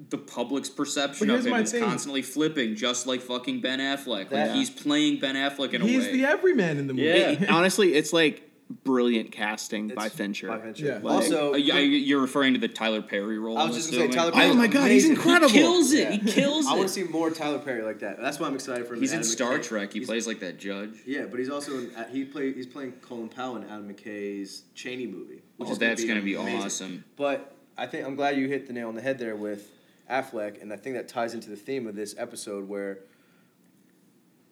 the 0.10 0.18
public's 0.18 0.70
perception 0.70 1.30
of 1.30 1.46
him 1.46 1.54
is 1.56 1.72
thing. 1.72 1.84
constantly 1.84 2.22
flipping, 2.22 2.76
just 2.76 3.08
like 3.08 3.22
fucking 3.22 3.62
Ben 3.62 3.80
Affleck. 3.80 4.30
That- 4.30 4.48
like 4.50 4.56
he's 4.58 4.70
playing 4.70 5.20
Ben 5.20 5.36
Affleck 5.36 5.74
in 5.74 5.82
a 5.82 5.86
way. 5.86 5.92
He's 5.92 6.12
the 6.12 6.26
everyman 6.26 6.78
in 6.78 6.88
the 6.88 6.94
movie. 6.94 7.08
Yeah. 7.08 7.30
It- 7.32 7.50
honestly, 7.50 7.94
it's 7.94 8.12
like 8.12 8.44
brilliant 8.84 9.32
casting 9.32 9.88
by 9.88 10.06
It's 10.08 10.16
Fincher. 10.16 10.48
by 10.48 10.60
Fincher. 10.60 10.86
Yeah. 10.86 11.00
Like- 11.02 11.06
also, 11.06 11.54
Uh, 11.54 11.58
you- 11.58 11.74
you're 11.76 12.20
referring 12.22 12.54
to 12.54 12.60
the 12.60 12.68
Tyler 12.68 13.02
Perry 13.02 13.40
role. 13.40 13.58
I 13.58 13.66
was 13.66 13.76
just 13.76 13.92
gonna 13.92 14.04
say? 14.06 14.12
Tyler 14.12 14.32
Perry. 14.32 14.52
Oh 14.52 14.54
my 14.54 14.68
God, 14.68 14.92
he's 14.92 15.10
incredible. 15.10 15.50
He 15.50 15.58
kills 15.60 15.92
it. 15.92 16.00
Yeah. 16.02 16.12
He 16.12 16.32
kills 16.32 16.66
it. 16.66 16.70
I 16.72 16.76
want 16.76 16.88
to 16.88 16.94
see 16.94 17.04
more 17.04 17.32
Tyler 17.32 17.58
Perry 17.60 17.82
like 17.82 18.00
that. 18.00 18.20
That's 18.22 18.40
why 18.40 18.46
I'm 18.48 18.54
excited 18.56 18.86
for 18.86 18.94
him. 18.94 19.00
He's 19.00 19.12
in 19.12 19.20
Adam 19.20 19.30
Star 19.30 19.58
McKay. 19.58 19.64
Trek. 19.64 19.94
He 19.94 20.00
He's- 20.00 20.08
plays 20.08 20.28
like 20.28 20.40
that 20.42 20.60
judge. 20.60 20.92
Yeah, 21.08 21.26
but 21.26 21.40
he's 21.40 21.50
also 21.50 21.80
in, 21.80 21.90
uh, 21.96 22.08
he 22.12 22.26
play 22.26 22.54
he's 22.54 22.68
playing 22.68 22.94
Colin 23.02 23.30
Powell 23.30 23.56
in 23.56 23.64
Adam 23.64 23.92
McKay's 23.92 24.64
Cheney 24.76 25.08
movie. 25.08 25.42
Which 25.58 25.70
Oh, 25.70 25.72
is 25.72 25.80
that's 25.80 26.04
gonna 26.04 26.22
be 26.22 26.36
amazing. 26.36 26.62
awesome. 26.62 27.04
But 27.18 27.56
I 27.80 27.88
think 27.88 28.06
I'm 28.06 28.16
glad 28.16 28.38
you 28.38 28.48
hit 28.48 28.68
the 28.68 28.74
nail 28.74 28.90
on 28.90 28.96
the 28.96 29.02
head 29.02 29.18
there 29.20 29.36
with 29.36 29.72
Affleck, 30.10 30.62
and 30.62 30.74
I 30.74 30.76
think 30.76 30.96
that 30.96 31.08
ties 31.08 31.34
into 31.34 31.50
the 31.50 31.56
theme 31.56 31.88
of 31.88 31.96
this 31.96 32.14
episode 32.18 32.68
where 32.68 33.00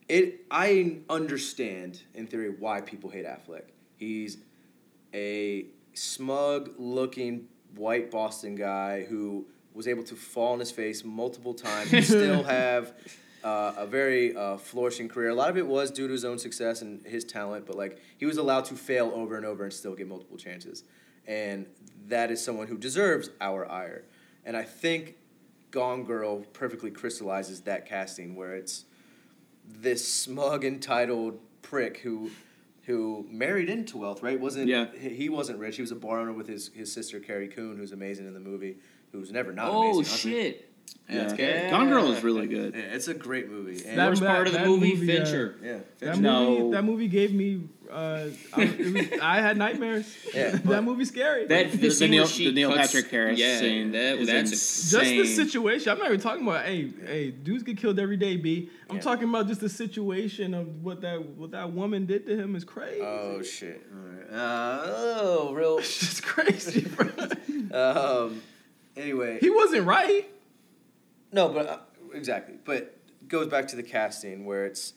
it 0.07 0.45
I 0.49 0.99
understand 1.09 2.01
in 2.13 2.27
theory 2.27 2.49
why 2.49 2.79
people 2.79 3.09
hate 3.09 3.25
Affleck. 3.25 3.63
He's 3.97 4.37
a 5.13 5.65
smug 5.93 6.71
looking 6.77 7.47
white 7.75 8.09
Boston 8.11 8.55
guy 8.55 9.03
who 9.03 9.45
was 9.73 9.87
able 9.87 10.03
to 10.03 10.15
fall 10.15 10.53
on 10.53 10.59
his 10.59 10.71
face 10.71 11.03
multiple 11.03 11.53
times 11.53 11.91
and 11.91 12.05
still 12.05 12.43
have 12.59 12.93
uh, 13.43 13.73
a 13.77 13.85
very 13.85 14.35
uh, 14.35 14.57
flourishing 14.57 15.09
career. 15.09 15.29
A 15.29 15.35
lot 15.35 15.49
of 15.49 15.57
it 15.57 15.67
was 15.67 15.91
due 15.91 16.07
to 16.07 16.13
his 16.13 16.23
own 16.23 16.39
success 16.39 16.81
and 16.81 17.05
his 17.05 17.25
talent, 17.25 17.65
but 17.65 17.75
like 17.75 17.99
he 18.17 18.25
was 18.25 18.37
allowed 18.37 18.65
to 18.65 18.75
fail 18.75 19.11
over 19.13 19.35
and 19.35 19.45
over 19.45 19.63
and 19.65 19.73
still 19.73 19.95
get 19.95 20.07
multiple 20.07 20.37
chances. 20.37 20.83
And 21.27 21.65
that 22.07 22.31
is 22.31 22.43
someone 22.43 22.67
who 22.67 22.77
deserves 22.77 23.29
our 23.41 23.69
ire. 23.69 24.03
And 24.45 24.55
I 24.55 24.63
think 24.63 25.15
Gone 25.71 26.03
Girl 26.03 26.39
perfectly 26.53 26.91
crystallizes 26.91 27.61
that 27.61 27.85
casting 27.85 28.35
where 28.35 28.55
it's 28.55 28.85
this 29.67 30.07
smug 30.07 30.63
entitled 30.63 31.39
prick 31.61 31.97
who 31.99 32.31
who 32.85 33.27
married 33.29 33.67
into 33.69 33.97
wealth, 33.97 34.23
right? 34.23 34.39
Wasn't 34.39 34.69
Yeah. 34.69 34.85
he 34.95 35.27
wasn't 35.27 35.59
rich. 35.59 35.75
He 35.75 35.81
was 35.81 35.91
a 35.91 35.95
bar 35.95 36.21
owner 36.21 36.31
with 36.31 36.47
his, 36.47 36.69
his 36.73 36.89
sister 36.89 37.19
Carrie 37.19 37.49
Coon, 37.49 37.75
who's 37.75 37.91
amazing 37.91 38.27
in 38.27 38.33
the 38.33 38.39
movie, 38.39 38.77
who's 39.11 39.29
never 39.29 39.51
not 39.51 39.69
Oh 39.69 39.95
amazing. 39.95 40.03
shit! 40.31 40.66
Yeah, 41.09 41.21
it's 41.23 41.39
Yeah. 41.39 41.61
good. 41.61 41.69
Gone 41.71 41.89
Girl 41.89 42.11
is 42.11 42.21
really 42.23 42.47
good. 42.47 42.73
Yeah, 42.75 42.81
it's 42.93 43.07
a 43.07 43.13
great 43.13 43.49
movie. 43.49 43.81
And 43.87 43.97
That- 43.97 44.09
Worst 44.09 44.23
part 44.23 44.47
of 44.47 44.53
the 44.53 44.59
that 44.59 44.67
movie, 44.67 44.93
movie, 44.95 45.11
uh, 45.11 45.15
Fincher. 45.23 45.55
yeah, 45.63 45.71
That 45.99 45.99
Fincher. 45.99 46.21
No. 46.21 46.59
movie, 46.59 46.71
that 46.75 46.83
movie 46.83 47.07
gave 47.07 47.33
me. 47.33 47.61
Uh, 47.89 48.25
I, 48.53 48.65
was, 48.65 49.19
I 49.21 49.39
had 49.39 49.55
nightmares. 49.57 50.13
Yeah, 50.35 50.49
that 50.51 50.65
but- 50.65 50.83
movie's 50.83 51.07
scary. 51.07 51.45
That 51.47 51.71
The, 51.71 51.77
the, 51.77 51.87
the 51.87 51.93
scene 51.93 52.11
Neil, 52.11 52.27
she 52.27 52.47
the 52.47 52.51
Neil 52.51 52.73
cuts- 52.75 52.91
Patrick 52.91 53.09
Harris 53.11 53.39
yeah, 53.39 53.59
scene 53.59 53.93
that, 53.93 54.17
is 54.17 54.27
that's 54.27 54.51
just 54.51 54.91
the 54.91 55.25
situation. 55.25 55.93
I'm 55.93 55.97
not 55.97 56.07
even 56.07 56.19
talking 56.19 56.45
about 56.45 56.65
hey, 56.65 56.91
hey, 57.05 57.31
dudes 57.31 57.63
get 57.63 57.77
killed 57.77 57.97
every 57.97 58.17
day, 58.17 58.35
b. 58.35 58.69
I'm 58.89 58.97
Yeah. 58.97 59.01
talking 59.01 59.29
about 59.29 59.47
just 59.47 59.61
the 59.61 59.69
situation 59.69 60.53
of 60.53 60.83
what 60.83 60.99
that 60.99 61.23
what 61.37 61.51
that 61.51 61.71
woman 61.71 62.05
did 62.05 62.25
to 62.27 62.35
him 62.35 62.57
is 62.57 62.65
crazy. 62.65 62.99
Oh 63.01 63.41
shit! 63.41 63.81
All 63.93 64.01
right. 64.01 64.37
Uh, 64.37 64.81
oh, 64.85 65.53
real. 65.53 65.77
it's 65.79 65.97
just 65.99 66.23
crazy, 66.23 66.81
bro. 66.81 67.07
Um. 67.73 68.41
Anyway, 68.97 69.37
he 69.39 69.49
wasn't 69.49 69.85
right. 69.85 70.25
No, 71.31 71.49
but 71.49 71.67
uh, 71.67 71.77
exactly. 72.13 72.55
But 72.63 72.97
goes 73.27 73.47
back 73.47 73.67
to 73.67 73.75
the 73.75 73.83
casting 73.83 74.45
where 74.45 74.65
it's 74.65 74.93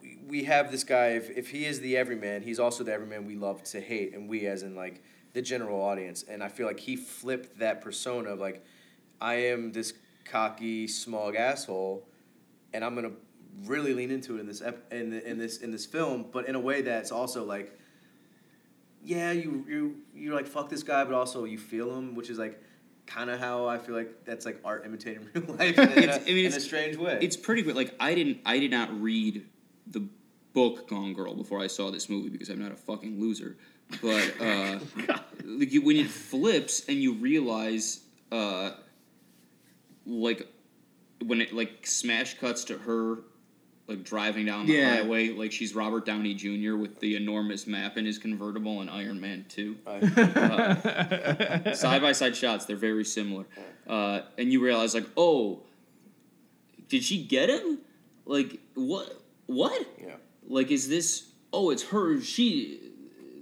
we, 0.00 0.18
we 0.26 0.44
have 0.44 0.70
this 0.70 0.84
guy. 0.84 1.08
If, 1.08 1.30
if 1.30 1.50
he 1.50 1.66
is 1.66 1.80
the 1.80 1.96
everyman, 1.96 2.42
he's 2.42 2.58
also 2.58 2.84
the 2.84 2.92
everyman 2.92 3.26
we 3.26 3.36
love 3.36 3.62
to 3.64 3.80
hate, 3.80 4.14
and 4.14 4.28
we 4.28 4.46
as 4.46 4.62
in 4.62 4.74
like 4.74 5.02
the 5.32 5.42
general 5.42 5.80
audience. 5.80 6.24
And 6.28 6.42
I 6.42 6.48
feel 6.48 6.66
like 6.66 6.80
he 6.80 6.96
flipped 6.96 7.58
that 7.58 7.80
persona 7.80 8.30
of 8.30 8.40
like, 8.40 8.64
I 9.20 9.34
am 9.34 9.72
this 9.72 9.94
cocky, 10.24 10.88
smug 10.88 11.36
asshole, 11.36 12.06
and 12.72 12.84
I'm 12.84 12.94
gonna 12.94 13.12
really 13.64 13.94
lean 13.94 14.10
into 14.10 14.36
it 14.36 14.40
in 14.40 14.46
this 14.46 14.62
ep- 14.62 14.92
in, 14.92 15.10
the, 15.10 15.28
in 15.28 15.38
this 15.38 15.58
in 15.58 15.70
this 15.70 15.86
film, 15.86 16.26
but 16.32 16.48
in 16.48 16.54
a 16.54 16.60
way 16.60 16.82
that's 16.82 17.12
also 17.12 17.44
like, 17.44 17.78
yeah, 19.04 19.32
you 19.32 19.64
you 19.68 19.96
you're 20.14 20.34
like 20.34 20.46
fuck 20.46 20.68
this 20.68 20.82
guy, 20.82 21.04
but 21.04 21.14
also 21.14 21.44
you 21.44 21.58
feel 21.58 21.94
him, 21.96 22.14
which 22.14 22.30
is 22.30 22.38
like 22.38 22.60
kind 23.14 23.30
of 23.30 23.38
how 23.38 23.66
I 23.66 23.78
feel 23.78 23.94
like 23.94 24.24
that's 24.24 24.46
like 24.46 24.60
art 24.64 24.84
imitating 24.86 25.28
real 25.34 25.56
life 25.56 25.78
in, 25.78 26.10
a, 26.10 26.20
mean, 26.20 26.46
in 26.46 26.52
a 26.52 26.60
strange 26.60 26.96
way. 26.96 27.18
It's 27.20 27.36
pretty 27.36 27.62
weird. 27.62 27.76
Like 27.76 27.94
I 28.00 28.14
didn't 28.14 28.40
I 28.46 28.58
did 28.58 28.70
not 28.70 29.00
read 29.00 29.46
the 29.86 30.06
book 30.52 30.88
Gone 30.88 31.14
Girl 31.14 31.34
before 31.34 31.60
I 31.60 31.66
saw 31.66 31.90
this 31.90 32.08
movie 32.08 32.28
because 32.28 32.48
I'm 32.48 32.60
not 32.60 32.72
a 32.72 32.76
fucking 32.76 33.20
loser. 33.20 33.56
But 34.00 34.34
uh, 34.40 34.78
like 35.44 35.72
you, 35.72 35.82
when 35.82 35.96
it 35.96 36.08
flips 36.08 36.88
and 36.88 36.98
you 36.98 37.14
realize, 37.14 38.00
uh, 38.30 38.72
like 40.06 40.48
when 41.24 41.40
it 41.40 41.52
like 41.52 41.86
smash 41.86 42.38
cuts 42.38 42.64
to 42.64 42.78
her 42.78 43.18
like 43.92 44.04
driving 44.04 44.46
down 44.46 44.66
the 44.66 44.72
Yeah. 44.74 44.96
highway 44.96 45.28
like 45.30 45.52
she's 45.52 45.74
Robert 45.74 46.04
Downey 46.06 46.34
Jr. 46.34 46.76
with 46.76 46.98
the 47.00 47.16
enormous 47.16 47.66
map 47.66 47.96
in 47.96 48.04
his 48.04 48.18
convertible 48.18 48.80
and 48.80 48.90
Iron 48.90 49.20
Man 49.20 49.44
Two. 49.48 49.76
side 51.74 52.02
by 52.02 52.12
side 52.12 52.36
shots, 52.36 52.64
they're 52.64 52.76
very 52.76 53.04
similar. 53.04 53.44
Uh, 53.86 54.20
and 54.38 54.52
you 54.52 54.62
realize, 54.62 54.94
like, 54.94 55.06
oh, 55.16 55.62
did 56.88 57.02
she 57.02 57.22
get 57.24 57.48
him? 57.48 57.78
Like, 58.26 58.58
what? 58.74 59.20
What? 59.46 59.86
yeah. 60.00 60.16
Like, 60.46 60.70
is 60.70 60.88
this? 60.88 61.28
Oh, 61.52 61.70
it's 61.70 61.84
her. 61.84 62.20
She. 62.20 62.80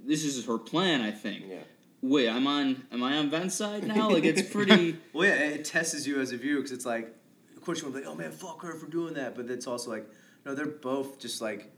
This 0.05 0.23
is 0.25 0.45
her 0.45 0.57
plan, 0.57 1.01
I 1.01 1.11
think. 1.11 1.45
Yeah. 1.47 1.57
Wait, 2.01 2.27
I'm 2.29 2.47
on. 2.47 2.83
Am 2.91 3.03
I 3.03 3.17
on 3.17 3.29
Ben's 3.29 3.53
side 3.53 3.87
now? 3.87 4.09
Like, 4.09 4.23
it's 4.23 4.41
pretty. 4.53 4.97
Well, 5.13 5.27
yeah, 5.27 5.35
it 5.35 5.65
tests 5.65 6.07
you 6.07 6.19
as 6.19 6.31
a 6.31 6.37
viewer 6.37 6.57
because 6.57 6.71
it's 6.71 6.85
like, 6.85 7.13
of 7.55 7.61
course 7.61 7.79
you 7.79 7.85
want 7.85 7.95
to 7.95 8.01
be 8.01 8.07
like, 8.07 8.15
oh 8.15 8.17
man, 8.17 8.31
fuck 8.31 8.61
her 8.63 8.73
for 8.73 8.87
doing 8.87 9.13
that, 9.13 9.35
but 9.35 9.45
it's 9.49 9.67
also 9.67 9.91
like, 9.91 10.07
no, 10.45 10.55
they're 10.55 10.65
both 10.65 11.19
just 11.19 11.41
like, 11.41 11.71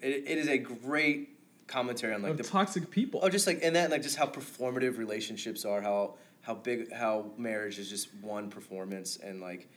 it, 0.00 0.24
it 0.26 0.38
is 0.38 0.48
a 0.48 0.58
great 0.58 1.30
commentary 1.66 2.12
on 2.14 2.22
like 2.22 2.32
of 2.32 2.36
the 2.36 2.44
toxic 2.44 2.90
people. 2.90 3.20
oh, 3.22 3.28
just 3.28 3.46
like 3.46 3.60
and 3.62 3.76
that 3.76 3.90
like 3.90 4.02
just 4.02 4.16
how 4.16 4.26
performative 4.26 4.98
relationships 4.98 5.64
are, 5.64 5.80
how 5.80 6.14
how 6.42 6.54
big 6.54 6.92
how 6.92 7.30
marriage 7.38 7.78
is 7.78 7.88
just 7.88 8.12
one 8.20 8.50
performance 8.50 9.16
and 9.16 9.40
like 9.40 9.68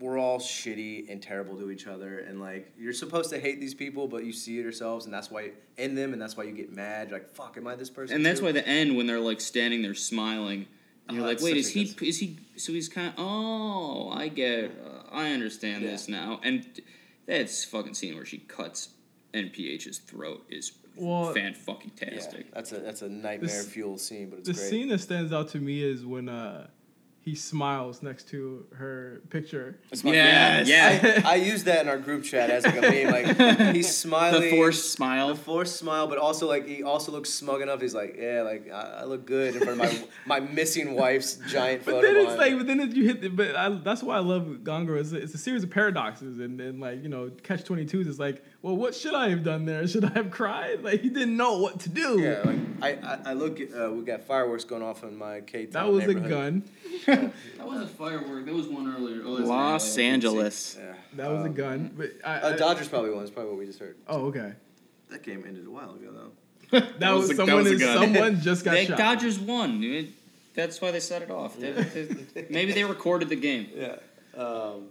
we're 0.00 0.18
all 0.18 0.40
shitty 0.40 1.08
and 1.10 1.22
terrible 1.22 1.56
to 1.56 1.70
each 1.70 1.86
other 1.86 2.18
and 2.18 2.40
like 2.40 2.72
you're 2.76 2.92
supposed 2.92 3.30
to 3.30 3.38
hate 3.38 3.60
these 3.60 3.74
people 3.74 4.08
but 4.08 4.24
you 4.24 4.32
see 4.32 4.58
it 4.58 4.62
yourselves 4.62 5.04
and 5.04 5.14
that's 5.14 5.30
why 5.30 5.52
in 5.76 5.94
them 5.94 6.12
and 6.12 6.20
that's 6.20 6.36
why 6.36 6.42
you 6.42 6.50
get 6.50 6.72
mad 6.72 7.08
you're 7.08 7.18
like 7.18 7.28
fuck 7.30 7.56
am 7.56 7.68
i 7.68 7.76
this 7.76 7.88
person 7.88 8.16
and 8.16 8.26
that's 8.26 8.40
too? 8.40 8.46
why 8.46 8.52
the 8.52 8.66
end 8.66 8.96
when 8.96 9.06
they're 9.06 9.20
like 9.20 9.40
standing 9.40 9.82
there 9.82 9.94
smiling. 9.94 10.66
And 11.08 11.16
you're 11.16 11.26
Oh, 11.26 11.28
like, 11.28 11.40
wait, 11.40 11.56
is 11.56 11.68
he? 11.70 11.84
good- 11.84 12.08
Is 12.08 12.18
he? 12.18 12.38
So 12.56 12.72
he's 12.72 12.88
kind 12.88 13.08
of. 13.08 13.14
Oh, 13.18 14.08
I 14.10 14.28
get. 14.28 14.70
Uh, 14.84 15.02
I 15.12 15.32
understand 15.32 15.82
Yeah. 15.84 15.90
this 15.90 16.08
now. 16.08 16.40
And 16.42 16.66
that's 17.26 17.64
fucking 17.64 17.94
scene 17.94 18.14
where 18.16 18.24
she 18.24 18.38
cuts 18.38 18.90
NPH's 19.34 19.98
throat 19.98 20.44
is 20.48 20.72
Well, 20.96 21.32
fan 21.34 21.54
fucking 21.54 21.92
yeah, 22.00 22.10
tastic. 22.10 22.52
that's 22.52 22.72
a 22.72 22.78
that's 22.78 23.02
a 23.02 23.08
nightmare 23.08 23.50
This- 23.50 23.66
fuel 23.68 23.98
scene 23.98 24.30
but 24.30 24.38
it's 24.40 24.48
the 24.48 24.54
great 24.54 24.70
scene 24.70 24.88
that 24.88 24.98
stands 25.00 25.32
out 25.32 25.48
to 25.50 25.58
me 25.58 25.82
is 25.82 26.04
when 26.06 26.28
uh, 26.28 26.68
he 27.24 27.34
smiles 27.34 28.02
next 28.02 28.28
to 28.28 28.66
her 28.74 29.22
picture. 29.30 29.78
It's 29.90 30.04
my 30.04 30.12
Yes. 30.12 30.68
favorite. 30.68 31.24
I, 31.26 31.32
I 31.32 31.34
use 31.36 31.64
that 31.64 31.80
in 31.80 31.88
our 31.88 31.96
group 31.96 32.22
chat 32.22 32.50
as 32.50 32.66
like 32.66 32.76
a 32.76 32.82
meme. 32.82 33.10
Like 33.10 33.74
he's 33.74 33.96
smiling, 33.96 34.42
The 34.42 34.50
forced 34.50 34.92
smile. 34.92 35.28
the 35.28 35.34
smile. 35.34 35.44
forced 35.44 35.76
smile, 35.76 36.06
but 36.06 36.18
also 36.18 36.46
like 36.46 36.66
he 36.68 36.82
also 36.82 37.12
looks 37.12 37.30
smug 37.30 37.62
enough. 37.62 37.80
He's 37.80 37.94
like, 37.94 38.16
yeah, 38.20 38.42
like 38.42 38.70
I, 38.70 39.00
I 39.00 39.04
look 39.04 39.24
good 39.26 39.56
in 39.56 39.62
front 39.62 39.80
of 39.82 39.86
my 40.26 40.38
my 40.40 40.46
missing 40.52 40.94
wife's 40.94 41.36
giant 41.48 41.86
But 41.86 42.02
then 42.02 42.14
it's 42.16 42.28
line. 42.28 42.36
like, 42.38 42.58
but 42.58 42.66
then 42.66 42.80
it- 42.80 42.94
you 42.94 43.04
hit 43.06 43.22
the, 43.22 43.28
but 43.30 43.56
I, 43.56 43.70
that's 43.70 44.02
why 44.02 44.16
I 44.16 44.20
love 44.20 44.62
Gone 44.62 44.86
It's 44.90 45.12
a, 45.12 45.16
it's 45.16 45.32
a 45.34 45.38
series 45.38 45.62
of 45.64 45.70
paradoxes, 45.70 46.38
and, 46.40 46.60
and 46.60 46.78
like 46.80 47.02
you 47.02 47.08
know, 47.08 47.30
Catch 47.42 47.64
Twenty 47.64 47.86
Two 47.86 48.00
is 48.02 48.18
like, 48.18 48.44
well, 48.64 48.76
what 48.76 48.94
should 48.94 49.14
I 49.14 49.28
have 49.28 49.44
done 49.44 49.66
there? 49.66 49.86
Should 49.92 50.04
I 50.06 50.10
have 50.14 50.30
cried? 50.30 50.82
Like 50.82 51.02
he 51.02 51.10
didn't 51.10 51.36
know 51.36 51.58
what 51.58 51.80
to 51.80 51.88
do. 51.90 52.18
yeah, 52.20 52.40
like 52.44 52.58
I 52.82 52.90
I, 53.06 53.18
I 53.26 53.32
look 53.34 53.60
at 53.60 53.68
uh, 53.74 53.90
we 53.92 54.02
got 54.04 54.22
fireworks 54.22 54.64
going 54.64 54.82
off 54.82 55.02
in 55.04 55.16
my 55.16 55.40
K 55.42 55.66
that 55.66 55.86
was 55.92 56.04
a 56.06 56.14
gun. 56.14 56.62
That 57.06 57.32
was 57.66 57.82
a 57.82 57.86
firework. 57.86 58.46
There 58.46 58.54
was 58.54 58.66
one 58.68 58.86
earlier. 58.94 59.20
Oh, 59.24 59.36
that's 59.36 59.48
Los 59.48 59.96
not- 59.96 60.02
Angeles. 60.02 60.78
Yeah, 60.80 60.94
That 61.16 61.30
was 61.30 61.42
a 61.42 61.48
Um, 61.48 61.54
gun. 61.54 61.94
But 61.96 62.12
I, 62.24 62.34
Uh, 62.40 62.52
I- 62.54 62.56
Dodgers 62.56 62.88
probably 62.88 63.10
won. 63.10 63.18
That's 63.18 63.30
probably 63.30 63.50
what 63.50 63.58
we 63.58 63.66
just 63.66 63.78
heard. 63.78 63.96
oh, 64.08 64.26
okay. 64.28 64.52
That 65.10 65.22
game 65.22 65.44
ended 65.46 65.66
a 65.66 65.70
while 65.70 65.90
ago 65.94 66.10
though. 66.18 66.80
That, 66.98 67.12
was, 67.12 67.28
was 67.28 67.30
a- 67.30 67.34
that 67.34 67.46
someone. 67.46 67.64
was 67.64 67.72
a 67.72 67.78
gun. 67.84 67.98
someone 68.14 68.40
just 68.40 68.64
got 68.64 68.74
The 68.74 68.86
shot. 68.86 68.98
Dodgers 68.98 69.38
won. 69.38 69.80
dude. 69.82 70.12
That's 70.54 70.80
why 70.80 70.90
they 70.92 71.00
set 71.00 71.20
it 71.22 71.30
off. 71.30 71.58
They- 71.58 71.72
they- 71.72 72.46
maybe 72.48 72.72
they 72.72 72.84
recorded 72.84 73.28
the 73.28 73.36
game. 73.36 73.68
Yeah. 73.76 73.96
Um, 74.42 74.88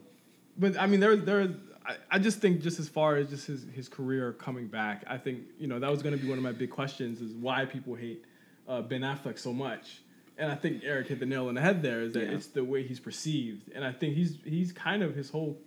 But 0.57 0.77
I 0.79 0.85
mean, 0.85 0.99
there, 0.99 1.15
there. 1.15 1.49
I, 1.85 1.95
I 2.11 2.19
just 2.19 2.39
think 2.39 2.61
just 2.61 2.79
as 2.79 2.87
far 2.87 3.15
as 3.17 3.29
just 3.29 3.47
his, 3.47 3.65
his 3.73 3.89
career 3.89 4.33
coming 4.33 4.67
back, 4.67 5.03
I 5.07 5.17
think 5.17 5.41
you 5.59 5.67
know 5.67 5.79
that 5.79 5.89
was 5.91 6.01
going 6.01 6.15
to 6.17 6.21
be 6.21 6.29
one 6.29 6.37
of 6.37 6.43
my 6.43 6.51
big 6.51 6.69
questions 6.69 7.21
is 7.21 7.33
why 7.33 7.65
people 7.65 7.95
hate 7.95 8.23
uh, 8.67 8.81
Ben 8.81 9.01
Affleck 9.01 9.37
so 9.39 9.53
much. 9.53 10.01
And 10.37 10.51
I 10.51 10.55
think 10.55 10.81
Eric 10.83 11.07
hit 11.09 11.19
the 11.19 11.25
nail 11.27 11.47
on 11.47 11.55
the 11.55 11.61
head 11.61 11.81
there. 11.83 12.01
Is 12.01 12.13
that 12.13 12.23
Yeah. 12.23 12.31
it's 12.35 12.47
the 12.47 12.63
way 12.63 12.83
he's 12.83 12.99
perceived, 12.99 13.69
and 13.75 13.83
I 13.85 13.91
think 13.91 14.15
he's 14.15 14.37
he's 14.43 14.71
kind 14.71 15.03
of 15.03 15.13
his 15.15 15.29
whole, 15.29 15.57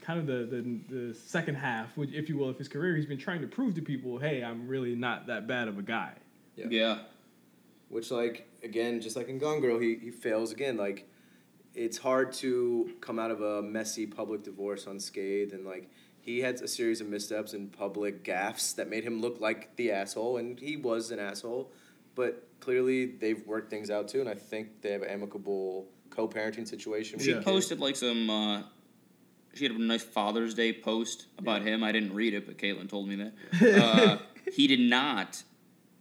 kind 0.00 0.18
of 0.18 0.26
the 0.26 0.46
the, 0.56 0.94
the 1.08 1.14
second 1.14 1.56
half, 1.56 1.96
which, 1.96 2.12
if 2.12 2.28
you 2.28 2.38
will, 2.38 2.48
of 2.48 2.56
his 2.58 2.68
career, 2.68 2.96
he's 2.96 3.06
been 3.06 3.18
trying 3.18 3.40
to 3.42 3.46
prove 3.46 3.74
to 3.74 3.82
people, 3.82 4.18
hey, 4.18 4.42
I'm 4.42 4.68
really 4.68 4.94
not 4.94 5.26
that 5.26 5.46
bad 5.46 5.68
of 5.68 5.78
a 5.78 5.82
guy. 5.82 6.12
Yeah. 6.56 6.66
Yeah. 6.70 6.98
which 7.88 8.10
like 8.10 8.46
again 8.62 9.00
just 9.00 9.16
like 9.16 9.28
in 9.28 9.38
gone 9.38 9.60
girl 9.60 9.78
he, 9.78 9.96
he 9.96 10.10
fails 10.10 10.52
again 10.52 10.76
like 10.76 11.08
it's 11.74 11.98
hard 11.98 12.32
to 12.32 12.90
come 13.00 13.18
out 13.18 13.30
of 13.30 13.40
a 13.40 13.62
messy 13.62 14.06
public 14.06 14.42
divorce 14.42 14.86
unscathed 14.86 15.52
and 15.52 15.64
like 15.64 15.88
he 16.20 16.40
had 16.40 16.56
a 16.60 16.68
series 16.68 17.00
of 17.00 17.08
missteps 17.08 17.52
and 17.52 17.72
public 17.72 18.24
gaffes 18.24 18.74
that 18.74 18.88
made 18.90 19.04
him 19.04 19.20
look 19.20 19.40
like 19.40 19.74
the 19.76 19.90
asshole 19.92 20.36
and 20.38 20.58
he 20.60 20.76
was 20.76 21.10
an 21.10 21.18
asshole 21.18 21.70
but 22.14 22.46
clearly 22.60 23.06
they've 23.06 23.46
worked 23.46 23.70
things 23.70 23.90
out 23.90 24.08
too 24.08 24.20
and 24.20 24.28
i 24.28 24.34
think 24.34 24.82
they 24.82 24.90
have 24.92 25.02
an 25.02 25.08
amicable 25.08 25.86
co-parenting 26.10 26.66
situation 26.66 27.16
with 27.18 27.24
She 27.24 27.32
the 27.32 27.38
kid. 27.38 27.44
posted 27.44 27.78
like 27.80 27.94
some. 27.96 28.28
Uh, 28.28 28.62
she 29.54 29.64
had 29.64 29.72
a 29.72 29.78
nice 29.82 30.02
Father's 30.02 30.54
Day 30.54 30.72
post 30.72 31.26
about 31.38 31.62
him. 31.62 31.82
I 31.84 31.92
didn't 31.92 32.14
read 32.14 32.34
it, 32.34 32.46
but 32.46 32.58
Caitlin 32.58 32.88
told 32.88 33.08
me 33.08 33.16
that. 33.16 33.32
Uh, 33.82 34.18
he 34.52 34.66
did 34.66 34.80
not 34.80 35.42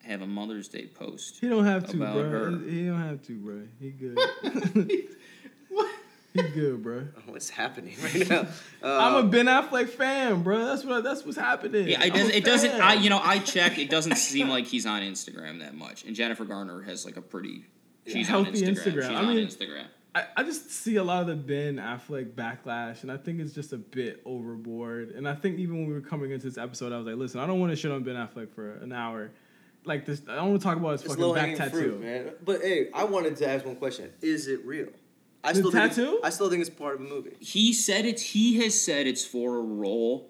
have 0.03 0.21
a 0.23 0.27
Mother's 0.27 0.67
Day 0.67 0.87
post. 0.87 1.37
He 1.41 1.47
don't 1.47 1.65
have 1.65 1.87
to, 1.89 1.97
About 1.97 2.13
bro. 2.15 2.29
her. 2.29 2.51
He 2.67 2.85
don't 2.87 2.99
have 2.99 3.21
to, 3.23 3.37
bro. 3.37 3.61
He 3.79 3.89
good. 3.91 4.17
he 6.33 6.41
good, 6.43 6.83
bro. 6.83 7.05
what's 7.25 7.49
happening 7.49 7.95
right 8.03 8.29
now 8.29 8.47
I'm 8.83 9.15
Uh, 9.15 9.19
a 9.19 9.23
Ben 9.23 9.45
Affleck 9.47 9.89
fan, 9.89 10.43
bro. 10.43 10.65
That's 10.65 10.83
what 10.85 11.03
that's 11.03 11.25
what's 11.25 11.37
happening. 11.37 11.87
Yeah, 11.87 12.03
it 12.03 12.13
doesn't. 12.13 12.33
It 12.35 12.43
doesn't. 12.45 12.71
I 12.81 12.93
you 12.95 13.09
know 13.09 13.19
I 13.23 13.39
checked. 13.39 13.77
It 13.77 13.89
doesn't 13.89 14.15
seem 14.15 14.49
like 14.49 14.65
he's 14.65 14.85
on 14.85 15.01
Instagram 15.01 15.59
that 15.59 15.73
much. 15.75 16.03
And 16.03 16.15
Jennifer 16.15 16.45
Garner 16.45 16.81
has 16.83 17.05
like 17.05 17.17
a 17.17 17.21
pretty. 17.21 17.65
She's 18.07 18.29
on 18.29 18.45
Healthy 18.45 18.61
Instagram. 18.63 18.75
Instagram. 18.75 19.01
She's 19.01 19.09
I 19.09 19.15
on 19.15 19.27
mean- 19.27 19.47
Instagram. 19.47 19.85
I, 20.15 20.23
I 20.37 20.43
just 20.43 20.71
see 20.71 20.95
a 20.95 21.03
lot 21.03 21.21
of 21.21 21.27
the 21.27 21.35
Ben 21.35 21.75
Affleck 21.75 22.31
backlash, 22.33 23.03
and 23.03 23.11
I 23.11 23.17
think 23.17 23.39
it's 23.39 23.53
just 23.53 23.73
a 23.73 23.77
bit 23.77 24.23
overboard. 24.25 25.11
And 25.11 25.29
I 25.29 25.35
think 25.35 25.59
even 25.59 25.75
when 25.77 25.87
we 25.87 25.93
were 25.93 26.01
coming 26.01 26.31
into 26.31 26.47
this 26.47 26.57
episode, 26.57 26.91
I 26.91 26.97
was 26.97 27.05
like, 27.05 27.15
listen, 27.15 27.39
I 27.39 27.45
don't 27.45 27.59
want 27.59 27.71
to 27.71 27.75
shit 27.75 27.91
on 27.91 28.01
Ben 28.01 28.15
Affleck 28.15 28.51
for 28.55 28.71
an 28.77 28.91
hour. 28.91 29.29
Like 29.85 30.07
this, 30.07 30.23
I 30.27 30.35
don't 30.35 30.49
want 30.49 30.61
to 30.61 30.63
talk 30.67 30.77
about 30.77 30.93
his 30.93 31.03
it's 31.03 31.13
fucking 31.15 31.33
back 31.35 31.55
tattoo. 31.55 31.69
fruit 31.71 32.01
man 32.01 32.31
but 32.43 32.61
hey 32.61 32.89
i 32.93 33.05
wanted 33.05 33.37
to 33.37 33.47
ask 33.47 33.65
one 33.65 33.77
question 33.77 34.11
is 34.21 34.47
it 34.49 34.63
real 34.65 34.89
I 35.43 35.53
The 35.53 35.59
still 35.59 35.71
think 35.71 35.89
tattoo? 35.93 36.01
it's- 36.03 36.19
I 36.23 36.29
still 36.31 36.49
think 36.49 36.61
it's 36.61 36.69
part 36.69 36.95
of 36.95 37.01
a 37.01 37.09
movie. 37.09 37.35
He 37.39 37.71
said 37.73 38.05
it's. 38.05 38.21
He 38.21 38.57
has 38.63 38.79
said 38.79 39.07
it's 39.07 39.25
for 39.25 39.57
a 39.57 39.61
role. 39.61 40.29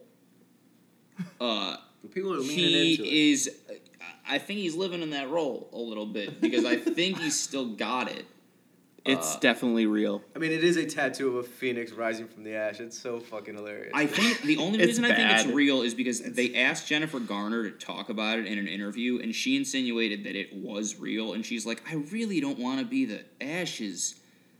Uh, 1.41 1.76
people 2.14 2.34
are 2.34 2.38
leaning 2.38 2.55
he 2.57 2.91
into 2.91 3.03
it. 3.03 3.07
is. 3.07 3.49
I 4.28 4.38
think 4.38 4.60
he's 4.60 4.76
living 4.76 5.01
in 5.01 5.10
that 5.10 5.30
role 5.30 5.70
a 5.74 5.78
little 5.78 6.05
bit 6.05 6.39
because 6.39 6.64
I 6.64 6.78
think 6.78 7.18
he's 7.20 7.38
still 7.39 7.66
got 7.76 8.10
it. 8.12 8.26
It's 9.05 9.36
Uh, 9.36 9.39
definitely 9.39 9.86
real. 9.86 10.22
I 10.36 10.39
mean, 10.39 10.51
it 10.51 10.62
is 10.64 10.76
a 10.76 10.86
tattoo 10.86 11.30
of 11.30 11.36
a 11.36 11.43
phoenix 11.43 11.93
rising 11.93 12.28
from 12.28 12.43
the 12.43 12.53
ash. 12.53 12.80
It's 12.82 12.99
so 12.99 13.20
fucking 13.22 13.55
hilarious. 13.55 13.91
I 13.95 14.05
think 14.05 14.41
the 14.41 14.57
only 14.64 14.78
It's 14.80 14.88
reason 14.88 15.05
I 15.05 15.16
think 15.16 15.32
it's 15.32 15.43
bad. 15.45 15.55
real 15.55 15.82
is 15.84 15.93
because 15.93 16.22
they 16.22 16.53
asked 16.53 16.86
Jennifer 16.88 17.20
Garner 17.20 17.64
to 17.64 17.72
talk 17.72 18.10
about 18.10 18.39
it 18.39 18.45
in 18.45 18.57
an 18.60 18.68
interview, 18.68 19.20
and 19.20 19.34
she 19.34 19.55
insinuated 19.55 20.26
that 20.26 20.36
it 20.36 20.53
was 20.53 20.99
real, 20.99 21.32
and 21.34 21.45
she's 21.45 21.66
like, 21.66 21.82
"I 21.89 21.95
really 21.95 22.41
don't 22.41 22.60
want 22.60 22.82
to 22.82 22.86
be 22.86 23.05
the 23.05 23.24
ashes. 23.41 24.16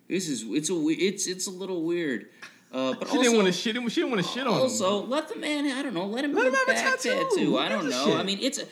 This 0.10 0.28
is 0.28 0.44
it's 0.48 0.70
a 0.70 0.74
it's 0.90 1.28
it's 1.28 1.48
a 1.48 1.52
little 1.52 1.84
weird." 1.84 2.28
Uh, 2.72 2.94
but 2.94 3.08
She 3.08 3.18
also, 3.18 3.24
didn't 3.24 3.36
want 3.38 3.48
to 3.48 3.54
shit 3.54 3.76
him. 3.76 3.90
She 3.90 4.02
didn't 4.02 4.12
want 4.12 4.24
to 4.24 4.32
shit 4.32 4.46
on 4.46 4.54
him. 4.54 4.62
also, 4.62 5.04
let 5.06 5.28
the 5.28 5.36
man. 5.38 5.66
I 5.66 5.82
don't 5.82 5.94
know. 5.96 6.06
Let 6.06 6.24
him 6.26 6.34
Let 6.34 6.48
him 6.48 6.54
have 6.54 6.68
a 6.68 6.72
back 6.74 6.84
tattoo. 7.00 7.28
tattoo. 7.32 7.58
I 7.58 7.68
don't 7.70 7.90
know. 7.90 8.06
shit? 8.06 8.16
I 8.18 8.24
mean, 8.24 8.40
it's 8.42 8.60
a. 8.60 8.68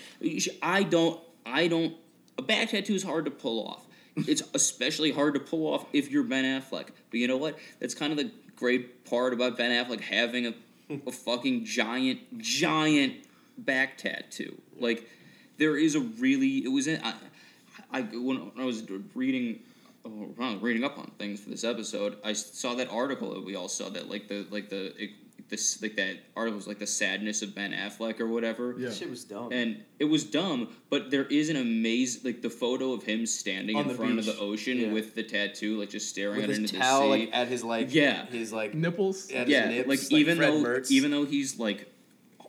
I 0.61 0.83
don't. 0.83 1.19
I 1.45 1.67
don't. 1.67 1.95
A 2.37 2.41
back 2.43 2.69
tattoo 2.69 2.93
is 2.93 3.03
hard 3.03 3.25
to 3.25 3.31
pull 3.31 3.65
off. 3.67 3.83
It's 4.15 4.43
especially 4.53 5.11
hard 5.11 5.33
to 5.35 5.39
pull 5.39 5.73
off 5.73 5.85
if 5.93 6.11
you're 6.11 6.23
Ben 6.23 6.43
Affleck. 6.43 6.89
But 7.09 7.19
you 7.19 7.27
know 7.27 7.37
what? 7.37 7.57
That's 7.79 7.95
kind 7.95 8.11
of 8.11 8.17
the 8.17 8.29
great 8.55 9.05
part 9.05 9.33
about 9.33 9.57
Ben 9.57 9.71
Affleck 9.71 10.01
having 10.01 10.45
a, 10.47 10.53
a 11.07 11.11
fucking 11.11 11.65
giant, 11.65 12.39
giant 12.39 13.15
back 13.57 13.97
tattoo. 13.97 14.61
Like 14.79 15.09
there 15.57 15.75
is 15.75 15.95
a 15.95 16.01
really. 16.01 16.63
It 16.63 16.71
was 16.71 16.85
in. 16.85 17.01
I, 17.03 17.13
I 17.91 18.01
when 18.01 18.51
I 18.59 18.65
was 18.65 18.83
reading 19.15 19.59
Uh, 20.07 20.23
oh, 20.23 20.33
when 20.35 20.47
I 20.49 20.53
was 20.53 20.61
reading 20.61 20.83
up 20.83 20.97
on 20.97 21.11
things 21.19 21.39
for 21.41 21.49
this 21.49 21.63
episode, 21.63 22.17
I 22.23 22.33
saw 22.33 22.75
that 22.75 22.89
article 22.89 23.33
that 23.33 23.43
we 23.45 23.55
all 23.55 23.67
saw 23.69 23.89
that 23.89 24.09
like 24.09 24.27
the 24.27 24.45
like 24.49 24.69
the 24.69 24.95
e- 25.01 25.15
this 25.49 25.81
like 25.81 25.95
that 25.95 26.17
article 26.35 26.57
was 26.57 26.67
like 26.67 26.79
the 26.79 26.87
sadness 26.87 27.41
of 27.41 27.55
Ben 27.55 27.71
Affleck 27.71 28.19
or 28.19 28.27
whatever. 28.27 28.75
Yeah. 28.77 28.91
Shit 28.91 29.09
was 29.09 29.23
dumb. 29.23 29.51
And 29.53 29.81
it 29.97 30.05
was 30.05 30.25
dumb, 30.25 30.69
but 30.89 31.09
there 31.09 31.23
is 31.25 31.49
an 31.49 31.55
amazing 31.55 32.21
like 32.25 32.41
the 32.41 32.49
photo 32.49 32.91
of 32.91 33.03
him 33.03 33.25
standing 33.25 33.75
On 33.77 33.83
in 33.83 33.87
the 33.87 33.93
front 33.93 34.19
of 34.19 34.25
the 34.25 34.37
ocean 34.39 34.77
Yeah. 34.77 34.91
with 34.91 35.15
the 35.15 35.23
tattoo, 35.23 35.79
like 35.79 35.89
just 35.89 36.09
staring 36.09 36.35
with 36.37 36.43
out 36.45 36.49
his 36.49 36.57
into 36.59 36.77
towel 36.77 36.99
the 37.11 37.15
sea. 37.15 37.25
like 37.25 37.29
at 37.35 37.47
his 37.47 37.63
like 37.63 37.93
Yeah. 37.93 38.25
his 38.25 38.51
like 38.51 38.73
Nipples. 38.73 39.31
at 39.31 39.47
his 39.47 39.49
yeah, 39.53 39.69
nips, 39.69 39.87
like, 39.87 39.99
like 40.01 40.11
even 40.11 40.37
Fred 40.37 40.51
though 40.53 40.63
Mertz. 40.63 40.91
even 40.91 41.11
though 41.11 41.25
he's 41.25 41.57
like 41.59 41.93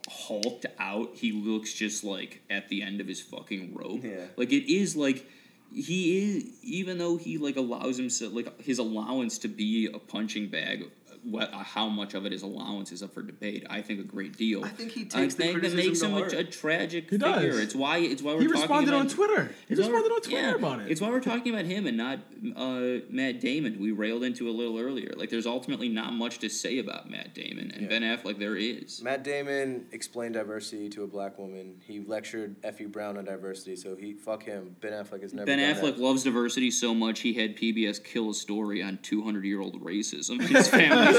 hulked 0.09 0.65
out, 0.79 1.11
he 1.15 1.31
looks 1.31 1.73
just 1.73 2.03
like 2.03 2.41
at 2.49 2.67
the 2.69 2.81
end 2.81 2.99
of 2.99 3.07
his 3.07 3.21
fucking 3.21 3.73
rope. 3.75 4.03
Yeah. 4.03 4.25
Like 4.35 4.51
it 4.51 4.69
is 4.71 4.95
like 4.95 5.25
he 5.73 6.35
is 6.35 6.45
even 6.63 6.97
though 6.97 7.17
he 7.17 7.37
like 7.37 7.55
allows 7.55 7.97
himself 7.97 8.33
like 8.33 8.61
his 8.61 8.79
allowance 8.79 9.37
to 9.39 9.47
be 9.47 9.87
a 9.87 9.99
punching 9.99 10.47
bag. 10.47 10.89
What 11.29 11.53
how 11.53 11.87
much 11.89 12.13
of 12.13 12.25
it 12.25 12.33
is 12.33 12.41
allowance 12.41 12.91
is 12.91 13.03
up 13.03 13.13
for 13.13 13.21
debate. 13.21 13.65
I 13.69 13.81
think 13.81 13.99
a 13.99 14.03
great 14.03 14.37
deal. 14.37 14.63
I 14.65 14.69
think 14.69 14.91
he 14.91 15.01
I 15.01 15.05
takes 15.05 15.35
the 15.35 15.43
think 15.43 15.61
that 15.61 15.73
makes 15.75 16.01
him 16.01 16.13
a, 16.15 16.23
a 16.23 16.43
tragic 16.43 17.05
He 17.05 17.17
figure. 17.17 17.51
does. 17.51 17.59
It's 17.59 17.75
why 17.75 17.97
it's 17.99 18.21
why 18.21 18.33
we're 18.33 18.39
talking. 18.39 18.47
He 18.47 18.53
talking 18.53 18.61
responded 18.61 18.89
about, 18.89 18.99
on 19.01 19.07
Twitter. 19.07 19.51
He 19.67 19.75
responded 19.75 20.11
on 20.11 20.21
Twitter 20.21 20.37
yeah, 20.49 20.55
about 20.55 20.79
it. 20.81 20.91
It's 20.91 21.01
why 21.01 21.09
we're 21.09 21.19
talking 21.21 21.53
about 21.53 21.65
him 21.65 21.85
and 21.87 21.97
not 21.97 22.19
uh, 22.55 23.05
Matt 23.09 23.39
Damon. 23.41 23.77
We 23.79 23.91
railed 23.91 24.23
into 24.23 24.49
a 24.49 24.51
little 24.51 24.79
earlier. 24.79 25.13
Like, 25.15 25.29
there's 25.29 25.45
ultimately 25.47 25.89
not 25.89 26.13
much 26.13 26.39
to 26.39 26.49
say 26.49 26.79
about 26.79 27.09
Matt 27.09 27.33
Damon 27.33 27.71
and 27.71 27.83
Yeah. 27.83 27.87
Ben 27.87 28.01
Affleck. 28.01 28.39
There 28.39 28.55
is. 28.55 29.01
Matt 29.01 29.23
Damon 29.23 29.85
explained 29.91 30.33
diversity 30.35 30.89
to 30.89 31.03
a 31.03 31.07
black 31.07 31.37
woman. 31.37 31.75
He 31.85 31.99
lectured 31.99 32.55
Effie 32.63 32.85
Brown 32.85 33.17
on 33.17 33.25
diversity, 33.25 33.75
so 33.75 33.95
he 33.95 34.13
fuck 34.13 34.43
him. 34.43 34.75
Ben 34.81 34.93
Affleck 34.93 35.21
has 35.21 35.33
never. 35.33 35.45
Ben 35.45 35.59
Affleck 35.59 35.95
that. 35.95 35.99
loves 35.99 36.23
diversity 36.23 36.71
so 36.71 36.93
much 36.93 37.19
he 37.21 37.33
had 37.33 37.57
PBS 37.57 38.03
kill 38.03 38.29
a 38.29 38.33
story 38.33 38.81
on 38.81 38.99
200 39.01 39.43
year 39.45 39.61
old 39.61 39.81
racism 39.83 40.39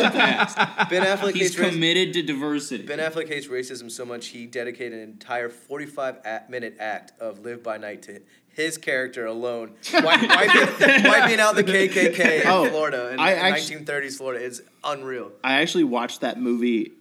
in 0.00 0.06
his 0.06 0.14
past. 0.14 0.56
Ben 0.90 1.02
Affleck 1.18 1.32
He's 1.34 1.54
hates 1.54 1.56
racism. 1.56 1.70
committed 1.72 2.12
to 2.14 2.22
diversity. 2.22 2.84
Ben 2.86 2.98
Affleck 2.98 3.28
hates 3.28 3.46
racism 3.46 3.90
so 3.90 4.04
much 4.04 4.28
he 4.28 4.46
dedicated 4.46 4.94
an 4.94 5.00
entire 5.00 5.48
45 5.48 6.16
a- 6.24 6.42
minute 6.48 6.76
act 6.80 7.12
of 7.20 7.40
Live 7.40 7.62
by 7.62 7.76
Night 7.78 8.02
to 8.02 8.20
his 8.52 8.76
character 8.78 9.26
alone, 9.26 9.72
wiping, 9.92 10.28
wiping 10.28 11.40
out 11.40 11.54
the 11.54 11.62
KKK 11.64 12.40
in 12.42 12.46
Oh, 12.48 12.68
Florida 12.68 13.10
in, 13.12 13.20
I 13.20 13.32
in 13.32 13.54
actu- 13.54 13.78
1930s 13.78 14.16
Florida. 14.16 14.44
It's 14.44 14.60
unreal. 14.82 15.30
I 15.44 15.60
actually 15.62 15.84
watched 15.84 16.20
that 16.22 16.38
movie 16.40 16.92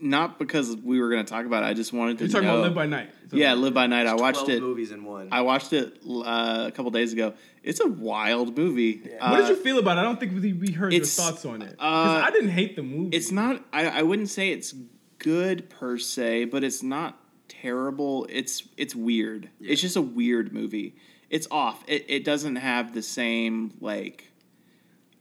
not 0.00 0.38
because 0.38 0.76
we 0.76 1.00
were 1.00 1.10
going 1.10 1.24
to 1.24 1.30
talk 1.30 1.46
about 1.46 1.62
it. 1.62 1.66
I 1.66 1.74
just 1.74 1.92
wanted 1.92 2.18
to 2.18 2.24
You're 2.24 2.32
talking 2.32 2.48
know. 2.48 2.54
about 2.56 2.64
Live 2.66 2.74
by 2.74 2.86
Night. 2.86 3.10
yeah, 3.32 3.54
Live 3.54 3.74
by 3.74 3.86
Night. 3.86 4.06
I 4.06 4.14
watched 4.14 4.48
it. 4.48 4.60
movies 4.62 4.90
in 4.92 5.04
one. 5.04 5.28
I 5.32 5.42
watched 5.42 5.72
it 5.72 5.98
uh, 6.08 6.64
a 6.68 6.72
couple 6.72 6.90
days 6.90 7.12
ago. 7.12 7.34
It's 7.62 7.80
a 7.80 7.86
wild 7.88 8.56
movie. 8.56 8.98
What 9.20 9.36
did 9.36 9.44
Uh, 9.44 9.48
you 9.50 9.56
feel 9.56 9.78
about 9.78 9.98
it? 9.98 10.00
I 10.00 10.04
don't 10.04 10.18
think 10.18 10.32
we, 10.40 10.52
we 10.54 10.72
heard 10.72 10.92
your 10.92 11.04
thoughts 11.04 11.44
on 11.44 11.62
it. 11.62 11.72
Because 11.72 12.22
uh, 12.22 12.26
I 12.26 12.30
didn't 12.30 12.50
hate 12.50 12.76
the 12.76 12.82
movie. 12.82 13.16
It's 13.16 13.30
not. 13.30 13.62
I, 13.72 13.86
I 13.88 14.02
wouldn't 14.02 14.30
say 14.30 14.50
it's 14.50 14.74
good 15.18 15.68
per 15.68 15.98
se, 15.98 16.46
but 16.46 16.64
it's 16.64 16.82
not 16.82 17.18
terrible. 17.48 18.26
It's 18.30 18.66
it's 18.78 18.94
weird. 18.94 19.50
It's 19.60 19.80
just 19.82 19.96
a 19.96 20.02
weird 20.02 20.52
movie. 20.54 20.96
It's 21.28 21.46
off. 21.50 21.84
It 21.86 22.06
it 22.08 22.24
doesn't 22.24 22.56
have 22.56 22.94
the 22.94 23.02
same 23.02 23.74
like 23.80 24.30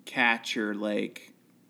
catch 0.06 0.56
or 0.58 0.74
like 0.74 1.29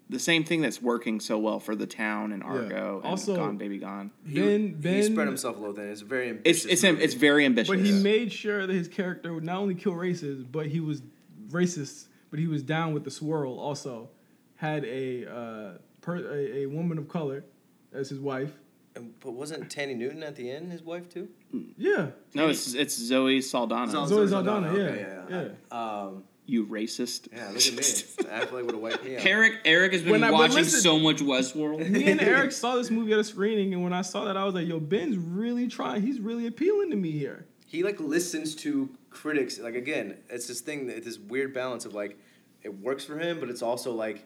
the 0.10 0.20
same 0.20 0.44
thing 0.44 0.62
that's 0.62 0.82
working 0.82 1.20
so 1.20 1.38
well 1.38 1.60
for 1.60 1.76
the 1.76 1.86
town 1.86 2.32
and 2.32 2.42
Argo 2.44 2.98
and 2.98 3.06
Also- 3.06 3.36
Gone 3.36 3.58
Baby 3.58 3.78
Gone. 3.78 4.12
Ben, 4.26 4.74
ben, 4.74 4.96
he 4.96 5.04
spread 5.04 5.28
himself 5.28 5.56
a 5.58 5.60
little 5.60 5.76
thin. 5.76 5.90
It's 5.90 6.02
very 6.02 6.30
ambitious. 6.30 6.66
it's 6.66 6.84
movie. 6.84 7.04
it's 7.04 7.14
very 7.14 7.46
ambitious. 7.46 7.70
But 7.70 7.80
he 7.80 7.92
made 7.92 8.32
sure 8.34 8.66
that 8.66 8.74
his 8.74 8.88
character 8.88 9.34
would 9.34 9.44
not 9.44 9.58
only 9.58 9.76
kill 9.76 9.94
races, 9.94 10.44
but 10.44 10.66
he 10.68 10.80
was 10.80 11.02
racist, 11.50 12.08
but 12.32 12.40
he 12.40 12.48
was 12.48 12.64
down 12.64 12.94
with 12.94 13.04
the 13.04 13.12
swirl 13.12 13.60
also. 13.60 14.10
Had 14.56 14.84
a 14.86 15.26
uh, 15.26 15.78
per, 16.02 16.18
a, 16.18 16.64
a 16.64 16.66
woman 16.66 16.98
of 16.98 17.08
color 17.08 17.46
as 17.94 18.10
his 18.10 18.20
wife. 18.20 18.52
And- 18.96 19.14
But 19.20 19.32
wasn't 19.34 19.70
Thandie 19.70 19.96
Newton 19.96 20.24
at 20.24 20.36
the 20.36 20.50
end 20.50 20.72
his 20.72 20.82
wife 20.82 21.08
too? 21.08 21.30
Yeah. 21.78 22.08
no, 22.34 22.50
it's 22.50 22.74
it's 22.74 22.96
Zoe 22.98 23.42
Saldana. 23.42 23.92
Zoe- 23.92 24.08
Zoe 24.08 24.28
Saldana, 24.28 24.68
Saldana, 24.68 24.78
yeah. 24.78 24.90
okay, 24.90 25.26
yeah, 25.30 25.44
yeah. 25.72 26.02
Um, 26.06 26.24
you 26.50 26.66
racist. 26.66 27.28
yeah, 27.32 27.48
look 27.48 27.58
at 27.66 27.74
me. 27.74 27.80
Affleck 27.80 28.66
with 28.68 28.76
a 28.76 28.78
white 28.78 29.02
pee. 29.04 29.16
Eric 29.18 29.60
Eric 29.66 29.94
has 29.94 30.02
been 30.02 30.12
When 30.12 30.24
I- 30.24 30.32
but 30.32 30.38
watching 30.40 30.56
listen- 30.58 30.82
so 30.82 31.00
much 31.00 31.18
Westworld. 31.18 31.88
Me 31.90 32.06
and 32.12 32.20
Eric 32.36 32.52
saw 32.52 32.76
this 32.76 32.90
movie 32.92 33.14
at 33.14 33.20
a 33.20 33.24
screening, 33.24 33.74
and 33.74 33.84
when 33.84 33.94
I 33.94 34.02
saw 34.02 34.26
that, 34.26 34.36
I 34.38 34.44
was 34.46 34.54
like, 34.56 34.68
"Yo, 34.68 34.80
Ben's 34.80 35.18
really 35.18 35.68
trying. 35.68 36.02
He's 36.02 36.20
really 36.20 36.48
appealing 36.48 36.90
to 36.92 36.96
me 36.98 37.12
here." 37.12 37.46
he 37.68 37.84
like 37.84 38.00
listens 38.00 38.56
to 38.56 38.90
critics. 39.12 39.60
Like 39.60 39.76
again, 39.76 40.18
it's 40.30 40.48
this 40.48 40.60
thing. 40.62 40.88
that 40.88 41.04
This 41.06 41.20
weird 41.20 41.54
balance 41.54 41.86
of 41.86 41.94
like, 41.94 42.18
it 42.64 42.74
works 42.82 43.06
for 43.06 43.20
him, 43.20 43.40
but 43.40 43.48
it's 43.50 43.62
also 43.62 43.92
like 43.94 44.26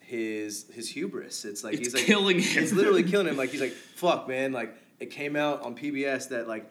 his 0.00 0.66
his 0.72 0.88
hubris. 0.88 1.44
It's 1.44 1.62
like 1.64 1.74
It's 1.74 1.88
he's 1.88 1.94
like 1.94 2.04
killing 2.04 2.38
him. 2.40 2.62
It's 2.62 2.72
literally 2.72 3.02
killing 3.10 3.26
him. 3.26 3.36
Like 3.36 3.50
he's 3.50 3.60
like, 3.60 3.72
fuck, 3.72 4.26
man. 4.28 4.52
Like 4.52 4.74
it 5.00 5.10
came 5.10 5.36
out 5.36 5.62
on 5.62 5.74
PBS 5.76 6.30
that 6.30 6.48
like 6.48 6.70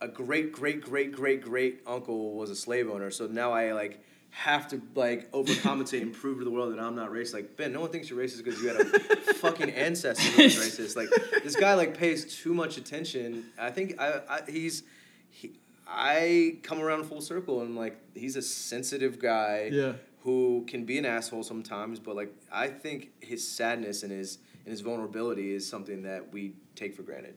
a 0.00 0.08
great 0.08 0.52
great 0.52 0.80
great 0.80 1.12
great 1.12 1.42
great 1.42 1.80
uncle 1.86 2.34
was 2.34 2.48
a 2.50 2.56
slave 2.56 2.88
owner. 2.88 3.10
So 3.10 3.26
now 3.26 3.52
I 3.52 3.72
like 3.72 4.00
have 4.30 4.68
to 4.68 4.80
like 4.94 5.30
overcompensate 5.32 6.02
and 6.02 6.12
prove 6.12 6.38
to 6.38 6.44
the 6.44 6.50
world 6.50 6.72
that 6.72 6.80
I'm 6.80 6.94
not 6.94 7.10
racist. 7.10 7.34
Like 7.34 7.56
Ben, 7.56 7.72
no 7.72 7.80
one 7.80 7.90
thinks 7.90 8.08
you're 8.08 8.18
racist 8.18 8.44
because 8.44 8.60
you 8.62 8.68
had 8.68 8.80
a 8.80 8.84
fucking 9.34 9.70
ancestor 9.70 10.22
who 10.30 10.44
was 10.44 10.56
racist. 10.56 10.96
Like 10.96 11.08
this 11.42 11.56
guy 11.56 11.74
like 11.74 11.96
pays 11.96 12.36
too 12.42 12.54
much 12.54 12.76
attention. 12.78 13.44
I 13.58 13.70
think 13.70 14.00
I, 14.00 14.20
I 14.28 14.40
he's 14.50 14.84
he, 15.30 15.52
I 15.86 16.58
come 16.62 16.80
around 16.80 17.04
full 17.06 17.20
circle 17.20 17.62
and 17.62 17.74
like 17.76 17.98
he's 18.14 18.36
a 18.36 18.42
sensitive 18.42 19.18
guy 19.18 19.70
Yeah. 19.72 19.92
who 20.22 20.64
can 20.68 20.84
be 20.84 20.96
an 20.98 21.04
asshole 21.04 21.42
sometimes, 21.42 21.98
but 21.98 22.14
like 22.14 22.32
I 22.52 22.68
think 22.68 23.10
his 23.20 23.46
sadness 23.46 24.02
and 24.04 24.12
his 24.12 24.38
and 24.64 24.70
his 24.70 24.80
vulnerability 24.82 25.52
is 25.52 25.68
something 25.68 26.02
that 26.04 26.32
we 26.32 26.52
take 26.76 26.94
for 26.94 27.02
granted. 27.02 27.34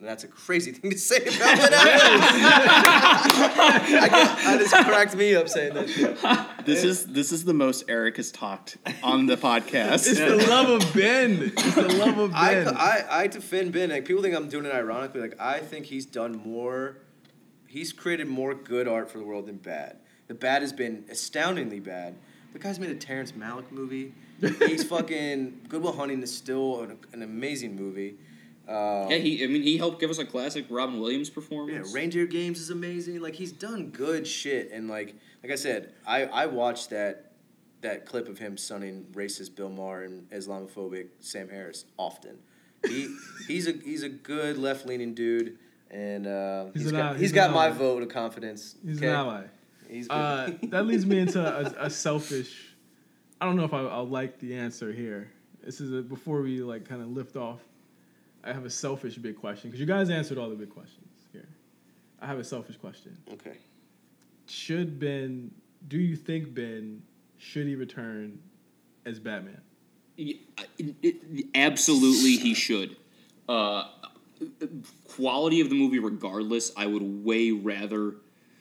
And 0.00 0.08
that's 0.08 0.24
a 0.24 0.28
crazy 0.28 0.72
thing 0.76 0.90
to 0.92 0.98
say 0.98 1.18
about 1.18 1.30
Ben 1.38 1.70
Affleck. 1.70 1.80
I, 4.00 4.08
guess, 4.08 4.46
I 4.46 4.58
just 4.58 4.74
cracked 4.74 5.14
me 5.14 5.34
up 5.34 5.48
saying 5.48 5.74
that 5.74 5.90
shit. 5.90 6.66
This 6.66 6.84
is 6.84 7.06
this 7.06 7.32
is 7.32 7.44
the 7.44 7.52
most 7.52 7.84
Eric 7.86 8.16
has 8.16 8.32
talked 8.32 8.78
on 9.02 9.26
the 9.26 9.36
podcast. 9.36 10.08
It's 10.08 10.18
the 10.18 10.36
love 10.48 10.70
of 10.70 10.94
Ben. 10.94 11.52
It's 11.54 11.74
the 11.74 11.88
love 11.88 12.18
of 12.18 12.32
I, 12.34 12.54
Ben. 12.54 12.68
I, 12.76 13.04
I 13.10 13.26
defend 13.26 13.72
Ben. 13.72 13.90
Like 13.90 14.06
people 14.06 14.22
think 14.22 14.34
I'm 14.34 14.48
doing 14.48 14.64
it 14.64 14.72
ironically. 14.72 15.20
Like 15.20 15.38
I 15.38 15.58
think 15.58 15.84
he's 15.86 16.06
done 16.06 16.40
more. 16.44 16.96
He's 17.66 17.92
created 17.92 18.26
more 18.26 18.54
good 18.54 18.88
art 18.88 19.10
for 19.10 19.18
the 19.18 19.24
world 19.24 19.46
than 19.46 19.58
bad. 19.58 19.98
The 20.28 20.34
bad 20.34 20.62
has 20.62 20.72
been 20.72 21.04
astoundingly 21.10 21.80
bad. 21.80 22.16
The 22.52 22.58
guy's 22.58 22.80
made 22.80 22.90
a 22.90 22.94
Terrence 22.94 23.32
Malick 23.32 23.70
movie. 23.70 24.14
He's 24.40 24.82
fucking 24.88 25.66
Good 25.68 25.82
Will 25.82 25.92
Hunting 25.92 26.22
is 26.22 26.34
still 26.34 26.80
an, 26.82 26.98
an 27.12 27.22
amazing 27.22 27.76
movie. 27.76 28.16
Uh, 28.70 29.08
yeah, 29.10 29.16
he. 29.16 29.42
I 29.42 29.48
mean, 29.48 29.62
he 29.62 29.76
helped 29.78 29.98
give 30.00 30.10
us 30.10 30.18
a 30.18 30.24
classic 30.24 30.66
Robin 30.70 31.00
Williams 31.00 31.28
performance. 31.28 31.88
yeah. 31.88 31.94
Reindeer 31.94 32.26
Games 32.26 32.60
is 32.60 32.70
amazing. 32.70 33.20
Like 33.20 33.34
he's 33.34 33.50
done 33.52 33.88
good 33.90 34.26
shit, 34.26 34.70
and 34.72 34.88
like 34.88 35.16
like 35.42 35.50
I 35.50 35.56
said, 35.56 35.92
I 36.06 36.24
I 36.26 36.46
watched 36.46 36.90
that 36.90 37.32
that 37.80 38.06
clip 38.06 38.28
of 38.28 38.38
him 38.38 38.56
sunning 38.56 39.06
racist 39.12 39.56
Bill 39.56 39.70
Maher 39.70 40.04
and 40.04 40.28
Islamophobic 40.30 41.08
Sam 41.18 41.48
Harris 41.48 41.84
often. 41.98 42.38
He 42.86 43.14
he's 43.48 43.66
a 43.66 43.72
he's 43.72 44.04
a 44.04 44.08
good 44.08 44.56
left 44.56 44.86
leaning 44.86 45.14
dude, 45.14 45.58
and 45.90 46.26
uh, 46.28 46.66
He's 46.72 46.82
he's 46.82 46.92
an 46.92 46.96
got 46.96 47.00
ally- 47.00 47.12
he's 47.14 47.20
he's 47.22 47.32
got 47.32 47.48
an 47.48 47.54
my 47.56 47.70
vote 47.70 48.02
of 48.02 48.08
confidence. 48.08 48.76
He's 48.86 48.98
okay? 48.98 49.08
an 49.08 49.14
ally. 49.14 49.42
He's 49.88 50.06
good. 50.06 50.14
Uh, 50.14 50.50
that 50.68 50.86
leads 50.86 51.04
me 51.04 51.18
into 51.18 51.40
a, 51.44 51.74
a 51.86 51.90
selfish. 51.90 52.76
I 53.40 53.46
don't 53.46 53.56
know 53.56 53.64
if 53.64 53.74
I, 53.74 53.80
I'll 53.80 54.06
like 54.06 54.38
the 54.38 54.54
answer 54.54 54.92
here. 54.92 55.32
This 55.64 55.80
is 55.80 55.92
a, 55.92 56.02
before 56.02 56.42
we 56.42 56.62
like 56.62 56.88
kind 56.88 57.02
of 57.02 57.08
lift 57.08 57.36
off. 57.36 57.58
I 58.44 58.52
have 58.52 58.64
a 58.64 58.70
selfish 58.70 59.16
big 59.16 59.36
question 59.36 59.70
because 59.70 59.80
you 59.80 59.86
guys 59.86 60.10
answered 60.10 60.38
all 60.38 60.48
the 60.48 60.56
big 60.56 60.70
questions 60.70 61.08
here. 61.32 61.48
I 62.20 62.26
have 62.26 62.38
a 62.38 62.44
selfish 62.44 62.76
question. 62.76 63.16
okay. 63.32 63.58
Should 64.46 64.98
Ben? 64.98 65.50
Do 65.88 65.98
you 65.98 66.16
think 66.16 66.52
Ben 66.54 67.02
should 67.38 67.66
he 67.66 67.74
return 67.76 68.38
as 69.06 69.18
Batman? 69.20 69.60
Yeah, 70.16 70.34
it- 70.78 70.94
it- 71.02 71.46
absolutely, 71.54 72.36
he 72.36 72.52
should. 72.54 72.96
Uh, 73.48 73.88
quality 75.08 75.60
of 75.60 75.68
the 75.70 75.74
movie, 75.74 75.98
regardless, 75.98 76.72
I 76.76 76.86
would 76.86 77.02
way 77.02 77.50
rather 77.52 78.16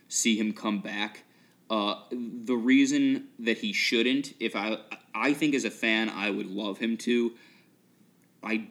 see 0.08 0.38
him 0.38 0.54
come 0.54 0.80
back. 0.80 1.24
Uh, 1.70 1.96
the 2.12 2.56
reason 2.56 3.28
that 3.40 3.58
he 3.60 3.74
shouldn't, 3.74 4.34
if 4.40 4.56
I, 4.56 4.78
I 5.14 5.34
think 5.34 5.54
as 5.56 5.66
a 5.66 5.72
fan, 5.72 6.10
I 6.10 6.30
would 6.30 6.48
love 6.48 6.78
him 6.80 6.98
to. 6.98 7.34
I 8.44 8.68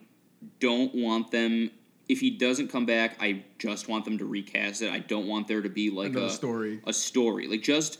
don't 0.59 0.93
want 0.95 1.31
them. 1.31 1.71
If 2.07 2.19
he 2.21 2.31
doesn't 2.31 2.69
come 2.69 2.85
back, 2.85 3.17
I 3.19 3.43
just 3.59 3.87
want 3.87 4.05
them 4.05 4.17
to 4.17 4.25
recast 4.25 4.81
it. 4.81 4.91
I 4.91 4.99
don't 4.99 5.27
want 5.27 5.47
there 5.47 5.61
to 5.61 5.69
be 5.69 5.91
like 5.91 6.11
Another 6.11 6.25
a 6.25 6.29
story. 6.29 6.81
A 6.87 6.93
story, 6.93 7.47
like 7.47 7.61
just 7.61 7.99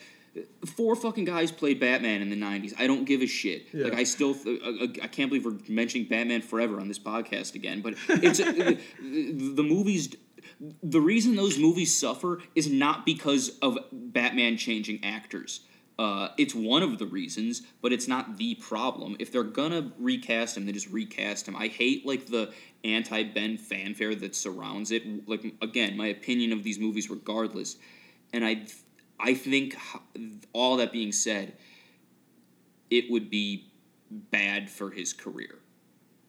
four 0.66 0.95
fucking 0.95 1.26
guys 1.26 1.52
played 1.52 1.80
Batman 1.80 2.22
in 2.22 2.30
the 2.30 2.36
'90s. 2.36 2.74
I 2.78 2.88
don't 2.88 3.06
give 3.06 3.22
a 3.22 3.28
shit. 3.28 3.68
Yeah. 3.72 3.86
Like 3.86 3.94
I 3.94 4.03
still, 4.03 4.36
I, 4.45 4.49
uh, 4.49 4.86
uh, 4.86 4.88
I 5.03 5.07
can't 5.07 5.30
believe 5.30 5.45
we're 5.45 5.57
mentioning 5.68 6.07
Batman 6.07 6.41
Forever 6.41 6.80
on 6.80 6.88
this 6.88 6.99
podcast 6.99 7.56
again. 7.56 7.82
But 7.82 7.95
it's 8.10 8.40
the, 8.40 8.74
uh, 8.78 9.56
the 9.56 9.64
movies. 9.64 10.16
The 10.84 10.99
reason 10.99 11.36
those 11.36 11.57
movies 11.57 11.95
suffer 11.95 12.40
is 12.56 12.70
not 12.70 13.06
because 13.06 13.57
of 13.61 13.78
Batman 13.91 14.57
changing 14.57 15.03
actors. 15.03 15.61
Uh, 15.99 16.30
it's 16.38 16.55
one 16.55 16.81
of 16.81 16.97
the 16.97 17.05
reasons, 17.05 17.61
but 17.81 17.91
it's 17.91 18.07
not 18.07 18.38
the 18.38 18.55
problem. 18.55 19.17
If 19.19 19.34
they're 19.34 19.43
gonna 19.43 19.91
recast 19.99 20.55
him, 20.55 20.63
then 20.65 20.73
just 20.73 20.89
recast 20.89 21.45
him. 21.45 21.57
I 21.57 21.67
hate 21.67 22.05
like 22.05 22.27
the 22.27 22.53
anti 22.85 23.23
Ben 23.23 23.57
fanfare 23.57 24.15
that 24.15 24.34
surrounds 24.34 24.91
it. 24.91 25.27
Like 25.27 25.55
again, 25.61 25.97
my 25.97 26.07
opinion 26.07 26.53
of 26.53 26.63
these 26.63 26.80
movies, 26.80 27.09
regardless, 27.09 27.76
and 28.31 28.45
I, 28.45 28.61
I 29.19 29.34
think 29.34 29.76
all 30.53 30.77
that 30.77 30.93
being 30.93 31.11
said, 31.11 31.57
it 32.89 33.11
would 33.11 33.30
be 33.30 33.67
bad 34.09 34.69
for 34.69 34.91
his 34.91 35.11
career. 35.11 35.59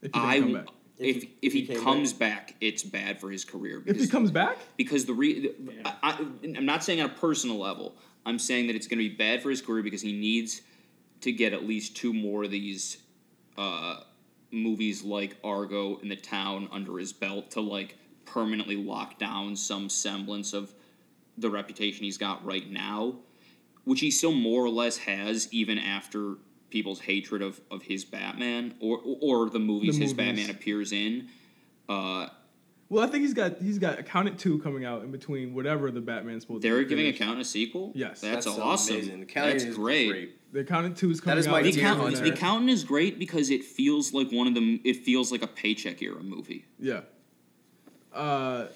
If 0.03 0.11
I 0.15 0.41
come 0.41 0.53
back. 0.55 0.67
if 0.99 1.17
If 1.17 1.23
he- 1.23 1.31
if 1.43 1.53
he, 1.53 1.61
he 1.63 1.75
comes 1.77 2.13
back. 2.13 2.57
it's 2.61 2.83
bad 2.83 3.21
for 3.21 3.31
his 3.31 3.45
career. 3.45 3.85
If 3.87 3.99
he 4.01 4.09
comes 4.09 4.33
back, 4.33 4.59
because 4.77 5.05
the 5.07 5.15
re- 5.15 5.55
I, 5.85 5.95
I, 6.03 6.27
I'm 6.57 6.67
not 6.67 6.83
saying 6.83 7.01
on 7.01 7.07
a 7.11 7.13
personal 7.13 7.59
level. 7.59 7.95
I'm 8.27 8.39
saying 8.39 8.67
that 8.67 8.77
it's 8.77 8.87
going 8.87 8.99
to 9.03 9.09
be 9.09 9.15
bad 9.15 9.43
for 9.43 9.51
his 9.51 9.63
career 9.63 9.83
because 9.83 10.03
he 10.03 10.13
needs 10.13 10.63
to 11.23 11.33
get 11.33 11.53
at 11.53 11.67
least 11.67 11.97
two 11.97 12.13
more 12.13 12.45
of 12.45 12.51
these 12.51 12.99
uh, 13.57 14.01
movies 14.51 15.03
like 15.03 15.37
Argo 15.45 15.99
and 16.01 16.11
The 16.11 16.17
Town 16.17 16.69
under 16.73 16.99
his 16.99 17.13
belt 17.13 17.51
to 17.53 17.61
like 17.61 17.97
permanently 18.25 18.77
lock 18.77 19.19
down 19.19 19.57
some 19.57 19.89
semblance 19.89 20.53
of 20.53 20.73
the 21.37 21.51
reputation 21.51 22.05
he's 22.05 22.19
got 22.19 22.45
right 22.45 22.71
now, 22.71 23.17
which 23.85 24.01
he 24.01 24.11
still 24.11 24.33
more 24.33 24.65
or 24.65 24.71
less 24.71 24.99
has 24.99 25.49
even 25.53 25.79
after 25.79 26.37
people's 26.71 27.01
hatred 27.01 27.43
of, 27.43 27.61
of 27.71 27.83
his 27.83 28.05
Batman 28.05 28.75
or 28.81 29.01
or 29.05 29.51
the 29.51 29.59
movies, 29.59 29.99
The 29.99 30.05
his. 30.05 30.15
Batman 30.15 30.51
appears 30.51 30.93
in. 30.93 31.29
Uh, 31.89 32.29
well, 32.91 33.03
I 33.03 33.07
think 33.07 33.23
he's 33.23 33.33
got 33.33 33.63
he's 33.63 33.79
got 33.79 33.99
Accountant 33.99 34.39
two 34.39 34.59
coming 34.59 34.85
out 34.85 35.03
in 35.05 35.11
between 35.11 35.55
whatever 35.55 35.91
the 35.91 36.01
Batman's 36.03 36.43
supposed 36.43 36.63
They're 36.63 36.77
to. 36.79 36.83
be 36.85 36.89
giving 36.89 37.05
finished. 37.07 37.21
Accountant 37.23 37.47
a 37.47 37.49
sequel. 37.49 37.93
Yes. 37.95 38.21
that's, 38.21 38.45
That's 38.45 38.59
awesome. 38.59 38.97
amazing. 38.97 39.23
Accounting 39.23 39.53
That's 39.53 39.65
is 39.65 39.77
great. 39.77 40.53
The 40.53 40.61
Accountant 40.61 40.97
two 40.99 41.11
is 41.11 41.21
coming 41.21 41.39
is 41.39 41.47
out. 41.47 41.53
my 41.53 41.63
The 41.63 41.71
accountant, 41.71 42.17
the 42.23 42.33
accountant 42.33 42.71
is 42.71 42.83
great 42.85 43.19
because 43.19 43.49
it 43.51 43.65
feels 43.65 44.13
like 44.13 44.31
one 44.33 44.47
of 44.49 44.55
them. 44.55 44.81
It 44.85 45.05
feels 45.05 45.31
like 45.33 45.43
a 45.43 45.47
paycheck 45.47 46.03
era 46.03 46.23
movie. 46.23 46.67
Yeah. 46.79 47.03
Uh, 48.13 48.67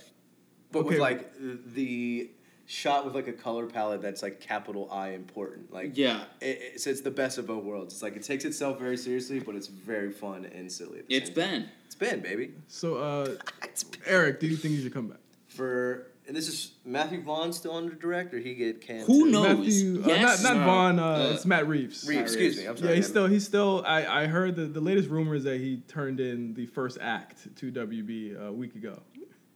But 0.70 0.80
Okay. 0.80 0.88
with 0.90 0.98
like 0.98 1.32
the 1.74 2.30
shot 2.66 3.04
with 3.04 3.14
like 3.14 3.28
a 3.28 3.32
color 3.32 3.66
palette 3.66 4.00
that's 4.00 4.22
like 4.22 4.40
capital 4.40 4.88
I 4.90 5.10
important. 5.10 5.72
Like 5.72 5.96
Yeah. 5.96 6.24
it, 6.40 6.58
it's, 6.74 6.86
it's 6.86 7.02
the 7.02 7.10
best 7.10 7.36
of 7.38 7.46
both 7.46 7.62
worlds. 7.64 7.94
It's 7.94 8.02
like 8.02 8.16
it 8.16 8.22
takes 8.22 8.44
itself 8.44 8.78
very 8.78 8.96
seriously, 8.96 9.38
but 9.40 9.54
it's 9.54 9.66
very 9.66 10.10
fun 10.10 10.46
and 10.46 10.70
silly. 10.72 11.00
At 11.00 11.08
the 11.08 11.14
It's 11.16 11.26
same 11.26 11.34
Ben. 11.34 11.60
time. 11.62 11.70
It's 11.86 11.94
Ben, 11.94 12.20
baby. 12.20 12.52
so, 12.68 12.96
uh, 12.96 13.34
Eric, 14.06 14.40
do 14.40 14.46
you 14.46 14.56
think 14.56 14.74
he 14.76 14.82
should 14.82 14.94
come 14.94 15.08
back? 15.08 15.18
For 15.48 16.08
and 16.26 16.34
this 16.34 16.48
is 16.48 16.72
Matthew 16.86 17.20
Vaughn 17.20 17.52
still 17.52 17.76
under 17.76 17.94
direct, 17.94 18.32
or 18.32 18.38
he 18.38 18.54
get 18.54 18.80
canned? 18.80 19.02
Who 19.06 19.26
too? 19.26 19.30
knows? 19.30 19.58
Matthew, 19.58 20.02
uh, 20.02 20.16
not 20.22 20.42
not 20.42 20.56
No. 20.56 20.64
Vaughn. 20.64 20.98
Uh, 20.98 21.04
Uh, 21.04 21.30
it's 21.34 21.44
Matt 21.44 21.68
Reeves. 21.68 22.08
Reeves, 22.08 22.22
excuse 22.22 22.56
me. 22.56 22.64
I'm 22.66 22.76
sorry. 22.78 22.88
Yeah, 22.90 22.96
he's 22.96 23.06
still 23.06 23.26
he's 23.26 23.44
still. 23.44 23.84
I, 23.86 24.22
I 24.22 24.26
heard 24.26 24.56
the 24.56 24.64
the 24.64 24.80
latest 24.80 25.10
rumor 25.10 25.34
is 25.34 25.44
that 25.44 25.60
he 25.60 25.82
turned 25.86 26.20
in 26.20 26.54
the 26.54 26.64
first 26.66 26.96
act 27.00 27.46
to 27.56 27.70
WB 27.70 28.40
a 28.48 28.50
week 28.50 28.74
ago. 28.74 29.02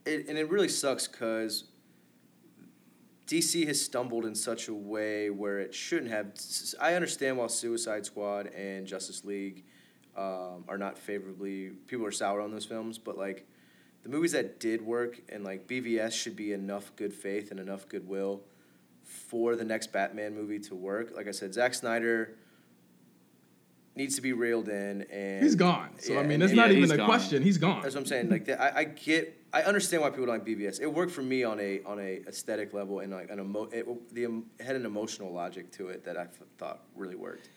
it, 0.05 0.27
and 0.29 0.37
it 0.37 0.49
really 0.51 0.69
sucks 0.69 1.07
because 1.07 1.63
DC 3.29 3.67
has 3.67 3.79
stumbled 3.79 4.25
in 4.25 4.33
such 4.33 4.67
a 4.67 4.73
way 4.73 5.29
where 5.29 5.59
it 5.59 5.73
shouldn't 5.73 6.09
have. 6.09 6.31
I 6.81 6.95
understand 6.95 7.37
why 7.37 7.45
Suicide 7.47 8.03
Squad 8.05 8.47
and 8.47 8.87
Justice 8.87 9.23
League 9.23 9.65
um, 10.17 10.65
are 10.67 10.79
not 10.79 10.97
favorably. 10.97 11.69
People 11.87 12.07
are 12.07 12.11
sour 12.11 12.41
on 12.41 12.51
those 12.51 12.65
films, 12.65 12.97
but 12.97 13.19
like 13.19 13.47
the 14.01 14.09
movies 14.09 14.31
that 14.31 14.59
did 14.59 14.81
work 14.81 15.21
and 15.29 15.43
like 15.43 15.67
BVS 15.67 16.11
should 16.13 16.35
be 16.35 16.53
enough 16.53 16.91
good 16.95 17.13
faith 17.13 17.51
and 17.51 17.59
enough 17.59 17.87
goodwill 17.87 18.41
for 19.03 19.55
the 19.55 19.63
next 19.63 19.91
Batman 19.93 20.33
movie 20.33 20.59
to 20.59 20.73
work. 20.73 21.13
Like 21.15 21.27
I 21.27 21.31
said, 21.31 21.53
Zack 21.53 21.75
Snyder 21.75 22.35
needs 23.95 24.15
to 24.15 24.21
be 24.21 24.33
reeled 24.33 24.69
in, 24.69 25.03
and 25.11 25.43
He's 25.43 25.55
gone. 25.55 25.89
So 25.99 26.13
Yeah, 26.13 26.19
I 26.21 26.23
mean, 26.23 26.41
and- 26.41 26.55
not 26.55 26.71
yeah, 26.71 26.77
even 26.77 26.91
a 26.91 26.97
gone. 26.97 27.05
question. 27.05 27.43
He's 27.43 27.57
gone. 27.59 27.81
That's 27.83 27.93
what 27.93 28.01
I'm 28.01 28.07
saying. 28.07 28.29
Like 28.29 28.45
that, 28.45 28.59
I, 28.59 28.79
I 28.79 28.83
get, 28.85 29.38
I 29.51 29.63
understand 29.63 30.03
why 30.03 30.09
people 30.09 30.27
don't 30.27 30.35
like 30.35 30.45
BVS. 30.45 30.79
It 30.79 30.93
worked 30.93 31.11
for 31.11 31.23
me 31.23 31.43
on 31.43 31.59
a 31.59 31.81
on 31.85 31.99
a 31.99 32.21
aesthetic 32.27 32.73
level 32.73 32.99
and 32.99 33.11
like 33.11 33.31
an 33.31 33.39
emo, 33.39 33.63
it, 33.71 34.13
the 34.13 34.25
um, 34.27 34.45
it 34.59 34.65
had 34.65 34.75
an 34.75 34.85
emotional 34.85 35.33
logic 35.33 35.71
to 35.73 35.87
it 35.87 36.05
that 36.05 36.17
I 36.17 36.23
f- 36.23 36.41
thought 36.57 36.81
really 36.95 37.15
worked. 37.15 37.49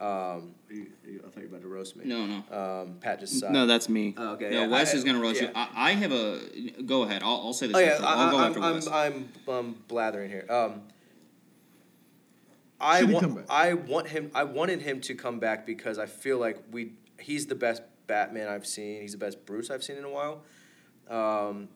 Um, 0.00 0.54
you, 0.70 0.86
you, 1.04 1.22
I 1.26 1.28
thought 1.28 1.42
you 1.42 1.48
were 1.48 1.56
about 1.56 1.62
to 1.62 1.68
roast 1.68 1.96
me. 1.96 2.04
No, 2.04 2.26
no. 2.26 2.82
Um, 2.82 2.98
Pat 3.00 3.18
just 3.18 3.40
sighed. 3.40 3.50
No, 3.50 3.66
that's 3.66 3.88
me. 3.88 4.14
Oh, 4.16 4.34
okay. 4.34 4.50
No, 4.50 4.60
yeah, 4.62 4.66
Wes 4.68 4.92
I- 4.94 4.98
is 4.98 5.04
gonna 5.04 5.20
roast 5.20 5.40
yeah. 5.40 5.48
you. 5.48 5.52
I, 5.54 5.68
I 5.74 5.92
have 5.92 6.12
a. 6.12 6.40
Go 6.84 7.02
ahead. 7.02 7.22
I'll, 7.22 7.42
I'll 7.46 7.52
say 7.52 7.68
this. 7.68 7.76
Oh 7.76 7.80
yeah, 7.80 7.92
after. 7.92 8.04
I, 8.04 8.14
I'll 8.14 8.30
go 8.30 8.36
I, 8.36 8.46
after 8.48 8.60
I'm, 8.60 8.74
Wes. 8.74 8.88
I'm, 8.88 9.28
I'm, 9.48 9.54
um, 9.54 9.76
blathering 9.88 10.30
here. 10.30 10.46
Um, 10.50 10.82
I 12.80 13.00
Should 13.00 13.08
he 13.08 13.14
want, 13.14 13.26
come 13.26 13.34
back? 13.36 13.46
I 13.48 13.72
want 13.72 14.08
him. 14.08 14.30
I 14.34 14.44
wanted 14.44 14.82
him 14.82 15.00
to 15.00 15.14
come 15.14 15.38
back 15.40 15.66
because 15.66 15.98
I 15.98 16.06
feel 16.06 16.38
like 16.38 16.62
we. 16.70 16.92
He's 17.18 17.46
the 17.46 17.56
best 17.56 17.82
Batman 18.06 18.48
I've 18.48 18.66
seen. 18.66 19.00
He's 19.00 19.12
the 19.12 19.18
best 19.18 19.44
Bruce 19.46 19.70
I've 19.70 19.82
seen 19.82 19.96
in 19.96 20.04
a 20.04 20.10
while. 20.10 20.42
Um, 21.08 21.68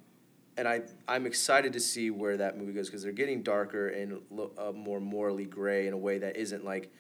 and 0.57 0.69
I, 0.69 0.83
I'm 1.09 1.27
excited 1.27 1.73
to 1.73 1.81
see 1.81 2.11
where 2.11 2.37
that 2.37 2.59
movie 2.59 2.73
goes 2.73 2.89
because 2.89 3.03
they're 3.03 3.13
getting 3.13 3.43
darker 3.43 3.89
and 3.89 4.21
lo- 4.31 4.53
uh, 4.59 4.73
more 4.73 5.01
morally 5.01 5.47
gray 5.47 5.87
in 5.87 5.95
a 5.95 5.99
way 5.99 6.19
that 6.19 6.37
isn't 6.37 6.65
like, 6.65 6.93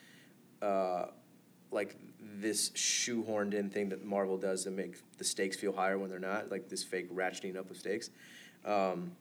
uh, 0.62 1.06
like 1.70 1.96
this 2.20 2.70
shoehorned 2.70 3.52
in 3.52 3.68
thing 3.68 3.90
that 3.90 4.04
Marvel 4.04 4.38
does 4.38 4.64
to 4.64 4.70
make 4.70 4.96
the 5.18 5.24
stakes 5.24 5.56
feel 5.56 5.72
higher 5.72 5.98
when 5.98 6.09
they're 6.09 6.18
not, 6.18 6.50
like 6.50 6.68
this 6.68 6.82
fake 6.82 7.12
ratcheting 7.14 7.56
up 7.56 7.70
of 7.70 7.76
stakes. 7.76 8.09
Um, 8.64 9.12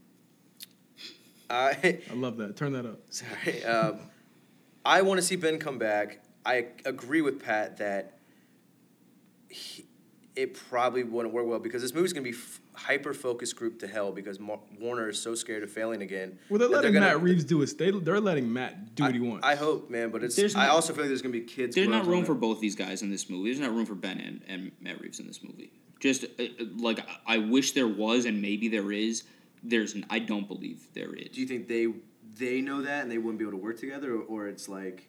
I 1.49 1.99
I 2.09 2.13
love 2.13 2.37
that. 2.37 2.55
Turn 2.55 2.71
that 2.73 2.85
up. 2.85 3.01
sorry. 3.09 3.63
Um, 3.65 3.99
I 4.85 5.01
want 5.01 5.19
to 5.19 5.21
see 5.21 5.35
Ben 5.35 5.59
come 5.59 5.77
back. 5.77 6.19
I 6.45 6.67
agree 6.85 7.21
with 7.21 7.43
Pat 7.43 7.77
that 7.77 8.17
he, 9.49 9.85
it 10.35 10.53
probably 10.53 11.03
wouldn't 11.03 11.33
work 11.33 11.45
well 11.45 11.59
because 11.59 11.81
this 11.81 11.93
movie's 11.93 12.13
gonna 12.13 12.23
be 12.23 12.29
f- 12.31 12.60
hyper 12.83 13.13
focused 13.13 13.55
group 13.55 13.79
to 13.79 13.87
hell 13.87 14.11
because 14.11 14.39
Mar- 14.39 14.59
Warner 14.79 15.09
is 15.09 15.21
so 15.21 15.35
scared 15.35 15.63
of 15.63 15.71
failing 15.71 16.01
again. 16.01 16.37
Well, 16.49 16.59
they're 16.59 16.67
that 16.69 16.75
letting 16.75 16.93
gonna- 16.93 17.05
Matt 17.07 17.21
Reeves 17.21 17.43
do 17.43 17.59
his. 17.59 17.75
They 17.75 17.91
they're 17.91 18.19
letting 18.19 18.51
Matt 18.51 18.95
do 18.95 19.03
what 19.03 19.09
I, 19.09 19.13
he 19.13 19.19
wants. 19.19 19.45
I 19.47 19.55
hope, 19.55 19.89
man, 19.89 20.09
but 20.11 20.23
it's. 20.23 20.35
There's 20.35 20.55
I 20.55 20.67
no- 20.67 20.73
also 20.73 20.93
feel 20.93 21.03
like 21.03 21.09
there's 21.09 21.21
gonna 21.21 21.31
be 21.33 21.41
kids. 21.41 21.75
There's 21.75 21.87
not 21.87 22.05
room 22.07 22.25
for 22.25 22.33
both 22.35 22.59
these 22.59 22.75
guys 22.75 23.01
in 23.01 23.09
this 23.11 23.29
movie. 23.29 23.49
There's 23.49 23.59
not 23.59 23.73
room 23.75 23.85
for 23.85 23.95
Ben 23.95 24.19
and, 24.19 24.41
and 24.47 24.71
Matt 24.81 24.99
Reeves 25.01 25.19
in 25.19 25.27
this 25.27 25.43
movie. 25.43 25.71
Just 25.99 26.23
uh, 26.23 26.27
uh, 26.43 26.47
like 26.77 26.99
I 27.27 27.37
wish 27.37 27.73
there 27.73 27.87
was, 27.87 28.25
and 28.25 28.41
maybe 28.41 28.67
there 28.67 28.91
is. 28.91 29.23
There's. 29.63 29.93
n- 29.95 30.05
I 30.09 30.19
don't 30.19 30.47
believe 30.47 30.87
there 30.93 31.13
is. 31.13 31.29
Do 31.35 31.41
you 31.41 31.47
think 31.47 31.67
they 31.67 31.87
they 32.35 32.61
know 32.61 32.81
that 32.81 33.03
and 33.03 33.11
they 33.11 33.17
wouldn't 33.19 33.37
be 33.37 33.43
able 33.45 33.57
to 33.57 33.63
work 33.63 33.79
together, 33.79 34.13
or, 34.15 34.21
or 34.23 34.47
it's 34.47 34.67
like 34.67 35.07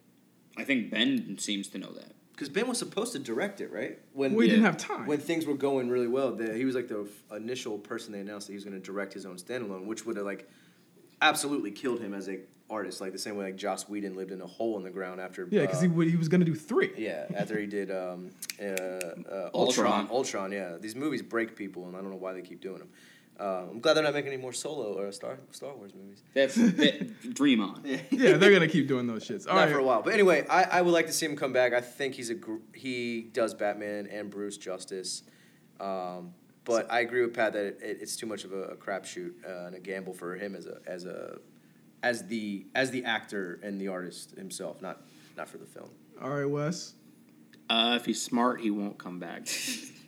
I 0.57 0.65
think 0.65 0.91
Ben 0.91 1.39
seems 1.39 1.69
to 1.69 1.79
know 1.79 1.93
that. 1.93 2.13
Because 2.33 2.49
Ben 2.49 2.67
was 2.67 2.79
supposed 2.79 3.13
to 3.13 3.19
direct 3.19 3.61
it, 3.61 3.71
right? 3.73 3.99
When 4.15 4.35
we 4.35 4.47
Yeah. 4.47 4.53
didn't 4.53 4.65
have 4.65 4.77
time. 4.79 5.07
when 5.07 5.19
things 5.21 5.47
were 5.47 5.55
going 5.55 5.89
really 5.91 6.09
well, 6.09 6.33
the, 6.35 6.55
he 6.55 6.65
was 6.65 6.75
like 6.75 6.89
the 6.89 7.03
f- 7.31 7.37
initial 7.37 7.79
person 7.79 8.13
they 8.13 8.21
announced 8.21 8.47
that 8.47 8.53
he 8.53 8.57
was 8.57 8.65
going 8.65 8.75
to 8.81 8.85
direct 8.85 9.13
his 9.13 9.27
own 9.27 9.37
standalone, 9.37 9.85
which 9.85 10.05
would 10.07 10.17
have 10.17 10.27
like 10.27 10.49
absolutely 11.21 11.71
killed 11.71 12.01
him 12.01 12.15
as 12.15 12.29
a 12.29 12.39
artist, 12.71 13.01
like 13.03 13.13
the 13.13 13.19
same 13.19 13.37
way 13.37 13.45
like 13.45 13.57
Joss 13.57 13.87
Whedon 13.89 14.15
lived 14.17 14.31
in 14.33 14.41
a 14.41 14.47
hole 14.47 14.79
in 14.79 14.83
the 14.83 14.91
ground 14.91 15.21
after 15.21 15.47
yeah, 15.51 15.61
because 15.63 15.79
uh, 15.79 15.83
he 15.83 15.89
would- 15.89 16.09
he 16.09 16.17
was 16.17 16.29
gonna 16.29 16.45
do 16.45 16.55
three. 16.55 16.91
yeah 16.97 17.27
after 17.35 17.59
he 17.61 17.67
did 17.67 17.91
um, 17.91 18.31
uh, 18.61 18.65
uh, 18.65 19.51
Ultron. 19.53 19.53
Ultron. 19.55 20.09
Ultron, 20.11 20.53
yeah. 20.53 20.77
These 20.81 20.97
movies 20.97 21.21
break 21.23 21.55
people, 21.55 21.87
and 21.87 21.95
I 21.97 22.01
don't 22.01 22.11
know 22.11 22.17
why 22.17 22.33
they 22.33 22.41
keep 22.43 22.61
doing 22.63 22.79
them. 22.79 22.89
Uh, 23.41 23.65
I'm 23.71 23.81
glad 23.81 23.95
they're 23.95 24.05
not 24.05 24.15
making 24.15 24.33
any 24.33 24.41
more 24.41 24.53
solo 24.53 24.93
or 24.99 25.11
Star 25.11 25.39
Star 25.51 25.75
Wars 25.75 25.93
movies. 25.95 26.23
That's 26.35 26.55
that, 26.57 27.35
dream 27.35 27.61
on. 27.61 27.83
Yeah, 28.11 28.37
they're 28.37 28.53
gonna 28.53 28.69
keep 28.69 28.87
doing 28.89 29.07
those 29.07 29.27
shits. 29.27 29.49
All 29.49 29.55
Not 29.55 29.63
right. 29.63 29.73
for 29.73 29.79
a 29.79 29.85
while, 29.85 30.03
but 30.03 30.13
anyway, 30.13 30.47
I, 30.49 30.65
I 30.65 30.83
would 30.83 30.93
like 30.93 31.07
to 31.07 31.13
see 31.13 31.27
him 31.27 31.37
come 31.37 31.53
back. 31.53 31.73
I 31.73 31.81
think 31.81 32.15
he's 32.15 32.31
a 32.31 32.35
gr- 32.35 32.57
he 32.75 33.23
does 33.33 33.55
Batman 33.55 34.07
and 34.07 34.31
Bruce 34.31 34.57
justice, 34.59 35.23
um, 35.81 36.35
but 36.65 36.91
I 36.93 37.01
agree 37.01 37.23
with 37.23 37.35
Pat 37.35 37.55
that 37.55 37.65
it, 37.65 37.79
it, 37.83 37.99
it's 38.03 38.17
too 38.17 38.27
much 38.27 38.45
of 38.45 38.53
a, 38.53 38.63
a 38.65 38.77
crapshoot 38.77 39.33
uh, 39.45 39.67
and 39.67 39.75
a 39.75 39.81
gamble 39.81 40.13
for 40.13 40.37
him 40.37 40.55
as 40.55 40.67
a 40.67 40.79
as 40.87 41.05
a 41.07 41.39
as 42.03 42.27
the 42.27 42.67
as 42.75 42.91
the 42.91 43.05
actor 43.05 43.59
and 43.63 43.81
the 43.81 43.89
artist 43.89 44.37
himself, 44.37 44.81
not 44.83 45.01
not 45.37 45.49
for 45.49 45.59
the 45.59 45.67
film. 45.67 45.89
All 46.21 46.31
right, 46.31 46.45
Wes. 46.45 46.95
Uh, 47.71 47.97
if 47.99 48.05
he's 48.05 48.21
smart, 48.21 48.61
he 48.61 48.71
won't 48.71 48.99
come 48.99 49.19
back. 49.19 49.47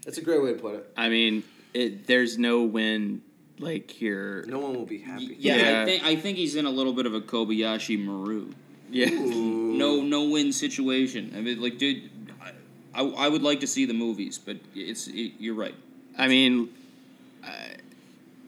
That's 0.04 0.18
a 0.18 0.22
great 0.22 0.42
way 0.42 0.52
to 0.52 0.58
put 0.58 0.74
it. 0.74 0.92
I 0.96 1.08
mean, 1.08 1.42
it, 1.74 2.06
there's 2.06 2.38
no 2.38 2.62
win 2.62 3.22
like 3.58 3.90
here. 3.90 4.44
No 4.48 4.58
one 4.58 4.74
will 4.74 4.86
be 4.86 4.98
happy. 4.98 5.36
Yeah, 5.38 5.54
I 5.54 5.56
Yeah. 5.56 5.84
think 5.84 6.04
I 6.04 6.16
think 6.16 6.38
he's 6.38 6.56
in 6.56 6.66
a 6.66 6.70
little 6.70 6.92
bit 6.92 7.06
of 7.06 7.14
a 7.14 7.20
Kobayashi 7.20 8.02
Maru. 8.02 8.50
Yeah. 8.90 9.10
No, 9.10 10.02
no 10.02 10.28
win 10.28 10.52
situation. 10.52 11.32
I 11.36 11.40
mean, 11.40 11.60
like, 11.60 11.78
dude, 11.78 12.08
I, 12.40 12.52
I, 13.02 13.26
I 13.26 13.28
would 13.28 13.42
like 13.42 13.60
to 13.60 13.66
see 13.66 13.86
the 13.86 13.94
movies, 13.94 14.38
but 14.38 14.56
it's 14.74 15.08
it, 15.08 15.32
you're 15.38 15.54
right. 15.54 15.74
I 16.16 16.28
mean, 16.28 16.68
uh, 17.44 17.48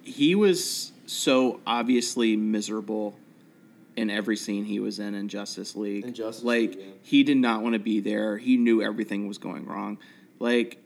he 0.04 0.34
was 0.36 0.92
so 1.06 1.60
obviously 1.66 2.36
miserable 2.36 3.16
in 3.96 4.10
every 4.10 4.36
scene 4.36 4.64
he 4.64 4.78
was 4.78 4.98
in 5.00 5.14
in 5.14 5.28
Justice 5.28 5.74
League. 5.74 6.04
In 6.04 6.14
Justice 6.14 6.44
like 6.44 6.60
League, 6.60 6.78
yeah. 6.78 6.84
he 7.02 7.22
did 7.24 7.38
not 7.38 7.62
want 7.62 7.72
to 7.72 7.78
be 7.80 7.98
there. 8.00 8.38
He 8.38 8.56
knew 8.56 8.82
everything 8.82 9.26
was 9.26 9.38
going 9.38 9.66
wrong. 9.66 9.98
Like 10.38 10.78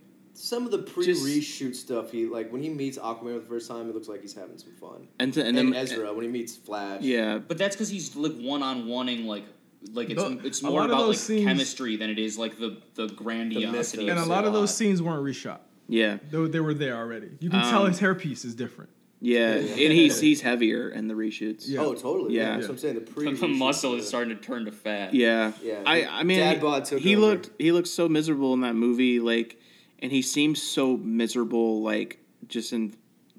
Some 0.42 0.64
of 0.64 0.70
the 0.70 0.78
pre-reshoot 0.78 1.74
stuff, 1.74 2.10
he 2.12 2.26
like 2.26 2.50
when 2.50 2.62
he 2.62 2.68
meets 2.70 2.96
Aquaman 2.98 3.34
for 3.34 3.40
the 3.40 3.46
first 3.46 3.68
time, 3.68 3.88
it 3.90 3.94
looks 3.94 4.08
like 4.08 4.22
he's 4.22 4.34
having 4.34 4.56
some 4.58 4.72
fun. 4.80 5.06
and 5.18 5.32
to, 5.34 5.44
and, 5.44 5.58
And, 5.58 5.72
then 5.74 5.74
Ezra 5.82 6.12
when 6.14 6.24
he 6.24 6.30
meets 6.30 6.56
Flash. 6.56 7.02
Yeah, 7.02 7.38
But 7.38 7.58
that's 7.58 7.76
because 7.76 7.88
he's 7.90 8.16
like 8.16 8.36
one 8.38 8.62
on 8.62 8.86
oneing 8.86 9.26
like 9.26 9.44
like 9.92 10.10
it's 10.10 10.22
Tho- 10.22 10.38
it's 10.44 10.62
more 10.62 10.84
about 10.84 11.08
like 11.08 11.16
scenes- 11.18 11.44
chemistry 11.46 11.96
than 11.96 12.10
it 12.10 12.18
is 12.18 12.38
like 12.38 12.58
the 12.58 12.78
the 12.94 13.08
grandiosity. 13.08 14.08
and 14.08 14.18
a 14.18 14.24
lot 14.24 14.44
of 14.44 14.52
those 14.52 14.74
scenes 14.74 15.02
weren't 15.02 15.22
reshot. 15.24 15.58
Yeah, 15.88 16.18
They, 16.30 16.46
they 16.46 16.60
were 16.60 16.74
there 16.74 16.96
already. 16.96 17.30
You 17.40 17.50
can 17.50 17.62
tell 17.62 17.82
Um, 17.82 17.88
his 17.90 18.00
hairpiece 18.00 18.44
is 18.44 18.54
different. 18.54 18.90
yeah, 19.20 19.54
and 19.56 19.92
he's 19.92 20.20
he's 20.20 20.40
heavier 20.40 20.88
in 20.88 21.08
the 21.08 21.14
reshoots. 21.14 21.64
Yeah. 21.68 21.80
Oh, 21.80 21.94
totally. 21.94 22.34
Yeah. 22.34 22.42
Yeah. 22.42 22.54
That's 22.56 22.68
what 22.68 22.72
I'm 22.74 22.78
saying. 22.78 22.94
The 22.94 23.00
pre. 23.02 23.32
the 23.34 23.48
muscle 23.48 23.94
is 23.94 24.06
starting 24.08 24.34
to 24.36 24.40
turn 24.42 24.64
to 24.66 24.72
fat. 24.72 25.12
Yeah, 25.12 25.52
Yeah, 25.62 25.82
I 25.84 26.04
I 26.06 26.22
mean, 26.22 26.38
dad 26.38 26.54
he- 26.56 26.62
bod 26.62 26.84
took 26.86 27.00
he 27.00 27.16
over. 27.16 27.26
looked 27.26 27.50
he 27.58 27.72
looked 27.72 27.88
so 27.88 28.08
miserable 28.08 28.54
in 28.54 28.60
that 28.62 28.74
movie, 28.76 29.20
like, 29.20 29.58
and 30.02 30.10
he 30.10 30.22
seems 30.22 30.62
so 30.62 30.96
miserable, 30.96 31.82
like 31.82 32.18
just 32.46 32.72
in, 32.72 32.94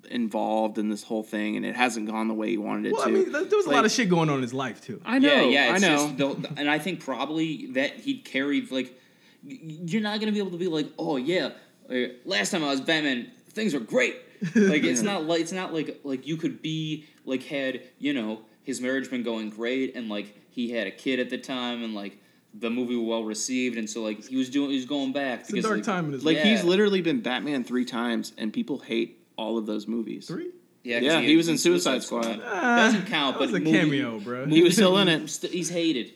involved 0.10 0.78
in 0.78 0.90
this 0.90 1.04
whole 1.04 1.24
thing, 1.24 1.56
and 1.58 1.66
it 1.66 1.76
hasn't 1.76 2.08
gone 2.08 2.28
the 2.28 2.34
way 2.34 2.50
he 2.50 2.58
wanted 2.58 2.88
it 2.88 2.90
to. 2.90 2.96
Well, 2.96 3.06
to. 3.06 3.10
I 3.10 3.14
mean, 3.14 3.32
there 3.32 3.58
was 3.58 3.66
a 3.66 3.72
lot 3.72 3.86
of 3.86 3.92
shit 3.92 4.10
going 4.10 4.30
on 4.30 4.38
in 4.38 4.42
his 4.42 4.54
life 4.54 4.82
too. 4.82 5.02
I 5.06 5.20
know, 5.20 5.50
yeah, 5.50 5.68
yeah. 5.68 5.74
I 5.74 5.78
know. 5.78 6.14
just 6.14 6.18
the, 6.18 6.54
and 6.58 6.70
I 6.70 6.80
think 6.80 7.04
probably 7.04 7.68
that 7.74 7.96
he'd 7.98 8.26
carried 8.26 8.72
like 8.72 8.98
you're 9.44 10.02
not 10.02 10.20
gonna 10.20 10.32
be 10.32 10.40
able 10.40 10.52
to 10.52 10.58
be 10.58 10.68
like, 10.68 10.88
oh 11.00 11.18
yeah, 11.18 11.52
uh, 11.90 11.96
last 12.26 12.52
time 12.52 12.64
I 12.64 12.68
was 12.68 12.82
Batman, 12.82 13.32
things 13.50 13.74
were 13.74 13.80
great. 13.80 14.16
Like 14.56 14.84
it's 14.84 15.02
not 15.04 15.26
like 15.26 15.42
it's 15.42 15.52
not 15.52 15.74
like 15.74 16.00
like 16.04 16.28
you 16.28 16.38
could 16.38 16.62
be 16.62 17.06
like 17.26 17.44
had 17.44 17.82
you 18.00 18.14
know 18.14 18.42
his 18.64 18.82
marriage 18.82 19.10
been 19.10 19.24
going 19.24 19.50
great 19.50 19.96
and 19.96 20.10
like 20.10 20.38
he 20.50 20.72
had 20.72 20.88
a 20.88 20.92
kid 20.92 21.20
at 21.20 21.30
the 21.30 21.38
time 21.38 21.84
and 21.84 21.96
like 21.96 22.18
the 22.54 22.70
movie 22.70 22.96
well 22.98 23.24
received 23.24 23.78
and 23.78 23.90
so 23.90 24.02
like 24.04 24.26
he 24.26 24.36
was 24.36 24.50
doing 24.50 24.70
he 24.70 24.76
was 24.76 24.86
going 24.86 25.14
back 25.14 25.42
It's 25.42 25.54
a 25.54 25.62
dark 25.62 25.76
like, 25.78 25.84
time 25.84 26.06
in 26.08 26.12
his 26.14 26.26
like 26.26 26.36
life. 26.38 26.46
he's 26.46 26.64
literally 26.64 27.02
been 27.02 27.22
Batman 27.22 27.64
three 27.64 27.86
times, 27.86 28.34
and 28.38 28.52
people 28.52 28.80
hate 28.80 29.24
all 29.38 29.58
of 29.58 29.66
those 29.66 29.88
movies. 29.88 30.28
Three. 30.28 30.52
Yeah, 30.84 31.00
Yeah, 31.00 31.22
he 31.22 31.38
was 31.38 31.48
in 31.48 31.58
Suicide 31.58 32.02
Squad. 32.04 32.42
Ah, 32.44 32.76
Doesn't 32.78 33.06
count, 33.06 33.36
that 33.36 33.42
was 33.42 33.52
but 33.52 33.62
a 33.62 33.64
movie- 33.64 33.78
cameo, 33.78 34.20
bro. 34.20 34.46
He 34.48 34.64
was 34.64 34.74
still 34.74 34.98
in 34.98 35.08
it. 35.08 35.30
He's 35.52 35.70
hated. 35.70 36.12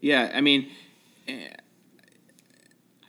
Yeah, 0.00 0.30
I 0.34 0.40
mean, 0.40 0.68
eh, 1.28 1.48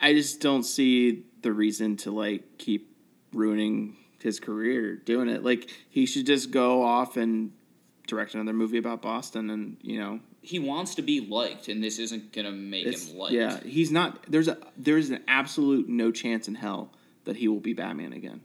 I 0.02 0.14
just 0.14 0.40
don't 0.42 0.64
see 0.64 1.24
the 1.42 1.52
reason 1.52 1.98
to 1.98 2.12
like 2.12 2.58
keep 2.58 2.96
ruining 3.34 3.98
his 4.20 4.40
career 4.40 4.96
doing 4.96 5.28
it. 5.30 5.44
Like 5.44 5.70
he 5.90 6.06
should 6.06 6.26
just 6.26 6.52
go 6.52 6.84
off 6.84 7.18
and 7.18 7.52
direct 8.08 8.34
another 8.36 8.54
movie 8.54 8.78
about 8.78 9.02
Boston, 9.02 9.50
and 9.50 9.78
you 9.82 10.00
know, 10.00 10.20
He 10.42 10.58
wants 10.60 10.96
to 10.96 11.02
be 11.02 11.22
liked, 11.22 11.68
and 11.68 11.84
this 11.84 12.00
isn't 12.00 12.34
gonna 12.34 12.52
make 12.52 12.88
it's 12.88 13.10
him 13.10 13.18
liked. 13.18 13.34
yeah, 13.34 13.60
he's 13.60 13.92
not. 13.92 14.26
There's 14.28 14.48
a 14.48 14.58
there's 14.76 15.10
an 15.10 15.24
absolute 15.28 15.88
no 15.88 16.12
chance 16.12 16.48
in 16.48 16.56
hell 16.56 16.92
that 17.26 17.38
he 17.38 17.48
will 17.48 17.60
be 17.60 17.74
Batman 17.74 18.14
again. 18.14 18.42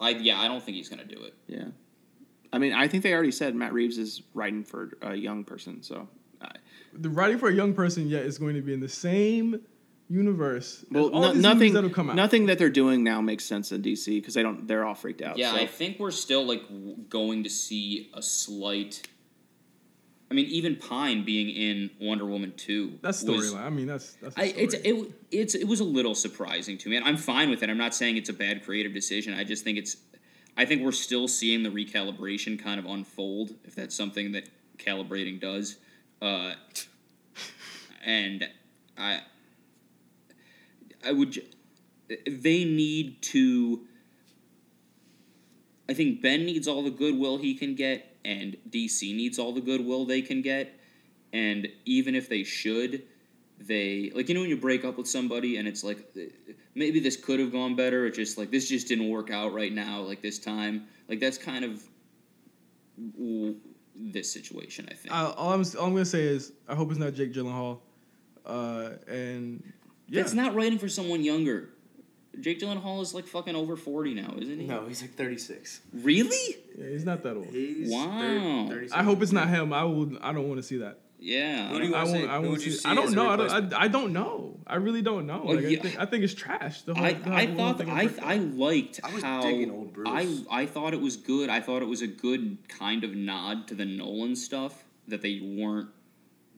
I 0.00 0.10
yeah, 0.10 0.40
I 0.40 0.48
don't 0.48 0.62
think 0.62 0.76
he's 0.76 0.88
gonna 0.88 1.04
do 1.04 1.22
it. 1.22 1.34
Yeah, 1.46 1.66
I 2.52 2.58
mean, 2.58 2.72
I 2.72 2.88
think 2.88 3.02
they 3.02 3.12
already 3.12 3.32
said 3.32 3.54
Matt 3.54 3.72
Reeves 3.72 3.98
is 3.98 4.22
writing 4.34 4.64
for 4.64 4.92
a 5.02 5.14
young 5.14 5.44
person, 5.44 5.82
so. 5.82 6.08
I 6.40 6.50
the 6.92 7.08
writing 7.08 7.38
for 7.38 7.48
a 7.48 7.54
young 7.54 7.74
person 7.74 8.08
yet 8.08 8.24
is 8.24 8.38
going 8.38 8.54
to 8.54 8.62
be 8.62 8.72
in 8.72 8.80
the 8.80 8.88
same 8.88 9.60
universe. 10.08 10.84
well, 10.90 11.08
all 11.08 11.22
no- 11.22 11.32
these 11.32 11.42
nothing. 11.42 11.72
that 11.72 11.84
have 11.84 11.92
come 11.92 12.10
out. 12.10 12.16
Nothing 12.16 12.46
that 12.46 12.58
they're 12.58 12.70
doing 12.70 13.02
now 13.02 13.20
makes 13.20 13.44
sense 13.44 13.72
in 13.72 13.82
DC 13.82 14.06
because 14.20 14.34
they 14.34 14.42
don't. 14.42 14.66
They're 14.66 14.84
all 14.84 14.94
freaked 14.94 15.22
out. 15.22 15.38
Yeah, 15.38 15.52
so. 15.52 15.58
I 15.58 15.66
think 15.66 15.98
we're 15.98 16.10
still 16.10 16.44
like 16.44 16.62
w- 16.68 16.96
going 17.08 17.44
to 17.44 17.50
see 17.50 18.10
a 18.14 18.22
slight. 18.22 19.08
I 20.32 20.34
mean, 20.34 20.46
even 20.46 20.76
Pine 20.76 21.26
being 21.26 21.50
in 21.50 21.90
Wonder 22.00 22.24
Woman 22.24 22.54
two. 22.56 22.98
That's 23.02 23.22
storyline. 23.22 23.60
I 23.60 23.68
mean, 23.68 23.86
that's 23.86 24.14
that's. 24.14 24.34
I, 24.38 24.44
it's 24.44 24.72
it, 24.72 25.12
it's 25.30 25.54
it 25.54 25.68
was 25.68 25.80
a 25.80 25.84
little 25.84 26.14
surprising 26.14 26.78
to 26.78 26.88
me, 26.88 26.96
and 26.96 27.04
I'm 27.04 27.18
fine 27.18 27.50
with 27.50 27.62
it. 27.62 27.68
I'm 27.68 27.76
not 27.76 27.94
saying 27.94 28.16
it's 28.16 28.30
a 28.30 28.32
bad 28.32 28.64
creative 28.64 28.94
decision. 28.94 29.34
I 29.34 29.44
just 29.44 29.62
think 29.62 29.76
it's, 29.76 29.98
I 30.56 30.64
think 30.64 30.80
we're 30.80 30.92
still 30.92 31.28
seeing 31.28 31.62
the 31.64 31.68
recalibration 31.68 32.58
kind 32.58 32.80
of 32.80 32.86
unfold, 32.86 33.56
if 33.64 33.74
that's 33.74 33.94
something 33.94 34.32
that 34.32 34.48
calibrating 34.78 35.38
does, 35.38 35.76
uh, 36.22 36.54
and 38.02 38.48
I, 38.96 39.20
I 41.06 41.12
would, 41.12 41.42
they 42.08 42.64
need 42.64 43.20
to. 43.20 43.82
I 45.90 45.92
think 45.92 46.22
Ben 46.22 46.46
needs 46.46 46.66
all 46.66 46.82
the 46.82 46.90
goodwill 46.90 47.36
he 47.36 47.54
can 47.54 47.74
get, 47.74 48.11
and 48.24 48.56
DC 48.70 49.14
needs 49.14 49.38
all 49.38 49.52
the 49.52 49.60
goodwill 49.60 50.04
they 50.04 50.22
can 50.22 50.42
get. 50.42 50.78
And 51.32 51.68
even 51.84 52.14
if 52.14 52.28
they 52.28 52.44
should, 52.44 53.02
they 53.58 54.10
like 54.14 54.28
you 54.28 54.34
know 54.34 54.40
when 54.40 54.50
you 54.50 54.56
break 54.56 54.84
up 54.84 54.98
with 54.98 55.08
somebody 55.08 55.56
and 55.56 55.68
it's 55.68 55.84
like 55.84 56.14
maybe 56.74 57.00
this 57.00 57.16
could 57.16 57.40
have 57.40 57.52
gone 57.52 57.74
better. 57.74 58.06
It's 58.06 58.16
just 58.16 58.38
like 58.38 58.50
this 58.50 58.68
just 58.68 58.88
didn't 58.88 59.08
work 59.08 59.30
out 59.30 59.52
right 59.52 59.72
now. 59.72 60.00
Like 60.00 60.20
this 60.20 60.38
time, 60.38 60.86
like 61.08 61.20
that's 61.20 61.38
kind 61.38 61.64
of 61.64 61.82
this 63.96 64.32
situation. 64.32 64.88
I 64.90 64.94
think. 64.94 65.14
I, 65.14 65.24
all 65.24 65.52
I'm 65.52 65.64
all 65.78 65.86
I'm 65.86 65.92
gonna 65.92 66.04
say 66.04 66.22
is 66.22 66.52
I 66.68 66.74
hope 66.74 66.90
it's 66.90 66.98
not 67.00 67.14
Jake 67.14 67.32
Gyllenhaal, 67.32 67.78
uh, 68.44 68.90
and 69.08 69.62
yeah, 70.08 70.20
That's 70.20 70.34
not 70.34 70.54
writing 70.54 70.78
for 70.78 70.88
someone 70.88 71.24
younger. 71.24 71.70
Jake 72.40 72.60
Gyllenhaal 72.60 73.02
is 73.02 73.12
like 73.14 73.26
fucking 73.26 73.54
over 73.54 73.76
forty 73.76 74.14
now, 74.14 74.34
isn't 74.38 74.58
he? 74.60 74.66
No, 74.66 74.86
he's 74.86 75.02
like 75.02 75.14
36. 75.14 75.80
Really? 75.92 76.56
yeah, 76.78 76.88
he's 76.88 77.04
not 77.04 77.22
that 77.24 77.36
old. 77.36 77.46
He's 77.46 77.90
Wow. 77.90 78.66
36. 78.68 78.92
I 78.92 79.02
hope 79.02 79.22
it's 79.22 79.32
not 79.32 79.48
him. 79.48 79.72
I 79.72 79.84
will. 79.84 80.16
I 80.22 80.32
don't 80.32 80.48
want 80.48 80.58
to 80.58 80.62
see 80.62 80.78
that. 80.78 80.98
Yeah. 81.18 81.68
Who 81.68 81.78
do 81.78 81.86
you 81.88 81.94
I 81.94 82.04
wanna 82.04 82.18
won't. 82.18 82.30
I 82.30 82.34
Who 82.36 82.40
won't 82.40 82.50
would 82.52 82.64
you 82.64 82.72
see. 82.72 82.78
see 82.78 82.88
I 82.88 82.92
as 82.92 82.96
don't 82.98 83.12
know. 83.12 83.30
I 83.30 83.36
don't. 83.36 83.44
replacement? 83.44 83.74
I, 83.74 83.84
I 83.84 83.88
don't 83.88 84.12
know. 84.12 84.56
I 84.66 84.74
really 84.76 85.02
don't 85.02 85.26
know. 85.26 85.44
Like, 85.44 85.60
yeah. 85.60 85.78
I 85.78 85.82
think 85.82 85.98
I 86.00 86.06
think 86.06 86.24
it's 86.24 86.34
trash. 86.34 86.82
The 86.82 86.94
whole. 86.94 87.04
I, 87.04 87.12
the 87.12 87.30
I 87.32 87.46
whole 87.46 87.56
thought 87.56 87.78
thing 87.78 87.90
I, 87.90 88.08
I 88.22 88.36
liked 88.38 89.00
I 89.04 89.12
was 89.14 89.22
how 89.22 89.42
digging 89.42 89.70
old 89.70 89.92
Bruce. 89.92 90.08
I 90.50 90.62
I 90.62 90.66
thought 90.66 90.94
it 90.94 91.00
was 91.00 91.16
good. 91.16 91.48
I 91.50 91.60
thought 91.60 91.82
it 91.82 91.88
was 91.88 92.02
a 92.02 92.06
good 92.08 92.58
kind 92.68 93.04
of 93.04 93.14
nod 93.14 93.68
to 93.68 93.74
the 93.74 93.84
Nolan 93.84 94.34
stuff 94.34 94.82
that 95.06 95.22
they 95.22 95.40
weren't 95.42 95.90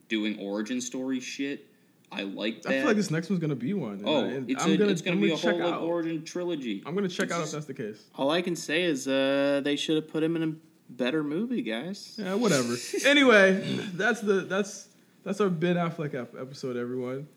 doing 0.07 0.39
origin 0.39 0.79
story 0.81 1.19
shit. 1.19 1.67
I 2.15 2.23
like 2.23 2.61
that. 2.63 2.71
I 2.71 2.77
feel 2.79 2.87
like 2.87 2.95
this 2.97 3.11
next 3.11 3.29
one's 3.29 3.41
gonna 3.41 3.55
be 3.55 3.73
one. 3.73 4.01
oh, 4.05 4.25
I, 4.25 4.43
it's, 4.47 4.63
I'm 4.63 4.71
a, 4.71 4.77
gonna, 4.77 4.91
it's 4.91 5.01
gonna 5.01 5.15
I'm 5.17 5.21
be 5.21 5.29
gonna 5.29 5.57
a 5.57 5.61
whole 5.63 5.73
out. 5.73 5.81
origin 5.81 6.23
trilogy. 6.23 6.81
I'm 6.85 6.95
gonna 6.95 7.07
check 7.09 7.25
It's 7.25 7.33
out 7.33 7.39
just- 7.41 7.53
if 7.53 7.57
that's 7.57 7.65
the 7.67 7.73
case. 7.73 8.03
All 8.15 8.29
I 8.31 8.41
can 8.41 8.55
say 8.55 8.83
is 8.83 9.07
uh, 9.07 9.61
they 9.63 9.75
should 9.75 9.95
have 9.95 10.07
put 10.07 10.23
him 10.23 10.35
in 10.35 10.43
a 10.43 10.53
better 10.91 11.23
movie, 11.23 11.61
guys. 11.61 12.15
Yeah, 12.17 12.35
whatever. 12.35 12.75
anyway, 13.05 13.61
that's 13.93 14.21
the 14.21 14.41
that's 14.41 14.87
that's 15.23 15.41
our 15.41 15.49
Ben 15.49 15.75
Affleck 15.75 16.13
ep- 16.13 16.35
episode, 16.39 16.77
everyone. 16.77 17.27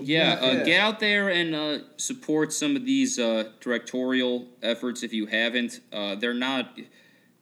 Yeah, 0.00 0.38
uh, 0.40 0.64
get 0.64 0.80
out 0.80 1.00
there 1.00 1.28
and 1.28 1.54
uh, 1.56 1.78
support 1.96 2.52
some 2.52 2.76
of 2.76 2.84
these 2.86 3.18
uh, 3.18 3.48
directorial 3.60 4.46
efforts 4.62 5.02
if 5.02 5.12
you 5.12 5.26
haven't. 5.26 5.80
Uh, 5.92 6.14
they're 6.14 6.34
not 6.34 6.78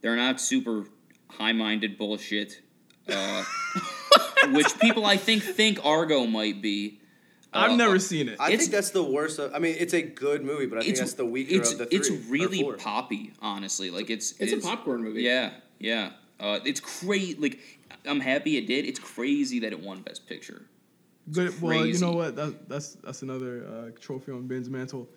they're 0.00 0.16
not 0.16 0.40
super 0.40 0.84
high 1.28 1.52
minded 1.52 1.98
bullshit, 1.98 2.62
uh, 3.10 3.44
which 4.52 4.78
people 4.80 5.04
I 5.04 5.16
think 5.16 5.42
think 5.42 5.84
Argo 5.84 6.26
might 6.26 6.60
be. 6.62 7.00
I've 7.52 7.72
Uh, 7.72 7.76
never 7.76 7.98
seen 7.98 8.28
it. 8.28 8.36
I 8.38 8.48
It's- 8.48 8.60
think 8.60 8.72
that's 8.72 8.90
the 8.90 9.02
worst. 9.02 9.38
Of, 9.38 9.54
I 9.54 9.58
mean, 9.58 9.76
it's 9.78 9.94
a 9.94 10.02
good 10.02 10.44
movie, 10.44 10.66
but 10.66 10.78
I 10.78 10.80
think 10.82 10.90
It's 10.90 11.00
that's 11.00 11.14
the 11.14 11.24
weaker 11.24 11.54
it's 11.54 11.72
of 11.72 11.78
the 11.78 11.86
three. 11.86 11.98
it's 11.98 12.10
or 12.10 12.14
really 12.28 12.60
four. 12.60 12.74
poppy, 12.76 13.32
honestly. 13.40 13.90
Like 13.90 14.10
it's 14.10 14.34
It's 14.38 14.52
a 14.52 14.58
popcorn 14.58 15.02
movie. 15.02 15.22
Yeah, 15.22 15.52
yeah. 15.78 16.10
Uh, 16.38 16.58
it's 16.66 16.80
crazy. 16.80 17.34
Like 17.34 17.58
I'm 18.04 18.20
happy 18.20 18.56
it 18.58 18.66
did. 18.66 18.84
It's 18.84 18.98
crazy 18.98 19.60
that 19.60 19.72
it 19.72 19.80
won 19.80 20.02
Best 20.02 20.26
Picture. 20.26 20.66
But 21.28 21.60
well, 21.60 21.86
you 21.86 21.98
know 21.98 22.12
what? 22.12 22.36
That, 22.36 22.68
that's 22.68 22.94
that's 23.02 23.22
another 23.22 23.66
uh, 23.66 23.90
trophy 24.00 24.32
on 24.32 24.46
Ben's 24.46 24.68
mantle, 24.68 25.08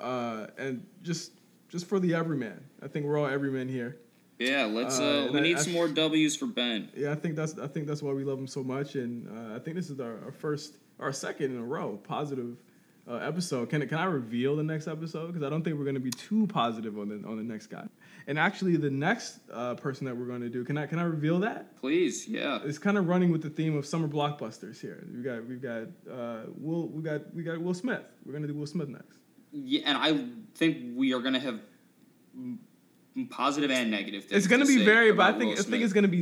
uh, 0.00 0.46
and 0.56 0.84
just 1.02 1.32
just 1.68 1.86
for 1.86 2.00
the 2.00 2.14
everyman. 2.14 2.64
I 2.82 2.88
think 2.88 3.04
we're 3.06 3.18
all 3.18 3.26
everyman 3.26 3.68
here. 3.68 3.98
Yeah, 4.38 4.64
let's. 4.66 4.98
Uh, 4.98 5.04
Uh, 5.28 5.32
we 5.32 5.38
I- 5.38 5.42
need 5.42 5.56
I- 5.56 5.60
some 5.62 5.72
more 5.72 5.88
W's 5.88 6.36
for 6.36 6.46
Ben. 6.46 6.88
Yeah, 6.96 7.12
I 7.12 7.14
think 7.14 7.36
that's 7.36 7.58
I 7.58 7.66
think 7.66 7.86
that's 7.86 8.02
why 8.02 8.12
we 8.12 8.24
love 8.24 8.38
him 8.38 8.46
so 8.46 8.62
much, 8.62 8.94
and 8.96 9.26
uh, 9.28 9.54
I 9.56 9.58
think 9.58 9.76
this 9.76 9.88
is 9.90 9.98
our, 10.00 10.18
our 10.24 10.32
first, 10.32 10.76
our 11.00 11.12
second 11.12 11.52
in 11.52 11.58
a 11.58 11.64
row 11.64 11.98
positive 12.02 12.56
uh, 13.08 13.14
episode. 13.16 13.70
Can 13.70 13.86
can 13.88 13.98
I 13.98 14.04
reveal 14.04 14.56
the 14.56 14.62
next 14.62 14.88
episode? 14.88 15.28
Because 15.28 15.42
I 15.42 15.48
don't 15.48 15.62
think 15.62 15.78
we're 15.78 15.84
going 15.84 15.94
to 15.94 16.00
be 16.00 16.10
too 16.10 16.46
positive 16.48 16.98
on 16.98 17.08
the 17.08 17.26
on 17.26 17.36
the 17.38 17.42
next 17.44 17.68
guy. 17.68 17.86
And 18.28 18.38
actually, 18.40 18.76
the 18.76 18.90
next 18.90 19.38
uh, 19.52 19.74
person 19.76 20.04
that 20.06 20.16
we're 20.16 20.26
going 20.26 20.40
to 20.42 20.48
do, 20.50 20.64
can 20.64 20.76
I 20.76 20.86
can 20.86 20.98
I 20.98 21.04
reveal 21.04 21.38
that? 21.40 21.76
Please, 21.76 22.26
yeah. 22.28 22.58
It's 22.64 22.76
kind 22.78 22.98
of 22.98 23.06
running 23.08 23.30
with 23.30 23.40
the 23.42 23.50
theme 23.50 23.76
of 23.76 23.86
summer 23.86 24.08
blockbusters 24.08 24.80
here. 24.80 25.06
We 25.14 25.22
got 25.22 25.46
we've 25.46 25.62
got 25.62 25.84
uh, 26.12 26.40
Will 26.58 26.88
we 26.88 27.02
got 27.02 27.32
we 27.34 27.42
got 27.44 27.58
Will 27.60 27.72
Smith. 27.74 28.02
We're 28.24 28.32
going 28.32 28.42
to 28.42 28.48
do 28.48 28.54
Will 28.58 28.66
Smith 28.66 28.88
next. 28.88 29.18
Yeah, 29.52 29.82
and 29.86 29.96
I 29.96 30.26
think 30.56 30.96
we 30.96 31.14
are 31.14 31.20
gonna 31.20 31.38
have 31.40 31.60
m- 32.34 32.58
positive 33.24 33.70
and 33.70 33.90
negative 33.90 34.24
things. 34.24 34.32
It's 34.38 34.46
going 34.46 34.60
to 34.60 34.66
to 34.66 34.72
be 34.72 34.78
say 34.80 34.84
very, 34.84 35.12
but 35.12 35.34
I 35.34 35.38
think 35.38 35.44
Will 35.44 35.52
I 35.52 35.54
think 35.56 35.66
Smith. 35.68 35.82
it's 35.82 35.92
going 35.92 36.02
to 36.02 36.08
be 36.08 36.18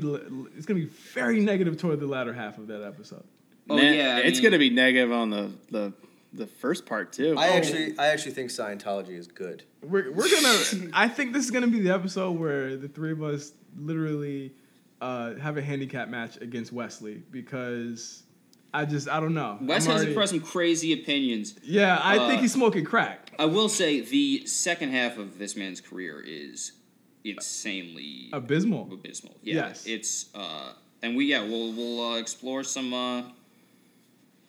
it's 0.56 0.66
going 0.66 0.80
to 0.80 0.86
be 0.86 0.92
very 1.12 1.40
negative 1.40 1.76
toward 1.76 1.98
the 2.00 2.06
latter 2.06 2.32
half 2.32 2.58
of 2.58 2.68
that 2.68 2.82
episode. 2.84 3.24
Oh, 3.68 3.76
Nah, 3.76 3.82
yeah, 3.82 4.16
I 4.16 4.20
it's 4.20 4.36
mean- 4.38 4.44
gonna 4.44 4.58
be 4.58 4.70
negative 4.70 5.10
on 5.10 5.30
the 5.30 5.50
the 5.70 5.92
the 6.34 6.46
first 6.46 6.84
part 6.84 7.12
too. 7.12 7.34
I 7.38 7.48
actually, 7.48 7.98
I 7.98 8.08
actually 8.08 8.32
think 8.32 8.50
Scientology 8.50 9.16
is 9.16 9.26
good. 9.26 9.62
We're, 9.82 10.12
we're 10.12 10.28
gonna. 10.28 10.90
I 10.92 11.08
think 11.08 11.32
this 11.32 11.44
is 11.44 11.50
gonna 11.50 11.68
be 11.68 11.80
the 11.80 11.94
episode 11.94 12.32
where 12.38 12.76
the 12.76 12.88
three 12.88 13.12
of 13.12 13.22
us 13.22 13.52
literally 13.76 14.52
uh, 15.00 15.34
have 15.36 15.56
a 15.56 15.62
handicap 15.62 16.08
match 16.08 16.36
against 16.40 16.72
Wesley 16.72 17.22
because 17.30 18.24
I 18.74 18.84
just 18.84 19.08
I 19.08 19.18
don't 19.20 19.32
know. 19.34 19.56
Wes 19.62 19.86
I'm 19.86 19.92
has 19.92 20.00
already- 20.00 20.10
expressed 20.10 20.32
some 20.32 20.40
crazy 20.40 20.92
opinions. 20.92 21.54
Yeah, 21.62 21.96
I 21.96 22.18
uh, 22.18 22.28
think 22.28 22.42
he's 22.42 22.52
smoking 22.52 22.84
crack. 22.84 23.32
I 23.38 23.46
will 23.46 23.68
say 23.70 24.00
the 24.02 24.44
second 24.46 24.90
half 24.90 25.16
of 25.16 25.38
this 25.38 25.56
man's 25.56 25.80
career 25.80 26.20
is 26.20 26.72
insanely 27.24 28.28
Abysmal. 28.32 28.88
abysmal. 28.92 29.34
Yeah, 29.42 29.54
Yes. 29.68 29.86
it's 29.86 30.26
uh, 30.34 30.72
and 31.02 31.16
we 31.16 31.26
yeah 31.26 31.42
we'll 31.42 31.72
we'll 31.72 32.12
uh, 32.12 32.16
explore 32.18 32.62
some 32.64 32.92
uh, 32.94 33.22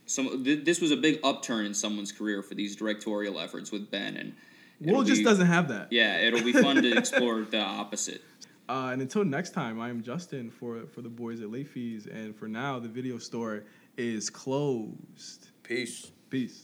some 0.05 0.43
th- 0.43 0.63
this 0.65 0.81
was 0.81 0.91
a 0.91 0.97
big 0.97 1.19
upturn 1.23 1.65
in 1.65 1.73
someone's 1.73 2.11
career 2.11 2.41
for 2.43 2.53
these 2.55 2.75
directorial 2.75 3.39
efforts 3.39 3.71
with 3.71 3.89
Ben 3.89 4.17
and 4.17 4.33
Will 4.81 5.03
just 5.03 5.19
be- 5.21 5.23
doesn't 5.23 5.47
have 5.47 5.69
that. 5.69 5.87
Yeah, 5.91 6.17
it'll 6.19 6.43
be 6.43 6.51
fun 6.51 6.81
to 6.83 6.97
explore 6.97 7.41
the 7.41 7.59
opposite. 7.59 8.21
Uh, 8.67 8.89
and 8.91 8.99
until 8.99 9.23
next 9.23 9.51
time, 9.51 9.79
I 9.79 9.89
am 9.89 10.01
Justin 10.01 10.49
for 10.49 10.87
for 10.87 11.03
the 11.03 11.07
boys 11.09 11.39
at 11.39 11.51
Late 11.51 11.67
Fees, 11.67 12.07
and 12.07 12.35
for 12.35 12.47
now, 12.47 12.79
the 12.79 12.87
video 12.87 13.19
store 13.19 13.63
is 13.95 14.27
closed. 14.31 15.49
Peace. 15.61 16.11
Peace. 16.31 16.63